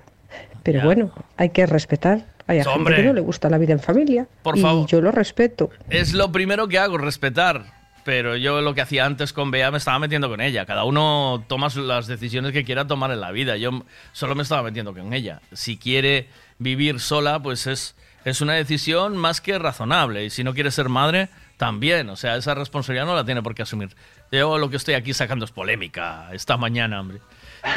[0.63, 2.25] Pero bueno, hay que respetar.
[2.47, 2.95] Hay a gente Hombre.
[2.97, 4.27] que no le gusta la vida en familia.
[4.43, 4.87] Por y favor.
[4.87, 5.69] yo lo respeto.
[5.89, 7.65] Es lo primero que hago, respetar.
[8.03, 10.65] Pero yo lo que hacía antes con Bea me estaba metiendo con ella.
[10.65, 13.55] Cada uno toma las decisiones que quiera tomar en la vida.
[13.55, 15.41] Yo solo me estaba metiendo con ella.
[15.53, 16.27] Si quiere
[16.59, 17.95] vivir sola, pues es,
[18.25, 20.25] es una decisión más que razonable.
[20.25, 22.09] Y si no quiere ser madre, también.
[22.09, 23.95] O sea, esa responsabilidad no la tiene por qué asumir.
[24.33, 27.19] Yo lo que estoy aquí sacando es polémica esta mañana, hombre.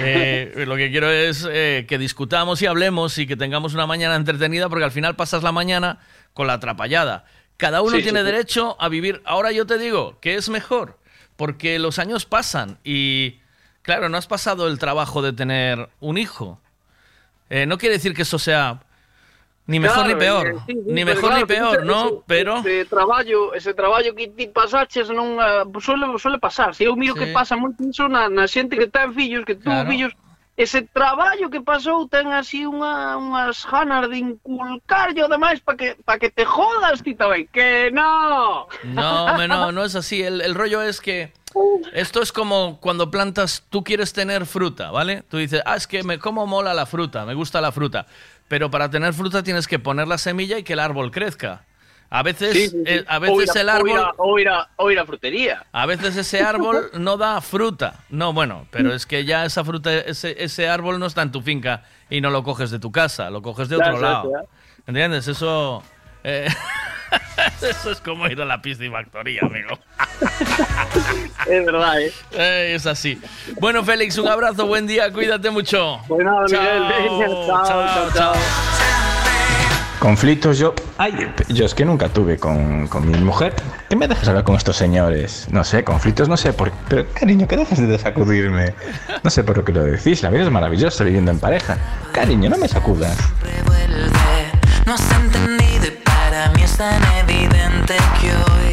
[0.00, 4.16] Eh, lo que quiero es eh, que discutamos y hablemos y que tengamos una mañana
[4.16, 5.98] entretenida porque al final pasas la mañana
[6.34, 7.24] con la atrapallada.
[7.56, 9.22] Cada uno Sí, tiene sí, derecho a vivir.
[9.24, 10.98] Ahora yo te digo que es mejor
[11.36, 13.38] porque los años pasan y,
[13.82, 16.60] claro, no has pasado el trabajo de tener un hijo.
[17.48, 18.80] Eh, no quiere decir que eso sea
[19.66, 22.06] ni mejor Claro, ni peor, eh, sí, sí, ni mejor claro, ni peor, ese- ¿no?
[22.06, 26.74] ese- Pero ese traballo, ese traballo que ti pasaches non eh, suele suele pasar.
[26.74, 27.20] Se eu miro Sí.
[27.20, 29.90] que pasa moito iso na, na xente que ten fillos, que tuvo Claro.
[29.90, 30.12] fillos,
[30.56, 35.88] ese traballo que pasou ten así unha unhas ganas de inculcarlle o demais para que
[36.00, 38.64] para que te jodas ti tamén, que no.
[38.86, 40.22] No, hombre, no, no es así.
[40.22, 41.34] El, el rollo es que
[41.92, 45.24] esto es como cuando plantas, tú quieres tener fruta, ¿vale?
[45.28, 48.06] Tú dices, ah, es que me como mola la fruta, me gusta la fruta.
[48.48, 51.64] Pero para tener fruta tienes que poner la semilla y que el árbol crezca.
[52.08, 52.82] A veces, Sí, sí, sí.
[52.86, 53.98] eh, a veces el árbol...
[53.98, 55.64] a- ou ir a- ou ir a frutería.
[55.72, 58.04] A veces ese árbol no da fruta.
[58.10, 61.42] No, bueno, pero es que ya esa fruta, ese, ese árbol no está en tu
[61.42, 64.30] finca y no lo coges de tu casa, lo coges de otro lado.
[64.86, 65.26] ¿Entiendes?
[65.26, 65.82] Eso.
[66.28, 66.48] Eh,
[67.62, 69.78] eso es como ir a la piscifactoría, amigo.
[71.48, 72.12] Es verdad, ¿eh?
[72.32, 73.20] Eh, es así.
[73.60, 76.00] Bueno, Félix, un abrazo, buen día, cuídate mucho.
[76.08, 78.32] Pues nada, Miguel, chao, chao, chao.
[80.00, 80.74] Conflictos yo...
[80.98, 83.54] Ay, yo es que nunca tuve con, con mi mujer.
[83.88, 85.46] ¿Qué me dejas hablar con estos señores?
[85.50, 88.74] No sé, conflictos no sé por Pero cariño, ¿qué dejas de sacudirme?
[89.22, 90.22] No sé por qué lo decís.
[90.22, 91.78] La vida es maravillosa viviendo en pareja.
[92.12, 93.16] Cariño, no me sacudas.
[94.86, 94.94] No
[95.60, 95.65] y
[96.36, 98.65] para mí es tan evidente que hoy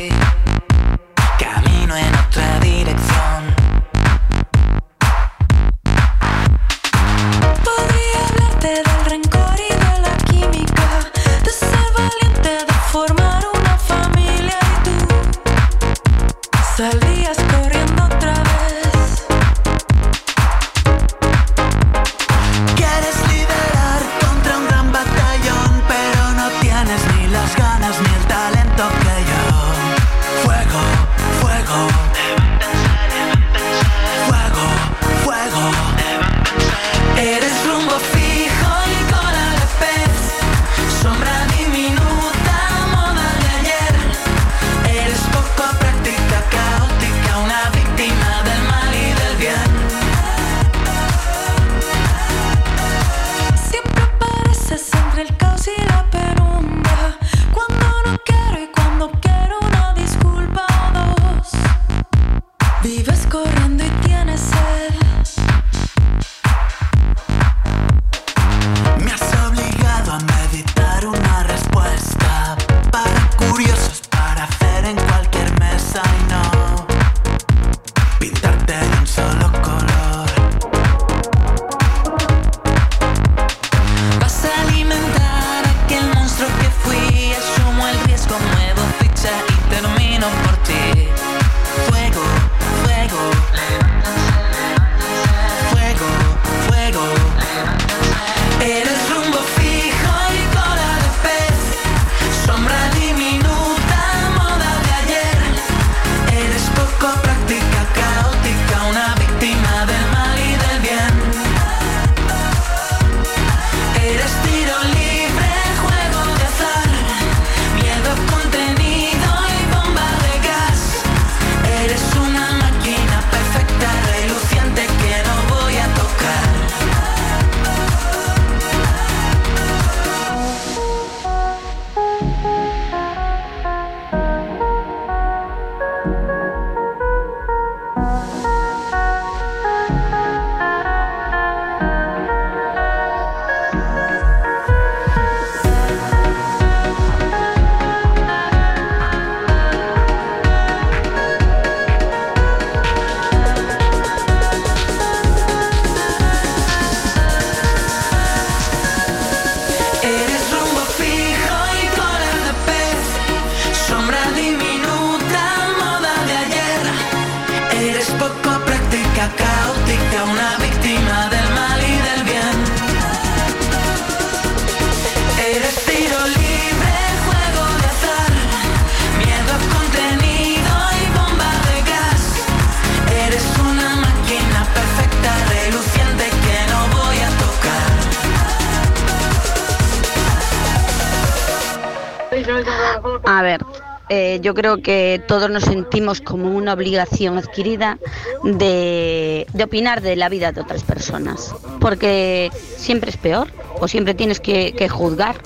[194.44, 197.98] yo creo que todos nos sentimos como una obligación adquirida
[198.44, 203.48] de, de opinar de la vida de otras personas, porque siempre es peor
[203.80, 205.38] o siempre tienes que, que juzgar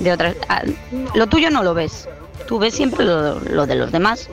[0.00, 0.36] de otras.
[0.48, 0.62] ah,
[1.14, 2.08] Lo tuyo no lo ves,
[2.46, 4.30] tú ves siempre lo, lo de los demás,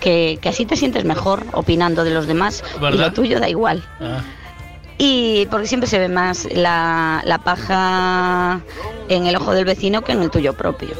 [0.00, 2.62] que, que así te sientes mejor opinando de los demás
[2.94, 3.84] y lo tuyo da igual.
[4.98, 8.60] Y porque siempre se ve más la, la paja
[9.08, 10.90] en el ojo del vecino que en el tuyo propio.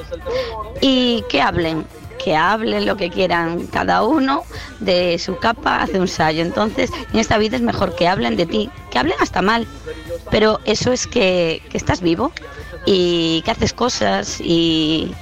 [0.80, 1.84] Y que hablen,
[2.24, 4.44] que hablen lo que quieran cada uno
[4.80, 6.42] de su capa hace un sallo.
[6.42, 9.66] Entonces, en esta vida es mejor que hablen de ti, que hablen hasta mal.
[10.30, 12.32] Pero eso es que, que estás vivo
[12.86, 15.14] y que haces cosas y,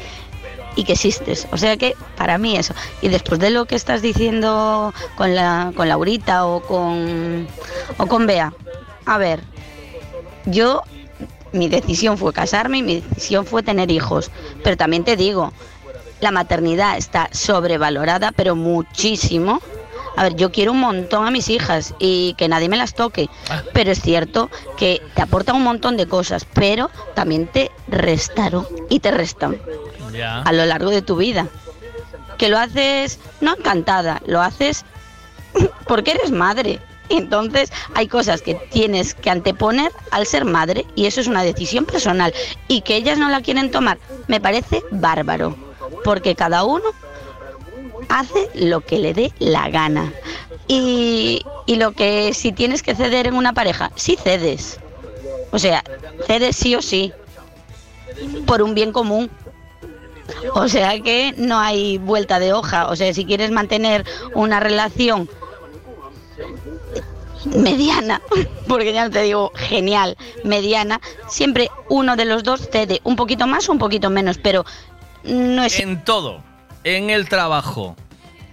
[0.76, 1.48] y que existes.
[1.52, 2.74] O sea que para mí eso.
[3.02, 7.46] Y después de lo que estás diciendo con la con Laurita o con
[7.98, 8.52] o con Bea,
[9.06, 9.40] a ver,
[10.46, 10.82] yo
[11.52, 14.30] mi decisión fue casarme y mi decisión fue tener hijos,
[14.62, 15.52] pero también te digo,
[16.20, 19.60] la maternidad está sobrevalorada, pero muchísimo.
[20.16, 23.28] A ver, yo quiero un montón a mis hijas y que nadie me las toque,
[23.72, 29.00] pero es cierto que te aportan un montón de cosas, pero también te restaron y
[29.00, 29.56] te restan
[30.44, 31.46] a lo largo de tu vida.
[32.38, 34.84] Que lo haces no encantada, lo haces
[35.86, 41.20] porque eres madre Entonces hay cosas que tienes que anteponer al ser madre y eso
[41.20, 42.32] es una decisión personal.
[42.68, 43.98] Y que ellas no la quieren tomar,
[44.28, 45.56] me parece bárbaro,
[46.04, 46.90] porque cada uno
[48.08, 50.12] hace lo que le dé la gana.
[50.68, 54.78] Y, y lo que si tienes que ceder en una pareja, sí cedes.
[55.50, 55.82] O sea,
[56.26, 57.12] cedes sí o sí,
[58.46, 59.30] por un bien común.
[60.54, 62.88] O sea que no hay vuelta de hoja.
[62.88, 64.04] O sea, si quieres mantener
[64.34, 65.28] una relación
[67.44, 68.20] mediana,
[68.68, 73.46] porque ya no te digo genial, mediana, siempre uno de los dos cede un poquito
[73.46, 74.64] más o un poquito menos, pero
[75.24, 75.78] no es...
[75.80, 76.42] En todo.
[76.84, 77.96] En el trabajo,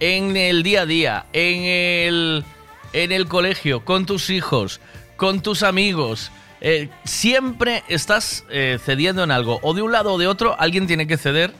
[0.00, 2.44] en el día a día, en el,
[2.92, 4.80] en el colegio, con tus hijos,
[5.16, 6.30] con tus amigos.
[6.60, 9.60] eh, siempre estás eh, cediendo en algo.
[9.62, 11.52] O de un lado o de otro, alguien tiene que ceder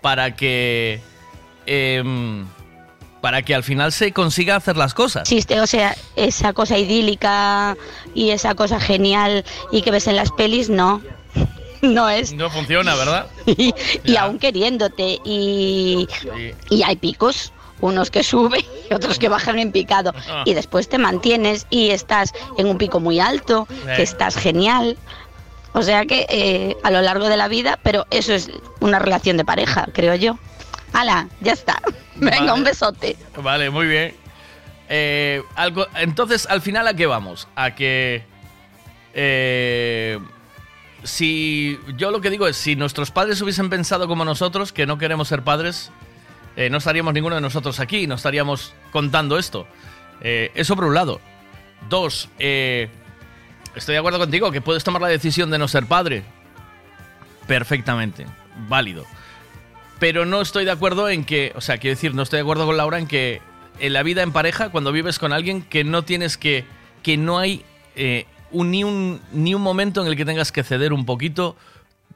[0.00, 1.00] para que.
[1.66, 2.46] em,
[3.20, 5.30] para que al final se consiga hacer las cosas.
[5.30, 7.76] o sea, esa cosa idílica
[8.14, 11.02] y esa cosa genial y que ves en las pelis, no.
[11.96, 12.32] No es.
[12.32, 13.26] No funciona, ¿verdad?
[13.46, 13.74] Y,
[14.04, 15.18] y aún queriéndote.
[15.24, 16.06] Y,
[16.68, 17.52] y hay picos.
[17.82, 20.12] Unos que suben y otros que bajan en picado.
[20.28, 20.42] Ah.
[20.44, 24.02] Y después te mantienes y estás en un pico muy alto, que Eh.
[24.02, 24.98] estás genial.
[25.72, 28.50] O sea que eh, a lo largo de la vida, pero eso es
[28.80, 30.38] una relación de pareja, creo yo.
[30.92, 31.28] ¡Hala!
[31.40, 31.80] Ya está.
[32.16, 32.52] Venga, Vale.
[32.52, 33.16] un besote.
[33.42, 34.14] Vale, muy bien.
[34.90, 37.46] Eh, algo, entonces, al final, ¿a qué vamos?
[37.56, 38.24] A que.
[39.14, 40.18] eh,
[41.04, 41.78] si.
[41.96, 45.28] Yo lo que digo es: si nuestros padres hubiesen pensado como nosotros, que no queremos
[45.28, 45.90] ser padres,
[46.56, 49.66] eh, no estaríamos ninguno de nosotros aquí, no estaríamos contando esto.
[50.20, 51.20] Eh, eso por un lado.
[51.88, 52.88] Dos, eh,
[53.74, 56.22] estoy de acuerdo contigo que puedes tomar la decisión de no ser padre.
[57.46, 58.26] Perfectamente,
[58.68, 59.04] válido.
[59.98, 62.66] Pero no estoy de acuerdo en que, o sea, quiero decir, no estoy de acuerdo
[62.66, 63.40] con Laura en que
[63.78, 66.64] en la vida en pareja, cuando vives con alguien, que no tienes que,
[67.02, 67.64] que no hay
[67.96, 71.56] eh, un, ni, un, ni un momento en el que tengas que ceder un poquito,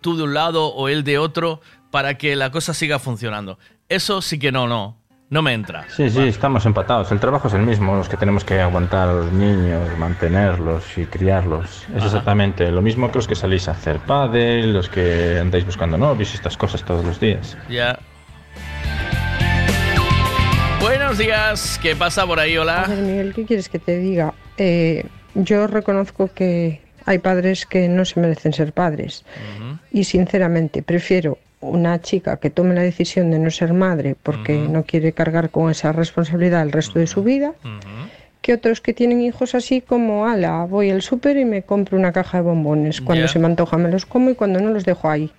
[0.00, 3.58] tú de un lado o él de otro, para que la cosa siga funcionando.
[3.88, 4.96] Eso sí que no, no,
[5.30, 5.86] no me entra.
[5.88, 7.10] Sí, sí, estamos empatados.
[7.12, 11.06] El trabajo es el mismo, los que tenemos que aguantar a los niños, mantenerlos y
[11.06, 11.82] criarlos.
[11.90, 12.06] Es Ajá.
[12.06, 16.32] exactamente lo mismo que los que salís a hacer pádel, los que andáis buscando novios
[16.32, 17.56] y estas cosas todos los días.
[17.68, 17.98] Ya.
[20.80, 22.56] Buenos días, ¿qué pasa por ahí?
[22.56, 22.84] A Hola.
[22.88, 24.34] ver, Miguel, ¿qué quieres que te diga?
[24.58, 29.24] Eh, yo reconozco que hay padres que no se merecen ser padres.
[29.92, 34.84] Y sinceramente, prefiero una chica que tome la decisión de no ser madre porque no
[34.84, 37.52] quiere cargar con esa responsabilidad el resto de su vida,
[38.42, 42.12] que otros que tienen hijos así como, ala, voy al súper y me compro una
[42.12, 43.00] caja de bombones.
[43.00, 45.30] Cuando se me antoja me los como y cuando no los dejo ahí.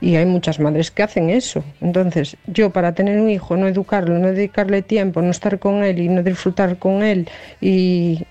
[0.00, 1.62] Y hay muchas madres que hacen eso.
[1.80, 6.00] Entonces, yo para tener un hijo, no educarlo, no dedicarle tiempo, no estar con él
[6.00, 7.28] y no disfrutar con él
[7.60, 8.24] y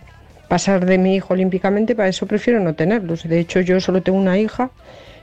[0.52, 3.23] pasar de mi hijo olímpicamente, para eso prefiero no tenerlos.
[3.23, 4.69] De hecho, yo solo tengo una hija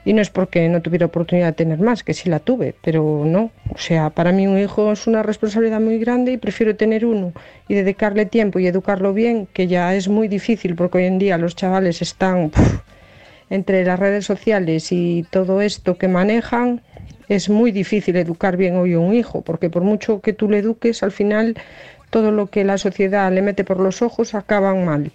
[0.06, 3.24] y no es porque no tuviera oportunidad de tener más, que sí la tuve, pero
[3.26, 3.50] no.
[3.74, 7.34] O sea, para mí un hijo es una responsabilidad muy grande y prefiero tener uno
[7.68, 11.36] y dedicarle tiempo y educarlo bien, que ya es muy difícil porque hoy en día
[11.36, 12.50] los chavales están
[13.50, 16.80] entre las redes sociales y todo esto que manejan,
[17.28, 20.60] es muy difícil educar bien hoy a un hijo, porque por mucho que tú le
[20.60, 21.55] eduques, al final
[22.10, 25.12] todo lo que la sociedad le mete por los ojos acaban mal.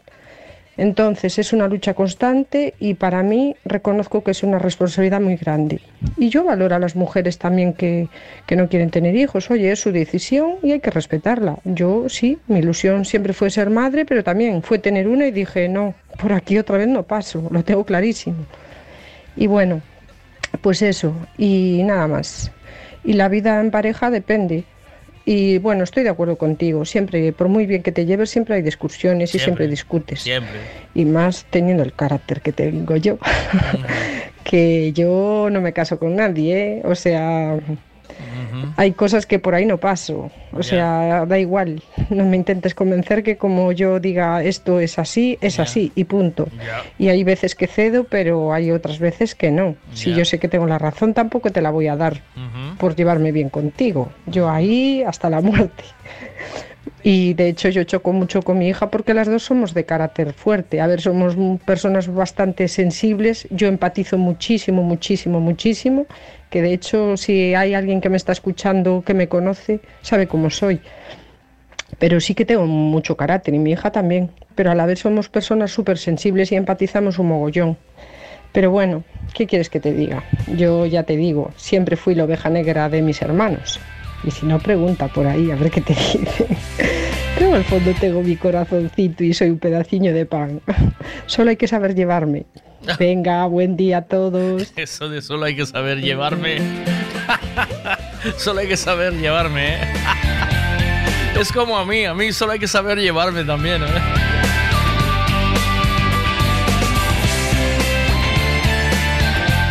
[0.75, 5.81] Entonces es una lucha constante y para mí reconozco que es una responsabilidad muy grande.
[6.17, 8.09] Y yo valoro a las mujeres también que,
[8.47, 9.51] que no quieren tener hijos.
[9.51, 11.59] Oye, es su decisión y hay que respetarla.
[11.63, 15.69] Yo sí, mi ilusión siempre fue ser madre, pero también fue tener una y dije,
[15.69, 18.45] no, por aquí otra vez no paso, lo tengo clarísimo.
[19.35, 19.81] Y bueno,
[20.61, 22.51] pues eso, y nada más.
[23.03, 24.63] Y la vida en pareja depende.
[25.25, 26.83] Y bueno, estoy de acuerdo contigo.
[26.85, 30.21] Siempre, por muy bien que te lleves, siempre hay discusiones y siempre discutes.
[30.21, 30.59] Siempre.
[30.93, 33.17] Y más teniendo el carácter que tengo yo.
[34.43, 36.81] que yo no me caso con nadie, ¿eh?
[36.83, 37.57] O sea,
[38.77, 40.31] hay cosas que por ahí no paso.
[40.51, 41.81] O sea, da igual.
[42.09, 46.47] No me intentes convencer que como yo diga esto es así, es así y punto.
[46.97, 49.75] Y hay veces que cedo, pero hay otras veces que no.
[49.93, 52.21] Si yo sé que tengo la razón, tampoco te la voy a dar
[52.77, 54.11] por llevarme bien contigo.
[54.25, 55.83] Yo ahí hasta la muerte.
[57.03, 60.31] Y de hecho yo choco mucho con mi hija porque las dos somos de carácter
[60.33, 60.79] fuerte.
[60.79, 61.35] A ver, somos
[61.65, 63.45] personas bastante sensibles.
[63.49, 66.05] Yo empatizo muchísimo, muchísimo, muchísimo.
[66.53, 70.51] Que de hecho si hay alguien que me está escuchando, que me conoce, sabe cómo
[70.51, 70.79] soy.
[71.97, 74.29] Pero sí que tengo mucho carácter y mi hija también.
[74.53, 77.75] Pero a la vez somos personas súper sensibles y empatizamos un mogollón.
[78.51, 79.03] Pero bueno,
[79.33, 80.25] ¿qué quieres que te diga?
[80.55, 83.79] Yo ya te digo, siempre fui la oveja negra de mis hermanos.
[84.23, 86.45] Y si no, pregunta por ahí a ver qué te dice.
[87.35, 90.61] Pero el fondo tengo mi corazoncito y soy un pedaciño de pan.
[91.25, 92.45] Solo hay que saber llevarme.
[92.99, 94.73] Venga, buen día a todos.
[94.75, 96.57] Eso de solo hay que saber llevarme.
[98.37, 99.79] solo hay que saber llevarme, ¿eh?
[101.39, 103.87] Es como a mí, a mí solo hay que saber llevarme también, ¿eh?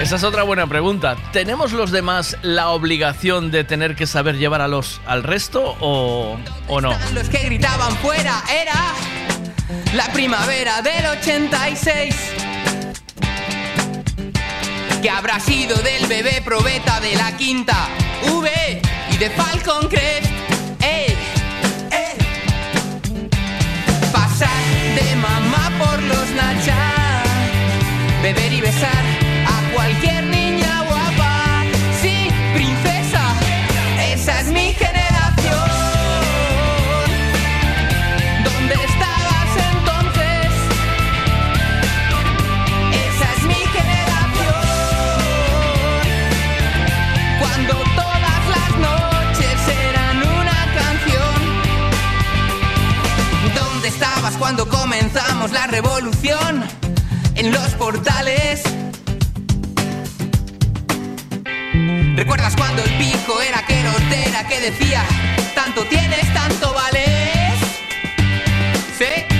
[0.00, 1.16] Esa es otra buena pregunta.
[1.32, 6.36] ¿Tenemos los demás la obligación de tener que saber llevar a los, al resto o,
[6.66, 6.92] o no?
[7.14, 8.74] Los que gritaban fuera era
[9.94, 12.51] la primavera del 86.
[15.02, 17.88] Que habrá sido del bebé probeta de la quinta
[18.30, 18.80] V
[19.10, 20.30] y de Falcon Crest.
[24.12, 24.48] Pasar
[24.94, 27.26] de mamá por los nachas,
[28.22, 29.04] beber y besar
[29.44, 30.41] a cualquier niña
[54.38, 56.64] cuando comenzamos la revolución?
[57.34, 58.62] En los portales.
[62.14, 65.04] ¿Recuerdas cuando el pico era que era que decía,
[65.54, 67.54] tanto tienes, tanto vales?
[68.98, 69.31] ¿Sí?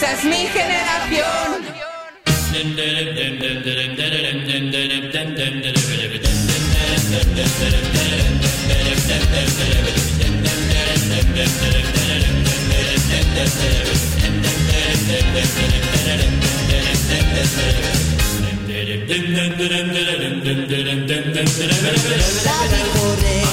[0.00, 1.60] Esa es mi generación.
[22.94, 23.44] Correr,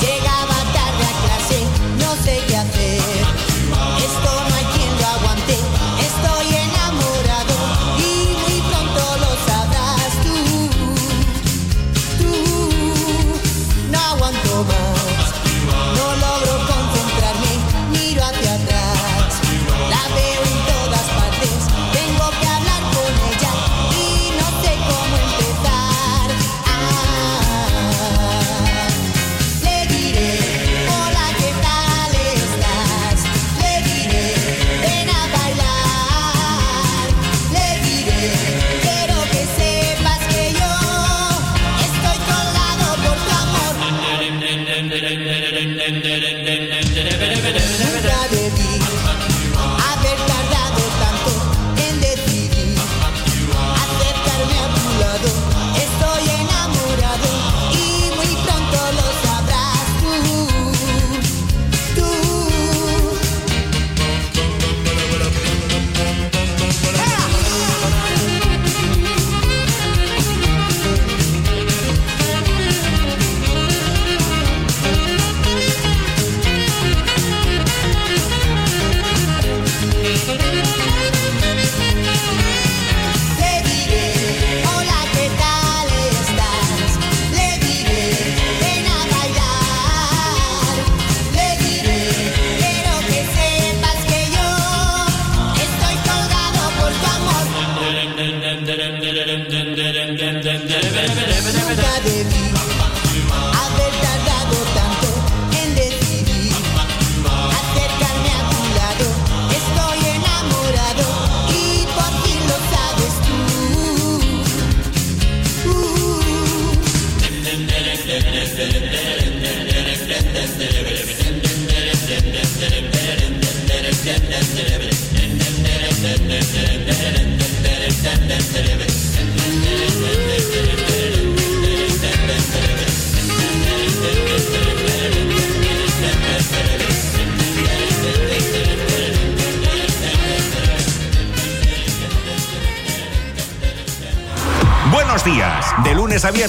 [0.00, 1.58] llegaba tarde a clase,
[1.98, 2.49] no sé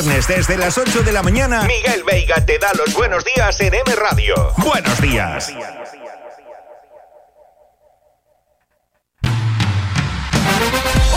[0.03, 3.73] viernes desde las 8 de la mañana, Miguel Veiga te da los buenos días en
[3.73, 4.51] M Radio.
[4.57, 5.53] Buenos días.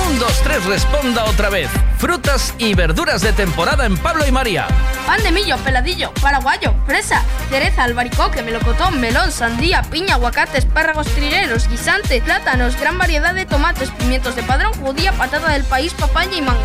[0.07, 1.71] Un, dos, tres, responda otra vez.
[1.99, 4.67] Frutas y verduras de temporada en Pablo y María.
[5.07, 11.69] Pan de millo, peladillo, paraguayo, fresa, cereza, albaricoque, melocotón, melón, sandía, piña, aguacate, espárragos trileros,
[11.69, 16.43] guisante, plátanos, gran variedad de tomates, pimientos de padrón, judía, patata del país, papaya y
[16.43, 16.63] mango.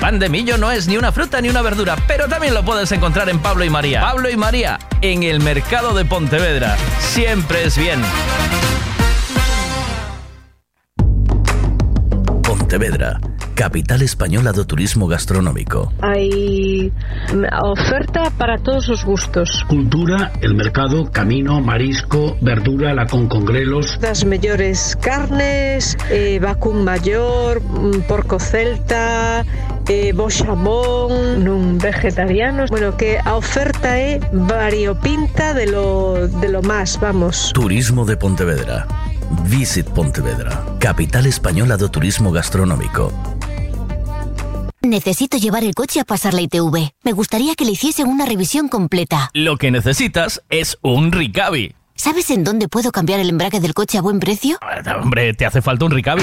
[0.00, 2.90] Pan de millo no es ni una fruta ni una verdura, pero también lo puedes
[2.90, 4.00] encontrar en Pablo y María.
[4.00, 6.78] Pablo y María, en el mercado de Pontevedra.
[6.98, 8.00] Siempre es bien.
[12.42, 13.20] Pontevedra,
[13.54, 15.92] capital española do turismo gastronómico.
[16.00, 16.90] Hay
[17.60, 19.66] oferta para todos los gustos.
[19.68, 23.98] Cultura, el mercado, camino, marisco, verdura, la con congrelos.
[24.00, 29.44] Las mejores carnes, eh, vacún mayor, mm, porco celta,
[29.88, 32.66] eh, bochamón, nun vegetariano.
[32.68, 37.52] Bueno, que a oferta é variopinta de lo, de lo más, vamos.
[37.52, 38.86] Turismo de Pontevedra.
[39.46, 43.12] Visit Pontevedra, capital española do turismo gastronómico.
[44.82, 46.90] Necesito llevar el coche a pasar la ITV.
[47.04, 49.30] Me gustaría que le hiciesen una revisión completa.
[49.34, 51.74] Lo que necesitas es un Ricavi.
[51.94, 54.58] ¿Sabes en dónde puedo cambiar el embrague del coche a buen precio?
[55.02, 56.22] Hombre, te hace falta un Ricavi.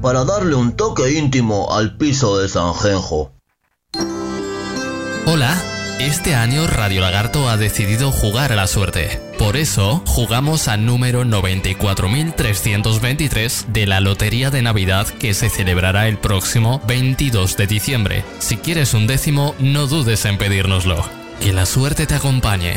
[0.00, 3.32] para darle un toque íntimo al piso de Sanjenjo.
[5.26, 5.60] Hola,
[5.98, 9.18] este año Radio Lagarto ha decidido jugar a la suerte.
[9.38, 16.18] Por eso, jugamos al número 94.323 de la Lotería de Navidad que se celebrará el
[16.18, 18.24] próximo 22 de diciembre.
[18.38, 21.04] Si quieres un décimo, no dudes en pedírnoslo.
[21.40, 22.76] Que la suerte te acompañe.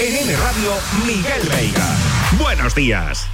[0.00, 1.96] En M Radio, Miguel Veiga.
[2.38, 3.26] Buenos días.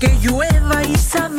[0.00, 1.29] que llueva y salga.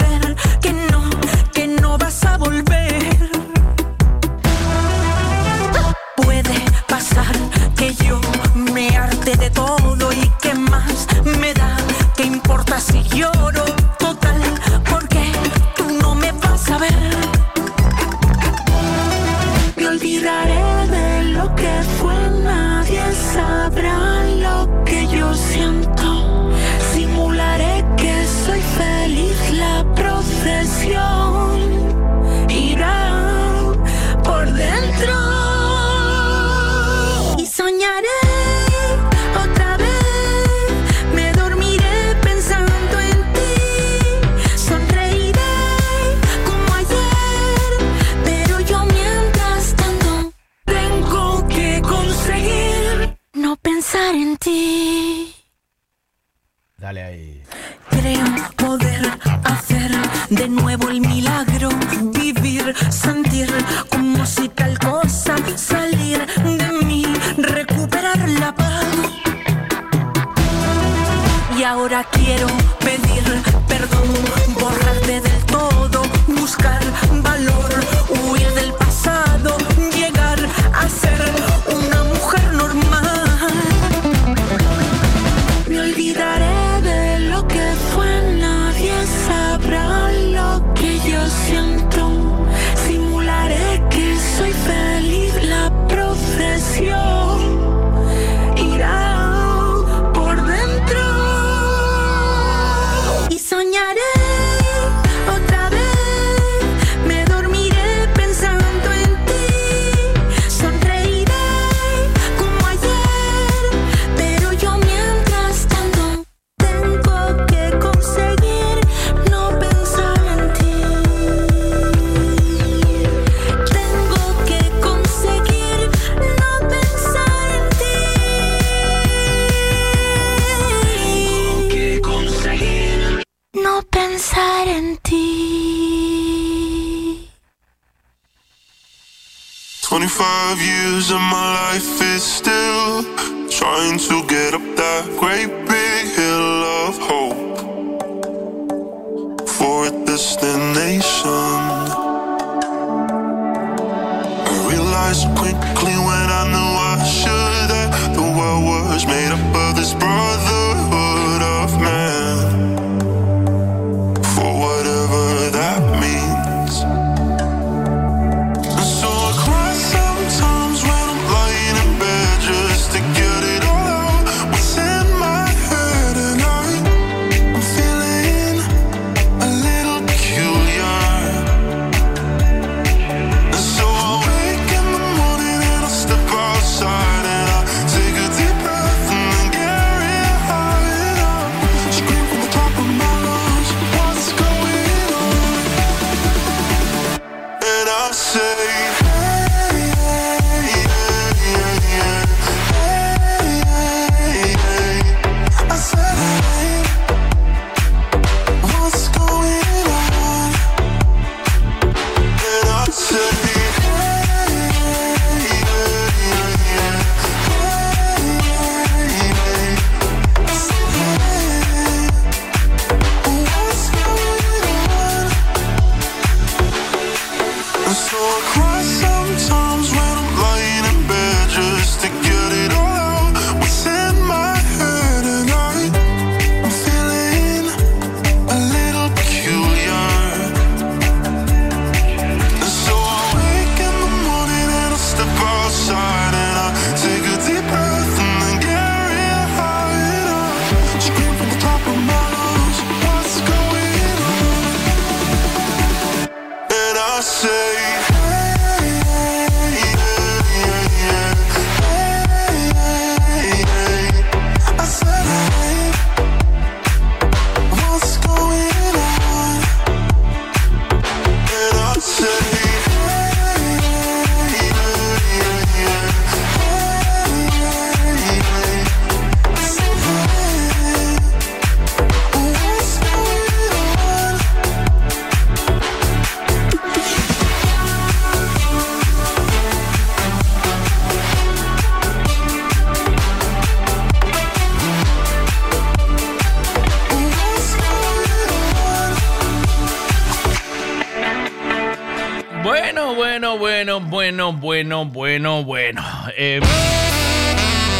[304.51, 306.03] bueno, bueno, bueno,
[306.37, 306.59] eh,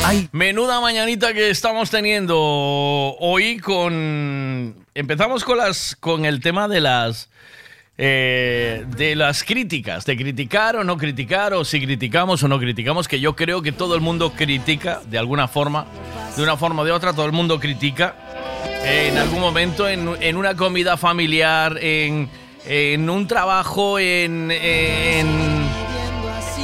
[0.04, 4.86] ay, menuda mañanita que estamos teniendo hoy con.
[4.94, 5.96] Empezamos con las.
[5.96, 7.30] con el tema de las.
[7.98, 13.08] Eh, de las críticas, de criticar o no criticar, o si criticamos o no criticamos,
[13.08, 15.86] que yo creo que todo el mundo critica de alguna forma,
[16.36, 18.16] de una forma o de otra, todo el mundo critica
[18.84, 22.30] en algún momento, en, en una comida familiar, en,
[22.66, 24.50] en un trabajo, en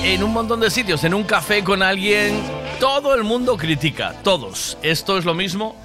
[0.03, 2.41] en un montón de sitios, en un café con alguien,
[2.79, 4.77] todo el mundo critica, todos.
[4.81, 5.75] Esto es lo mismo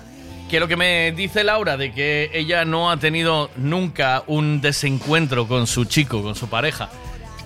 [0.50, 5.48] que lo que me dice Laura de que ella no ha tenido nunca un desencuentro
[5.48, 6.90] con su chico, con su pareja.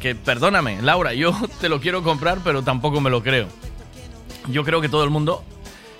[0.00, 3.48] Que perdóname, Laura, yo te lo quiero comprar, pero tampoco me lo creo.
[4.48, 5.44] Yo creo que todo el mundo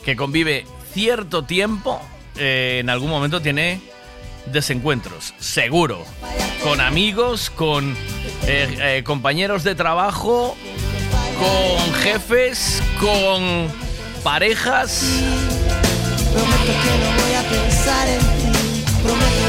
[0.04, 2.00] que convive cierto tiempo
[2.36, 3.80] eh, en algún momento tiene
[4.52, 6.04] desencuentros, seguro.
[6.62, 7.96] Con amigos, con
[8.46, 10.56] eh, eh, compañeros de trabajo,
[11.38, 13.68] con jefes, con
[14.22, 15.04] parejas.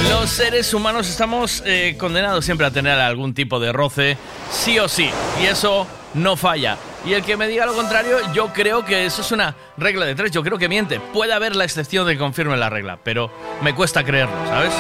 [0.09, 4.17] Los seres humanos estamos eh, condenados siempre a tener algún tipo de roce,
[4.51, 5.09] sí o sí.
[5.41, 5.87] Y eso
[6.17, 6.77] no falla.
[7.05, 10.15] Y el que me diga lo contrario, yo creo que eso es una regla de
[10.15, 10.31] tres.
[10.31, 10.99] Yo creo que miente.
[10.99, 13.31] Puede haber la excepción de que confirme la regla, pero
[13.61, 14.73] me cuesta creerlo, ¿sabes?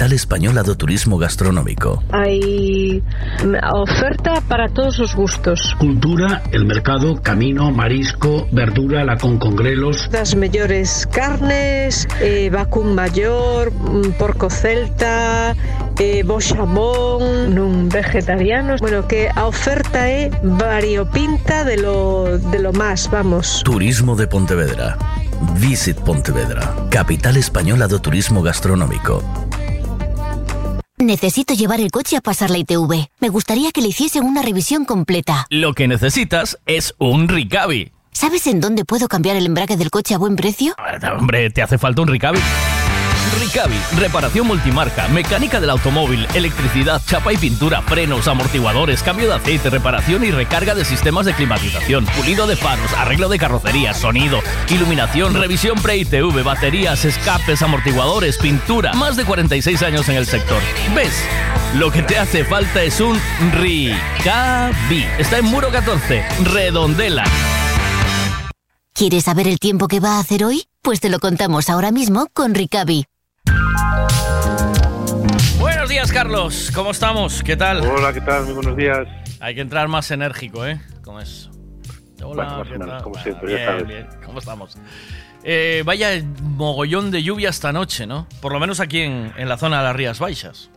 [0.00, 2.00] Capital española do turismo gastronómico.
[2.08, 3.04] Hai
[3.68, 5.76] oferta para todos os gustos.
[5.76, 10.08] Cultura, el mercado, camino, marisco, verdura, la con congrelos.
[10.08, 15.52] Das mellores carnes, eh, vacún maior, mm, porco celta,
[16.00, 18.80] eh, bo xamón, nun vegetarianos.
[18.80, 23.60] Bueno, que a oferta é variopinta de lo, de lo más, vamos.
[23.68, 24.96] Turismo de Pontevedra.
[25.60, 29.20] Visit Pontevedra, capital española do turismo gastronómico.
[31.00, 33.08] Necesito llevar el coche a pasar la ITV.
[33.20, 35.46] Me gustaría que le hiciesen una revisión completa.
[35.48, 37.90] Lo que necesitas es un Ricavi.
[38.12, 40.74] ¿Sabes en dónde puedo cambiar el embrague del coche a buen precio?
[41.18, 42.38] Hombre, ¿te hace falta un Ricavi?
[43.50, 49.70] Ricavi, reparación multimarca, mecánica del automóvil, electricidad, chapa y pintura, frenos, amortiguadores, cambio de aceite,
[49.70, 54.38] reparación y recarga de sistemas de climatización, pulido de faros, arreglo de carrocería, sonido,
[54.68, 58.92] iluminación, revisión pre-ITV, baterías, escapes, amortiguadores, pintura.
[58.92, 60.62] Más de 46 años en el sector.
[60.94, 61.12] ¿Ves?
[61.74, 63.20] Lo que te hace falta es un
[63.54, 65.06] Ricavi.
[65.18, 67.24] Está en Muro 14, Redondela.
[68.94, 70.66] ¿Quieres saber el tiempo que va a hacer hoy?
[70.82, 73.09] Pues te lo contamos ahora mismo con Ricavi.
[75.58, 76.70] Buenos días, Carlos.
[76.74, 77.42] ¿Cómo estamos?
[77.42, 77.80] ¿Qué tal?
[77.86, 78.44] Hola, ¿qué tal?
[78.44, 79.06] Muy buenos días.
[79.40, 80.80] Hay que entrar más enérgico, ¿eh?
[81.02, 81.48] ¿Cómo es?
[82.22, 83.02] Hola, Bueno, más ¿qué o menos, tal?
[83.02, 83.86] como siempre, ya bien, sabes.
[83.88, 84.06] bien.
[84.24, 84.78] ¿Cómo estamos?
[85.42, 86.10] Eh, vaya
[86.42, 88.26] mogollón de lluvia esta noche, ¿no?
[88.42, 90.70] Por lo menos aquí en, en la zona de las Rías Baixas.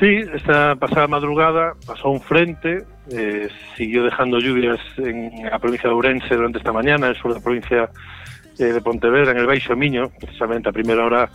[0.00, 5.94] Sí, esta pasada madrugada pasó un frente, eh, siguió dejando lluvias en la provincia de
[5.94, 7.90] Ourense durante esta mañana, en el sur de la provincia
[8.58, 11.28] eh, de Pontevedra, en el Baixo Miño, precisamente a primera hora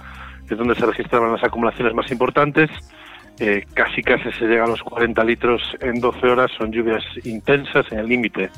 [0.53, 2.69] es donde se registraban las acumulaciones más importantes.
[3.39, 7.91] Eh, casi casi se llega a los 40 litros en 12 horas, son lluvias intensas
[7.91, 8.49] en el límite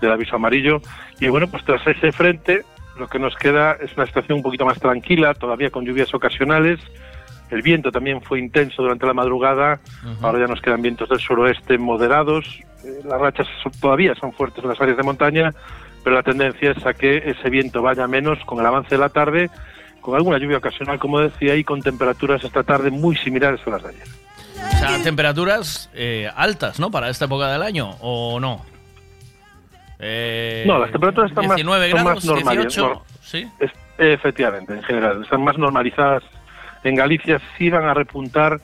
[0.00, 0.80] del aviso amarillo.
[1.20, 2.64] Y bueno, pues tras ese frente,
[2.98, 6.80] lo que nos queda es una situación un poquito más tranquila, todavía con lluvias ocasionales.
[7.50, 9.78] El viento también fue intenso durante la madrugada.
[10.22, 12.60] Ahora ya nos quedan vientos del suroeste moderados.
[12.84, 13.46] Eh, las rachas
[13.80, 15.52] todavía son fuertes en las áreas de montaña,
[16.02, 19.10] pero la tendencia es a que ese viento vaya menos con el avance de la
[19.10, 19.50] tarde,
[20.02, 23.82] con alguna lluvia ocasional, como decía, y con temperaturas esta tarde muy similares a las
[23.84, 24.06] de ayer.
[24.74, 26.90] O sea, temperaturas eh, altas, ¿no?
[26.90, 28.62] Para esta época del año, ¿o no?
[29.98, 32.62] Eh, no, las temperaturas están más, 19 son grados, más normales.
[32.74, 33.02] 18, no.
[33.22, 33.48] ¿sí?
[33.60, 36.24] Es- efectivamente, en general, están más normalizadas.
[36.82, 38.60] En Galicia sí van a repuntar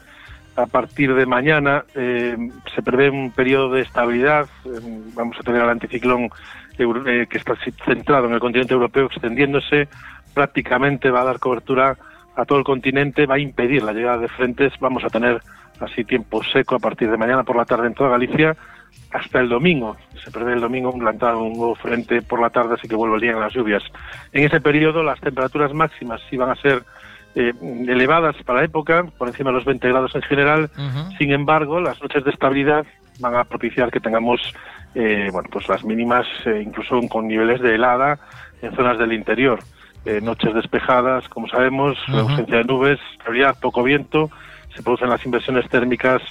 [0.57, 1.85] a partir de mañana.
[1.95, 2.37] eh,
[2.75, 4.49] se prevé un periodo de estabilidad.
[4.65, 4.71] eh,
[5.15, 6.29] vamos a tener al anticiclón
[6.79, 9.89] eh, que está centrado en el continente europeo extendiéndose.
[10.39, 11.97] Prácticamente va a dar cobertura
[12.37, 14.73] a todo el continente, va a impedir la llegada de frentes.
[14.79, 15.43] Vamos a tener
[15.81, 18.57] así tiempo seco a partir de mañana por la tarde en toda Galicia
[19.11, 19.97] hasta el domingo.
[20.23, 23.53] Se prevé el domingo un un nuevo frente por la tarde, así que volverían las
[23.53, 23.83] lluvias.
[24.33, 26.85] En ese periodo las temperaturas máximas sí van a ser
[27.35, 30.71] eh, elevadas para la época, por encima de los 20 grados en general.
[31.19, 32.87] Sin embargo, las noches de estabilidad
[33.19, 34.55] van a propiciar que tengamos
[34.95, 38.21] eh, bueno, pues las mínimas eh, incluso con niveles de helada
[38.63, 39.59] en zonas del interior.
[40.09, 44.31] Eh, noches despejadas, como sabemos, la ausencia de nubes, claridad, poco viento,
[44.75, 46.23] se producen las inversiones térmicas,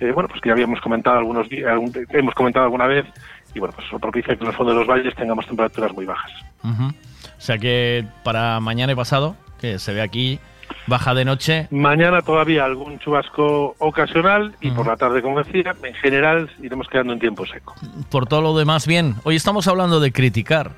[0.00, 3.06] eh, bueno, pues que ya habíamos comentado algunos días, algún- hemos comentado alguna vez,
[3.54, 6.04] y bueno, pues eso propicia que en el fondo de los valles tengamos temperaturas muy
[6.04, 6.30] bajas.
[6.62, 6.88] Ujú.
[6.88, 10.38] O sea que para mañana y pasado, que se ve aquí,
[10.86, 11.68] baja de noche.
[11.70, 17.14] Mañana todavía algún chubasco ocasional y por la tarde, como decía, en general iremos quedando
[17.14, 17.74] en tiempo seco.
[18.10, 19.14] Por todo lo demás, bien.
[19.24, 20.72] Hoy estamos hablando de criticar.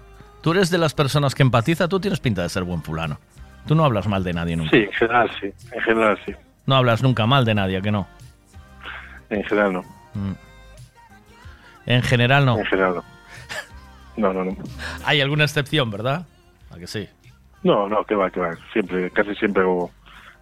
[0.45, 3.19] Tú eres de las personas que empatiza, tú tienes pinta de ser buen fulano.
[3.67, 4.73] Tú no hablas mal de nadie nunca.
[4.73, 6.33] Sí, en general sí, en general sí,
[6.67, 8.07] No hablas nunca mal de nadie, ¿a que no.
[9.31, 9.83] en general no.
[10.13, 10.33] Mm.
[11.87, 12.59] En general no.
[12.59, 13.05] En general no.
[14.19, 14.55] No, no, no.
[15.07, 16.27] Hay alguna excepción, ¿verdad?
[16.71, 17.09] ¿A que sí?
[17.63, 18.51] No, no, que va, que va.
[18.75, 19.65] Siempre, casi siempre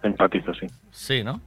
[0.03, 0.67] empatizo, sí.
[0.91, 1.39] Sí, ¿no?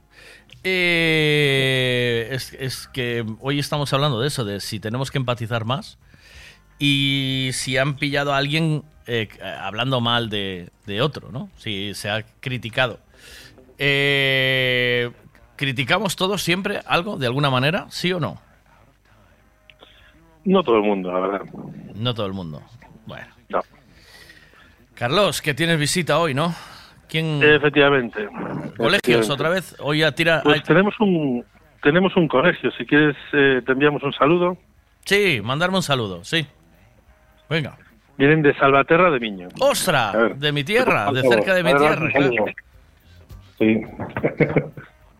[0.63, 5.99] Eh, es, es que hoy estamos hablando de eso, de si tenemos que empatizar más
[6.79, 9.29] y si han pillado a alguien eh,
[9.61, 11.49] hablando mal de, de otro, ¿no?
[11.57, 12.99] Si se ha criticado.
[13.77, 15.11] Eh,
[15.55, 17.87] ¿Criticamos todos siempre algo, de alguna manera?
[17.89, 18.39] ¿Sí o no?
[20.45, 21.41] No todo el mundo, la verdad.
[21.95, 22.61] No todo el mundo.
[23.05, 23.27] Bueno.
[23.49, 23.61] No.
[24.93, 26.53] Carlos, que tienes visita hoy, ¿no?
[27.09, 27.41] ¿Quién?
[27.41, 28.27] Efectivamente.
[28.77, 29.33] ¿Colegios Efectivamente.
[29.33, 29.75] otra vez?
[29.79, 30.41] Hoy ya tira...
[30.43, 31.43] Pues tenemos un
[31.81, 32.71] tenemos un colegio.
[32.77, 34.57] Si quieres, eh, te enviamos un saludo.
[35.05, 36.45] Sí, mandarme un saludo, sí.
[37.49, 37.77] Venga.
[38.17, 39.47] Vienen de Salvaterra de Miño.
[39.59, 40.11] ¡Ostra!
[40.35, 42.09] De mi tierra, de cerca de mi tierra.
[43.59, 43.81] Sí.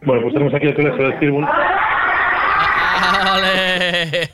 [0.01, 1.47] bueno, pues tenemos aquí el colegio de Círculo.
[3.31, 4.29] ¡Ale!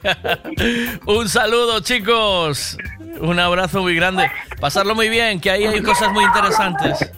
[1.05, 2.77] Un saludo, chicos.
[3.19, 4.31] Un abrazo muy grande.
[4.59, 7.11] Pasarlo muy bien, que ahí hay cosas muy interesantes.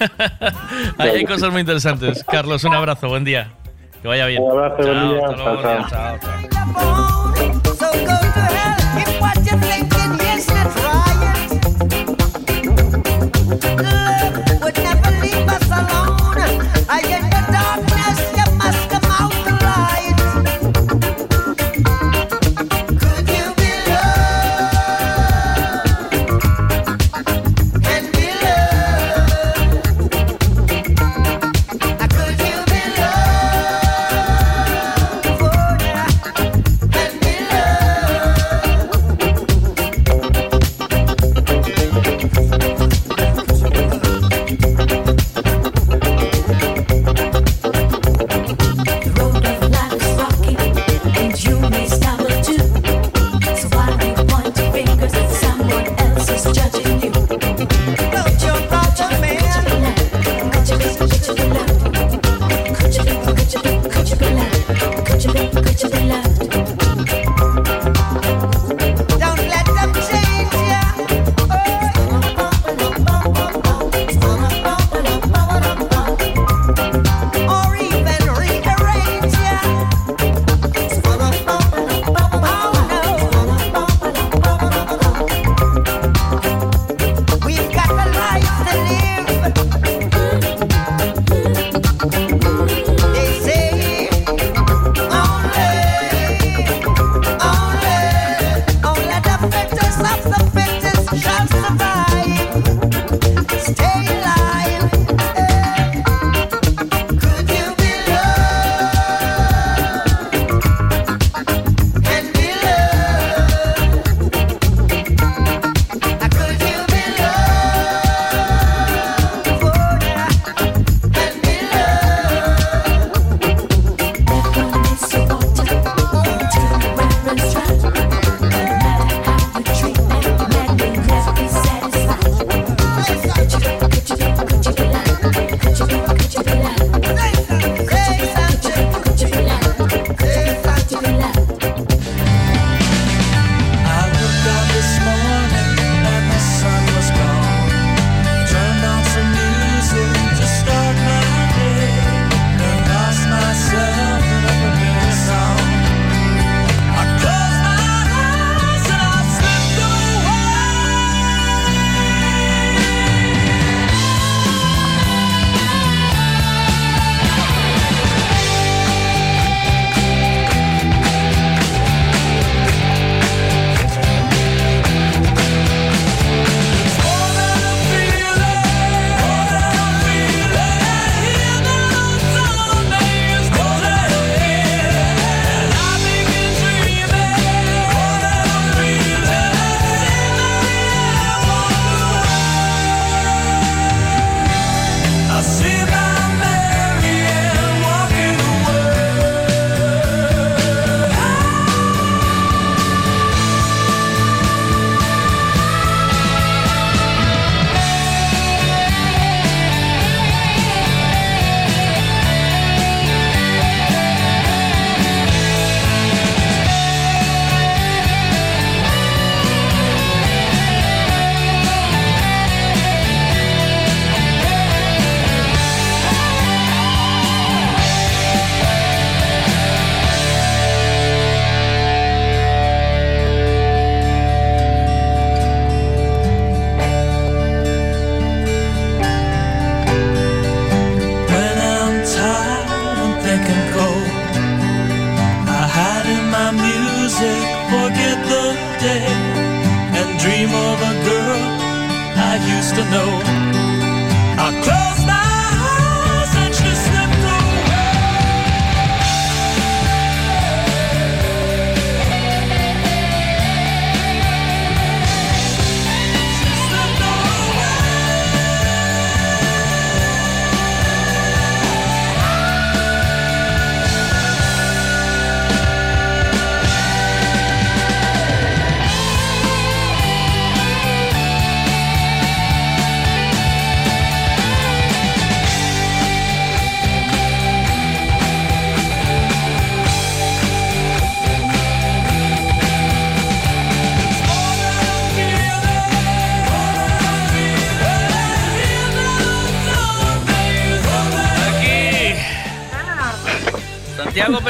[0.98, 2.24] Ahí hay cosas muy interesantes.
[2.24, 3.50] Carlos, un abrazo, buen día.
[4.00, 4.42] Que vaya bien.
[4.42, 5.26] Un abrazo, buen día.
[5.26, 6.18] hasta luego, Chao, chao.
[9.44, 9.89] chao,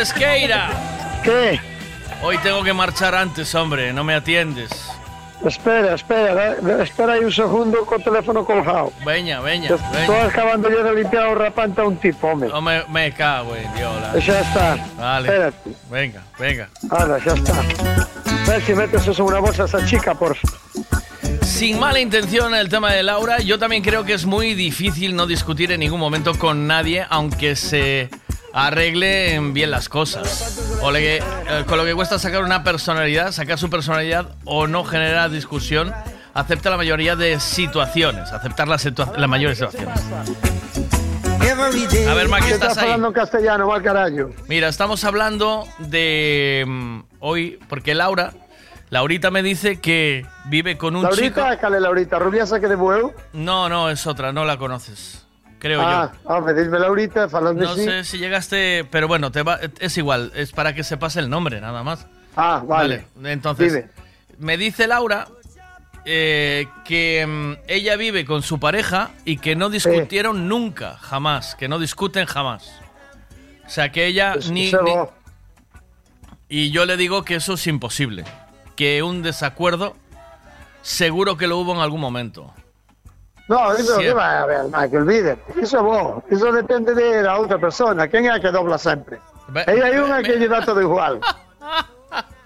[0.01, 0.71] Pesqueira.
[1.23, 1.61] ¿Qué?
[2.23, 4.71] Hoy tengo que marchar antes, hombre, no me atiendes.
[5.45, 8.95] Espera, espera, espera aí un segundo co teléfono colgado.
[9.05, 10.25] Veña, veña, veña.
[10.25, 12.49] acabando yo de limpiar o rapante a un tipo, home.
[12.49, 14.25] No me, me cago en Dios.
[14.25, 14.79] Xa está.
[14.97, 15.29] Vale.
[15.29, 15.71] Espérate.
[15.91, 16.71] Venga, venga.
[16.91, 17.63] Anda, xa está.
[18.49, 20.35] Ver si metes eso en una bolsa a esa chica, por
[21.43, 25.27] Sin mala intención el tema de Laura, yo también creo que es muy difícil no
[25.27, 28.09] discutir en ningún momento con nadie, aunque se
[28.53, 30.79] arreglen bien las cosas.
[30.83, 31.23] O le- eh,
[31.67, 35.93] con lo que cuesta sacar una personalidad, sacar su personalidad o no genera discusión,
[36.35, 40.01] acepta la mayoría de situaciones, aceptar las, situa- las mayores situaciones.
[42.09, 42.85] A ver, Maki, ¿Qué ¿estás estás ahí?
[42.85, 44.31] hablando en castellano, mal carallo?
[44.49, 48.33] Mira, estamos hablando de mm, hoy, porque Laura,
[48.91, 51.41] Laurita me dice que vive con un chico.
[51.41, 53.13] Laurita, cale Laurita, rubiasa que de bueu.
[53.33, 55.27] No, no, es otra, no la conoces.
[55.61, 57.29] Creo Ah, home, dime Laurita, yo.
[57.29, 57.85] falando No así.
[57.85, 61.29] sé si llegaste, pero bueno, te va- es igual, es para que se pase el
[61.31, 62.07] nombre, nada más.
[62.35, 63.07] Ah, vale.
[63.25, 63.89] entonces, Dime.
[64.39, 65.29] me dice Laura
[66.07, 71.69] eh, que mm, ella vive con su pareja y que no discutieron nunca, jamás, que
[71.69, 72.73] no discuten jamás.
[73.67, 74.73] O sea, que ella Pues, ni.
[76.49, 78.25] Y yo le digo que eso es imposible.
[78.77, 79.95] Que un desacuerdo
[80.83, 82.53] seguro que lo hubo en algún momento.
[83.51, 84.07] No, eso Siempre.
[84.07, 85.43] que vai a ver, Mike, olvídate.
[85.59, 86.23] É bo.
[86.31, 88.07] Iso depende de la outra persona.
[88.07, 89.19] Quen é a que dobla sempre?
[89.51, 91.19] Ve- Aí hai unha que lle dá todo igual.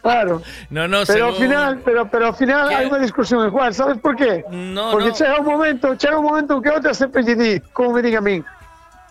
[0.04, 0.42] Claro.
[0.68, 4.12] No, no, Pero según- final, pero, pero ao final hai unha discusión igual, sabes por
[4.12, 4.44] qué?
[4.52, 5.16] No, Porque no.
[5.16, 8.20] chega un momento, chega un momento en que outra sempre lle di, como me diga
[8.20, 8.44] a min,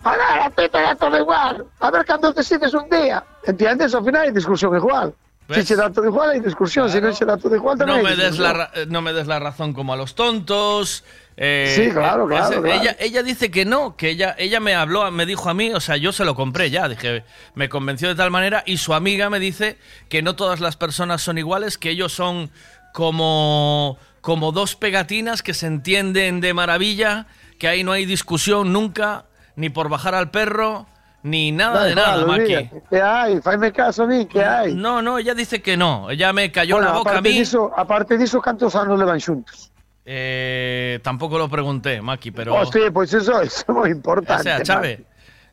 [0.06, 3.90] a ver, a ti te dá todo igual, a ver cando decides un día, entiendes?
[3.90, 5.10] Ao final hai discusión igual.
[5.50, 5.66] Si ¿Ves?
[5.66, 8.14] che dá todo igual, hai discusión, se non che dá todo igual, No tamén hai
[8.14, 8.54] me, des discusión.
[8.54, 11.02] la, eh, no me des la razón como a los tontos.
[11.36, 12.66] Eh, Sí, claro, eh, claro, claro.
[12.66, 15.80] Ella, ella dice que no, que ella, ella me habló, me dijo a mí, o
[15.80, 19.30] sea, yo se lo compré ya, dije, me convenció de tal manera y su amiga
[19.30, 22.50] me dice que no todas las personas son iguales, que ellos son
[22.92, 27.26] como, como dos pegatinas que se entienden de maravilla,
[27.58, 30.86] que ahí no hay discusión nunca, ni por bajar al perro,
[31.24, 32.70] ni nada Da de nada, Maki.
[32.90, 33.40] Que hai?
[33.40, 34.74] Faime caso a mí, que hai?
[34.74, 37.30] No, no, ella dice que no, ella me cayó bueno, la boca a mí.
[37.30, 39.72] diso, aparte diso, cantos anos levan xuntos?
[40.06, 42.54] Eh, tampoco lo pregunté, Maki, pero.
[42.92, 44.42] Pois iso, iso é moi que importante.
[44.44, 45.04] sea Chave.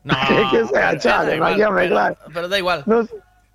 [0.04, 0.14] No,
[0.52, 2.16] que sea home, pero- claro.
[2.34, 2.82] Pero da igual.
[2.86, 3.08] Nos,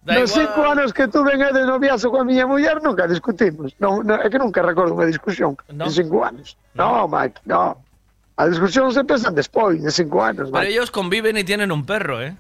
[0.08, 0.48] Da nos igual.
[0.48, 3.76] cinco anos que tuve de noviazo coa miña muller nunca discutimos.
[3.78, 5.86] Non, non, é que nunca recordo unha discusión No.
[5.86, 6.56] en cinco anos.
[6.74, 7.78] No, Mike, no.
[8.40, 10.72] A discusión se pensan despois de cinco anos, Pero Mike.
[10.74, 12.34] ellos conviven y tienen un perro, ¿eh?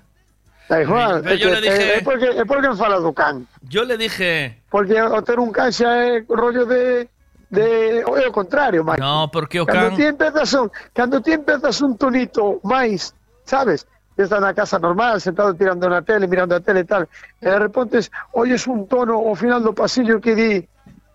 [0.70, 3.46] Da igual, Pero é, yo que, le dije- é, porque, é porque fala do can.
[3.70, 4.62] Yo le dije.
[4.72, 7.10] Porque o ter un can xa é rollo de...
[7.50, 9.00] de é o contrario, Mike.
[9.00, 9.96] No, porque o Cando can.
[9.96, 13.14] ti empezas un, cando ti empezas un tonito máis,
[13.46, 13.88] sabes?
[14.18, 17.60] Estás na casa normal, sentado tirando na tele, mirando a tele e tal, e de
[17.60, 18.02] repente
[18.34, 20.52] oyes un tono ao final do pasillo que di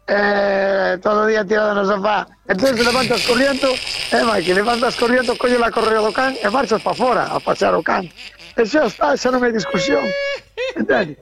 [0.07, 2.27] eh, todo o día tirado no sofá.
[2.47, 6.81] Entonces te levantas corriendo, eh, Mike, levantas corriendo, colle la correo do can e marchas
[6.81, 8.07] para fora a pasear o can.
[8.55, 10.07] E xa está, xa non hai discusión.
[10.79, 11.19] Entende?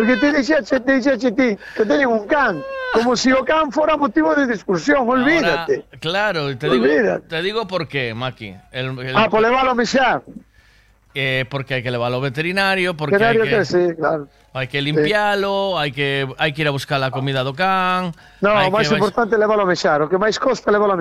[0.00, 2.64] Porque te dixeche, te dixeche ti que teñen un can,
[2.96, 5.84] como si o can fora motivo de discusión, olvídate.
[5.84, 7.28] Ahora, claro, te digo, Olvídate.
[7.28, 8.54] te digo por qué, Maki.
[8.72, 10.22] El- el- Ah, pues levalo a mexar.
[11.12, 14.28] eh, porque hay que llevarlo al veterinario, porque hay que, sí, claro.
[14.54, 18.14] hay que limpiarlo, hay que, hay que ir a buscar la comida do can.
[18.40, 20.00] No, hay o máis que- importante é levalo a mexar.
[20.02, 20.96] O que máis costa é levalo a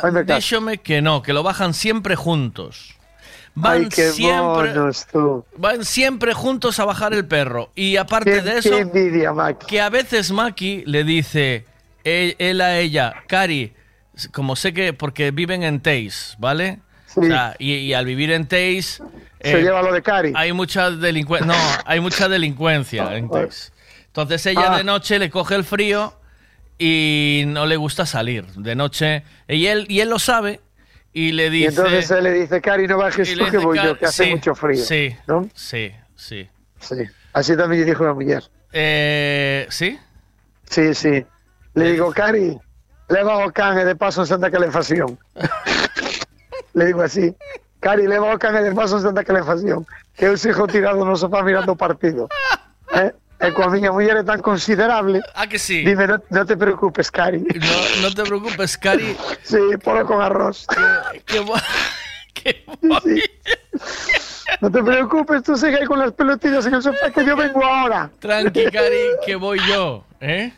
[0.00, 0.34] Faime caso.
[0.40, 2.96] díxome que no, que lo bajan siempre juntos.
[3.62, 5.44] Ay, Van qué siempre, monos tú.
[5.56, 7.70] van siempre juntos a bajar el perro.
[7.74, 9.32] Y aparte Qué, de eso, envidia,
[9.66, 11.64] que a veces Maki le dice
[12.04, 13.72] él, él a ella, Cari,
[14.32, 16.80] como sé que, porque viven en Teis, ¿vale?
[17.16, 19.02] O sea, y, y al vivir en Teis...
[19.42, 20.32] Se lleva lo de Cari.
[20.36, 21.54] Hay mucha delincuencia, no,
[21.86, 23.72] hay mucha delincuencia en Teis.
[24.06, 24.76] Entonces ella Ah.
[24.76, 26.14] de noche le coge el frío
[26.78, 29.22] y no le gusta salir de noche.
[29.48, 30.60] Y él, y él lo sabe
[31.12, 31.68] y le Y dice...
[31.68, 34.24] entonces él le dice, Cari, no bajes y tú le que voy yo, que hace
[34.24, 34.84] sí, mucho frío.
[34.84, 35.48] Sí, ¿no?
[35.54, 36.48] sí, sí.
[36.80, 36.96] Sí.
[37.32, 38.44] Así también dijo la mujer.
[38.72, 39.98] Eh, ¿Sí?
[40.68, 41.24] Sí, sí.
[41.74, 42.58] Le digo, Cari,
[43.08, 45.18] leva o can e de paso en santa calefacción.
[46.74, 47.34] le digo así.
[47.80, 49.86] Cari, leva o can e de paso en santa calefacción.
[50.16, 52.28] Que eu sigo tirado no sofá mirando o partido.
[52.92, 53.14] Eh?
[53.40, 55.20] E coa miña muller é tan considerable.
[55.34, 55.82] Ah, que sí.
[55.84, 57.40] Dime, no, no te preocupes, Cari.
[57.40, 59.16] No, no te preocupes, Cari.
[59.42, 60.66] Sí, polo con arroz.
[61.24, 61.60] Qué bu-
[62.34, 62.64] qué
[64.60, 67.64] No te preocupes, tú sigue ahí con las pelotillas en el sofá que yo vengo
[67.64, 68.10] ahora.
[68.20, 70.52] Tranqui, Cari, que voy yo, ¿eh?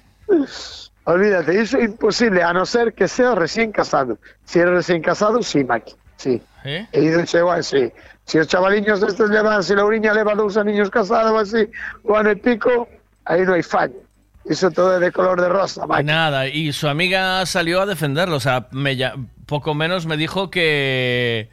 [1.05, 4.19] Olvídate, eso es imposible, a no ser que seas recién casado.
[4.45, 5.95] Si eres recién casado, sí, Maki.
[6.17, 6.43] sí.
[6.65, 6.87] ¿Eh?
[6.93, 7.91] He ido chego así.
[8.33, 11.69] Si os chavaliños estos llevan, si Lauriña lleva dos años casada o así,
[12.03, 12.89] o ano e pico,
[13.27, 14.01] ahí no hay fallo.
[14.49, 16.05] Eso todo es de color de rosa, Maki.
[16.05, 18.37] Nada, y su amiga salió a defenderlo.
[18.37, 21.51] O sea, me, ya- poco menos me dijo que.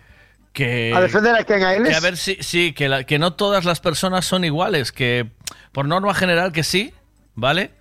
[0.53, 1.63] que ¿A defender a quién?
[1.65, 1.97] ¿A que Eles?
[1.97, 2.37] a ver si.
[2.39, 4.93] Sí, que, la- que no todas las personas son iguales.
[4.93, 5.27] Que
[5.73, 6.93] por norma general que sí,
[7.35, 7.71] ¿vale?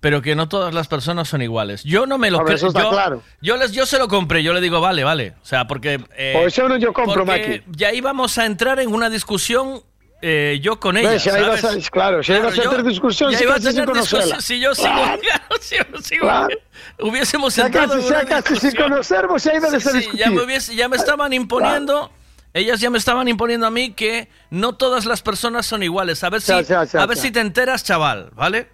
[0.00, 1.82] Pero que no todas las personas son iguales.
[1.82, 2.54] Yo no me lo creo.
[2.56, 3.22] eso está yo, claro.
[3.40, 4.42] yo, les, yo se lo compré.
[4.44, 5.34] Yo le digo, vale, vale.
[5.42, 6.00] O sea, porque.
[6.16, 7.62] eh, Pues yo no yo compro, Maki.
[7.66, 9.82] ya íbamos a entrar en una discusión.
[10.22, 11.16] eh, yo con ella.
[11.16, 11.86] Ya ibas ¿sabes?
[11.86, 14.40] a- claro, ya ibas a yo- tener discusión si a tener discusión.
[14.42, 15.20] Si yo sigo, Claro.
[15.22, 16.56] claro, si yo sigo- Claro.
[17.00, 19.96] hubiésemos Ya entrado casi, en una ya casi sin conocernos, ya iba a Sí, sí,
[19.98, 20.18] discutir.
[20.20, 22.10] ya me, hubiese- ya me estaban imponiendo.
[22.54, 26.24] Ellas ya me estaban imponiendo a mí que no todas las personas son iguales.
[26.24, 28.68] A ver si, Ya, ya, ya, a ver si te enteras, chaval, ¿vale?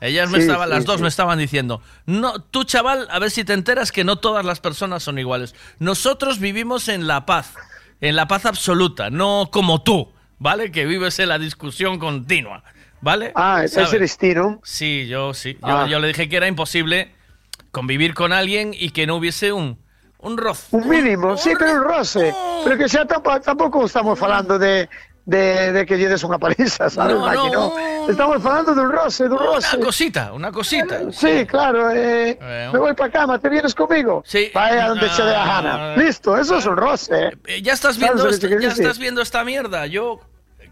[0.00, 1.02] Ellas me Sí, estaban, sí, las dos sí.
[1.02, 4.58] me estaban diciendo, no, tú chaval, a ver si te enteras que no todas las
[4.60, 5.54] personas son iguales.
[5.78, 7.54] Nosotros vivimos en la paz,
[8.00, 10.70] en la paz absoluta, no como tú, ¿vale?
[10.72, 12.64] Que vives en la discusión continua,
[13.02, 13.32] ¿vale?
[13.34, 13.92] Ah, ese ¿Sabes?
[13.92, 14.60] eres tú, ¿no?
[14.64, 15.54] Sí, yo sí.
[15.60, 15.86] Yo, Ah.
[15.86, 17.12] yo le dije que era imposible
[17.70, 19.78] convivir con alguien y que no hubiese un,
[20.18, 20.74] un roce.
[20.74, 22.34] Un mínimo, sí, pero un roce.
[22.64, 24.88] Pero que xa tampo, tampouco estamos falando de,
[25.30, 27.46] de, de que lledes unha paliza, sabes, No, no.
[27.54, 28.08] no.
[28.10, 29.76] Estamos falando de un roce, de un roce.
[29.76, 31.06] Una cosita, una cosita.
[31.14, 31.90] Sí, claro.
[31.94, 34.24] Eh, Eh, me voy para cama, ¿te vienes conmigo?
[34.26, 34.50] Sí.
[34.52, 35.96] Vaya donde se dé la gana.
[35.96, 37.14] Listo, eso es un roce.
[37.14, 37.30] eh.
[37.46, 39.86] Eh, Ya estás ¿Sabes viendo, esta, ya estás viendo esta mierda.
[39.86, 40.18] Yo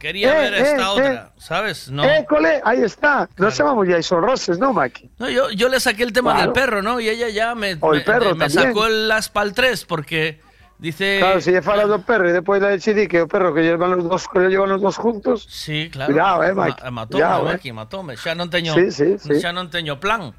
[0.01, 1.91] quería Eh, ver esta eh, otra, ¿sabes?
[1.91, 2.03] No.
[2.05, 3.29] Eh, cole, ahí está.
[3.37, 5.11] No llamamos ya, y son roces, ¿no, Maki?
[5.19, 6.51] No, yo, yo le saqué el tema Claro.
[6.51, 6.99] del perro, ¿no?
[6.99, 8.75] Y ella ya me, O el me- perro me también.
[8.75, 10.41] sacó el Aspal 3 porque
[10.79, 11.19] Dice...
[11.19, 13.99] Claro, si lle fala do perro e depois la decidí que o perro que llevan
[13.99, 15.43] os dos, que llevan os dos juntos.
[15.51, 16.15] Sí, claro.
[16.15, 16.83] Cuidado, eh, Mike.
[16.87, 17.53] Ma, matome, Cuidado, eh.
[17.53, 17.75] Mike, eh.
[17.75, 18.13] matome.
[18.15, 19.43] Xa non teño, sí, sí, sí.
[19.43, 20.31] xa non teño plan.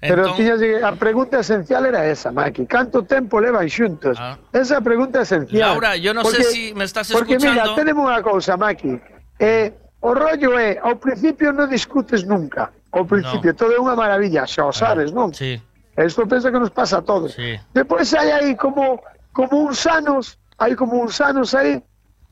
[0.00, 0.36] Pero entón...
[0.38, 0.54] tiña,
[0.86, 2.64] a pregunta esencial era esa, Maki.
[2.64, 4.16] Canto tempo levan xuntos?
[4.16, 4.38] Ah.
[4.54, 5.76] Esa é a pregunta esencial.
[5.76, 7.74] Laura, yo non sei sé si me estás porque, escuchando...
[7.74, 8.94] Porque, mira, tenemos unha cousa, Maki.
[9.42, 12.72] Eh, o rollo é, ao principio non discutes nunca.
[12.96, 13.58] Ao principio, no.
[13.58, 15.28] todo é unha maravilla, xa o sabes, ah, non?
[15.36, 15.60] Sí.
[16.00, 17.36] Isto penso que nos pasa a todos.
[17.36, 17.60] Sí.
[17.76, 21.82] Depois hai aí como como uns anos, hai como uns anos aí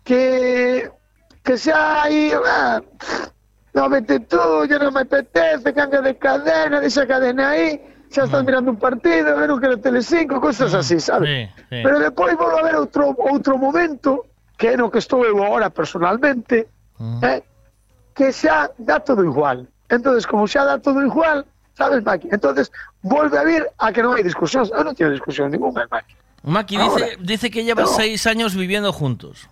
[0.04, 0.90] que
[1.44, 2.82] que xa aí ah,
[3.74, 7.78] no vete tú, ya non me apetece, cambia de cadena, deixa a cadena aí,
[8.10, 11.28] xa estás mirando un partido, ver un que era Telecinco, cosas así, sabes?
[11.28, 11.80] Sí, sí.
[11.86, 14.26] Pero depois volvo a ver outro outro momento,
[14.58, 16.66] que é no que estou eu agora personalmente,
[17.22, 17.40] eh,
[18.16, 19.68] que xa dá todo igual.
[19.88, 21.46] Entonces, como xa dá todo igual,
[21.78, 22.28] sabes, Maki?
[22.34, 24.74] Entonces, volve a vir a que non hai discusións.
[24.74, 26.17] Eu non teño discusión ninguna, Maki.
[26.42, 27.05] Maki Ahora.
[27.07, 27.89] dice, dice que lleva No.
[27.89, 29.49] seis años viviendo juntos.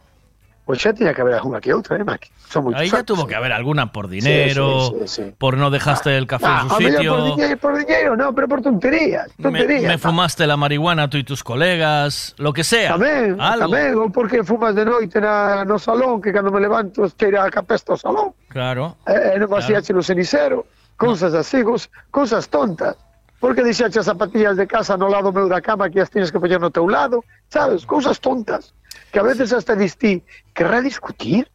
[0.67, 2.27] Pois xa tiña que haber alguna que outra, eh, Maki?
[2.51, 3.27] Son moitos Ahí ya tuvo eh.
[3.31, 5.35] que haber alguna por dinero, sí, sí, sí.
[5.39, 8.35] por no dejaste el café Ah, en su mellor sitio, por diñeiro, por diñeiro, no,
[8.35, 9.87] pero por tonterías, me, tonterías.
[9.87, 12.99] me fumaste la marihuana tú y tus colegas, lo que sea.
[12.99, 13.71] Tamén, algo.
[13.71, 17.51] tamén, ou porque fumas de noite na, no salón, que cando me levanto cheira a
[17.51, 18.35] capesta ao salón.
[18.51, 18.99] Claro.
[19.07, 19.63] Eh, non Claro.
[19.63, 20.67] vacíache no cenicero,
[20.99, 22.99] cousas así, cos- cousas tontas.
[23.41, 26.41] porque deixaxe as zapatillas de casa no lado meu da cama que as tienes que
[26.41, 28.75] poñer no teu lado, sabes, cousas tontas,
[29.13, 30.25] que a veces hasta distí,
[30.55, 31.49] querrá discutir?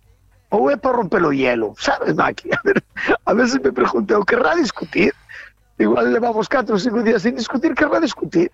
[0.52, 2.52] Ou é para romper o hielo, sabes, Maki?
[2.58, 2.84] A, ver,
[3.26, 5.16] a veces me pregunteu, querrá discutir?
[5.80, 8.52] Igual levamos 4 ou 5 días sin discutir, querrá discutir?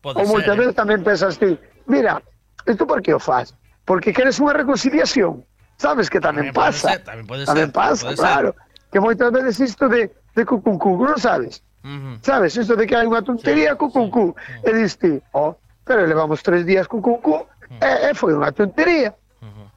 [0.00, 0.58] Pode ou moitas eh.
[0.62, 1.58] veces tamén pensas ti,
[1.90, 2.22] mira,
[2.64, 3.52] isto por que o faz?
[3.84, 5.42] Porque queres unha reconciliación,
[5.76, 8.88] sabes que tamén, tamén pasa, ser, tamén, pode ser, tamén pasa, pode claro, ser.
[8.94, 11.60] que moitas veces isto de, de cucuncú, non sabes?
[11.84, 12.18] Uh.
[12.22, 14.34] Sabes, isto de que hai unha tontería sí, co cucú.
[14.34, 14.66] Sí, sí.
[14.66, 15.54] E dis ti, oh,
[15.86, 19.14] pero levamos tres días co cucú uh eh, e, eh, e foi unha tontería.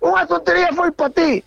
[0.01, 1.43] Unha tontería foi para ti.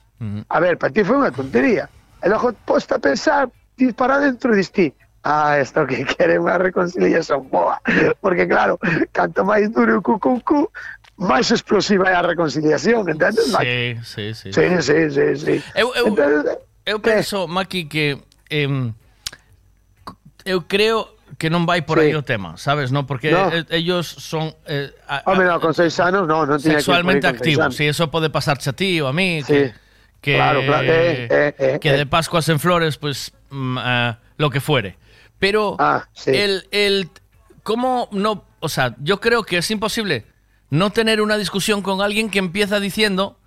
[0.48, 1.90] A ver, para ti foi unha tontería.
[2.22, 4.94] E logo posta a pensar, ti para dentro e dis ti,
[5.26, 7.82] ah, isto que quere unha reconciliación boa.
[8.22, 8.78] Porque claro,
[9.12, 10.70] canto máis duro o cucú,
[11.18, 13.50] máis explosiva é a reconciliación, entendes?
[13.50, 14.48] Sí, sí, sí.
[14.54, 15.54] Sí, sí, sí, sí.
[15.74, 18.22] Eu, eu, Entonces, eu penso, Maki, que...
[18.48, 18.68] Eh,
[20.44, 22.06] eu creo que non vai por Sí.
[22.10, 23.06] aí o tema, sabes, no?
[23.08, 23.50] Porque No.
[23.50, 27.74] eh, ellos son eh, a- Home, no, con seis anos, no, non tiña sexualmente activos.
[27.74, 29.52] Si eso puede pasarse a ti o a mí, Sí.
[29.52, 29.74] que,
[30.20, 31.96] que, Claro, claro, eh, eh, eh, que eh.
[31.98, 34.96] de Pascuas en Flores, pues mm, ah, lo que fuere.
[35.38, 36.30] Pero Ah, sí.
[36.30, 37.10] el, el,
[37.62, 38.44] ¿cómo no?
[38.60, 40.24] O sea, yo creo que es imposible
[40.70, 43.38] no tener una discusión con alguien que empieza diciendo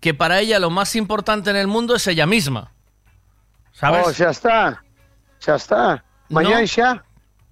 [0.00, 2.72] que para ella lo más importante en el mundo es ella misma.
[3.72, 4.04] ¿Sabes?
[4.06, 4.82] Oh, xa está.
[5.38, 6.04] Xa está.
[6.28, 6.66] Mañán No.
[6.66, 7.04] xa.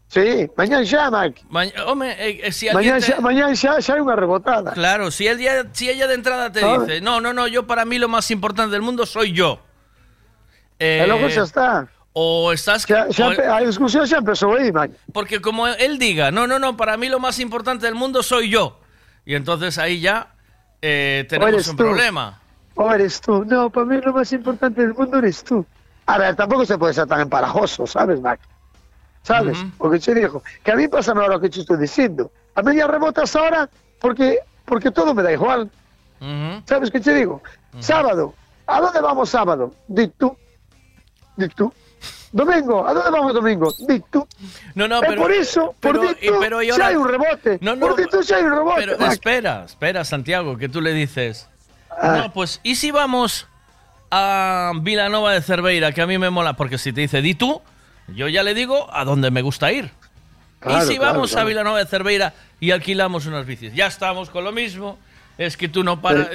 [0.09, 1.43] Sí, mañán xa, Mike.
[1.49, 4.73] Maña- home, eh, eh, si te- xa, mañán xa, xa hai unha rebotada.
[4.77, 7.85] Claro, si, él ya- si ella de entrada te dice, no, no, no, yo para
[7.85, 9.61] mí lo más importante del mundo soy yo.
[10.79, 11.89] E logo xa está.
[12.13, 12.85] O estás...
[12.85, 14.93] Xa, xa, o- empe- a discusión xa empezou aí, Mike.
[15.17, 18.51] porque como él diga, no, no, no, para mí lo más importante del mundo soy
[18.51, 18.81] yo.
[19.25, 20.35] Y entonces ahí ya
[20.83, 21.85] eh, tenemos un tú.
[21.85, 22.39] problema.
[22.75, 23.45] O eres tú.
[23.47, 25.65] No, para mí lo más importante del mundo eres tú.
[26.05, 28.41] A ver, tampoco se puede ser tan empalagoso, ¿sabes, Mac?
[29.23, 29.57] ¿Sabes?
[29.79, 32.31] Porque te digo, que a mí pasa ahora lo que te estoy diciendo.
[32.55, 33.69] A media rebotas ahora
[34.01, 35.71] porque, porque todo me da igual.
[36.67, 37.43] ¿Sabes qué te digo?
[37.81, 38.35] Sábado.
[38.67, 39.75] ¿A dónde vamos sábado?
[39.89, 40.37] Di tú.
[41.37, 41.73] Di tú.
[42.33, 42.87] Domingo.
[42.87, 43.73] ¿A dónde vamos domingo?
[43.87, 44.27] Di tú.
[44.75, 45.21] No, no, pero.
[45.23, 47.59] por eso, por pero, di tú, pero y si ahora- hay un rebote.
[47.61, 48.81] No, no, por tú, si hay un rebote.
[48.81, 49.13] Pero Mac.
[49.13, 51.49] espera, espera, Santiago, que tú le dices.
[51.91, 52.17] Ah.
[52.23, 53.47] No, pues, ¿y si vamos
[54.11, 56.55] a Vilanova de Cerveira, que a mí me mola?
[56.55, 57.61] Porque si te dice, di tú,
[58.09, 59.91] yo ya le digo a dónde me gusta ir.
[60.61, 61.45] Claro, y si claro, vamos a.
[61.45, 64.99] Vilanova de Cerveira y alquilamos unas bicis, ya estamos con lo mismo.
[65.39, 66.29] Es que tú no para,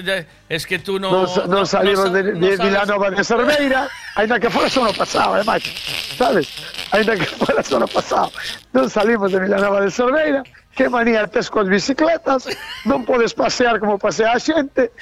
[0.49, 1.11] es que tú no.
[1.11, 4.91] No, no, salimos sa- de, no de sabes- Vilanova de Cerveira, ainda que fuera solo
[4.91, 5.71] pasado, eh, macho.
[6.17, 6.49] ¿Sabes?
[6.91, 8.31] Ainda que fuera solo pasado.
[8.73, 10.43] No salimos de Vilanova de Cerveira,
[10.77, 12.45] que manía tes con bicicletas,
[12.85, 14.93] non podes pasear como pasea a xente.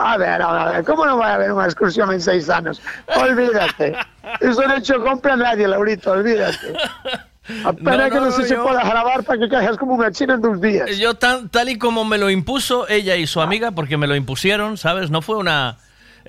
[0.00, 2.80] A ver, a ver, como non vai haber unha excursión en seis anos?
[3.12, 3.92] Olvídate.
[4.40, 6.72] Iso non che compra nadie, Laurito, olvídate.
[7.64, 10.34] Apenas No, que no, no, se yo- poda grabar para que caigas como unha china
[10.38, 10.86] en dos días.
[10.96, 14.14] Yo tan, tal y como me lo impuso ella y su amiga, porque me lo
[14.16, 15.10] impusieron, ¿sabes?
[15.10, 15.76] No fue una.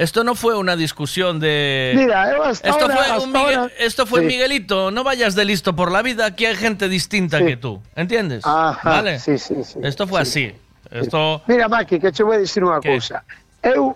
[0.02, 1.94] Esto no fue una discusión de.
[1.96, 4.26] Mira, yo hasta esto, ahora- fue hasta un Miguel- ahora- esto fue Sí.
[4.26, 4.90] Miguelito.
[4.90, 6.26] No vayas de listo por la vida.
[6.26, 7.80] Aquí hay gente distinta que tú.
[7.96, 8.42] ¿Entiendes?
[8.44, 9.20] Ajá, ¿Vale?
[9.20, 9.78] sí, sí, sí.
[9.84, 10.56] Esto fue así.
[10.90, 11.44] Esto.
[11.46, 13.22] Mira, Maki, que te vou dicir unha cousa.
[13.62, 13.94] Eu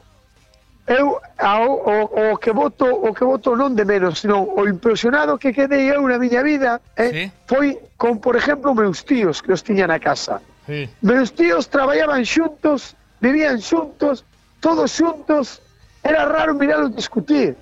[0.85, 1.95] eu ao, o,
[2.33, 6.05] o que voto o que voto non de menos, sino o impresionado que quedei eu
[6.05, 10.37] na miña vida, eh, foi con, por exemplo, meus tíos que os tiña na casa.
[10.69, 10.85] Sí.
[11.01, 14.21] Meus tíos traballaban xuntos, vivían xuntos,
[14.61, 15.64] todos xuntos.
[16.05, 17.57] Era raro miralos discutir.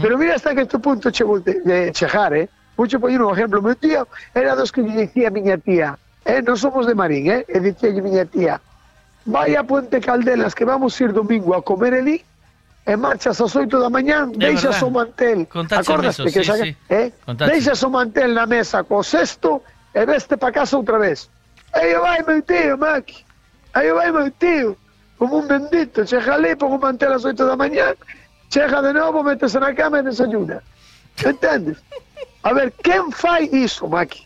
[0.00, 2.48] Pero mira hasta que este punto che vou de, de chegar, eh?
[2.76, 3.60] Vou che poñer un exemplo.
[3.64, 4.04] Meu tío
[4.36, 6.40] era dos que lle dicía a miña tía, eh?
[6.44, 7.44] Non somos de Marín, eh?
[7.48, 8.60] E dicía a miña tía,
[9.24, 12.20] vai a Puente Caldelas que vamos ir domingo a comer ali
[12.88, 14.88] e marchas ás 8 da mañán, É deixas verdad.
[14.88, 15.38] o mantel.
[15.76, 16.70] Acordaste eso, que sí, xa- sí.
[16.88, 17.12] eh?
[17.24, 17.52] Contáchame.
[17.60, 19.60] Deixas o mantel na mesa co cesto
[19.92, 21.28] e veste pa casa outra vez.
[21.76, 23.24] Aí vai meu tío, Maki.
[23.76, 24.72] Aí vai meu tío.
[25.18, 26.04] Como un bendito.
[26.04, 27.96] Chega ali, pon o mantel ás 8 da mañán,
[28.52, 30.60] chega de novo, métese na cama e desayuna.
[31.24, 31.80] Entendes?
[32.44, 34.22] A ver, quen fai iso, Maki?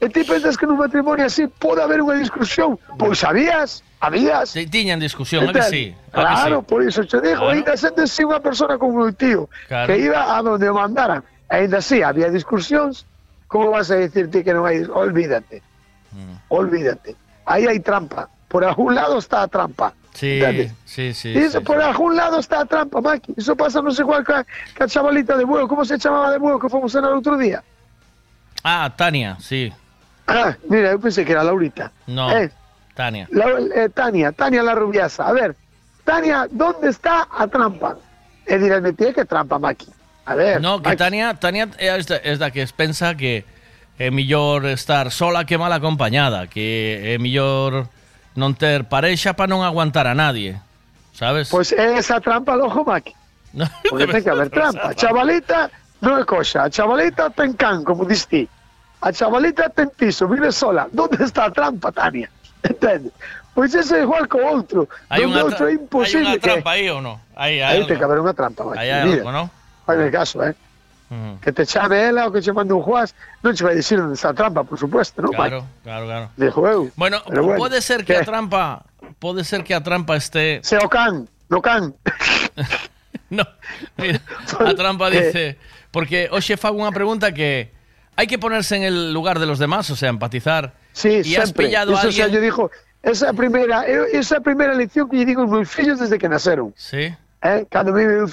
[0.00, 2.78] E ti pensas que nun matrimonio así pode haber unha discusión?
[2.96, 4.54] Pois habías, habías.
[4.54, 5.84] Sí, tiñan discusión, ¿a que sí?
[6.14, 6.66] ¿A que Claro, sí?
[6.70, 7.50] por iso te digo, Claro.
[7.52, 9.90] ainda sendo así unha persona como meu tío, Claro.
[9.90, 11.20] que iba a donde o mandaran,
[11.50, 13.04] ainda así había discusións,
[13.50, 14.86] como vas a decir ti que non hai?
[14.86, 15.60] Olvídate,
[16.14, 16.46] Mm.
[16.48, 17.12] olvídate.
[17.44, 19.92] Aí hai trampa, por algún lado está a trampa.
[20.14, 20.40] Sí,
[20.84, 21.28] sí, sí.
[21.28, 23.34] Y eso sí, por algún lado está a trampa, Maki.
[23.36, 24.44] Eso pasa no sé cuál ca
[24.86, 25.68] chavalita de huevo.
[25.68, 27.62] ¿Cómo se llamaba de huevo que fuimos a cenar el otro día?
[28.64, 29.72] Ah, Tania, sí.
[30.26, 31.92] Ah, mira, yo pensé que era Laurita.
[32.06, 32.50] No, Eh,
[32.94, 33.28] Tania.
[33.30, 35.28] La- eh, Tania, Tania la rubiasa.
[35.28, 35.54] A ver,
[36.04, 37.96] Tania, ¿dónde está a trampa?
[38.44, 39.86] E dirán, tiene que trampa, Maki.
[40.26, 40.96] A ver, No, que Maki.
[40.98, 43.44] Tania, Tania es da, es da que pensa que
[43.98, 47.86] é mellor estar sola que mal acompañada, que é mellor
[48.34, 50.60] non ter parexa para non aguantar a nadie,
[51.14, 51.48] sabes?
[51.48, 53.14] Pues esa trampa al ojo, Maki.
[53.88, 54.90] Porque ten que haber trampa.
[54.90, 55.70] A chavalita
[56.04, 56.66] non é cosa.
[56.66, 58.46] A chavalita ten can, como diste.
[59.00, 60.86] A chavalita ten piso, vive sola.
[60.92, 62.28] ¿Dónde está a trampa, Tania?
[62.62, 63.12] Entendes?
[63.54, 64.86] Pois eso é igual co outro.
[65.10, 66.46] Hai unha, outro é tra hai imposible unha que...
[66.46, 67.18] trampa aí ou non?
[67.34, 68.78] Aí, hai Aí ten que haber unha trampa, Maki.
[68.78, 69.46] Aí hai algo, non?
[69.82, 70.54] Fai caso, eh?
[71.40, 74.12] Que te chame ela ou que che mande un juaz, non che vai dicir onde
[74.12, 76.26] está a trampa, por supuesto, non, Claro, claro, claro.
[76.36, 76.92] Dijo eu.
[76.96, 78.20] Bueno, Pero bueno, pode ser que ¿qué?
[78.20, 78.84] a trampa,
[79.18, 81.94] pode ser que a trampa esté Se o can, no can.
[83.30, 83.44] No,
[83.96, 84.20] mira,
[84.58, 85.58] a trampa dice,
[85.90, 87.68] porque hoxe fago unha pregunta que
[88.16, 90.72] hai que ponerse en el lugar de los demás, o sea, empatizar.
[90.96, 92.72] Sí, y has pillado a Eso xa alguien lle dijo,
[93.04, 96.72] esa primeira, eu- esa primeira lección que lle digo aos meus fillos desde que naceron.
[96.76, 97.12] Sí.
[97.44, 98.26] Eh, cando me un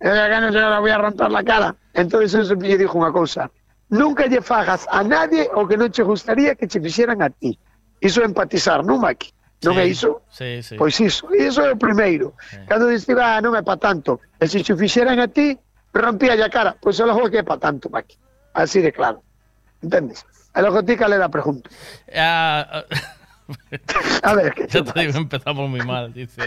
[0.00, 1.76] gana se la voy a romper la cara.
[1.94, 3.52] Entonces sempre lle dijo unha cousa.
[3.92, 7.58] Nunca lle fagas a nadie o que non che gustaría que che fixeran a ti.
[8.00, 9.30] Iso é empatizar, non, Maki?
[9.62, 10.26] Non é iso?
[10.32, 10.74] Sí, sí.
[10.74, 12.34] Pois iso, e iso é o primeiro.
[12.66, 14.18] Cando diste, ah, non é pa tanto.
[14.40, 15.54] E se fixeran a ti,
[15.94, 16.74] rompía a cara.
[16.80, 18.16] Pois é logo que é pa tanto, Maki.
[18.56, 19.22] Así de claro.
[19.84, 20.26] Entendes?
[20.50, 21.70] E logo ti cale la pregunta.
[22.10, 22.82] Ah,
[24.22, 26.42] A ver, ya te digo, empezamos muy mal, dice.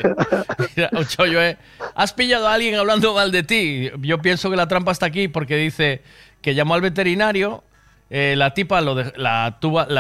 [1.08, 1.58] Chollo, ¿eh?
[1.96, 3.90] Has pillado a alguien hablando mal de ti.
[4.02, 6.02] Yo pienso que la trampa está aquí porque dice
[6.42, 7.64] que llamó al veterinario,
[8.10, 9.58] eh, la tipa lo de- la,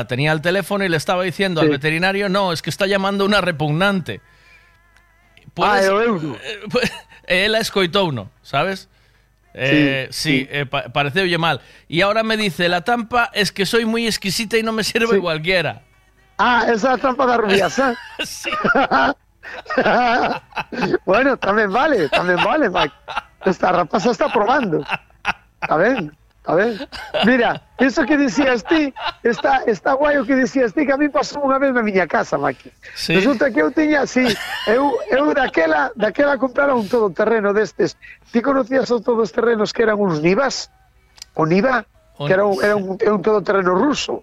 [0.07, 1.71] tenía al teléfono y le estaba diciendo al Sí.
[1.71, 4.21] veterinario, no, es que está llamando una repugnante.
[5.57, 6.37] Ah, o euro.
[6.43, 6.91] eh, pues,
[7.27, 8.89] escoitou uno, ¿sabes?
[9.57, 11.61] Eh, sí, eh, pa pareceulle mal.
[11.87, 15.17] Y ahora me dice, la trampa es que soy muy exquisita y no me sirve
[15.21, 15.81] cualquiera.
[16.37, 17.95] Ah, esa a trampa da rubias, eh?
[21.05, 22.95] bueno, tamén vale, tamén vale, Mike.
[23.45, 24.81] Esta rapaza está probando.
[25.61, 26.11] Está ben.
[27.25, 31.09] Mira, eso que dicías ti, está, está guai o que dicías ti, que a mí
[31.09, 32.69] pasou unha vez na miña casa, Mike.
[32.93, 33.17] Sí.
[33.17, 34.29] Resulta que eu tiña, sí,
[34.69, 37.97] eu, eu daquela, daquela comprara un todoterreno destes.
[38.29, 40.69] Ti conocías os todos terrenos que eran uns nivas?
[41.33, 41.89] O niva,
[42.21, 44.21] que era un, era un, era un todoterreno ruso.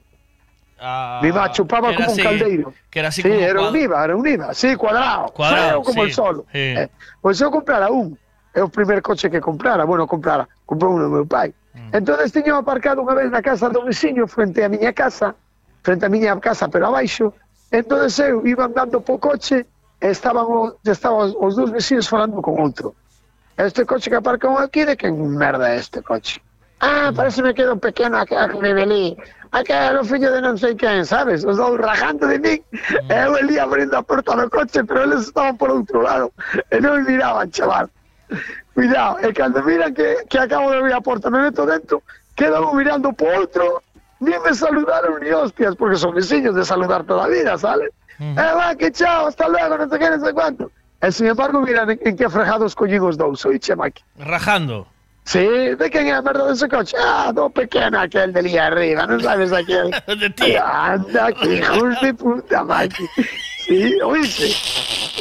[0.84, 2.74] Ah, Mi va chupaba como un así- caldeiro.
[2.90, 5.82] Que era así sí, como era un IVA, era un IVA, sí, cuadrado, Cuadrado, feo
[5.82, 6.42] como sí, el solo.
[6.50, 6.58] sí.
[6.58, 6.88] Eh,
[7.20, 8.18] pois eu comprara un,
[8.52, 11.54] é o primer coche que comprara, bueno, comprara, comprou un meu pai.
[11.74, 11.96] Mm.
[12.02, 15.34] Entonces tiño aparcado unha vez na casa do veciño frente á miña casa,
[15.86, 17.32] frente á miña casa, pero abaixo.
[17.70, 19.64] Entonces eu iba andando po coche
[20.02, 22.92] e estaban os, estaban os dous veciños falando con outro.
[23.56, 26.42] Este coche que aparcou aquí, de que merda é este coche?
[26.82, 29.14] Ah, parece me quedo pequeno a que a que me velí.
[29.52, 31.44] Aquel o fillo de non sei quen, sabes?
[31.44, 32.60] Os dous rajando de min.
[33.04, 36.32] E eu elí abrindo a porta do coche, pero eles estaban por outro lado.
[36.72, 37.92] E non me miraban, chaval.
[38.72, 42.00] Cuidado, e cando miran que, que acabo de abrir a porta, me meto dentro,
[42.34, 43.84] quedan mirando por outro,
[44.24, 47.92] ni me saludaron ni hostias, porque son veciños de saludar toda a vida, ¿sabes?
[48.20, 50.70] Eh, va, que chao, hasta luego, no sé qué, no sé cuánto.
[51.02, 54.00] E, sin embargo, miran en, en que fregados collín os dous, oiche, Maki.
[54.16, 54.86] Rajando.
[55.24, 55.38] Sí,
[55.78, 56.96] de quen é a merda dese coche?
[56.98, 59.94] Ah, do pequeno aquel de ali arriba, non sabes aquel?
[60.18, 60.58] de ti.
[60.58, 63.06] Anda, que hijos de puta, Maki.
[63.62, 64.50] Sí, oíste.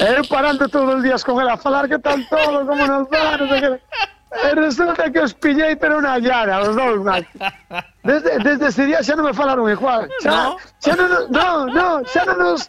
[0.02, 3.38] Eu parando todos os días con ela a falar que tal todo, como nos va,
[3.38, 3.72] non sei que...
[4.32, 7.38] E resulta que os pillei, pero na llana, os dous, Maki.
[8.02, 10.10] Desde, desde ese día xa non me falaron igual.
[10.26, 12.66] Xa, xa non, nos- no, no, xa non nos...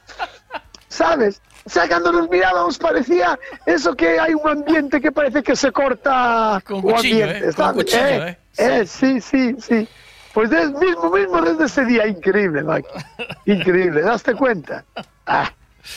[0.92, 1.40] ¿Sabes?
[1.64, 5.70] O sea, cuando nos mirábamos parecía eso que hay un ambiente que parece que se
[5.70, 7.52] corta Con cuchillo, ambiente, ¿eh?
[7.54, 8.80] Con cuchillo, eh, ¿eh?
[8.80, 9.88] eh, sí, sí, sí.
[10.34, 12.88] Pues des, mismo, mismo desde ese día, increíble, Mike.
[13.46, 14.84] Increíble, ¿daste cuenta?
[15.26, 15.52] Ah,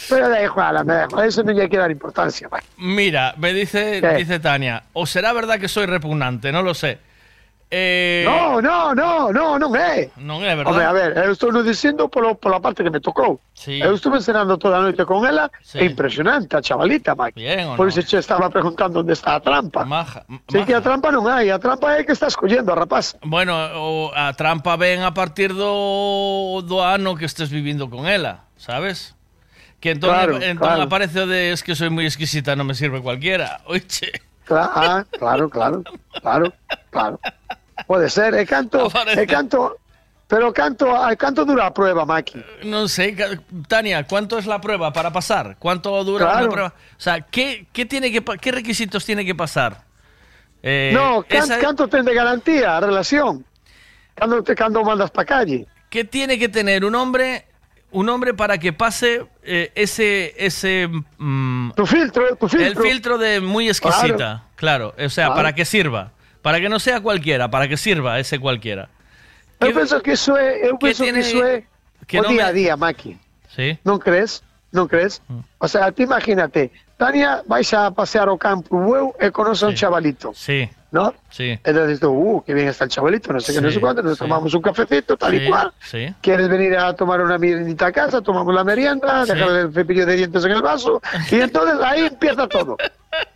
[0.10, 2.66] pero da igual, me da igual, eso no hay que dar importancia, Mike.
[2.78, 4.16] Mira, me dice, ¿Qué?
[4.16, 7.00] dice Tania, o será verdad que soy repugnante, no lo sé.
[7.72, 10.14] Eh, No, no, no, no, non é.
[10.22, 10.70] non é verdad.
[10.70, 13.42] Hombre, a ver, eu estou dicindo polo, pola parte que me tocou.
[13.58, 13.82] Sí.
[13.82, 15.82] Eu estuve cenando toda a noite con ela, Sí.
[15.82, 17.34] é impresionante a chavalita, Mike.
[17.42, 17.92] Bien, ¿o Por no?
[17.92, 19.84] iso che estaba preguntando onde está a trampa.
[19.84, 23.18] Maja, Sí que a trampa non hai, a trampa é que está escollendo a rapaz.
[23.26, 28.46] Bueno, o a trampa ven a partir do, do ano que estés vivindo con ela,
[28.62, 29.18] sabes?
[29.82, 30.86] Que entón, Claro, entón claro.
[30.86, 33.66] aparece o de es que soy muy exquisita, non me sirve cualquiera.
[33.68, 34.22] Oiche.
[34.50, 35.84] Ah, claro, claro,
[36.22, 36.54] claro,
[36.92, 37.20] claro.
[37.88, 39.22] Pode ser, e canto, Aparece.
[39.22, 39.78] e canto,
[40.28, 42.42] pero canto, a canto dura a prueba, Maki?
[42.64, 43.16] No sé,
[43.68, 45.56] Tania, ¿cuánto es la prueba para pasar?
[45.60, 46.46] ¿Cuánto dura Claro.
[46.46, 46.70] una prueba?
[46.98, 49.84] O sea, ¿qué, qué, tiene que, qué requisitos tiene que pasar?
[50.64, 53.46] Eh, no, can, esa- canto ten de garantía relación.
[54.16, 55.68] Cando te cando mandas pa calle.
[55.90, 57.46] ¿Qué tiene que tener un hombre,
[57.92, 62.68] un hombre para que pase eh, ese, ese mm, Tu filtro, tu filtro.
[62.68, 64.44] el filtro de muy exquisita?
[64.56, 65.36] Claro, o sea, Claro.
[65.36, 68.90] para que sirva, para que no sea cualquiera, para que sirva ese cualquiera.
[69.62, 71.64] Eu penso que iso é, eu penso tiene- que iso é
[72.06, 73.18] que día a día, Maki.
[73.56, 73.80] Sí.
[73.88, 74.44] Non crees?
[74.76, 75.24] Non crees?
[75.64, 79.76] O sea, ti imagínate, Tania vais a pasear o campo eu e conoce a un
[79.80, 81.14] chavalito, Sí, ¿no?
[81.30, 81.60] sí.
[81.64, 84.14] Entonces tú, uh, qué bien está el chavalito, no sé qué, no sé cuánto, nos
[84.14, 84.20] sí.
[84.20, 85.72] tomamos un cafecito, tal y cual.
[86.22, 88.22] ¿Quieres venir a tomar una meriendita a casa?
[88.22, 92.48] Tomamos la merienda, dejar el cepillo de dientes en el vaso y entonces ahí empieza
[92.48, 92.78] todo.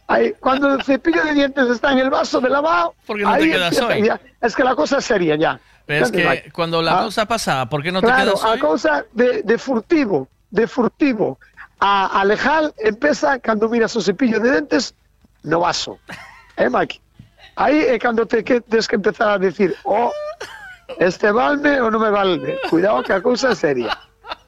[0.07, 3.29] Ahí, cuando el cepillo de dientes está en el vaso de lavado, ¿Por qué no
[3.29, 4.03] te ahí quedas empieza hoy?
[4.07, 4.19] ya.
[4.41, 5.59] Es que la cosa es seria ya.
[5.85, 8.43] Pero es ¿Entiendes, que cuando la Ah, cosa pasa, ¿por qué no te claro, quedas
[8.43, 8.59] a hoy?
[8.59, 11.37] cosa de, de furtivo, de furtivo
[11.79, 14.93] a alejar empieza cuando miras o cepillo de dentes
[15.43, 15.99] no vaso.
[16.57, 16.99] Eh, Mike?
[17.59, 20.11] Aí é cando te que, tens que empezar a decir, oh,
[20.97, 22.55] este valme ou non me valme.
[22.71, 23.91] Cuidado que a cousa é seria.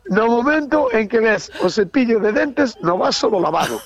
[0.08, 3.84] No momento en que ves o cepillo de dentes no vaso do lavado.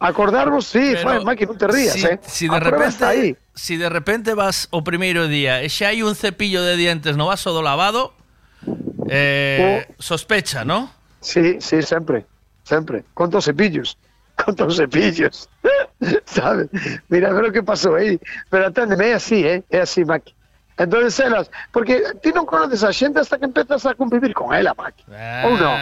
[0.00, 2.16] Acordarvos, sí, Pero, fai, Maki, non te rías, si, eh.
[2.24, 3.36] Si de, a repente, aí.
[3.52, 7.28] si de repente vas o primeiro día e xa hai un cepillo de dientes no
[7.28, 8.16] vaso do lavado,
[9.12, 10.88] eh, o, sospecha, ¿no?
[11.20, 12.24] Sí, sí, sempre,
[12.64, 13.04] sempre.
[13.12, 14.00] Contos cepillos,
[14.40, 15.44] contos cepillos.
[16.26, 16.68] ¿sabes?
[17.08, 18.20] Mira, ve lo que pasó aí.
[18.50, 19.62] Pero aténdeme, é así, ¿eh?
[19.70, 20.34] É así, Maki.
[20.78, 24.76] Entonces elas, porque ti non conoces a xente hasta que empezas a convivir con ela,
[24.76, 25.08] Maki.
[25.48, 25.72] Ou non?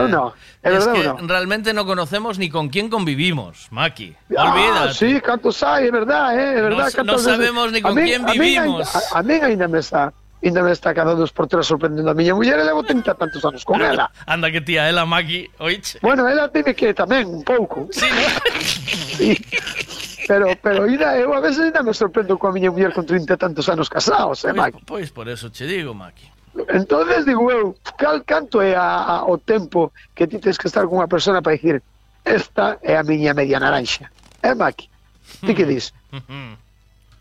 [0.00, 0.26] Ou non?
[0.64, 1.28] É Es verdade que ou non?
[1.28, 4.16] realmente no conocemos ni con quién convivimos, Maki.
[4.32, 4.94] Ah, Olvídate.
[4.96, 6.56] sí, cantos hai, é verdad, eh?
[6.56, 8.88] É verdad, No- no sabemos ni con min- quién vivimos.
[9.12, 12.34] A, min ainda me está ainda me está cada dos por tres sorprendendo a miña
[12.34, 14.10] muller e levo 30 tantos anos con ela.
[14.26, 15.98] Anda que tía, ela, Maki, oiche.
[16.00, 17.88] Bueno, ela teme que tamén, un pouco.
[17.92, 18.24] Sí, ¿no?
[19.20, 19.36] sí.
[20.30, 23.68] Pero, pero ida, eu a veces ainda me sorprendo coa miña muller con 30 tantos
[23.68, 24.78] anos casados, eh, pois, Maki?
[24.86, 26.30] Pois, pois por eso che digo, Maki.
[26.68, 30.86] Entonces digo eu, cal canto é a, a, o tempo que ti tens que estar
[30.86, 31.82] con unha persona para dicir
[32.22, 34.10] esta é a miña media naranxa.
[34.42, 34.86] É, eh, Maki?
[35.46, 35.94] Ti que dis?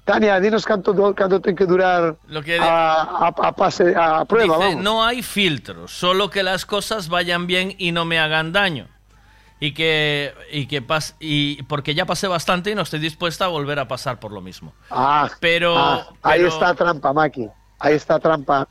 [0.10, 4.26] Tania, dinos canto, do- canto ten que durar Lo que- a, a, a pase, a
[4.26, 4.84] prueba, Dice, vamos.
[4.84, 8.88] no hay filtros, solo que las cosas vayan bien y no me hagan daño.
[9.62, 13.50] Y que, y que pas y porque ya pasé bastante y no estoy dispuesta a
[13.50, 14.74] volver a pasar por lo mismo.
[14.90, 17.48] Ah, Pero- ah, aí pero- está trampa, Maki.
[17.78, 18.68] Aí está trampa.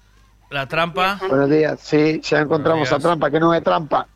[0.50, 1.20] La trampa.
[1.28, 1.78] Buenos días.
[1.80, 3.02] Sí, xa encontramos a días.
[3.04, 4.08] trampa, que non é trampa.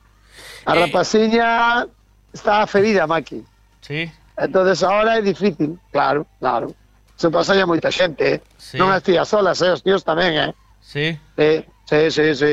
[0.67, 1.87] A rapaciña
[2.33, 3.45] está ferida, Maki.
[3.85, 4.11] Sí.
[4.39, 6.75] Entonces ahora é difícil, claro, claro.
[7.17, 8.39] Se pasa ya moita xente, eh?
[8.59, 8.79] Sí.
[8.81, 9.71] Non as tías solas, eh?
[9.71, 10.51] os tíos tamén, eh?
[10.81, 11.15] Sí.
[11.39, 11.51] Sí,
[11.87, 12.53] sí, sí, sí.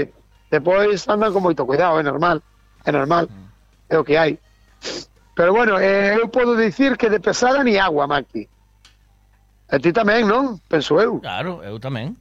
[0.50, 2.42] Depois andan con moito cuidado, é normal,
[2.86, 3.30] é normal,
[3.90, 4.38] é o que hai.
[5.34, 8.50] Pero bueno, eh, eu podo dicir que de pesada ni agua, Maki.
[9.70, 10.58] E ti tamén, non?
[10.68, 11.22] Penso eu.
[11.22, 12.18] Claro, eu tamén.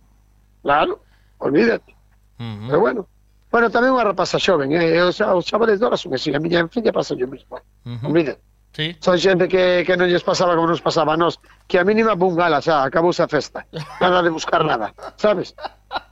[0.62, 1.00] Claro,
[1.40, 1.96] olvídate.
[2.38, 2.68] Ujú.
[2.68, 3.00] Pero bueno.
[3.48, 5.00] Bueno, tamén unha rapaza xoven, eh?
[5.00, 7.56] Os, os chavales de ahora son así, a miña filla pasa yo mismo.
[7.88, 8.12] Ujú.
[8.12, 8.44] Olvídate.
[8.78, 8.94] Sí.
[9.02, 12.14] Son xente que, que non lles pasaba como nos pasaba a nós, que a mínima
[12.14, 13.66] pum, gala, xa, acabouse a festa.
[13.98, 15.50] Nada de buscar nada, sabes?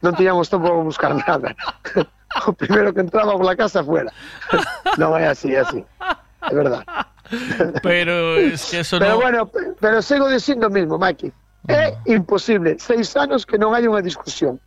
[0.02, 1.54] Non tiñamos tempo para buscar nada.
[2.42, 4.10] o primeiro que entraba pola casa fuera.
[4.98, 5.78] non é así, é así.
[6.42, 6.82] É verdad.
[7.86, 9.22] Pero es que eso Pero no.
[9.22, 11.30] bueno, pe- pero sigo dicindo o mismo, Maki.
[11.70, 14.58] É imposible, seis anos que non hai unha discusión.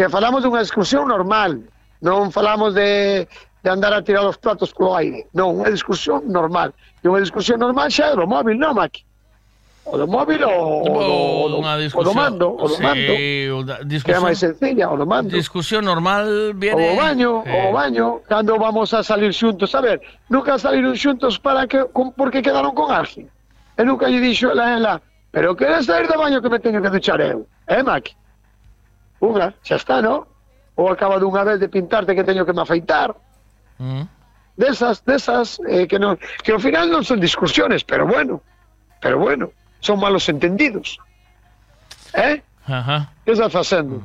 [0.00, 1.60] Que falamos dunha discusión normal,
[2.00, 3.28] non falamos de,
[3.68, 5.28] de andar a tirar os platos polo aire.
[5.36, 6.72] Non, é discusión normal.
[7.04, 9.04] E unha discusión normal xa é do móvil, non, Maki?
[9.84, 13.12] O do móvil o, o, do, o do mando, o do sí, mando.
[13.56, 15.36] O da, discusión, que é máis sencilla, o do mando.
[15.36, 16.80] Discusión normal viene...
[16.80, 17.68] O baño, eh.
[17.68, 19.76] o baño, cando vamos a salir xuntos.
[19.76, 20.00] A ver,
[20.32, 23.28] nunca saliron xuntos para que, con, porque quedaron con alguén.
[23.76, 24.94] E nunca lle dixo ela, ela,
[25.28, 27.44] pero queres sair do baño que me teño que duchar eu?
[27.68, 28.16] Eh, Maki?
[29.20, 30.24] Unha, xa está, non?
[30.72, 33.12] Ou acaba dunha vez de pintarte que teño que me afeitar
[33.78, 34.02] mm.
[34.58, 38.42] Desas, desas, eh, que, non, que ao final non son discusiones, pero bueno,
[38.98, 40.98] pero bueno, son malos entendidos.
[42.14, 42.42] Eh?
[42.66, 43.14] Ajá.
[43.24, 44.02] Que estás facendo?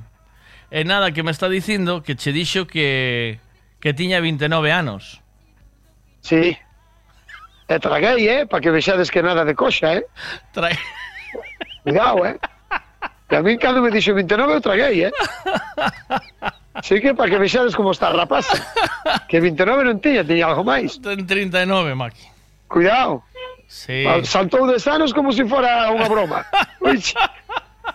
[0.69, 3.41] E nada, que me está dicindo que che dixo que
[3.81, 5.21] que tiña 29 anos.
[6.21, 6.57] Sí.
[7.67, 10.05] E traguei, eh, para que vexades que nada de coxa, eh.
[10.53, 10.69] Tra...
[11.83, 12.37] Cuidado, eh.
[13.27, 15.11] Que a mí cando me dixo 29 eu traguei, eh.
[16.81, 18.57] Sí que para que vexades como está a rapaza.
[19.29, 20.97] Que 29 non tiña, tiña algo máis.
[20.97, 22.25] Ten 39, Maki.
[22.65, 23.21] Cuidado.
[23.69, 24.05] Sí.
[24.25, 26.41] Saltou de sanos como se si fora unha broma.
[26.81, 27.13] Uixe.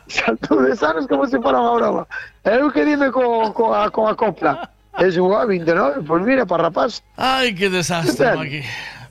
[0.06, 2.02] Saltou de sanos como se si fora unha broma.
[2.46, 4.70] E eu que dime co, co, a, co a copla.
[4.98, 7.02] E xugou a 29, pois mira, para rapaz.
[7.18, 8.62] Ai, que desastre, Maki.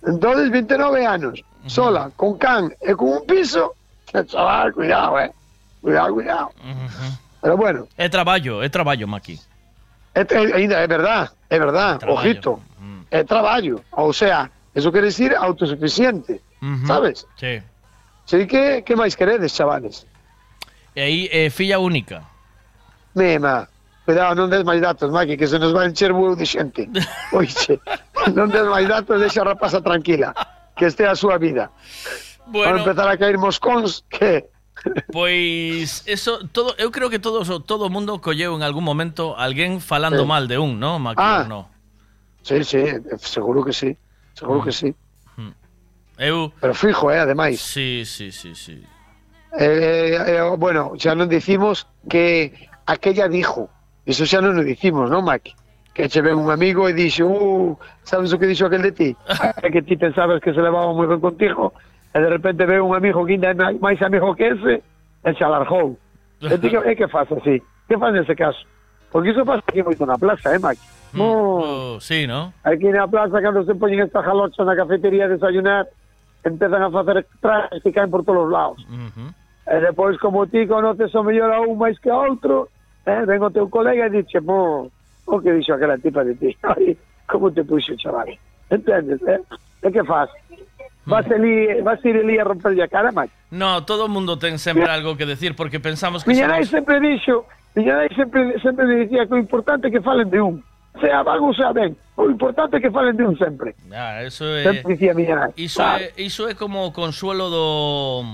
[0.08, 3.76] Entonces, 29 anos, sola, con can e con un piso,
[4.12, 5.32] chaval, cuidado, eh.
[5.82, 6.52] Cuidado, cuidado.
[7.42, 9.40] Pero bueno, É traballo, é traballo, Maki.
[10.18, 12.18] É, é, ainda é verdad, é verdad, Traballo.
[12.18, 12.52] ojito,
[13.12, 16.86] é traballo, ou sea, eso quere decir autosuficiente, Ujú.
[16.88, 17.26] sabes?
[17.38, 17.62] Sí.
[18.26, 20.06] Así que, que máis queredes, chavales?
[20.96, 22.26] E aí, é filla única.
[23.16, 23.70] Mema,
[24.04, 26.90] cuidado, non des máis datos, Maki, que se nos va a encher bueu de xente.
[27.32, 27.80] Oixe,
[28.34, 30.34] non des máis datos, deixa a rapaza tranquila,
[30.76, 31.70] que este a súa vida.
[32.50, 32.80] Bueno.
[32.80, 34.50] Van empezar a caer moscóns, que...
[35.12, 39.80] Pois eso, todo, eu creo que todos todo o mundo colleu en algún momento alguén
[39.82, 40.28] falando Sí.
[40.30, 41.00] mal de un, ¿no?
[41.00, 41.46] Maki, Ah.
[41.48, 41.70] no?
[42.44, 42.80] Sí, sí,
[43.20, 43.98] seguro que sí,
[44.34, 44.94] seguro que sí.
[46.18, 47.62] Eu Pero fijo, eh, ademais.
[47.62, 48.82] Sí, sí, sí, sí.
[49.60, 52.54] Eh, eh, bueno, xa non dicimos que
[52.90, 53.70] aquella dijo.
[54.06, 55.54] Eso xa non o dicimos, non, Maki?
[55.94, 59.10] Que che ven un amigo e dixo, uh, sabes o que dixo aquel de ti?
[59.66, 61.70] É que ti pensabas que se levaba moi ben contigo
[62.20, 64.84] de repente ve un amigo que ainda é máis amigo que ese
[65.24, 65.98] e se alargou.
[66.42, 67.62] E ti que, e que faz así?
[67.88, 68.64] Que faz caso?
[69.12, 70.82] Porque iso pasa aquí moito na plaza, eh, Maki?
[71.14, 72.54] No, Oh, sí, ¿no?
[72.64, 75.88] Aquí na plaza, cando se poñen esta jalocha na cafetería a desayunar,
[76.44, 78.80] empezan a facer trajes que caen por todos os lados.
[78.88, 79.32] Ujú.
[79.68, 82.70] E depois, como ti conoces o mellor a un máis que a outro,
[83.08, 84.92] eh, ven o teu colega e dixe, mo,
[85.28, 86.52] o que dixo aquela tipa de ti?
[87.28, 88.32] Como te puxo, chaval?
[88.72, 89.42] Entendes, eh?
[89.84, 90.32] E que faz?
[91.08, 93.32] Vas, ali, vas ir ali a romperlle a cara, máis?
[93.50, 96.84] No, todo o mundo ten sempre algo que decir porque pensamos que Miña nai somos...
[96.84, 97.48] sempre dixo,
[97.80, 100.60] miña nai sempre, sempre dicía que o importante é que falen de un.
[101.00, 101.96] Sea vago, sea ben.
[102.20, 103.72] O importante é que falen de un sempre.
[103.96, 104.68] Ah, eso é...
[104.68, 105.52] Sempre dicía miña nai.
[105.56, 106.04] Iso Claro.
[106.04, 108.28] é, iso é como consuelo do...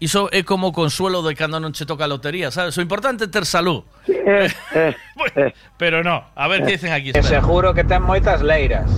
[0.00, 2.72] Iso é como consuelo de cando non che toca a lotería, sabes?
[2.76, 3.84] O importante é ter salud.
[4.08, 4.96] Eh, eh,
[5.36, 5.52] eh.
[5.76, 7.12] Pero no, a ver que dicen aquí.
[7.12, 7.40] Espera.
[7.40, 8.88] seguro que ten moitas leiras.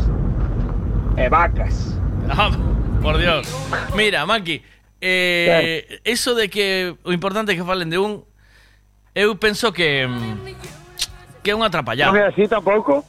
[1.18, 1.97] E vacas.
[3.02, 3.46] Por Dios.
[3.94, 4.62] Mira, Maki,
[5.00, 8.24] eh, eso de que o importante é que falen de un,
[9.14, 12.12] eu penso que mm, que é un atrapallado.
[12.12, 13.06] Non é así tampouco?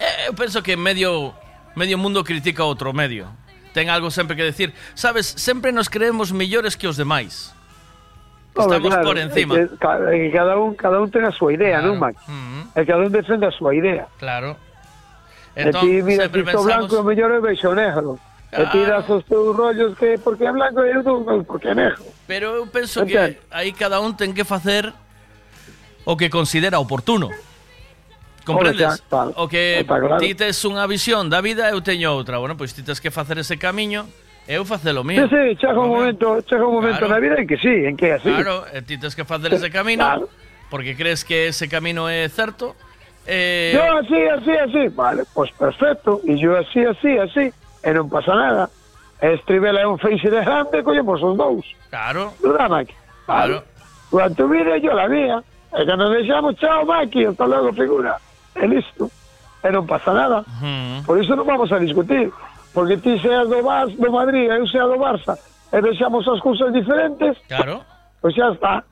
[0.00, 1.36] Eh, eu penso que medio
[1.76, 3.28] medio mundo critica outro medio.
[3.76, 4.74] Ten algo sempre que decir.
[4.98, 7.54] Sabes, sempre nos creemos mellores que os demais.
[8.50, 9.54] Estamos claro, por encima.
[9.54, 12.18] é que ca- é que cada un cada un ten a súa idea, non, Mac?
[12.74, 14.10] E cada un defende a súa idea.
[14.18, 14.58] Claro.
[15.54, 17.30] e ti, mira, si estou blanco, o mellor
[18.50, 18.66] negro.
[18.66, 21.74] E ti das os teus rollos que porque é blanco e eu non porque é
[21.74, 22.02] negro.
[22.26, 23.16] Pero eu penso que
[23.50, 24.90] aí cada un ten que facer
[26.04, 27.30] o que considera oportuno.
[28.44, 28.98] Comprendes?
[28.98, 29.32] Xa, claro.
[29.36, 30.18] O que Está claro.
[30.18, 32.40] ti tes unha visión da vida, eu teño outra.
[32.40, 34.08] Bueno, pois ti tes que facer ese camiño,
[34.48, 35.28] eu facelo Sí, mío.
[35.28, 37.14] sí, chega un momento, chega un momento Claro.
[37.14, 38.32] na vida en que sí, en que é así.
[38.32, 40.26] Claro, ti tes que facer ese camino
[40.72, 42.74] porque crees que ese camino é certo.
[43.28, 44.82] Eh, Yo así, así, así.
[44.96, 46.20] Vale, pues perfecto.
[46.24, 47.52] E yo así, así, así.
[47.84, 48.68] E non pasa nada.
[49.20, 51.64] E Estribela é un feixe de grande, collemos os dous.
[51.90, 52.32] Claro.
[52.40, 52.94] ¿Verdad, Maki?
[53.26, 53.62] Claro.
[54.12, 55.42] E yo la mía.
[55.72, 58.16] E cando deixamos, chao, Maki, hasta luego, figura.
[58.56, 59.10] E listo.
[59.62, 60.44] E non pasa nada.
[60.60, 61.04] Mm.
[61.04, 62.32] Por iso non vamos a discutir.
[62.72, 65.34] Porque ti seas do, Bar do Madrid eu sea do Barça
[65.72, 67.82] e vexamos as cousas diferentes, Claro.
[68.22, 68.82] pois xa está.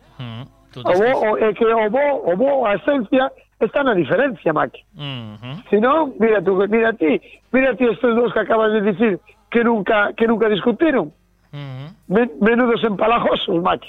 [0.75, 3.31] Tú O tes que- bo, o, é que o bo, o bo, a esencia,
[3.67, 4.73] está na diferencia, Mac.
[4.95, 5.57] Uh -huh.
[5.71, 7.21] Si non, mira tú, mira ti,
[7.53, 9.19] mira ti estes dos que acabas de dicir
[9.51, 11.13] que nunca que nunca discutiron.
[11.53, 11.89] Uh -huh.
[12.07, 13.83] Men, menudos empalajosos, Mac.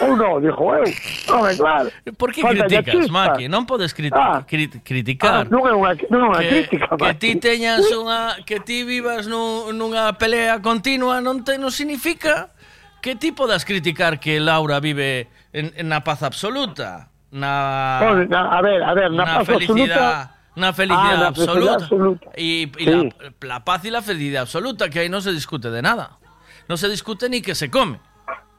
[0.00, 0.86] Ou non, dixo eu.
[1.34, 1.90] Home, claro.
[2.16, 3.50] Por que Falta criticas, Maki?
[3.50, 5.42] Non podes criti ah, cri criticar.
[5.42, 7.02] Ah, non é unha, non é unha que, crítica, Maki.
[7.02, 12.54] Que ti teñas unha que ti vivas nun, nunha pelea continua non te non significa
[13.02, 17.11] que ti podas criticar que Laura vive en, en na paz absoluta.
[17.32, 21.30] Na Home, na- a ver, a ver, na na paz felicidad, absoluta- na felicidad Ah,
[21.30, 22.26] na felicidad absoluta.
[22.36, 23.10] Y, y Sí.
[23.40, 26.18] la, la paz y la felicidad absoluta, que ahí no se discute de nada.
[26.68, 27.98] No se discute ni que se come.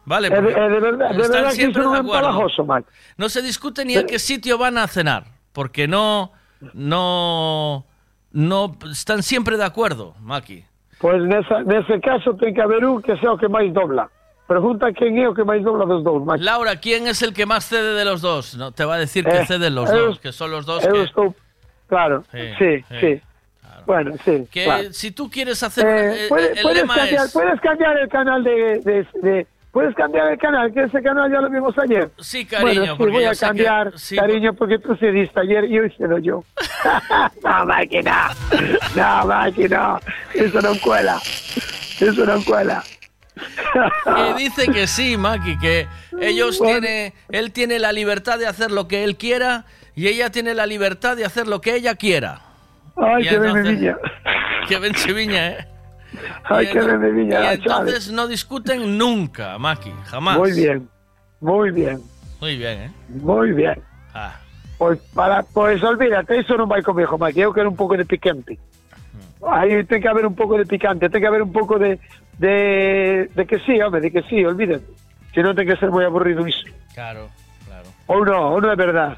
[0.05, 2.85] Vale, porque é de verdade, de que siempre non de Maki.
[3.15, 6.33] No se discute ni a qué sitio van a cenar, porque no,
[6.73, 7.85] no,
[8.33, 10.65] no están siempre de acuerdo, Maki.
[10.99, 14.09] Pois nesa, nese caso ten que haber un que sea o que máis dobla.
[14.47, 16.19] Pregunta quen é o que máis dobla dos dous.
[16.41, 18.55] Laura, ¿quién es el que más cede de los dos?
[18.55, 20.83] No, te va a decir que Eh, ceden los eu- dos, que son los dos
[20.83, 21.35] Eu que, estou...
[21.87, 23.21] Claro, Sí, sí, sí, sí.
[23.85, 24.93] Bueno, sí, que claro.
[24.93, 28.09] si tú quieres hacer Eh, eh, puedes, el puedes lema cambiar, es puedes cambiar el
[28.09, 32.07] canal de, de, de- Puedes cambiar el canal, que ese canal ya lo vimos ayer.
[32.19, 35.39] Sí, cariño, Bueno, sí, porque voy a sé que- cambiar, sí, cariño, porque tú cediste
[35.39, 36.43] ayer y hoy cedo yo.
[37.43, 38.11] no, Mike, no.
[38.95, 39.99] No.
[40.35, 41.17] Eso no cuela.
[41.99, 42.83] Eso no cuela.
[44.05, 45.87] que dice que sí, Maki, que
[46.21, 50.53] ellos tiene, él tiene la libertad de hacer lo que él quiera y ella tiene
[50.53, 52.41] la libertad de hacer lo que ella quiera.
[52.95, 53.97] Ay, Y qué entonces- bebidilla.
[54.67, 55.67] Que ven viña, ¿eh?
[56.45, 60.37] Ay, Y qué bebidilla, Y la entonces no discuten nunca, Maki, jamás.
[60.37, 60.87] Muy bien,
[61.41, 62.01] muy bien,
[62.39, 62.91] Muy bien, ¿eh?
[63.09, 63.81] muy bien.
[64.13, 64.39] Ah.
[64.77, 67.39] Pois, para, pois olvídate, iso non vai comigo, Mike.
[67.39, 68.59] Eu quero un pouco de picante.
[69.43, 71.99] Aí ten que haber un pouco de picante, ten que haber un pouco de,
[72.39, 74.85] de, de que sí, home, de que sí, olvídate.
[75.33, 76.69] Se non ten que ser moi aburrido iso.
[76.93, 77.29] Claro,
[77.65, 77.89] claro.
[78.09, 79.17] Ou non, ou non é verdad.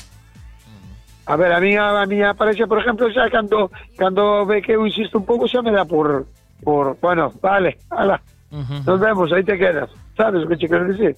[1.26, 5.18] A ver, a miña, a miña parexa, por exemplo, xa cando, cando ve que insisto
[5.18, 6.30] un pouco, xa me dá por,
[6.62, 8.22] por bueno, vale, ala,
[8.52, 9.90] nos vemos, aí te quedas.
[10.16, 11.18] Sabes o que che quero dicir?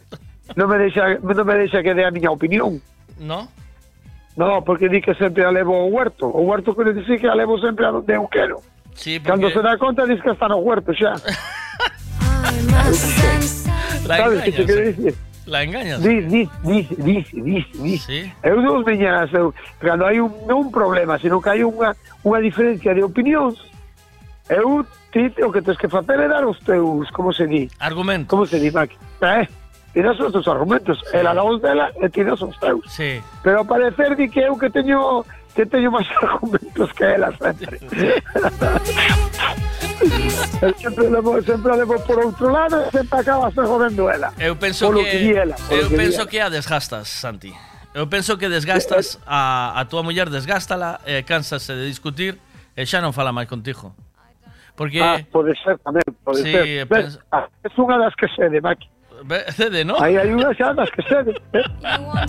[0.55, 2.79] Non me deixa, non me deixa que dé a miña opinión.
[3.19, 3.51] ¿No?
[4.37, 6.29] No, porque di que sempre a levo ao huerto.
[6.29, 8.61] O huerto quere dicir que a levo sempre a donde eu quero.
[8.97, 11.13] Sí, Cando se dá conta, diz que está no huerto xa.
[14.07, 15.15] La Sabes que te quero dicir?
[15.45, 16.01] La engañas.
[16.03, 18.03] Diz, diz, diz, diz, diz, diz.
[18.03, 18.33] Sí.
[18.43, 21.95] Eu dous miñas, eu, cando hai un, non un problema, sino que hai unha,
[22.25, 23.55] unha diferencia de opinións,
[24.49, 27.69] eu, ti, o que tens que facer é dar os teus, como se di?
[27.79, 28.27] Argumentos.
[28.27, 28.97] Como se di, Maki?
[29.23, 29.47] Eh?
[29.93, 30.99] Tiras os teus argumentos.
[31.13, 32.83] Ela dá os dela e tiras os teus.
[32.91, 33.23] Sí.
[33.43, 35.23] Pero ao parecer di que eu que teño
[35.57, 37.81] que teño máis argumentos que ela sempre.
[40.61, 44.29] Eu sempre levo, sempre levo por outro lado e sempre acabas jodendo ela.
[44.37, 47.49] Eu penso polo que, que ela, eu que penso que a desgastas, Santi.
[47.97, 49.25] Eu penso que desgastas eh, eh.
[49.25, 52.37] a, a tua muller, desgástala, eh, cánsase de discutir
[52.77, 53.97] e xa non fala máis contigo.
[54.77, 56.85] Porque ah, pode ser tamén, pode sí, ser.
[56.85, 59.97] Ves, ah, es unha das que cede, de, Cede, non?
[59.97, 61.33] Aí hai unha xa das que cede.
[61.57, 61.65] Eh?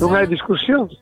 [0.01, 0.97] non hai discusións.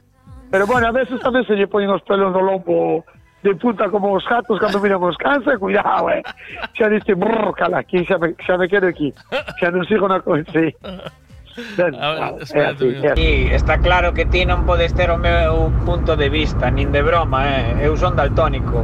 [0.56, 3.04] Pero bueno, a veces tamén se lle poñen os pelos no lombo
[3.44, 6.24] de punta como os gatos cando miran os cáncer, cuidado, eh.
[6.72, 9.12] Xa diste, brrr, cala, aquí xa me, xa me quedo aquí.
[9.60, 10.72] Xa non sigo na coisa, sí.
[11.76, 12.88] Ben, é así, é así.
[13.20, 17.04] Sí, está claro que ti non podes ter o meu punto de vista, nin de
[17.04, 17.84] broma, eh.
[17.84, 18.80] Eu son daltónico.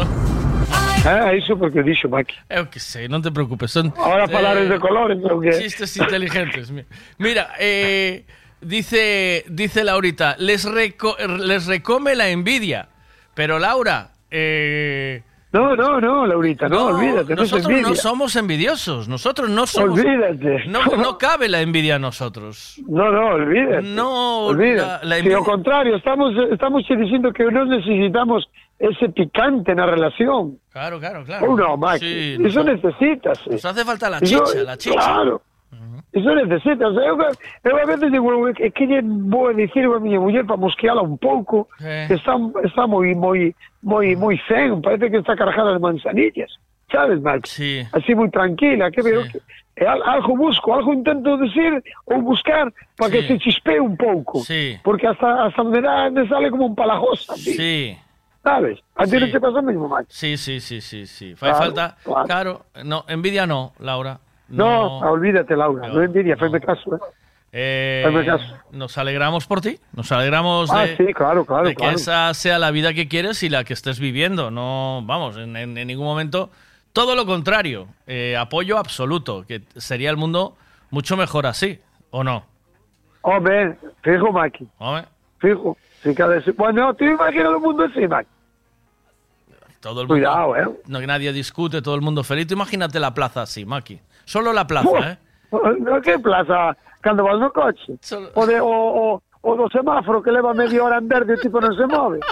[1.04, 2.32] Ah, iso porque dixo, Maki.
[2.48, 3.68] Eu que sei, non te preocupes.
[3.68, 5.52] Son, Ahora falares de colores, ou que?
[5.52, 6.72] Chistes inteligentes.
[6.72, 6.88] mi-
[7.20, 8.24] Mira, eh,
[8.64, 12.88] Dice, dice Laurita, les, reco- les recome la envidia.
[13.34, 17.94] Pero Laura, eh, No, no, no, Laurita, no, olvídate, no es nosotros no envidia.
[18.02, 19.08] somos envidiosos.
[19.08, 20.00] Nosotros no somos.
[20.00, 20.64] Olvídate.
[20.66, 22.80] No, no cabe la envidia a nosotros.
[22.88, 23.82] No, no, olvídate.
[23.82, 25.04] No, olvídate.
[25.04, 28.44] la- la Si envidia- ao contrario, estamos, estamos diciendo que no necesitamos
[28.80, 30.58] ese picante en la relación.
[30.70, 31.46] Claro, claro, claro.
[31.48, 33.38] Oh, no, Maki, Sí, eso necesitas.
[33.46, 34.96] Nos hace falta la chicha, la chicha.
[34.96, 35.40] Claro.
[36.14, 36.94] Eso necesitas.
[36.94, 37.18] Eu,
[37.64, 41.18] eu a veces digo, é que lle vou dicir a miña muller para mosqueala un
[41.18, 42.06] pouco, Eh.
[42.06, 43.52] que está, está moi, moi,
[43.82, 46.50] moi, moi zen, parece que está cargada de manzanillas.
[46.92, 47.50] Sabes, Max?
[47.50, 47.82] Sí.
[47.92, 49.40] Así moi tranquila, que veo que
[49.74, 54.38] é al- algo busco, algo intento decir ou buscar para que se chispee un pouco.
[54.46, 54.78] Sí.
[54.84, 57.34] Porque hasta, hasta me, da, me sale como un palajosa.
[57.34, 57.54] tío.
[57.58, 57.98] Sí.
[58.44, 58.78] ¿Sabes?
[58.94, 59.32] A ti no Sí.
[59.32, 60.06] te pasa lo mismo, Max.
[60.10, 61.34] Sí, sí, sí, sí, sí.
[61.34, 61.96] Claro, falta.
[62.04, 62.24] claro.
[62.26, 64.20] Claro, no, envidia no, Laura.
[64.56, 66.98] No, olvídate, Laura, no, envidia, fai caso, eh.
[67.56, 68.44] Eh, caso.
[68.72, 72.58] nos alegramos por ti, nos alegramos Ah, de, sí, claro, claro, de que esa sea
[72.58, 74.50] la vida que quieres y la que estés viviendo.
[74.50, 76.50] No, vamos, en, en- en ningún momento.
[76.92, 80.56] Todo lo contrario, eh, apoyo absoluto, que sería el mundo
[80.90, 81.78] mucho mejor así,
[82.10, 82.44] ¿o no?
[83.22, 84.68] Hombre, fijo, Maki.
[84.78, 85.04] Hombre,
[85.38, 85.76] Fijo.
[86.02, 88.28] Si cada Bueno, tú imaginas el mundo así, Maki.
[89.80, 90.14] todo el mundo.
[90.14, 90.68] Cuidado, ¿eh?
[90.86, 92.46] No, que nadie discute, todo el mundo feliz.
[92.46, 94.00] Tú Imagínate la plaza así, Maki.
[94.24, 95.04] Solo la plaza, Uf.
[95.04, 95.18] ¿eh?
[95.80, 96.76] No, que plaza?
[97.00, 97.94] Cando vas no coche?
[98.34, 101.40] O, de, o, o, o do semáforo que leva media hora en verde e o
[101.40, 102.20] tipo non se move.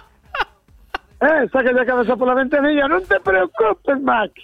[1.23, 4.35] Eh, saca a cabeza pola ventanilla, non te preocupes, Mac.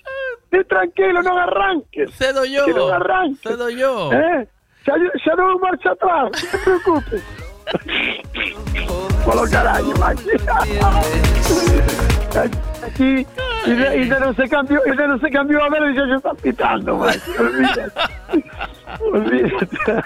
[0.47, 2.07] Ti tranquilo, non arranques.
[2.15, 2.62] Cedo yo.
[2.70, 3.43] Que non arranques.
[3.43, 4.15] Cedo yo.
[4.15, 4.47] Eh,
[4.86, 7.23] xa, xa non marcha atrás, non te preocupes.
[9.27, 10.23] Polo carallo, Mac.
[12.86, 13.27] Aquí,
[13.73, 16.07] y de, y no se cambió, y de no se cambió a ver y ya
[16.07, 17.19] se está pitando, Mac.
[17.39, 17.93] Olvídate.
[19.13, 20.03] Olvídate.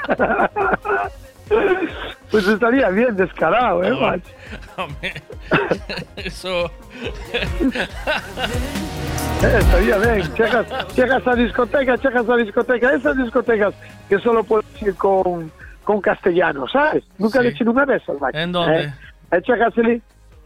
[2.31, 4.31] Pues estaría bien descarado, ¿eh, macho?
[4.79, 5.13] Hombre,
[6.17, 6.71] Eso.
[9.43, 10.35] Eh, estaría bien.
[10.35, 12.95] Chegas, chegas a discoteca, chegas a discoteca.
[12.95, 13.75] Esas discotecas
[14.09, 15.51] que solo puedes ir con,
[15.85, 17.05] con castellano, ¿sabes?
[17.19, 17.43] Nunca Sí.
[17.45, 18.39] le he hecho una de esas, macho.
[18.39, 18.81] ¿En dónde?
[18.85, 18.93] Eh,
[19.33, 20.01] eh, chegas ali,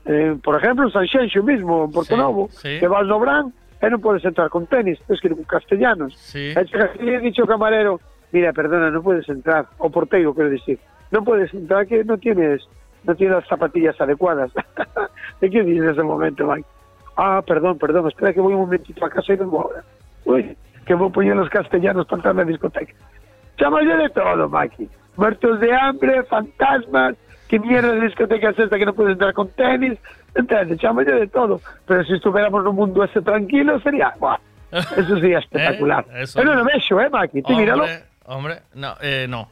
[0.07, 2.79] eh, por ejemplo, en San Xenxo mismo, en Porto Sí, Novo, sí.
[2.81, 3.53] que vas no Bran,
[3.83, 6.17] e non podes entrar con tenis, tens que ir con castellanos.
[6.17, 6.55] Sí.
[6.57, 8.01] E e o camarero,
[8.33, 9.69] mira, perdona, no puedes entrar.
[9.77, 10.79] O porteiro, quiero decir.
[11.13, 12.65] No puedes entrar, que no tienes
[13.05, 14.51] no tienes las zapatillas adecuadas.
[15.41, 16.67] ¿De qué dices en ese momento, Mike?
[17.17, 19.85] Ah, perdón, perdón, espera que voy un momentito a casa y vengo ahora.
[20.25, 22.93] Uy, que voy a poner los castellanos para entrar en la discoteca.
[23.59, 24.89] Chamalle de todo, Maki.
[25.17, 27.15] Muertos de hambre, fantasmas,
[27.49, 29.99] qué mierda de discoteca es esta que no puedes entrar con tenis,
[30.35, 30.79] ¿entiendes?
[30.79, 31.61] Chamalle de todo.
[31.87, 34.39] Pero si estuviéramos en un mundo ese tranquilo, sería, ¡buah!
[34.73, 36.05] Eso sería espectacular.
[36.13, 36.69] Eh, eso Pero no.
[36.69, 37.43] ¿eh, Maki?
[37.43, 37.85] Tú míralo.
[38.27, 39.49] Hombre, no, eh, no.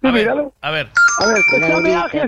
[0.00, 0.54] Tú A ver, míralo.
[0.62, 0.88] a ver.
[1.18, 1.36] A ver,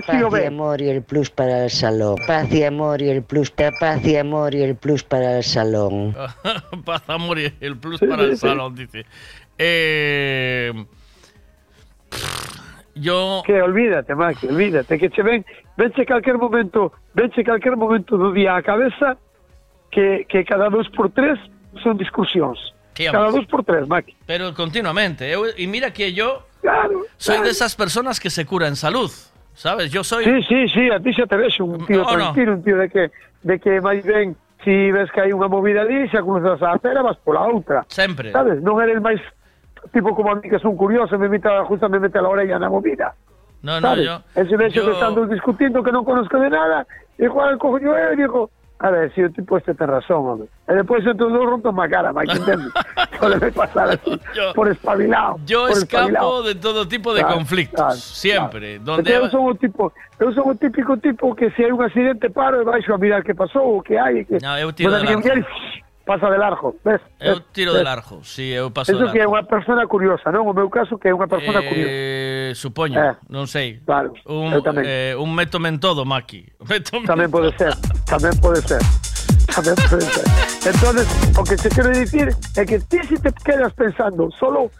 [0.05, 0.45] paz y ve.
[0.45, 2.17] amor y el plus para el salón.
[2.27, 5.43] Paz y amor y el plus para paz y amor y el plus para el
[5.43, 6.15] salón.
[6.85, 9.05] Paz, amor y el plus Sí, para sí, el salón, dice.
[9.57, 10.71] Eh,
[12.95, 13.41] yo.
[13.45, 15.45] Que olvídate, Maki, olvídate, que che ven,
[15.77, 19.17] venche calquer momento, venche calquer momento do día a cabeza
[19.91, 21.39] que, que cada dos por tres
[21.81, 22.73] son discusións.
[22.93, 24.15] Cada dos por tres, Maki.
[24.25, 25.25] Pero continuamente.
[25.33, 27.45] eu- y mira que yo Claro, soy claro.
[27.45, 29.11] de esas personas que se cura en salud.
[29.55, 29.91] ¿Sabes?
[29.91, 30.23] Yo soy.
[30.25, 32.15] Sí, sí, sí, a ti xa te vexo un tío No, no.
[32.33, 33.11] tranquilo, un tío de que
[33.43, 37.03] de que máis ben si ves que hai unha movida ali, xa cruzas a acera,
[37.05, 37.85] vas pola outra.
[37.85, 38.31] Sempre.
[38.33, 38.63] Sabes?
[38.65, 39.21] Non eres máis
[39.91, 42.59] tipo como a mí que son curioso, me mete, justo me mete a la orella
[42.59, 43.13] na movida.
[43.61, 44.05] No, no, ¿sabes?
[44.05, 44.21] yo.
[44.35, 46.85] Ese vexo yo- que estando discutindo que non conozco de nada,
[47.17, 48.51] e Juan cojo yo e digo,
[48.83, 50.51] a ver, si o tipo este ten razón, hombre.
[50.67, 52.67] E depois entre os dous rompo má cara, Mike, entendes?
[53.15, 54.19] Solo me pasar así,
[54.51, 55.39] por espabilado.
[55.47, 56.43] Yo por escapo espabilado.
[56.43, 57.79] de todo tipo de Claro, conflictos.
[57.79, 58.83] claro, siempre.
[58.83, 59.15] Porque Donde.
[59.15, 62.59] eu son o tipo, eu son o típico tipo que se hai un accidente paro
[62.59, 65.07] e baixo a mirar que pasou, o que hai, e que No, eu tiro Bueno,
[66.05, 67.01] pasa de largo, ves?
[67.19, 67.79] É un tiro ves?
[67.79, 69.15] de largo, si, sí, eu paso Eso de largo.
[69.15, 70.43] que é unha persona curiosa, non?
[70.47, 71.93] O meu caso que é unha persona eh, curiosa.
[72.59, 73.79] Supoño, eh, non sei.
[73.87, 74.83] Claro, un, eu tamén.
[74.83, 76.43] Eh, un métome en todo, Maki.
[76.69, 77.71] Métome tamén pode ser,
[78.05, 78.83] tamén pode ser.
[79.53, 80.25] Tamén pode ser.
[80.65, 81.05] Entonces,
[81.37, 84.71] o que se quero dicir é que ti si te quedas pensando solo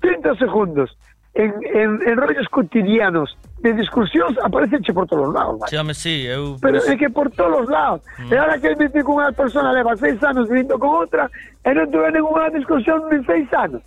[0.00, 0.90] 30 segundos
[1.34, 5.58] en, en, en rollos cotidianos de discusións, aparecenche por todos os lados.
[5.60, 5.68] vai.
[5.68, 6.56] Sí, home, sí, eu...
[6.60, 8.00] Pero é que por todos os lados.
[8.18, 8.32] Mm.
[8.32, 11.28] E ahora que me con unha persona leva seis anos vivindo con outra
[11.64, 13.84] e non tuve ninguna discusión ni seis anos.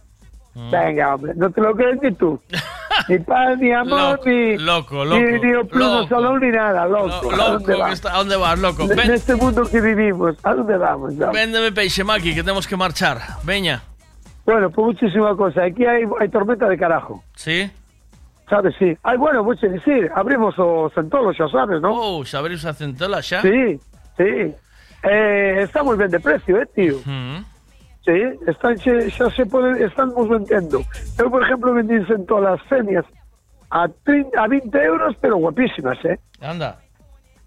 [0.54, 0.70] Mm.
[0.70, 2.38] Venga, hombre, no te lo crees ni tú.
[3.10, 6.10] ni paz, ni amor, Loco, ni, loco, ni, loco, ni plumo loco.
[6.14, 7.26] salón, ni nada, loco.
[7.26, 7.94] Lo- ¿A loco, dónde que vas?
[7.98, 8.84] está- ¿a dónde vas, loco?
[8.86, 11.18] En Ven, este mundo que vivimos, ¿a dónde vamos?
[11.18, 11.32] ya?
[11.34, 13.18] véndeme peixe, Maki, que temos que marchar.
[13.42, 13.82] Veña.
[14.46, 15.64] Bueno, pues muchísima cosa.
[15.64, 17.24] Aquí hay, hay tormenta de carajo.
[17.34, 17.72] Sí?
[18.50, 18.98] Sabes, sí.
[19.04, 21.92] Ay, bueno, che dicir, abrimos o centolo, xa sabes, non?
[21.96, 23.42] Oh, xa abrius a centola xa?
[23.42, 23.80] Sí,
[24.18, 24.52] sí.
[25.04, 27.00] Eh, está moi ben de precio, eh, tío.
[27.04, 27.44] Mm.
[28.04, 30.84] Sí, están xa se pode, estamos vendendo.
[31.16, 33.08] Eu, por exemplo, vendín centolas fenias
[33.72, 36.20] a, 30, a 20 euros, pero guapísimas, eh?
[36.42, 36.78] Anda.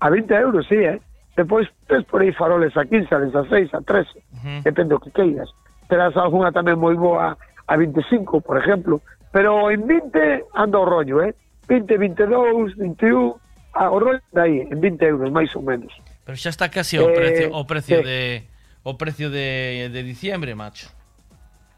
[0.00, 1.00] A 20 euros, sí, eh?
[1.36, 5.52] Depois tes por aí faroles a 15, a 16, a 13, depende do que queiras.
[5.88, 7.36] Terás algunha tamén moi boa
[7.68, 9.04] a 25, por exemplo.
[9.36, 10.80] Pero en 20 anda eh.
[10.80, 11.34] o rollo, eh?
[11.68, 13.38] 20, 22, 21,
[13.74, 15.92] ah, o rollo aí, en 20 euros, máis ou menos.
[16.24, 18.20] Pero xa está casi o eh, precio, o precio eh, de
[18.80, 20.88] o precio de, de diciembre, macho.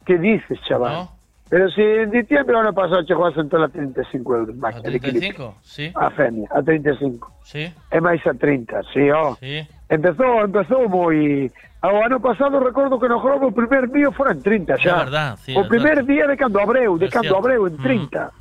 [0.06, 0.92] Que dices, chaval?
[0.94, 1.17] No?
[1.48, 5.56] Pero si en diciembre ano pasado chegou a centola a 35 euros, A de equilibrio.
[5.56, 5.92] 35, sí.
[5.96, 7.32] A femia, a 35.
[7.42, 7.72] Sí.
[7.90, 9.34] É máis a 30, sí, ó.
[9.40, 9.64] Sí.
[9.88, 11.48] Empezou, empezou moi...
[11.78, 14.92] O ano pasado recordo que no Grobo o primer mío fora en 30 xa.
[14.92, 16.10] É verdad, sí, o é primer verdad.
[16.10, 18.34] día de cando abreu, de cando abreu en 30.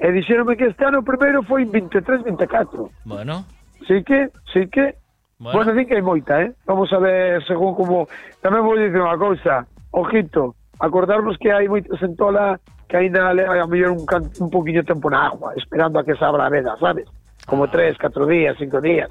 [0.00, 2.90] E dixeronme que este ano primeiro foi en 23, 24.
[3.04, 3.44] Bueno,
[3.86, 4.96] Sí que, sí que...
[5.38, 5.64] Bueno.
[5.64, 6.52] Bueno, que hai moita, eh?
[6.66, 8.08] Vamos a ver según como...
[8.44, 9.64] Tamén vou dicir unha cousa.
[9.92, 14.82] Ojito, acordarnos que hai moita centola que ainda leva a mellor un, can, un poquinho
[14.82, 17.06] tempo na agua, esperando a que se abra a veda, sabes?
[17.46, 17.70] Como Ah.
[17.70, 19.08] tres, catro días, cinco días.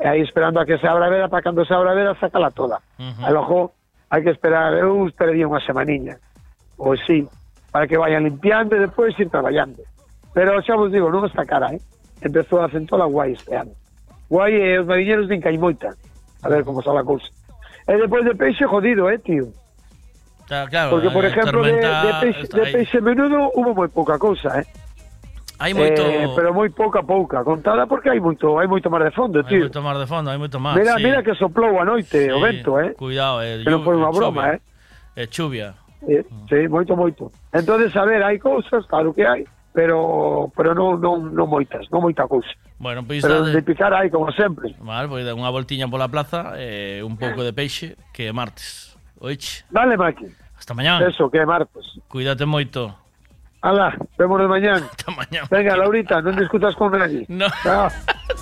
[0.00, 2.14] E aí esperando a que se abra a veda, para cando se abra a veda,
[2.16, 2.80] sacala toda.
[2.98, 3.20] Ujú.
[3.26, 3.60] A lojo,
[4.08, 6.16] hai que esperar, eu esperaría unha semaniña.
[6.80, 7.28] Ou sí,
[7.70, 9.82] para que vayan limpiando e depois ir traballando.
[10.32, 11.80] Pero xa vos digo, non está cara, eh?
[12.24, 13.74] Empezou a centola guai este ano.
[14.32, 15.92] Guai e os mariñeros din que hai moita.
[16.42, 17.28] A ver como sale a cousa.
[17.86, 19.52] E depois de peixe jodido, eh, tío.
[20.46, 20.90] Claro.
[20.90, 24.66] Porque, por a ejemplo, de, de, peixe, de peixe menudo hubo moi pouca cousa, eh?
[25.58, 27.40] Hai moito Eh, pero moi pouca pouca.
[27.44, 29.64] Contada porque hai moito, hai moito mar de fondo, hai tío.
[29.70, 30.76] moito mar de fondo, hai moito mar.
[30.76, 31.04] mira, sí.
[31.04, 32.92] mira que soplou a noite o Sí, vento, eh?
[32.98, 33.62] Cuidado, eh.
[33.64, 34.58] Que non foi unha broma, eh?
[35.16, 35.78] É chuvia.
[36.04, 37.32] Eh, sí, moito, moito.
[37.54, 42.02] Entonces, a ver, hai cousas, claro que hai, pero pero non non non moitas, non
[42.02, 42.50] moita cousa.
[42.76, 44.74] Bueno, pois Pero de picar hai como sempre.
[44.82, 48.93] Vale, pois dá unha voltiña pola plaza e un pouco de peixe que é martes.
[49.70, 50.26] Dale, Maki.
[50.58, 51.00] hasta mañá.
[51.06, 51.84] Eso, que martes.
[52.08, 52.94] Cuídate moito.
[53.60, 54.84] Ala, vémonos mañán.
[54.90, 55.46] Hasta mañán.
[55.50, 57.24] Venga, Laurita, non discutas con nadie.
[57.28, 57.48] No.
[57.64, 57.88] Chao.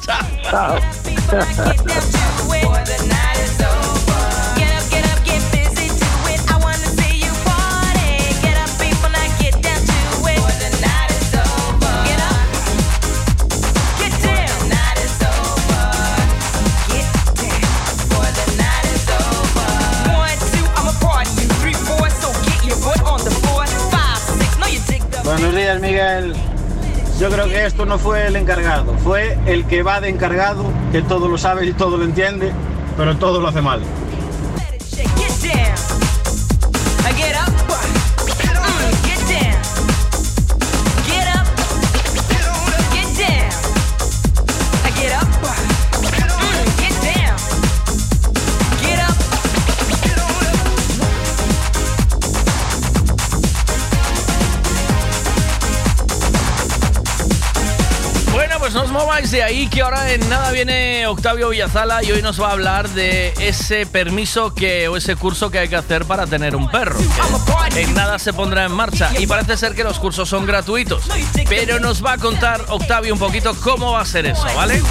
[0.42, 0.78] Chao.
[25.42, 26.34] Buenos días, Miguel.
[27.18, 30.62] Yo creo que esto no fue el encargado, fue el que va de encargado,
[30.92, 32.52] que todo lo sabe y todo lo entiende,
[32.96, 33.80] pero todo lo hace mal.
[58.92, 62.52] Mováis de ahí, que ahora en nada viene Octavio Villazala y hoy nos va a
[62.52, 66.70] hablar de ese permiso que o ese curso que hay que hacer para tener un
[66.70, 66.98] perro.
[67.74, 71.04] en nada se pondrá en marcha y parece ser que los cursos son gratuitos.
[71.48, 74.82] Pero nos va a contar Octavio un poquito cómo va a ser eso, ¿vale?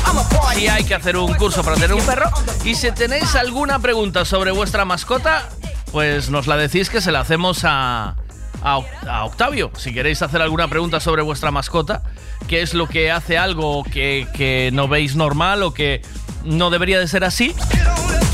[0.55, 2.31] Si hay que hacer un curso para tener un perro
[2.63, 5.47] y si tenéis alguna pregunta sobre vuestra mascota,
[5.91, 8.15] pues nos la decís que se la hacemos a,
[8.63, 9.71] a Octavio.
[9.77, 12.01] Si queréis hacer alguna pregunta sobre vuestra mascota,
[12.51, 16.01] qué es lo que hace algo que, que no veis normal o que
[16.43, 17.55] no debería de ser así,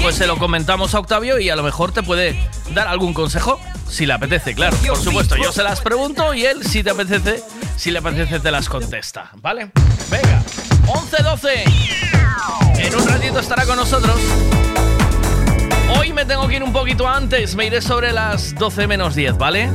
[0.01, 2.35] pues se lo comentamos a Octavio y a lo mejor te puede
[2.73, 3.59] dar algún consejo.
[3.87, 4.75] Si le apetece, claro.
[4.77, 7.43] Por supuesto, yo se las pregunto y él, si te apetece,
[7.75, 9.29] si le apetece, te las contesta.
[9.35, 9.69] ¿Vale?
[10.09, 10.41] Venga,
[10.87, 12.79] 11-12.
[12.79, 14.19] En un ratito estará con nosotros.
[15.95, 19.37] Hoy me tengo que ir un poquito antes, me iré sobre las 12 menos 10,
[19.37, 19.69] ¿vale?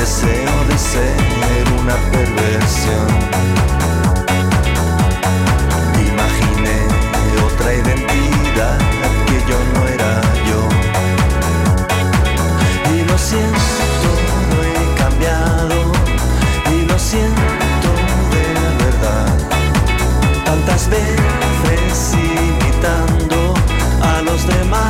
[0.00, 3.08] deseo de ser una perversión.
[6.10, 6.78] Imaginé
[7.46, 8.78] otra identidad
[9.26, 10.12] que yo no era
[10.48, 10.60] yo.
[12.94, 14.10] Y lo siento,
[14.50, 15.92] no he cambiado.
[16.74, 17.90] Y lo siento
[18.34, 18.44] de
[18.84, 19.28] verdad.
[20.46, 23.52] Tantas veces imitando
[24.00, 24.89] a los demás.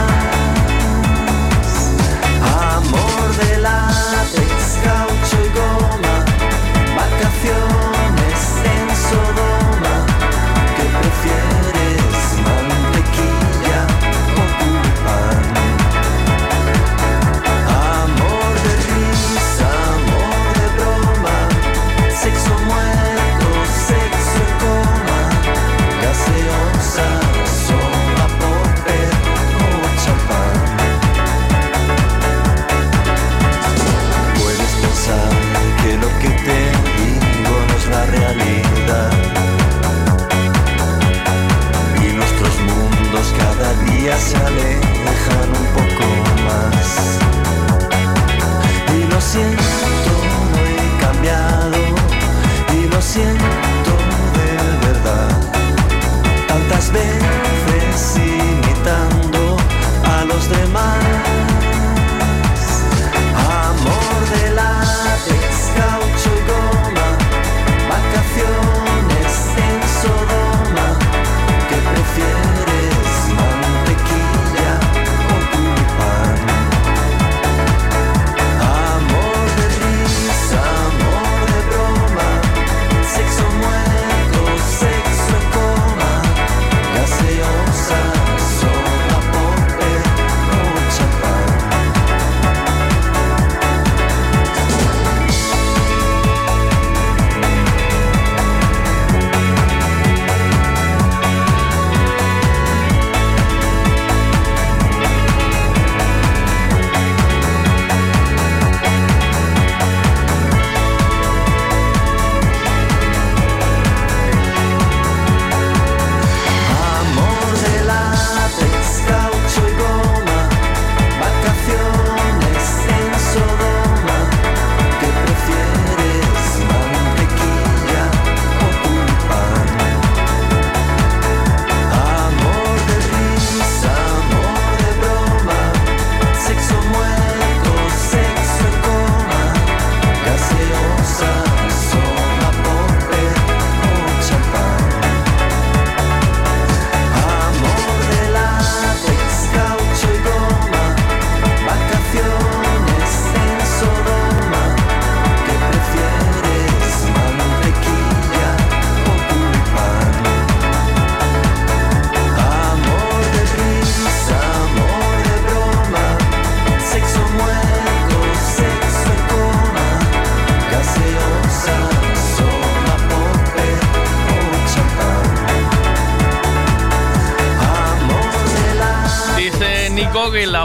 [44.21, 44.60] myself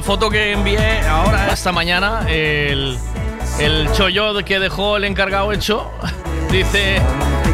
[0.05, 2.95] foto que envié ahora, esta mañana, el,
[3.59, 5.91] el chollo que dejó el encargado hecho,
[6.51, 7.01] dice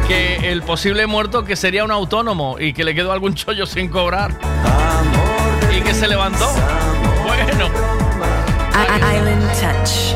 [0.06, 3.88] que el posible muerto que sería un autónomo y que le quedó algún chollo sin
[3.88, 4.32] cobrar.
[5.74, 6.52] Y que se levantó.
[7.26, 7.70] Bueno.
[9.16, 10.16] Island Touch.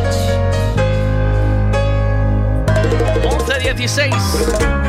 [3.24, 4.85] 11.16.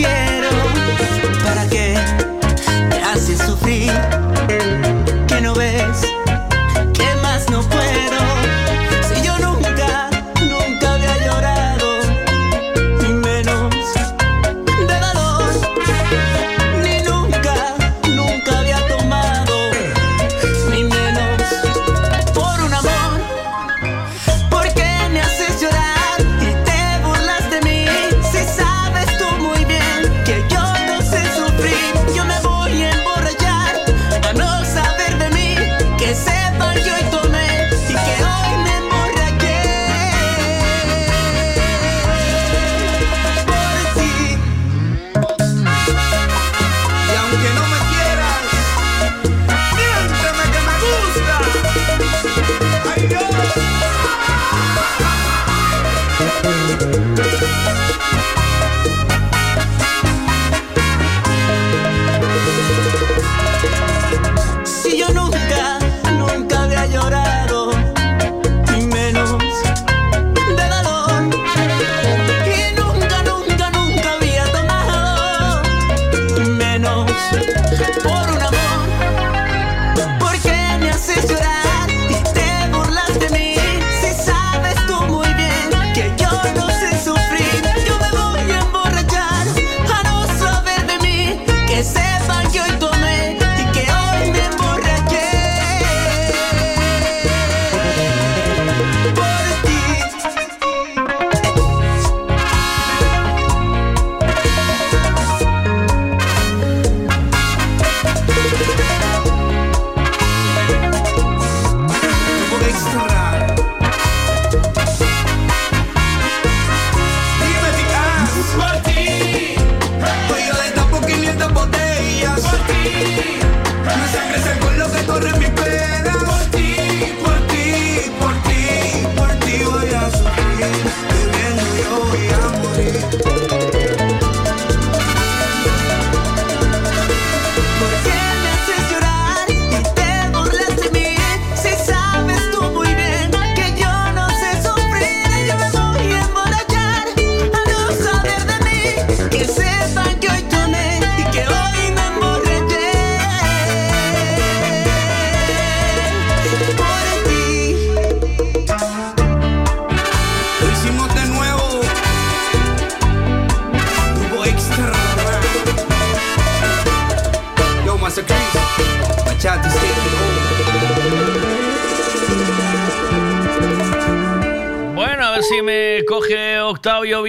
[0.00, 0.37] cuánto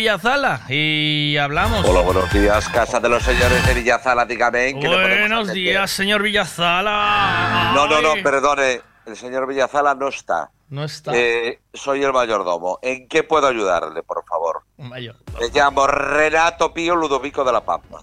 [0.09, 1.85] Villazala y hablamos.
[1.85, 4.69] Hola, buenos días, casa de los señores de Villazala, dígame.
[4.69, 7.73] ¿en qué Buenos días, señor Villazala.
[7.75, 10.49] No, no, no, perdone, el señor Villazala no está.
[10.69, 11.11] No está.
[11.13, 12.79] Eh, soy el mayordomo.
[12.81, 14.63] ¿En qué puedo ayudarle, por favor?
[14.77, 15.15] Mayor.
[15.39, 17.99] Me llamo Renato Pío Ludovico de la Pampa.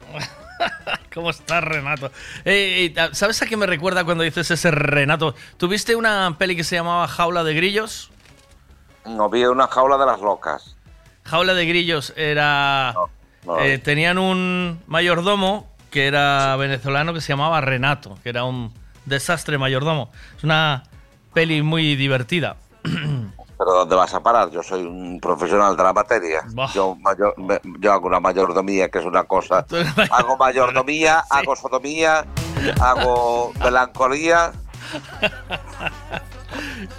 [1.12, 2.12] ¿Cómo estás, Renato?
[2.44, 5.35] Eh, eh, ¿Sabes a qué me recuerda cuando dices ese Renato?
[5.57, 8.12] ¿Tuviste una peli que se llamaba Jaula de Grillos?
[9.07, 10.66] No vi una jaula de las locas.
[11.27, 12.95] Jaula de Grillos era...
[13.45, 13.59] no.
[13.61, 18.73] eh, tenían un mayordomo que era venezolano que se llamaba Renato, que era un
[19.07, 20.11] desastre mayordomo.
[20.37, 20.85] Es una
[21.33, 22.57] peli muy divertida.
[23.59, 24.51] ¿Pero dónde vas a parar?
[24.51, 26.43] Yo soy un profesional de la materia.
[26.75, 29.65] Yo, mayor- me- yo hago una mayordomía, que es una cosa.
[30.11, 32.27] Hago mayordomía, hago sodomía,
[32.81, 34.53] hago melancolía.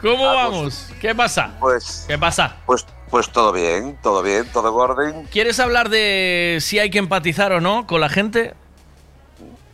[0.01, 0.89] ¿Cómo vamos?
[0.99, 1.51] ¿Qué pasa?
[1.59, 2.55] Pues, ¿Qué pasa?
[2.65, 5.23] Pues, pues todo bien, todo bien, todo en orden.
[5.31, 8.53] ¿Quieres hablar de si hay que empatizar o no con la gente?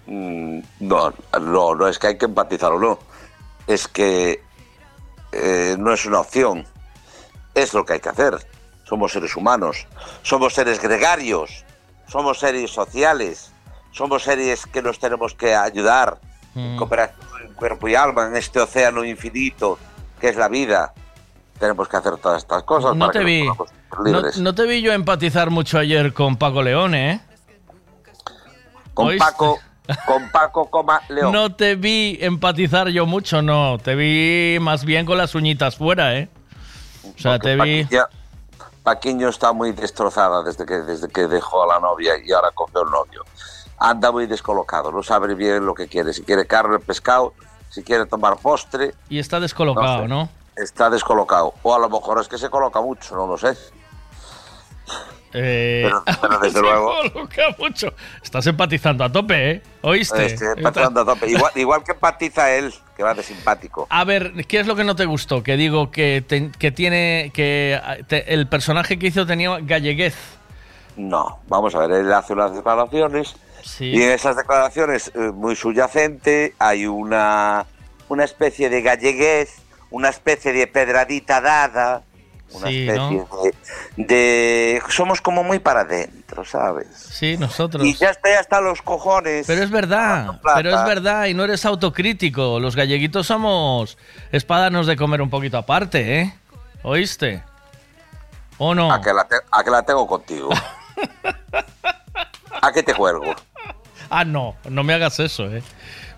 [0.05, 2.99] Mm, No, no, no es que hay que empatizar o no.
[3.67, 4.41] Es que
[5.31, 6.65] eh, no es una opción.
[7.55, 8.35] Es lo que hay que hacer.
[8.83, 9.87] Somos seres humanos,
[10.21, 11.63] somos seres gregarios,
[12.07, 13.51] somos seres sociales,
[13.91, 16.19] somos seres que nos tenemos que ayudar,
[16.55, 16.77] Mm.
[16.77, 19.79] cooperación en cuerpo y alma en este océano infinito
[20.21, 20.93] que es la vida.
[21.63, 22.93] Tenemos que hacer todas estas cosas.
[22.93, 23.45] No para te que vi.
[23.47, 27.19] No, no te vi yo empatizar mucho ayer con Paco Leone, ¿eh?
[28.93, 29.19] con ¿Oíste?
[29.23, 29.59] Paco,
[30.05, 31.31] con Paco, coma, León.
[31.31, 33.77] No te vi empatizar yo mucho, no.
[33.77, 36.27] Te vi más bien con las uñitas fuera, ¿eh?
[37.17, 37.85] O sea, te vi...
[37.85, 38.07] Paquiña-
[38.83, 42.83] Paquiño está muy destrozada desde que, desde que dejó a la novia y ahora cogió
[42.83, 43.23] el novio.
[43.79, 46.11] Anda muy descolocado, no sabe bien lo que quiere.
[46.11, 47.33] Si quiere carne, pescado,
[47.69, 50.29] si quiere tomar postre, Y está descolocado, No ¿no?
[50.55, 51.53] Está descolocado.
[51.63, 53.55] O a lo mejor es que se coloca mucho, no lo sé.
[55.35, 57.93] Eh, Pero, pero desde se luego, coloca mucho.
[58.21, 59.61] Estás empatizando a tope, ¿eh?
[59.81, 60.25] ¿Oíste?
[60.27, 61.27] este, empatizando a tope.
[61.27, 63.87] Igual, igual que empatiza él, que va de simpático.
[63.89, 65.41] A ver, ¿qué es lo que no te gustó?
[65.41, 67.31] Que digo que, te- que tiene.
[67.33, 70.15] que ah, te- el personaje que hizo tenía galleguez.
[70.97, 73.85] No, vamos a ver, él hace unas declaraciones Sí.
[73.85, 77.65] y en esas declaraciones, eh, muy subyacente, hay una,
[78.09, 79.55] una especie de galleguez,
[79.93, 82.01] una especie de pedradita dada,
[82.51, 83.27] una Sí, especie ¿no?
[83.43, 83.53] de,
[84.05, 86.87] de- Somos como muy para adentro, ¿sabes?
[86.97, 87.85] Sí, nosotros.
[87.85, 89.45] Y ya está, ya está los cojones.
[89.45, 92.59] Pero es verdad, pero es verdad, y no eres autocrítico.
[92.59, 93.99] Los galleguitos somos
[94.31, 96.33] espadanos de comer un poquito aparte, ¿eh?
[96.81, 97.43] ¿Oíste?
[98.57, 98.91] ¿O no?
[98.91, 100.49] A que la, te- a que la tengo contigo.
[102.61, 103.33] ¿A qué te cuelgo?
[104.09, 105.63] Ah, no, no me hagas eso, ¿eh?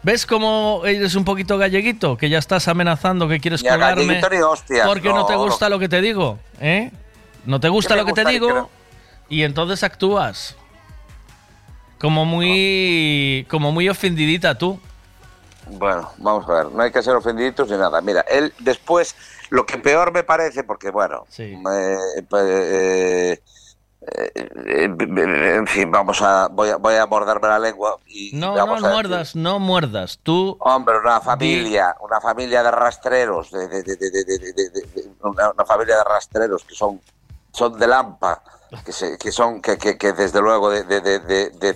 [0.05, 2.15] ¿Ves cómo eres un poquito galleguito?
[2.15, 4.21] Que ya estás amenazando que quieres colgarme.
[4.43, 6.91] hostias, Porque no, no, te gusta lo que te digo, ¿eh?
[7.43, 8.69] No te gusta lo que te digo creo-
[9.29, 10.55] y entonces actúas.
[11.97, 13.47] Como muy.
[13.49, 14.79] como muy ofendidita tú.
[15.71, 17.99] Bueno, vamos a ver, no hay que ser ofendiditos ni nada.
[18.01, 19.15] Mira, él después,
[19.49, 23.39] lo que peor me parece, porque bueno, pues, eh, eh, eh,
[24.07, 27.97] en fin, vamos a voy, a, voy a morderme la lengua.
[28.33, 30.19] No, no muerdas, no muerdas.
[30.21, 30.57] Tú.
[30.59, 33.83] Hombre, una familia, una familia de rastreros, de,
[35.21, 37.01] una, familia de rastreros que son,
[37.51, 38.43] son de Lampa,
[38.85, 41.75] que, son que, desde luego de,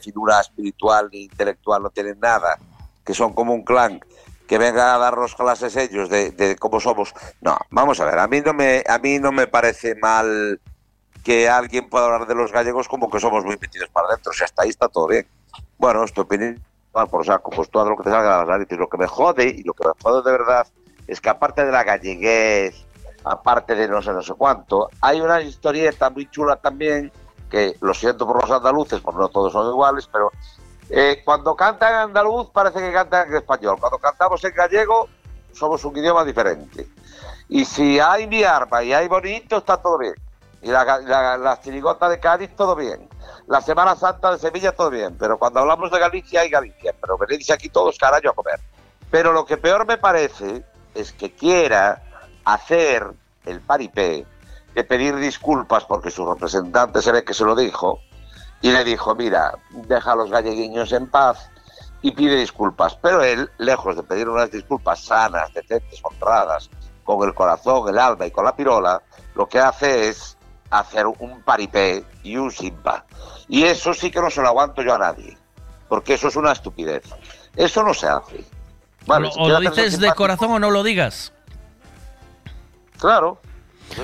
[0.00, 2.58] figura espiritual e intelectual no tienen nada,
[3.04, 4.00] que son como un clan
[4.46, 7.12] que vengan a darnos clases ellos de, de cómo somos.
[7.42, 10.58] No, vamos a ver, a mí no me a mí no me parece mal
[11.28, 14.44] que alguien pueda hablar de los gallegos como que somos muy metidos para adentro, si
[14.44, 15.28] hasta ahí está todo bien.
[15.76, 16.58] Bueno, es tu opinión,
[16.94, 18.78] mal por saco, pues todo lo que te salga de las narices.
[18.78, 20.66] Lo que me jode, y lo que me jode de verdad,
[21.06, 22.82] es que aparte de la galleguez,
[23.24, 27.12] aparte de no sé, no sé cuánto, hay una historieta muy chula también,
[27.50, 30.32] que lo siento por los andaluces, porque no todos son iguales, pero
[30.88, 33.76] eh, cuando cantan en andaluz parece que cantan en español.
[33.78, 35.10] Cuando cantamos en gallego,
[35.52, 36.88] somos un idioma diferente.
[37.50, 40.14] Y si hay mi arma y hay bonito, está todo bien.
[40.62, 43.08] Y la, la, la chirigota de Cádiz, todo bien.
[43.46, 45.16] La Semana Santa de Sevilla, todo bien.
[45.18, 46.94] Pero cuando hablamos de Galicia, hay Galicia.
[47.00, 48.60] Pero venís aquí todos carajo a comer.
[49.10, 50.64] Pero lo que peor me parece
[50.94, 52.02] es que quiera
[52.44, 53.06] hacer
[53.44, 54.26] el paripé
[54.74, 58.00] de pedir disculpas porque su representante se ve que se lo dijo
[58.60, 61.50] y le dijo, mira, deja a los galleguiños en paz
[62.02, 62.96] y pide disculpas.
[62.96, 66.70] Pero él, lejos de pedir unas disculpas sanas, decentes, honradas,
[67.04, 69.02] con el corazón, el alma y con la pirola,
[69.34, 70.37] lo que hace es
[70.70, 73.04] hacer un paripé y un simpa.
[73.48, 75.36] Y eso sí que no se lo aguanto yo a nadie,
[75.88, 77.02] porque eso es una estupidez.
[77.56, 78.44] Eso no se hace.
[79.06, 81.32] Vale, o si o lo dices de corazón o no lo digas.
[82.98, 83.40] Claro.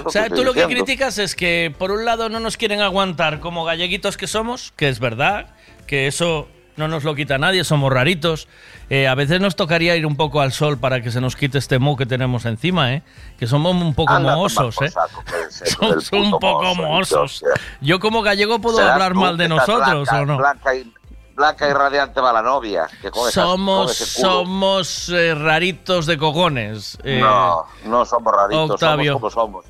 [0.05, 3.41] O sea, tú lo que criticas es que por un lado no nos quieren aguantar
[3.41, 5.55] como galleguitos que somos, que es verdad,
[5.87, 8.49] que eso no nos lo quita nadie, somos raritos.
[8.91, 11.59] Eh, a veces nos tocaría ir un poco al sol para que se nos quite
[11.59, 13.03] este mo que tenemos encima, ¿eh?
[13.39, 14.91] Que somos un poco Anda mohosos, ¿eh?
[15.51, 17.41] Somos un poco mohosos.
[17.41, 20.37] Dios, Yo como gallego puedo hablar mal de nosotros, blanca, ¿o no?
[20.39, 20.93] Blanca y,
[21.35, 22.87] blanca y radiante va la novia.
[23.01, 26.99] Que con Somos, somos eh, raritos de cojones.
[27.05, 29.13] eh, No, no somos raritos, Octavio.
[29.15, 29.65] somos como somos.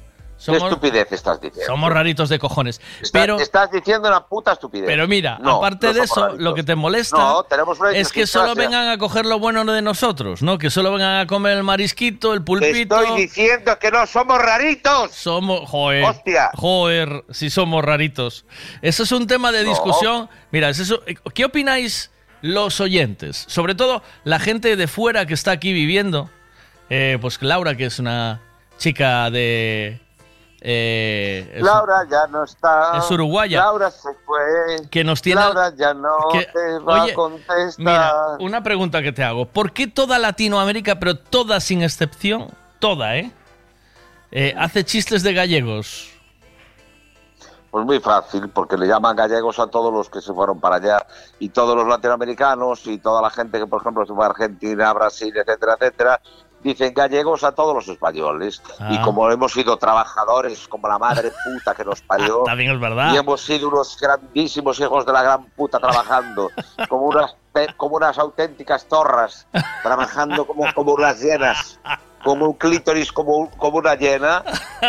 [0.44, 1.66] Somos- ¿Qué estupidez estás diciendo?
[1.66, 2.80] Somos raritos de cojones.
[2.96, 4.86] Estás- Pero, estás diciendo una puta estupidez.
[4.86, 6.42] pero mira, No, aparte no de eso, raritos.
[6.42, 7.46] lo que te molesta No,
[7.94, 10.58] es que solo vengan a coger lo bueno de nosotros, ¿no?
[10.58, 13.00] Que solo vengan a comer el marisquito, el Te pulpito.
[13.00, 15.12] estoy diciendo que no somos raritos.
[15.12, 16.50] Somos, joder, Hostia.
[16.54, 18.44] joder, si somos raritos.
[18.82, 20.28] Eso es un tema de discusión.
[20.50, 21.00] Mira, es eso.
[21.34, 22.10] ¿qué opináis
[22.42, 23.44] los oyentes?
[23.48, 26.28] Sobre todo la gente de fuera que está aquí viviendo.
[26.90, 28.42] Eh, pues Laura, que es una
[28.76, 30.00] chica de...
[30.66, 32.96] eh, es- Laura ya no está.
[32.96, 33.58] es uruguaya.
[33.58, 34.40] Laura se fue.
[34.90, 35.42] que nos tiene...
[35.42, 37.78] Laura ya no que- te va oye, a contestar.
[37.78, 39.44] Mira, una pregunta que te hago.
[39.44, 43.30] ¿Por qué toda Latinoamérica, pero toda sin excepción, toda, eh?
[44.32, 46.10] eh, hace chistes de gallegos?
[47.70, 51.04] Pues muy fácil, porque le llaman gallegos a todos los que se fueron para allá
[51.40, 54.92] y todos los latinoamericanos y toda la gente que, por ejemplo, se fue a Argentina,
[54.92, 56.20] Brasil, etcétera, etcétera,
[56.64, 58.60] dicen gallegos a todos los españoles.
[58.90, 59.02] Y Ah.
[59.04, 63.12] como hemos sido trabajadores como la madre puta que nos parió, También es verdad.
[63.14, 66.50] y hemos sido unos grandísimos hijos de la gran puta trabajando,
[66.88, 67.36] como unas,
[67.76, 69.46] como unas auténticas torras,
[69.82, 71.78] trabajando como, como unas llenas,
[72.24, 74.42] como un clítoris, como, como una llena.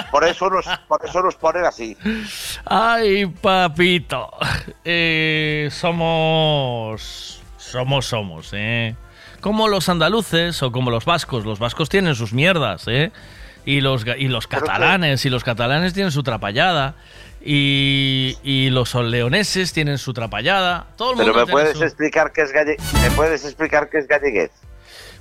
[0.10, 1.98] Por eso nos, por eso nos ponen así.
[2.66, 4.32] Ay, papito.
[4.86, 7.42] Eh, somos.
[7.58, 8.95] Somos, somos, ¿eh?
[9.46, 11.46] Como los andaluces o como los vascos.
[11.46, 13.12] Los vascos tienen sus mierdas, ¿eh?
[13.64, 15.24] Y los, y los catalanes.
[15.24, 16.96] Y los catalanes tienen su trapallada.
[17.46, 20.88] Y, y los leoneses tienen su trapallada.
[20.98, 24.00] Todo el mundo Pero me puedes su- explicar qué es galle me puedes explicar qué
[24.00, 24.50] es galleguez.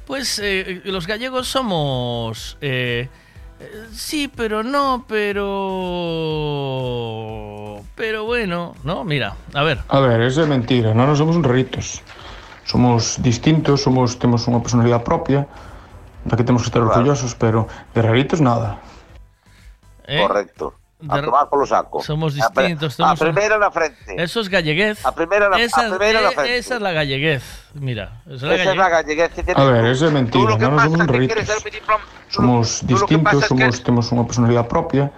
[0.07, 2.57] Pues eh, los gallegos somos...
[2.63, 3.11] eh,
[3.61, 5.05] eh, sí, pero no,
[6.45, 7.83] pero...
[7.95, 9.05] Pero bueno, ¿no?
[9.05, 9.81] Mira, a ver.
[9.89, 12.01] A ver, eso é mentira, non non somos uns raritos.
[12.65, 15.45] Somos distintos, somos temos unha personalidade propia,
[16.25, 18.81] da que temos que estar orgullosos, pero de raritos nada.
[20.07, 20.75] Correcto.
[21.05, 22.01] A tomar polo saco.
[22.01, 22.97] Somos A distintos.
[22.97, 24.17] A, somos- primeira na frente.
[24.17, 25.05] Eso es galleguez.
[25.05, 26.57] A primeira na, esa, a primeira na eh, frente.
[26.57, 27.45] esa es la galleguez.
[27.77, 30.57] Mira, esa es la Esa es la galleguez que tienes A ver, eso Tú mentira,
[30.57, 30.57] pasa
[30.89, 32.01] somos es diploma-
[32.33, 35.13] Somos tú distintos, es que- somos temos unha personalidade propia,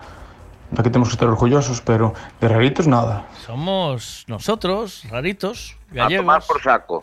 [0.74, 2.10] da que temos que estar orgullosos, pero
[2.42, 3.22] de raritos nada.
[3.46, 6.46] Somos nosotros, raritos, A tomar gallegos.
[6.50, 6.96] por saco.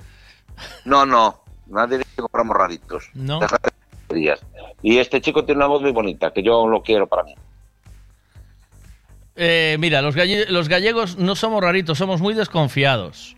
[0.86, 1.42] No, no.
[1.68, 3.10] Nadie dice que compramos raritos.
[3.14, 3.40] No.
[4.82, 7.34] Y este chico tiene una voz muy bonita, que yo lo quiero para mí.
[9.36, 13.36] Eh, mira, los, galle- los gallegos no somos raritos, somos muy desconfiados.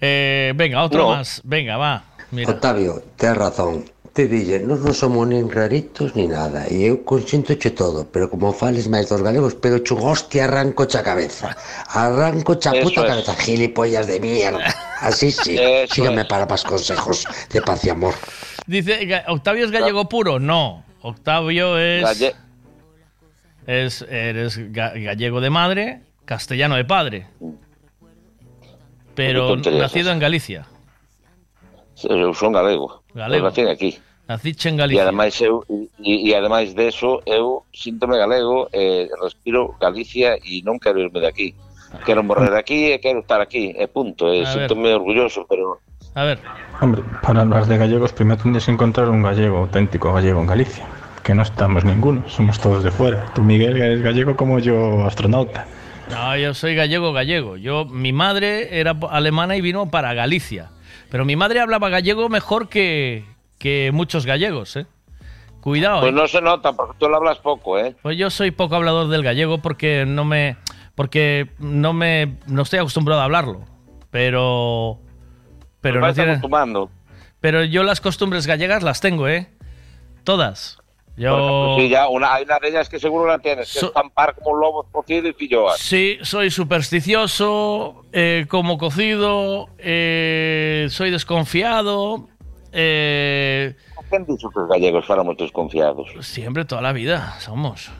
[0.00, 1.08] Eh, venga, otro No.
[1.10, 1.40] más.
[1.44, 2.04] Venga, va.
[2.30, 2.50] Mira.
[2.50, 3.84] Octavio, tes razón.
[4.18, 4.26] Te
[4.66, 9.06] non somos nin raritos ni nada E eu consinto che todo Pero como fales máis
[9.06, 11.54] dos galegos Pero chun hostia arranco cha cabeza
[11.94, 13.08] Arranco cha Eso puta es.
[13.14, 14.66] cabeza Gilipollas de mierda
[14.98, 16.26] Así sí, Eso sígame es.
[16.26, 18.14] para más consejos De paz y amor
[18.66, 20.38] Dice, ¿Octavio es gallego puro?
[20.42, 20.82] No.
[21.00, 22.02] Octavio es.
[22.02, 22.34] Galle-
[23.70, 27.28] es eres ga- gallego de madre, castellano de padre.
[29.14, 30.66] Pero nacido en Galicia.
[32.04, 33.02] Eu son galego.
[33.14, 33.46] Galego.
[33.46, 33.98] Eu nací aquí.
[34.28, 35.02] Naciche en E Galicia.
[35.08, 35.64] ademais eu
[36.04, 41.18] e, e ademais de eso eu síntome galego e respiro Galicia e non quero irme
[41.20, 41.48] de aquí.
[42.04, 44.28] Quero morrer aquí e quero estar aquí, e punto.
[44.28, 44.52] E ver.
[44.52, 45.80] síntome orgulloso, pero
[46.14, 46.38] A ver.
[46.80, 50.84] Hombre, para hablar de gallegos, primero tendrías que encontrar un gallego auténtico gallego en Galicia.
[51.22, 53.26] Que no estamos ninguno, somos todos de fuera.
[53.34, 55.66] Tú, Miguel, eres gallego como yo, astronauta.
[56.10, 57.56] No, yo soy gallego gallego.
[57.56, 60.70] Yo mi madre era alemana y vino para Galicia.
[61.10, 63.24] Pero mi madre hablaba gallego mejor que,
[63.58, 64.86] que muchos gallegos, ¿eh?
[65.60, 66.00] Cuidado.
[66.00, 66.14] pues ¿eh?
[66.14, 67.94] no se nota porque tú lo hablas poco, ¿eh?
[68.02, 70.56] Pues yo soy poco hablador del gallego porque no me
[70.94, 73.64] porque no me no estoy acostumbrado a hablarlo.
[74.10, 74.98] Pero
[75.80, 76.90] pero no tiene acostumbrando.
[77.40, 79.48] pero yo las costumbres gallegas las tengo, ¿eh?
[80.24, 80.78] Todas.
[81.16, 83.78] Yo Por ejemplo, sí, ya una, hay una de ellas que seguro la tienes, que
[83.80, 85.80] es estampar como un lobo cocido y filloas.
[85.80, 92.28] Sí, soy supersticioso, eh, como cocido, eh, soy desconfiado.
[92.80, 93.74] Eh,
[94.08, 96.08] ¿Quién dicho que los gallegos fuéramos desconfiados?
[96.20, 97.90] siempre, toda la vida, somos.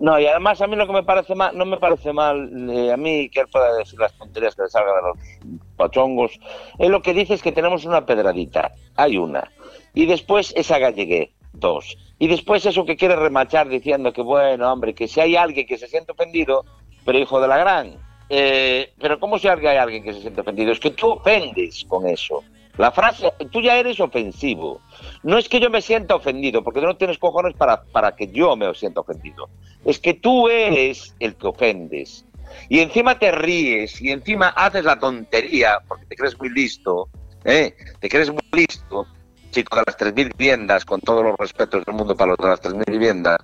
[0.00, 2.90] No, y además a mí lo que me parece mal, no me parece mal, eh,
[2.90, 6.40] a mí que él pueda decir las tonterías que le salgan de los pachongos,
[6.78, 9.52] es lo que dice es que tenemos una pedradita, hay una,
[9.92, 14.94] y después esa gallegué, dos, y después eso que quiere remachar diciendo que bueno, hombre,
[14.94, 16.64] que si hay alguien que se siente ofendido,
[17.04, 17.96] pero hijo de la gran,
[18.28, 20.72] eh, pero ¿cómo si hay alguien que se siente ofendido?
[20.72, 22.42] Es que tú ofendes con eso.
[22.78, 24.80] La frase, tú ya eres ofensivo.
[25.22, 28.28] No es que yo me sienta ofendido, porque tú no tienes cojones para, para que
[28.28, 29.48] yo me sienta ofendido.
[29.84, 32.24] Es que tú eres el que ofendes.
[32.68, 37.08] Y encima te ríes y encima haces la tontería, porque te crees muy listo,
[37.44, 37.74] ¿eh?
[38.00, 39.06] Te crees muy listo,
[39.50, 42.62] chico de las 3.000 viviendas, con todos los respetos del mundo para los de las
[42.62, 43.38] 3.000 viviendas,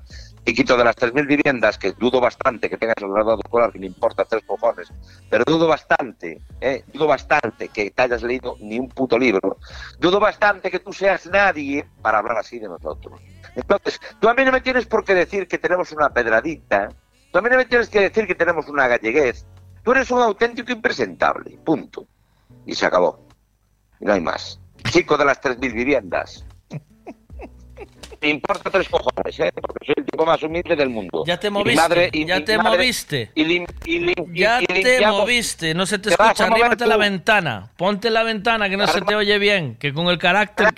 [0.48, 3.84] chiquito de las 3.000 viviendas, que dudo bastante que tengas el graduado escolar, que me
[3.84, 4.90] importa tres cojones,
[5.28, 6.84] pero dudo bastante, ¿eh?
[6.90, 9.58] dudo bastante que te hayas leído ni un puto libro,
[9.98, 13.20] dudo bastante que tú seas nadie para hablar así de nosotros.
[13.56, 16.88] Entonces, tú a mí no me tienes por qué decir que tenemos una pedradita,
[17.30, 19.44] tú a mí no me tienes que decir que tenemos una galleguez,
[19.82, 22.06] tú eres un auténtico impresentable, punto.
[22.64, 23.28] Y se acabó.
[24.00, 24.58] Y no hay más.
[24.90, 26.46] Chico de las 3.000 viviendas.
[28.20, 29.52] Me importa tres cojones, ¿eh?
[29.54, 31.22] Porque soy el tipo más humilde del mundo.
[31.26, 33.30] Ya te Y moviste, madre- y ya te madre- moviste.
[33.36, 38.24] Lim- lim- Ya te moviste, no se te Te escucha, arrímate la ventana, ponte la
[38.24, 40.68] ventana que no se te oye bien, que con el carácter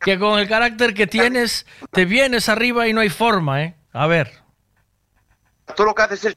[0.00, 3.74] que con el carácter que tienes te vienes arriba y no hay forma, ¿eh?
[3.92, 4.32] A ver.
[5.76, 6.36] Tú lo que haces es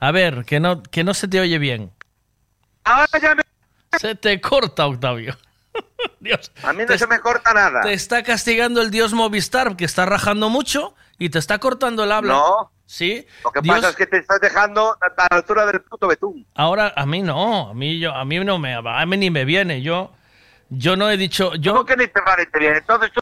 [0.00, 1.92] A ver, que no, que no se te oye bien.
[2.84, 3.42] Ahora ya me...
[3.98, 5.36] Se te corta, Octavio.
[6.20, 6.52] Dios.
[6.62, 7.80] A mí no se me corta nada.
[7.82, 12.12] Te está castigando el dios Movistar, que está rajando mucho, y te está cortando el
[12.12, 12.32] habla.
[12.34, 12.70] No.
[12.86, 13.26] ¿Sí?
[13.42, 16.46] Lo que Dios- pasa es que te estás dejando a la altura del puto betún.
[16.54, 19.44] Ahora, a mí no, a mí, yo, a mí no me, a mí ni me
[19.44, 19.82] viene.
[19.82, 20.12] Yo,
[20.68, 22.78] yo no he dicho, yo, ¿Cómo que ni te vale te viene?
[22.78, 23.20] Entonces tú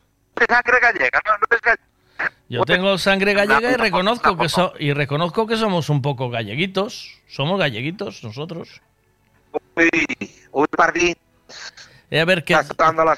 [0.49, 1.33] sangre gallega, ¿no?
[1.33, 2.37] No eres gallega.
[2.51, 7.23] yo tengo sangre gallega y reconozco que so- y reconozco que somos un poco galleguitos.
[7.27, 8.83] Somos galleguitos nosotros.
[9.77, 9.91] Uy,
[10.53, 11.17] uy, pardín.
[12.15, 12.57] Eh, a ver, que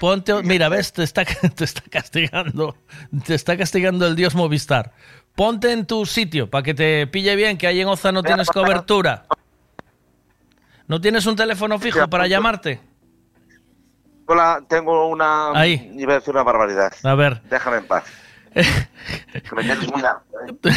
[0.00, 1.22] ponte, mira, ves, te está,
[1.54, 2.78] te está castigando,
[3.26, 4.90] te está castigando el dios Movistar.
[5.34, 8.48] Ponte en tu sitio para que te pille bien, que ahí en Oza no tienes
[8.48, 9.26] cobertura.
[10.88, 12.80] ¿No tienes un teléfono fijo para llamarte?
[14.24, 15.50] Hola, tengo una...
[15.50, 15.92] Ahí.
[15.98, 16.94] Iba a decir una barbaridad.
[17.02, 17.42] A ver.
[17.50, 18.04] Déjame en paz.
[18.54, 20.72] que me tienes muy ¿eh?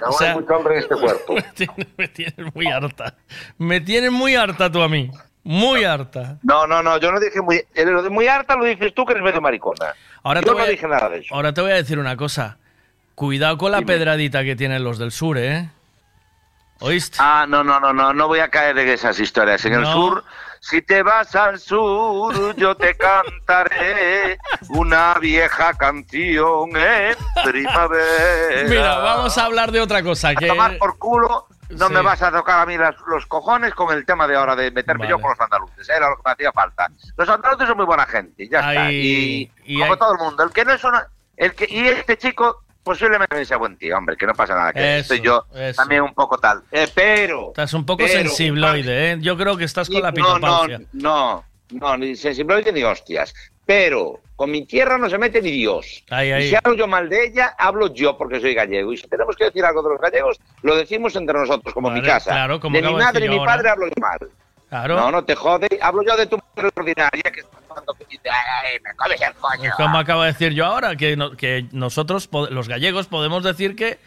[0.00, 1.34] No O sea- hay mucho hombre en este cuerpo.
[1.34, 3.14] Me tienes, me tienes muy harta.
[3.58, 5.10] Me tienes muy harta tú a mí.
[5.42, 6.38] Muy harta.
[6.42, 7.64] No, no, no, yo no dije muy...
[7.74, 9.94] Lo de muy harta lo dices tú que eres medio maricona.
[10.22, 11.34] Ahora yo te no voy a- dije nada de eso.
[11.34, 12.58] Ahora te voy a decir una cosa.
[13.14, 13.92] Cuidado con la Dime.
[13.94, 15.68] pedradita que tienen los del sur, ¿eh?
[16.80, 17.18] ¿Oíste?
[17.20, 19.64] Ah, no, no, no, no, no voy a caer en esas historias.
[19.66, 19.92] En el No.
[19.92, 20.24] sur,
[20.60, 28.68] si te vas al sur, yo te cantaré una vieja canción en primavera.
[28.68, 30.28] Mira, vamos a hablar de otra cosa.
[30.28, 30.46] A Que...
[30.46, 31.94] tomar por culo, no Sí.
[31.94, 34.70] me vas a tocar a mí las- los cojones con el tema de ahora de
[34.70, 35.10] meterme Vale.
[35.10, 35.88] yo con los andaluces.
[35.88, 36.88] Era lo que me hacía falta.
[37.16, 38.92] Los andaluces son muy buena gente, ya está.
[38.92, 41.06] Y, y como hay- todo el mundo, el que no es una,
[41.36, 44.72] el que y este chico posiblemente sea buen tío, hombre, que no pasa nada.
[44.72, 45.76] Que Eso, estoy yo eso.
[45.80, 46.62] también un poco tal.
[46.72, 49.16] Eh, pero Estás un poco pero- sensibloide, ¿eh?
[49.20, 53.32] Yo creo que estás con la no, no, no, no, ni sensiblemente ni hostias.
[53.64, 56.02] Pero con mi tierra no se mete ni Dios.
[56.10, 56.44] Ahí, ahí.
[56.46, 58.92] Y si hablo yo mal de ella, hablo yo porque soy gallego.
[58.92, 62.00] Y si tenemos que decir algo de los gallegos, lo decimos entre nosotros, como Vale,
[62.00, 62.32] mi casa.
[62.32, 63.52] claro, como de mi madre y mi ahora.
[63.54, 64.18] padre hablo yo mal.
[64.70, 64.96] Claro.
[64.96, 65.68] No, no te jode.
[65.82, 67.58] Hablo yo de tu madre ordinaria que está
[68.08, 69.68] dice, ay, me comes el coño.
[69.68, 73.74] Es como acabo de decir yo ahora, que, no- que nosotros, los gallegos, podemos decir
[73.76, 73.98] que,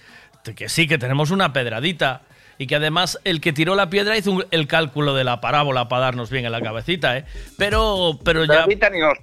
[0.55, 2.21] que sí, que tenemos una pedradita.
[2.57, 5.89] Y que además el que tiró la piedra hizo un- el cálculo de la parábola
[5.89, 7.25] para darnos bien en la cabecita, ¿eh?
[7.57, 8.65] Pero, pero ya.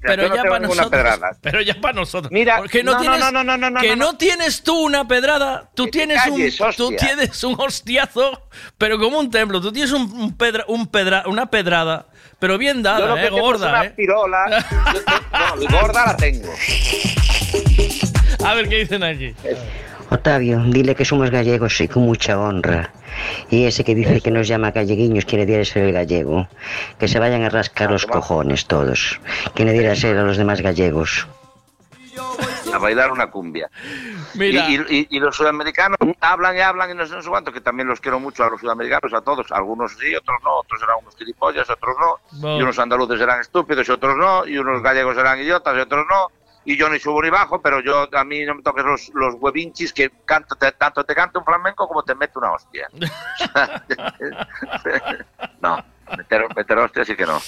[0.02, 1.20] Pero yo ya para nosotros.
[1.42, 2.32] Pero ya para nosotros.
[2.32, 5.70] Mira, Porque no, no, no, tienes, no, no, no, que no, tienes tú una pedrada,
[5.74, 8.42] tú tienes calles, un, tú tienes un hostiazo,
[8.76, 9.60] pero como un templo.
[9.60, 12.06] Tú tienes un, un pedra, un pedra, una pedrada,
[12.38, 13.90] pero bien Yo dada, lo que eh, tengo es gorda, una eh.
[13.90, 14.66] pirola.
[15.60, 16.52] Yo gorda la tengo.
[18.44, 19.34] A ver qué dicen allí.
[20.10, 22.90] Octavio, dile que somos gallegos y con mucha honra.
[23.50, 26.48] Y ese que dice que nos llama galleguiños quiere decir ser el gallego.
[26.98, 29.20] Que se vayan a rascar los cojones todos.
[29.54, 31.26] Quiere decir a ser a los demás gallegos.
[32.72, 33.68] a bailar una cumbia.
[34.34, 34.68] Mira.
[34.68, 38.00] Y, y- y los sudamericanos hablan y hablan y no sé, cuánto, que también los
[38.00, 39.50] quiero mucho a los sudamericanos, a todos.
[39.50, 42.40] Algunos sí, otros no, otros serán unos gilipollas, otros no.
[42.40, 42.58] No.
[42.58, 44.46] Y unos andaluces serán estúpidos y otros no.
[44.46, 46.28] Y unos gallegos serán idiotas y otros no.
[46.70, 49.34] Y yo ni subo ni bajo, pero yo a mí no me toques los, los
[49.40, 52.86] huevinchis que canto, tanto te canto un flamenco como te meto una hostia.
[55.60, 55.84] no,
[56.16, 57.42] meter, meter hostia sí que no.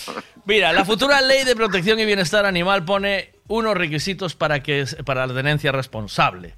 [0.44, 5.24] Mira, la futura ley de protección y bienestar animal pone unos requisitos para, que, para
[5.24, 6.56] la tenencia responsable.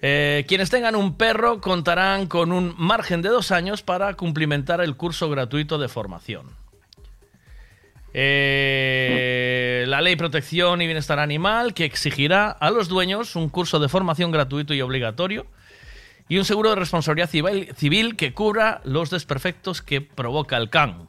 [0.00, 4.96] Eh, quienes tengan un perro contarán con un margen de dos años para cumplimentar el
[4.96, 6.61] curso gratuito de formación.
[8.14, 13.88] Eh, la ley protección y bienestar animal que exigirá a los dueños un curso de
[13.88, 15.46] formación gratuito y obligatorio
[16.28, 21.08] y un seguro de responsabilidad civil, que cubra los desperfectos que provoca el can.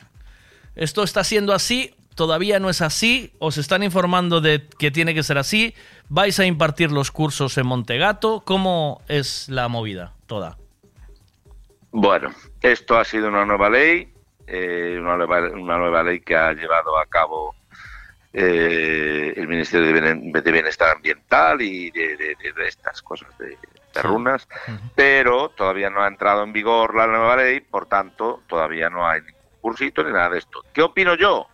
[0.75, 1.95] ¿Esto está siendo así?
[2.15, 3.31] ¿Todavía no es así?
[3.39, 5.75] ¿Os están informando de que tiene que ser así?
[6.09, 8.41] ¿Vais a impartir los cursos en Montegato?
[8.45, 10.57] ¿Cómo es la movida toda?
[11.91, 14.12] Bueno, esto ha sido una nueva ley,
[14.47, 17.55] eh, una, nueva, una nueva ley que ha llevado a cabo
[18.31, 23.29] eh, el Ministerio de Bien- de Bienestar Ambiental y de, de- de- de estas cosas
[23.37, 23.57] de
[23.93, 24.47] perrunas,
[24.95, 29.21] pero todavía no ha entrado en vigor la nueva ley, por tanto, todavía no hay
[29.21, 30.63] ningún cursito ni nada de esto.
[30.73, 31.47] ¿Qué opino yo?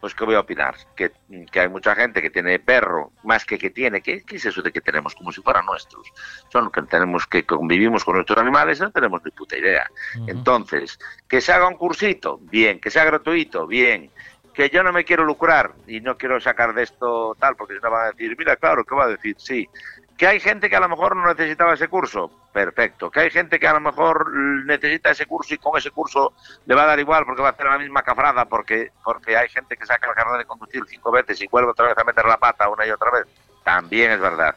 [0.00, 1.10] Pues que voy a opinar, que,
[1.50, 4.62] que hay mucha gente que tiene perro, más que que tiene, ¿qué, qué es eso
[4.62, 5.14] de que tenemos?
[5.14, 6.06] Como si fueran nuestros.
[6.52, 9.90] Son que tenemos que convivimos con nuestros animales, no tenemos ni puta idea.
[10.26, 14.10] Entonces, que se haga un cursito, bien, que sea gratuito, bien,
[14.56, 17.80] que yo no me quiero lucrar y no quiero sacar de esto tal, porque si
[17.80, 19.36] no van a decir, mira, claro, ¿qué va a decir?
[19.38, 19.68] Sí.
[20.16, 23.10] Que hay gente que a lo mejor no necesitaba ese curso, perfecto.
[23.10, 26.32] Que hay gente que a lo mejor necesita ese curso y con ese curso
[26.64, 29.48] le va a dar igual porque va a hacer la misma cafrada, porque, porque hay
[29.48, 32.24] gente que saca el carnet de conducir cinco veces y vuelve otra vez a meter
[32.24, 33.26] la pata una y otra vez.
[33.66, 34.54] También es verdad.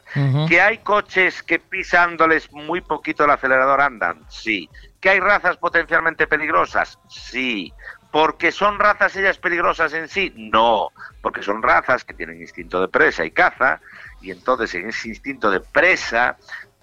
[0.48, 4.24] ¿Que hay coches que pisándoles muy poquito el acelerador andan?
[4.28, 4.70] Sí.
[5.00, 6.96] ¿Que hay razas potencialmente peligrosas?
[7.08, 7.72] Sí.
[8.12, 10.32] ¿Porque son razas ellas peligrosas en sí?
[10.36, 10.90] No.
[11.22, 13.80] Porque son razas que tienen instinto de presa y caza,
[14.20, 16.36] y entonces en ese instinto de presa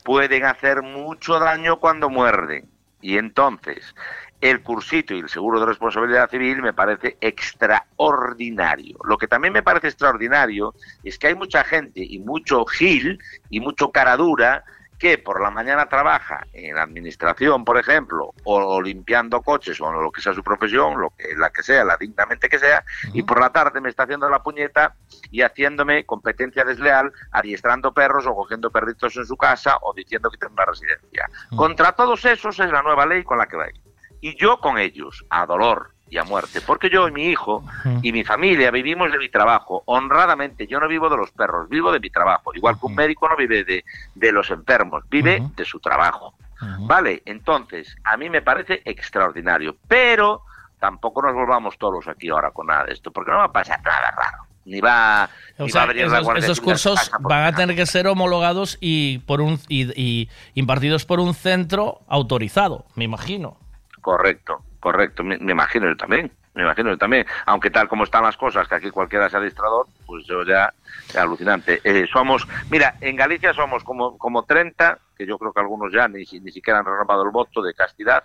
[0.04, 2.70] pueden hacer mucho daño cuando muerden.
[3.02, 3.94] Y entonces,
[4.42, 8.98] el cursito y el seguro de responsabilidad civil me parece extraordinario.
[9.04, 13.60] Lo que también me parece extraordinario es que hay mucha gente y mucho gil y
[13.60, 14.64] mucho cara dura
[14.98, 20.12] que por la mañana trabaja en la administración, por ejemplo, o limpiando coches o lo
[20.12, 23.40] que sea su profesión, lo que la que sea, la dignamente que sea, y por
[23.40, 24.96] la tarde me está haciendo la puñeta
[25.32, 30.38] y haciéndome competencia desleal, adiestrando perros o cogiendo perritos en su casa o diciendo que
[30.38, 31.30] tengo una residencia.
[31.56, 33.82] Contra todos esos es la nueva ley con la que va a ir.
[34.20, 37.64] Y yo con ellos, a dolor y a muerte, porque yo y mi hijo
[38.02, 41.92] y mi familia vivimos de mi trabajo, honradamente, yo no vivo de los perros, vivo
[41.92, 43.84] de mi trabajo, igual que un médico no vive de,
[44.16, 46.34] de los enfermos, vive de su trabajo.
[46.80, 50.42] Vale, entonces, a mí me parece extraordinario, pero
[50.80, 53.82] tampoco nos volvamos todos aquí ahora con nada de esto, porque no va a pasar
[53.84, 54.44] nada raro.
[54.66, 57.56] Ni va, O ni sea, va a venir la esos, Guardia esos cursos van a
[57.56, 63.06] tener que ser homologados y por un y, y impartidos por un centro autorizado, me
[63.06, 63.58] imagino.
[64.02, 65.24] Correcto, correcto.
[65.24, 66.32] Me, imagino yo también.
[66.54, 67.26] Me imagino yo también.
[67.46, 70.74] Aunque tal como están las cosas, que aquí cualquiera sea administrador, pues yo ya,
[71.14, 71.82] ya alucinante.
[71.84, 76.08] Eh, somos, mira, en Galicia somos como, como 30, que yo creo que algunos ya
[76.08, 78.24] ni, ni siquiera han renovado el voto de castidad,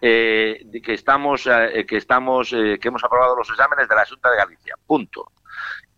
[0.00, 4.30] eh, que estamos, eh, que estamos, eh, que hemos aprobado los exámenes de la Junta
[4.30, 4.74] de Galicia.
[4.86, 5.32] Punto.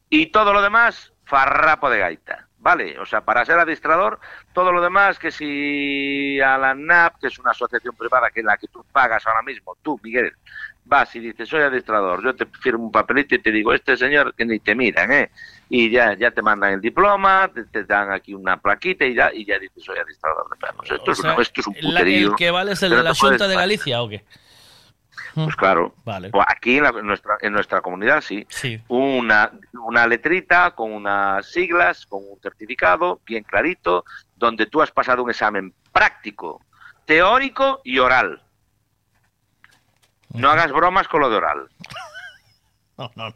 [0.09, 2.49] Y todo lo demás, farrapo de gaita.
[2.63, 4.21] Vale, o sea, para ser administrador,
[4.53, 8.47] todo lo demás, que si a la NAP, que es una asociación privada que en
[8.47, 10.33] la que tú pagas ahora mismo, tú, Miguel,
[10.85, 14.35] vas y dices, soy administrador, yo te firmo un papelito y te digo, este señor,
[14.35, 15.31] que ni te miran, ¿eh?
[15.71, 19.31] Y ya, ya te mandan el diploma, te, te dan aquí una plaquita y ya,
[19.33, 20.91] y ya dices, soy administrador de perros.
[20.91, 22.29] Esto, O es, sea, una- esto es un puterío.
[22.31, 24.23] el que vale es el de la Junta de Galicia o qué?
[25.35, 25.95] Pues claro.
[26.05, 26.31] Vale.
[26.31, 28.47] Pues aquí en, la- en nuestra, en nuestra comunidad sí.
[28.49, 28.81] Sí.
[28.89, 34.05] Una, una letrita con unas siglas, con un certificado bien clarito,
[34.37, 36.61] donde tú has pasado un examen práctico,
[37.05, 38.43] teórico y oral.
[40.31, 41.69] No hagas bromas con lo de oral.
[43.17, 43.35] No, no.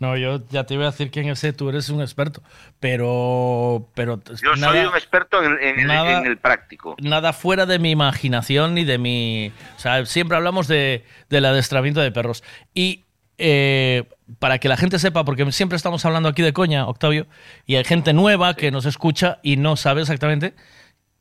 [0.00, 2.42] No, yo ya te iba a decir que en ese tú eres un experto,
[2.80, 6.96] pero pero Yo nada, soy un experto en, en el- nada- en el práctico.
[7.00, 12.00] nada fuera de mi imaginación ni de mi, o sea, siempre hablamos de del adiestramiento
[12.00, 12.42] de perros
[12.74, 13.04] y
[13.38, 14.04] eh,
[14.38, 17.26] para que la gente sepa, porque siempre estamos hablando aquí de coña, Octavio,
[17.66, 20.54] y hay gente nueva que nos escucha y no sabe exactamente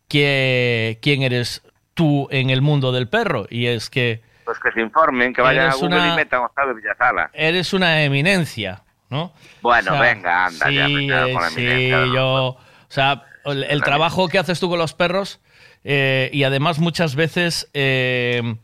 [0.08, 1.62] que- quién eres
[1.94, 3.48] tú en el mundo del perro.
[3.50, 6.76] Y es que Pues que se informen, que vayan a Google una- y metan Octavio
[6.76, 7.30] Villasala.
[7.34, 9.34] eres una eminencia, ¿no?
[9.62, 12.58] Bueno, O sea, venga, anda, ya me con la sí, yo, o
[12.90, 15.40] sea, el, el trabajo que haces tú con los perros
[15.84, 18.56] eh, y además muchas veces, eh,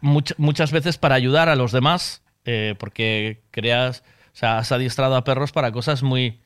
[0.00, 5.16] much- muchas veces para ayudar a los demás, eh, porque creas, o sea, has adiestrado
[5.16, 6.40] a perros para cosas muy,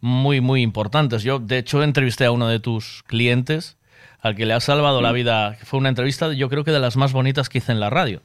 [0.00, 1.22] muy, muy importantes.
[1.22, 3.77] Yo, de hecho, entrevisté a uno de tus clientes
[4.20, 5.14] al que le has salvado la Mm.
[5.14, 5.56] vida.
[5.64, 8.22] Fue una entrevista, yo creo que de las más bonitas que hice en la radio.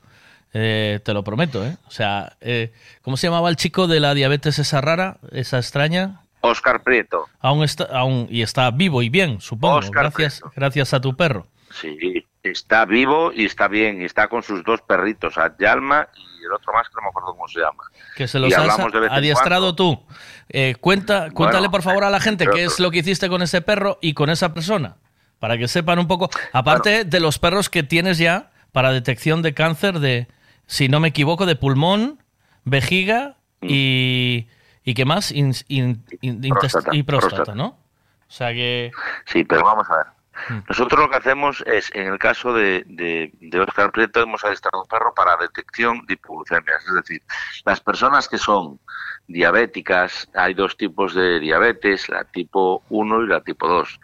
[0.56, 1.78] Eh, te lo prometo, ¿eh?
[1.88, 6.22] O sea, eh, ¿cómo se llamaba el chico de la diabetes esa rara, esa extraña?
[6.42, 7.26] Oscar Prieto.
[7.40, 11.48] Aún está, aún, y está vivo y bien, supongo, Óscar gracias, gracias a tu perro.
[11.82, 16.46] Sí, está vivo y está bien, y está con sus dos perritos, a Yalma y
[16.46, 17.84] el otro más que no me acuerdo cómo se llama.
[18.16, 20.04] Que se Y los has hablamos de vez en adiestrado tú.
[20.50, 23.42] Eh, cuenta, cuéntale por favor a la gente pero- qué es lo que hiciste con
[23.42, 24.98] ese perro y con esa persona,
[25.44, 29.54] para que sepan un poco, aparte de los perros que tienes ya para detección de
[29.54, 30.28] cáncer de,
[30.68, 32.24] si no me equivoco, de pulmón,
[32.64, 33.68] vejiga Mm.
[33.70, 34.48] y,
[34.86, 37.56] y qué más, In- in- in- intest- Próstata, y próstata, próstata.
[37.58, 37.66] ¿no?
[37.68, 38.92] O sea que...
[39.26, 40.06] Sí, pero vamos a ver.
[40.50, 40.64] Mm.
[40.70, 44.82] Nosotros lo que hacemos es, en el caso de, de, de Oscar Prieto, hemos adiestrado
[44.82, 46.86] un perro para detección de hipoglucemias.
[46.88, 47.22] Es decir,
[47.66, 48.80] las personas que son
[49.28, 54.00] diabéticas, hay dos tipos de diabetes, la tipo 1 y la tipo 2.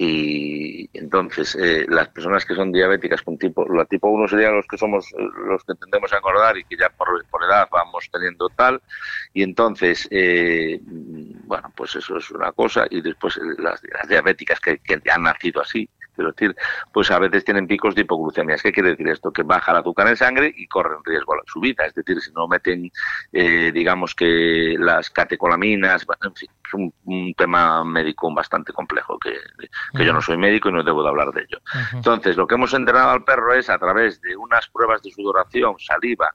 [0.00, 4.66] Y entonces, eh, las personas que son diabéticas con tipo, la tipo 1 serían los
[4.68, 8.08] que somos, eh, los que tendemos a engordar y que ya por, por edad vamos
[8.12, 8.80] teniendo tal.
[9.34, 12.86] Y entonces, eh, mm, bueno, pues eso es una cosa.
[12.90, 16.56] Y después eh, las, las diabéticas que, que han nacido así, quiero decir,
[16.92, 18.62] pues a veces tienen picos de hipoglucemias.
[18.62, 19.30] ¿Qué quiere decir esto?
[19.32, 21.86] Que baja el azúcar en sangre y corren riesgo a su vida.
[21.86, 22.90] Es decir, si no meten,
[23.32, 29.36] eh, digamos que las catecolaminas, en fin, es un, un tema médico bastante complejo que,
[29.96, 31.60] que yo no soy médico y no debo de hablar de ello.
[31.92, 35.76] Entonces, lo que hemos entrenado al perro es a través de unas pruebas de sudoración,
[35.78, 36.34] saliva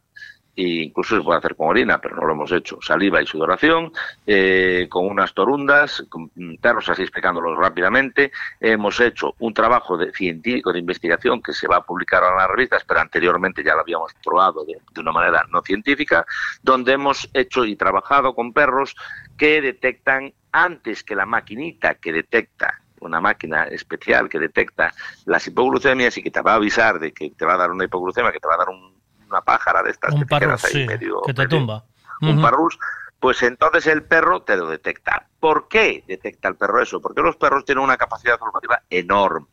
[0.56, 3.91] e incluso se puede hacer con orina, pero no lo hemos hecho, saliva y sudoración,
[4.25, 6.30] eh, con unas torundas, con
[6.61, 8.32] perros así explicándolos rápidamente.
[8.59, 12.48] Hemos hecho un trabajo de, científico de investigación que se va a publicar en las
[12.48, 16.25] revistas, pero anteriormente ya lo habíamos probado de una manera no científica,
[16.61, 18.95] donde hemos hecho y trabajado con perros
[19.38, 24.93] que detectan antes que la maquinita que detecta una máquina especial que detecta
[25.25, 27.83] las hipoglucemias y que te va a avisar de que te va a dar una
[27.83, 28.92] hipoglucemia, que te va a dar un-
[29.33, 31.83] una pájara de estas Un que te parrus, ahí sí, medio- que te medio- tumba.
[32.21, 32.41] un Ujú.
[32.41, 32.79] parrus,
[33.19, 35.27] pues entonces el perro te lo detecta.
[35.39, 37.01] ¿Por qué detecta el perro eso?
[37.01, 39.47] Porque los perros tienen una capacidad olfativa enorme.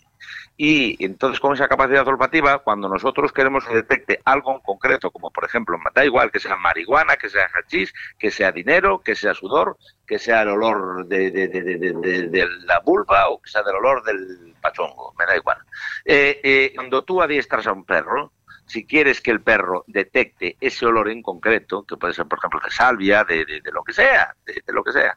[0.57, 5.31] Y entonces con esa capacidad olfativa, cuando nosotros queremos que detecte algo en concreto, como
[5.31, 9.33] por ejemplo, da igual que sea marihuana, que sea hachís, que sea dinero, que sea
[9.33, 14.55] sudor, que sea el olor de- de la vulva o que sea del olor del
[14.61, 15.57] pachongo, me da igual.
[16.05, 18.33] Eh, eh, cuando tú adiestras a un perro,
[18.71, 22.61] si quieres que el perro detecte ese olor en concreto, que puede ser, por ejemplo,
[22.65, 25.17] de salvia, de, lo que sea, de, de lo que sea,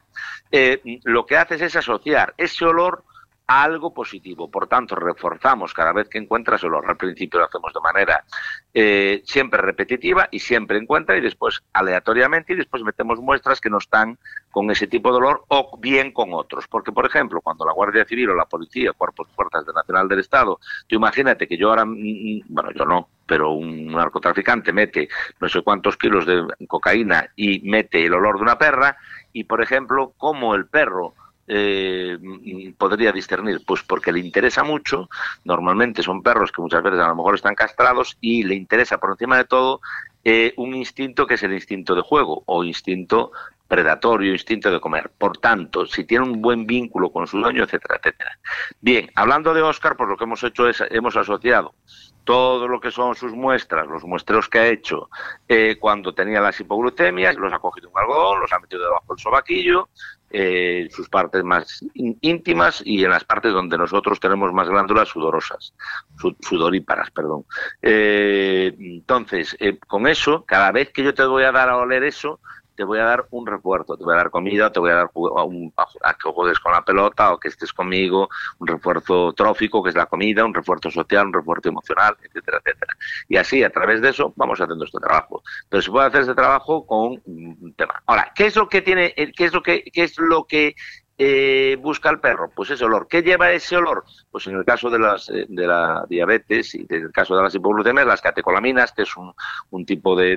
[0.50, 3.04] eh, lo que haces es asociar ese olor
[3.46, 4.50] a algo positivo.
[4.50, 6.84] Por tanto, reforzamos cada vez que encuentras olor.
[6.88, 8.24] Al principio lo hacemos de manera
[8.72, 13.78] eh, siempre repetitiva y siempre encuentra y después aleatoriamente y después metemos muestras que no
[13.78, 14.18] están
[14.50, 16.66] con ese tipo de olor o bien con otros.
[16.68, 20.20] Porque, por ejemplo, cuando la Guardia Civil o la Policía, Cuerpos Fuerzas de Nacional del
[20.20, 25.08] Estado, tú imagínate que yo ahora, mm, bueno, yo no, pero un narcotraficante mete
[25.40, 28.96] no sé cuántos kilos de cocaína y mete el olor de una perra
[29.32, 31.14] y, por ejemplo, como el perro
[31.46, 32.18] eh,
[32.78, 33.60] podría discernir?
[33.66, 35.08] Pues porque le interesa mucho,
[35.44, 39.10] normalmente son perros que muchas veces a lo mejor están castrados y le interesa por
[39.10, 39.80] encima de todo
[40.24, 43.32] eh, un instinto que es el instinto de juego o instinto
[43.68, 45.10] predatorio, instinto de comer.
[45.18, 48.38] Por tanto, si tiene un buen vínculo con su dueño, etcétera, etcétera.
[48.80, 51.74] Bien, hablando de Oscar, pues lo que hemos hecho es, hemos asociado
[52.24, 55.08] todo lo que son sus muestras, los muestreos que ha hecho
[55.46, 59.18] eh, cuando tenía las hipoglucemias, los ha cogido un algodón, los ha metido debajo del
[59.22, 59.88] sobaquillo,
[60.30, 65.08] eh, sus partes más ín- íntimas y en las partes donde nosotros tenemos más glándulas
[65.08, 65.74] sudorosas,
[66.18, 67.44] su- sudoríparas, perdón.
[67.80, 72.02] Eh, entonces, eh, con eso, cada vez que yo te voy a dar a oler
[72.04, 72.40] eso,
[72.74, 75.10] te voy a dar un refuerzo, te voy a dar comida, te voy a dar
[75.14, 75.72] a, un-
[76.02, 78.28] a que juegues con la pelota o que estés conmigo,
[78.58, 82.96] un refuerzo trófico, que es la comida, un refuerzo social, un refuerzo emocional, etcétera, etcétera.
[83.28, 85.42] Y así, a través de eso, vamos haciendo este trabajo.
[85.68, 88.02] Pero se puede hacer este trabajo con un tema.
[88.06, 90.74] Ahora, ¿qué es lo que tiene, eh, qué es lo que, qué es lo que
[91.16, 92.50] eh, busca el perro?
[92.54, 93.06] Pues ese olor.
[93.08, 94.04] ¿Qué lleva ese olor?
[94.30, 97.42] Pues en el caso de, las, eh, de la diabetes y en el caso de
[97.42, 99.32] las hipoglucemias, las catecolaminas, que es un,
[99.70, 100.36] un tipo de,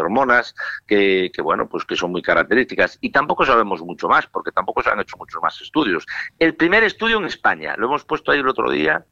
[0.00, 0.54] hormonas
[0.86, 2.98] que, que, bueno, pues que son muy características.
[3.00, 6.06] Y tampoco sabemos mucho más, porque tampoco se han hecho muchos más estudios.
[6.38, 9.04] El primer estudio en España, lo hemos puesto ahí el otro día,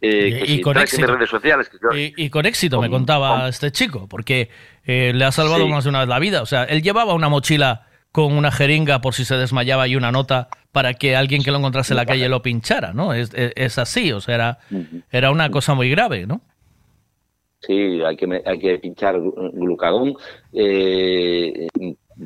[0.00, 1.06] eh, que Y si con éxito.
[1.06, 4.50] redes sociales, que yo- Y, y con éxito, me contaba este chico, porque
[4.84, 5.70] eh, le ha salvado Sí.
[5.70, 6.42] más de una vez la vida.
[6.42, 7.86] O sea, él llevaba una mochila
[8.16, 11.58] con una jeringa por si se desmayaba y una nota para que alguien que lo
[11.58, 13.12] encontrase en la calle lo pinchara, ¿no?
[13.12, 14.58] Es, es- es así, o sea, era,
[15.12, 16.40] era una cosa muy grave, ¿no?
[17.60, 20.14] Sí, hay que, hay que pinchar glu- glucagón
[20.54, 21.68] eh,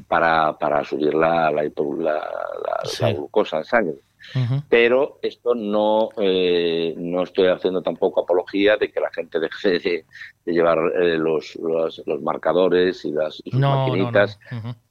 [0.07, 3.95] para, para subir la, la, hipo- la- la- la glucosa en sangre.
[4.69, 10.05] Pero esto no, eh, no estoy haciendo tampoco apología de que la gente deje de,
[10.45, 14.39] de llevar eh, los, los, los marcadores y las y sus No, no, maquinitas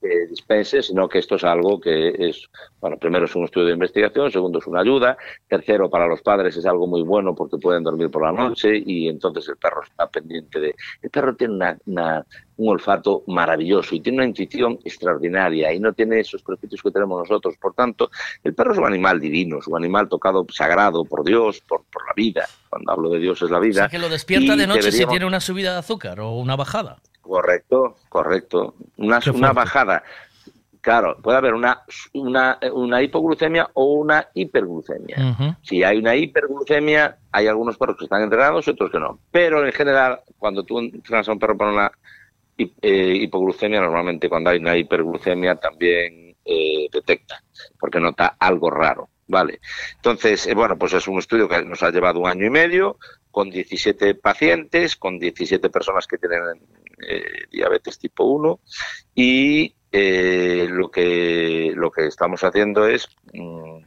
[0.02, 2.48] que dispense, sino que esto es algo que es,
[2.80, 5.18] bueno, primero es un estudio de investigación, segundo es una ayuda,
[5.48, 9.08] tercero para los padres es algo muy bueno porque pueden dormir por la noche y
[9.10, 10.76] entonces el perro está pendiente de...
[11.02, 12.26] El perro tiene una, una-
[12.60, 17.20] un olfato maravilloso y tiene una intuición extraordinaria y no tiene esos prejuicios que tenemos
[17.20, 17.56] nosotros.
[17.58, 18.12] Por tanto,
[18.44, 22.06] el perro es un animal divino, es un animal tocado sagrado por Dios, por, por
[22.06, 22.46] la vida.
[22.70, 23.82] Cuando hablo de Dios es la O vida.
[23.82, 26.98] sea, que lo despierta de noche si tiene una subida de azúcar o una bajada.
[27.22, 28.76] Correcto, correcto.
[28.98, 30.04] Una, una bajada.
[30.82, 31.82] Claro, puede haber una,
[32.14, 35.58] una, una hipoglucemia o una hiperglucemia.
[35.62, 39.20] Si hay una hiperglucemia, hay algunos perros que están entrenados y otros que no.
[39.32, 41.92] Pero en general, cuando tú entrenas a un perro para una
[42.60, 47.44] hipoglucemia, normalmente cuando hay una hiperglucemia también eh, detecta,
[47.80, 49.10] porque nota algo raro.
[49.28, 49.60] Vale.
[49.98, 52.98] Entonces, eh, bueno, pues es un estudio que nos ha llevado un año y medio,
[53.30, 56.40] con 17 pacientes, con 17 personas que tienen
[57.08, 58.60] eh, diabetes tipo 1
[59.14, 63.84] y eh, lo que lo que estamos haciendo es mm,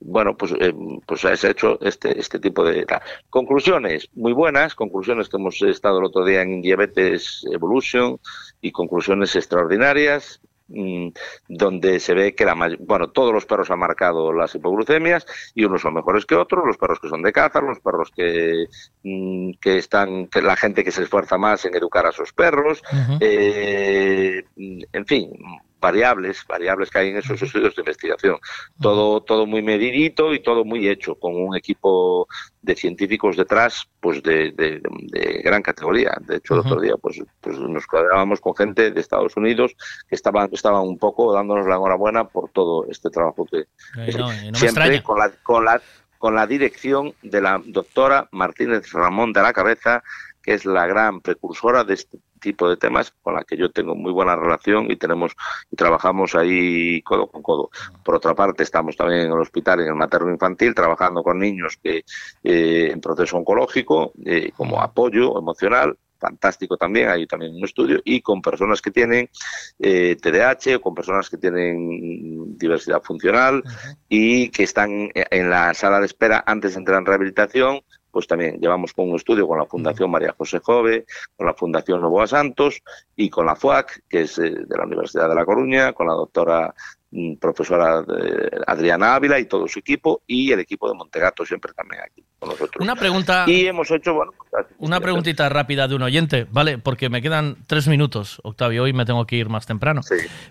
[0.00, 0.74] bueno pues eh,
[1.06, 2.86] pues se ha hecho este este tipo de
[3.28, 8.18] conclusiones muy buenas conclusiones que hemos estado el otro día en diabetes evolution
[8.60, 11.08] y conclusiones extraordinarias mm,
[11.48, 15.82] donde se ve que la bueno, todos los perros han marcado las hipoglucemias y unos
[15.82, 18.66] son mejores que otros, los perros que son de caza, los perros que,
[19.02, 22.82] mm, que están, que la gente que se esfuerza más en educar a sus perros,
[23.20, 25.32] eh, en fin,
[25.80, 28.36] variables, variables que hay en esos estudios de investigación.
[28.80, 32.28] Todo, todo muy medidito y todo muy hecho, con un equipo
[32.62, 36.16] de científicos detrás, pues de, de- de gran categoría.
[36.20, 39.74] De hecho, el otro día, pues, pues nos cuadrábamos con gente de Estados Unidos
[40.08, 43.60] que estaban, estaban un poco dándonos la enhorabuena por todo este trabajo que,
[43.96, 45.80] Eh, no, siempre con la, con la
[46.18, 50.02] con la dirección de la doctora Martínez Ramón de la Cabeza,
[50.42, 53.94] que es la gran precursora de este tipo de temas, con la que yo tengo
[53.94, 55.32] muy buena relación y tenemos
[55.70, 57.70] y trabajamos ahí codo con codo.
[58.02, 61.78] Por otra parte, estamos también en el hospital, en el materno infantil, trabajando con niños
[61.82, 62.04] que
[62.42, 68.20] eh, en proceso oncológico, eh, como apoyo emocional, fantástico también, hay también un estudio, y
[68.20, 69.30] con personas que tienen
[69.78, 73.62] eh, TDAH o con personas que tienen diversidad funcional
[74.06, 78.58] y que están en la sala de espera antes de entrar en rehabilitación, pues también
[78.60, 81.06] llevamos con un estudio con la Fundación María José Jove,
[81.36, 82.82] con la Fundación Novoa Santos
[83.16, 86.14] y con la FUAC, que es eh, de la Universidad de La Coruña, con la
[86.14, 86.74] doctora
[87.10, 91.72] mm, profesora eh, Adriana Ávila y todo su equipo, y el equipo de Montegato siempre
[91.72, 92.82] también aquí con nosotros.
[92.82, 93.44] Una pregunta.
[93.46, 96.78] Y hemos hecho, bueno, pues, Una preguntita rápida de un oyente, ¿vale?
[96.78, 100.00] Porque me quedan tres minutos, Octavio, hoy me tengo que ir más temprano.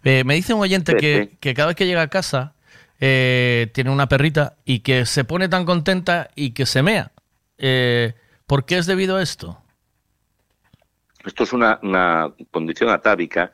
[0.04, 1.38] Eh, me dice un oyente Sí, que, sí.
[1.40, 2.54] que cada vez que llega a casa
[3.02, 7.12] eh, tiene una perrita y que se pone tan contenta y que se mea.
[7.60, 8.14] Eh,
[8.48, 9.62] ¿Por qué es debido a esto?
[11.26, 13.52] Esto es una, una condición atávica.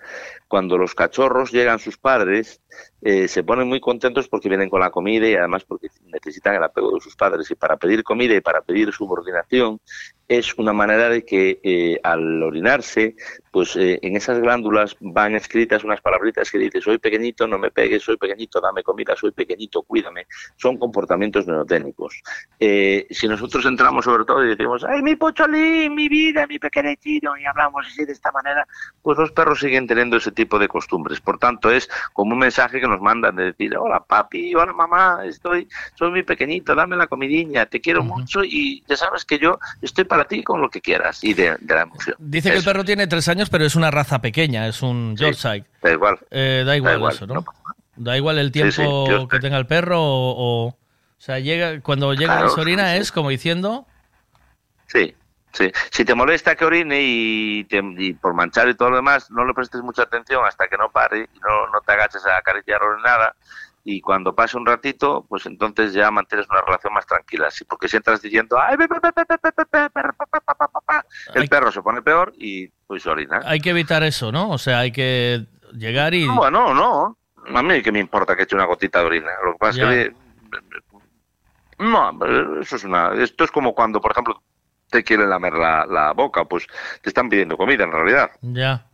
[0.47, 2.61] Cuando los cachorros llegan sus padres,
[3.07, 6.63] eh, se ponen muy contentos porque vienen con la comida y además porque necesitan el
[6.63, 7.51] apego de sus padres.
[7.51, 9.79] Y para pedir comida y para pedir subordinación
[10.27, 13.15] es una manera de que eh, al orinarse,
[13.51, 17.69] pues eh, en esas glándulas van escritas unas palabritas que dicen soy pequeñito, no me
[17.69, 20.25] pegues, soy pequeñito, dame comida, soy pequeñito, cuídame.
[20.55, 22.21] Son comportamientos neurotécnicos.
[22.59, 27.37] Eh, si nosotros entramos sobre todo y decimos, ay, mi pocholín, mi vida, mi pequeñito,
[27.37, 28.67] y hablamos así de esta manera,
[29.03, 31.21] pues los perros siguen teniendo ese tipo de costumbres.
[31.21, 35.19] Por tanto, es como un mensaje que nos mandan de decir, hola papi, hola mamá,
[35.25, 39.59] estoy, soy muy pequeñito, dame la comidilla, te quiero mucho y ya sabes que yo
[39.81, 42.15] estoy para ti con lo que quieras y de, de la emoción.
[42.19, 45.65] Dice que el perro tiene tres años, pero es una raza pequeña, es un Yorkshire.
[45.81, 46.19] Da igual.
[46.31, 47.45] Eh, da igual, igual, eso, ¿no?
[47.95, 50.77] Da igual el tiempo Sí, sí, yo- que tenga el perro o, o, o
[51.17, 53.01] sea, llega cuando llega Claro, a Sorina sí, sí.
[53.01, 53.85] es como diciendo,
[54.87, 55.15] Sí,
[55.55, 55.71] Sí.
[55.89, 59.45] Si te molesta que orine y, te, y, por manchar y todo lo demás, no
[59.45, 63.33] le prestes mucha atención hasta que no pare no, no te agaches a acariciar nada
[63.85, 67.49] Y cuando pase un ratito, pues entonces ya mantienes una relación más tranquila.
[67.51, 68.57] Sí, porque si entras diciendo,
[71.33, 73.39] el perro se pone peor y pues orina.
[73.45, 74.49] Hay que evitar eso, ¿no?
[74.49, 76.27] O sea, hay que llegar y...
[76.27, 77.17] No, bueno, no.
[77.55, 79.31] A mí que me importa que eche una gotita de orina.
[79.45, 80.15] Lo que pasa es que...
[81.77, 82.11] No,
[82.59, 83.13] eso es una...
[83.13, 84.41] Esto es como cuando, por ejemplo,
[84.89, 86.67] te quieren lamer la, la boca, pues
[87.01, 88.31] te están pidiendo comida en realidad.
[88.41, 88.85] ya.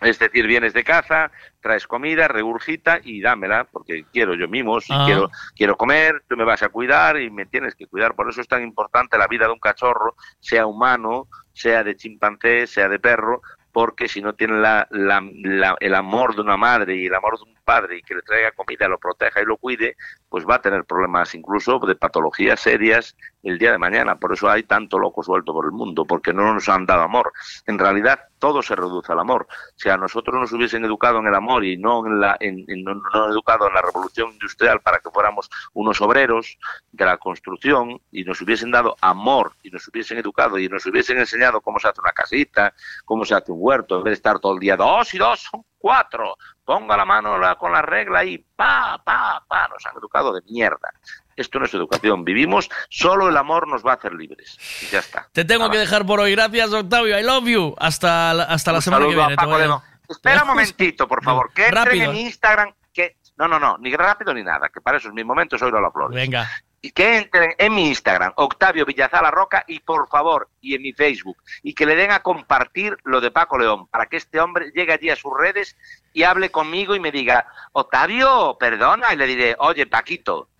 [0.00, 4.92] Es decir, vienes de caza, traes comida, regurgita y dámela, porque quiero yo mimos y
[4.94, 5.02] Ah.
[5.06, 8.14] quiero, quiero comer, tú me vas a cuidar y me tienes que cuidar.
[8.14, 12.68] Por eso es tan importante la vida de un cachorro, sea humano, sea de chimpancé,
[12.68, 16.94] sea de perro, porque si no tiene la, la- la- el amor de una madre
[16.94, 19.58] y el amor de un padre y que le traiga comida, lo proteja y lo
[19.58, 19.94] cuide,
[20.30, 24.16] pues va a tener problemas incluso de patologías serias el día de mañana.
[24.18, 27.30] Por eso hay tanto loco suelto por el mundo, porque no nos han dado amor.
[27.66, 29.46] En realidad todo se reduce al amor.
[29.76, 32.84] Si a nosotros nos hubiesen educado en el amor y no en la, en, en-
[32.84, 36.56] no, educado en la revolución industrial para que fuéramos unos obreros
[36.92, 41.18] de la construcción y nos hubiesen dado amor y nos hubiesen educado y nos hubiesen
[41.18, 42.72] enseñado cómo se hace una casita,
[43.04, 45.50] cómo se hace un huerto, en vez de estar todo el día dos y dos
[45.78, 50.32] cuatro, ponga la mano la- con la regla y pa, pa, pa, nos han educado
[50.32, 50.92] de mierda.
[51.36, 54.58] Esto no es educación, vivimos, solo el amor nos va a hacer libres.
[54.82, 55.28] Y ya está.
[55.32, 56.32] Te tengo que dejar por hoy.
[56.32, 57.16] Gracias, Octavio.
[57.18, 57.74] I love you.
[57.78, 59.36] Hasta, la- hasta la Un semana que viene.
[59.36, 59.82] Paco.
[60.08, 64.32] Espera un momentito, por favor, que entren en Instagram, que no, no, no, ni rápido
[64.34, 66.16] ni nada, que para eso es mi momento, soy Lola Flores.
[66.16, 66.48] Venga.
[66.80, 70.92] Y que entren en mi Instagram, Octavio Villazala Roca, y por favor, y en mi
[70.92, 74.70] Facebook, y que le den a compartir lo de Paco León, para que este hombre
[74.72, 75.76] llegue allí a sus redes
[76.12, 80.50] y hable conmigo y me diga, Octavio, perdona, y le diré, oye, Paquito,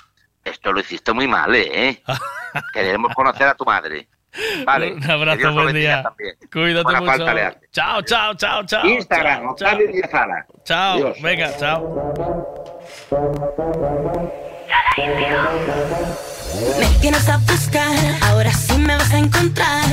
[0.45, 2.03] esto lo hiciste muy mal, ¿eh?
[2.73, 4.09] Queremos conocer a tu madre.
[4.65, 4.93] Vale.
[4.95, 6.03] Un abrazo, buen día.
[6.03, 6.37] también.
[6.53, 7.27] Cuídate Buena mucho.
[7.27, 7.61] falta.
[7.71, 8.85] Chao, chao, chao, chao.
[8.87, 9.87] Instagram, chao, Octavio.
[9.89, 10.47] Villazala.
[10.65, 11.23] Chao, Adiós.
[11.23, 12.59] venga, chao.
[16.79, 19.85] Me tienes a buscar, ahora sí me vas a encontrar.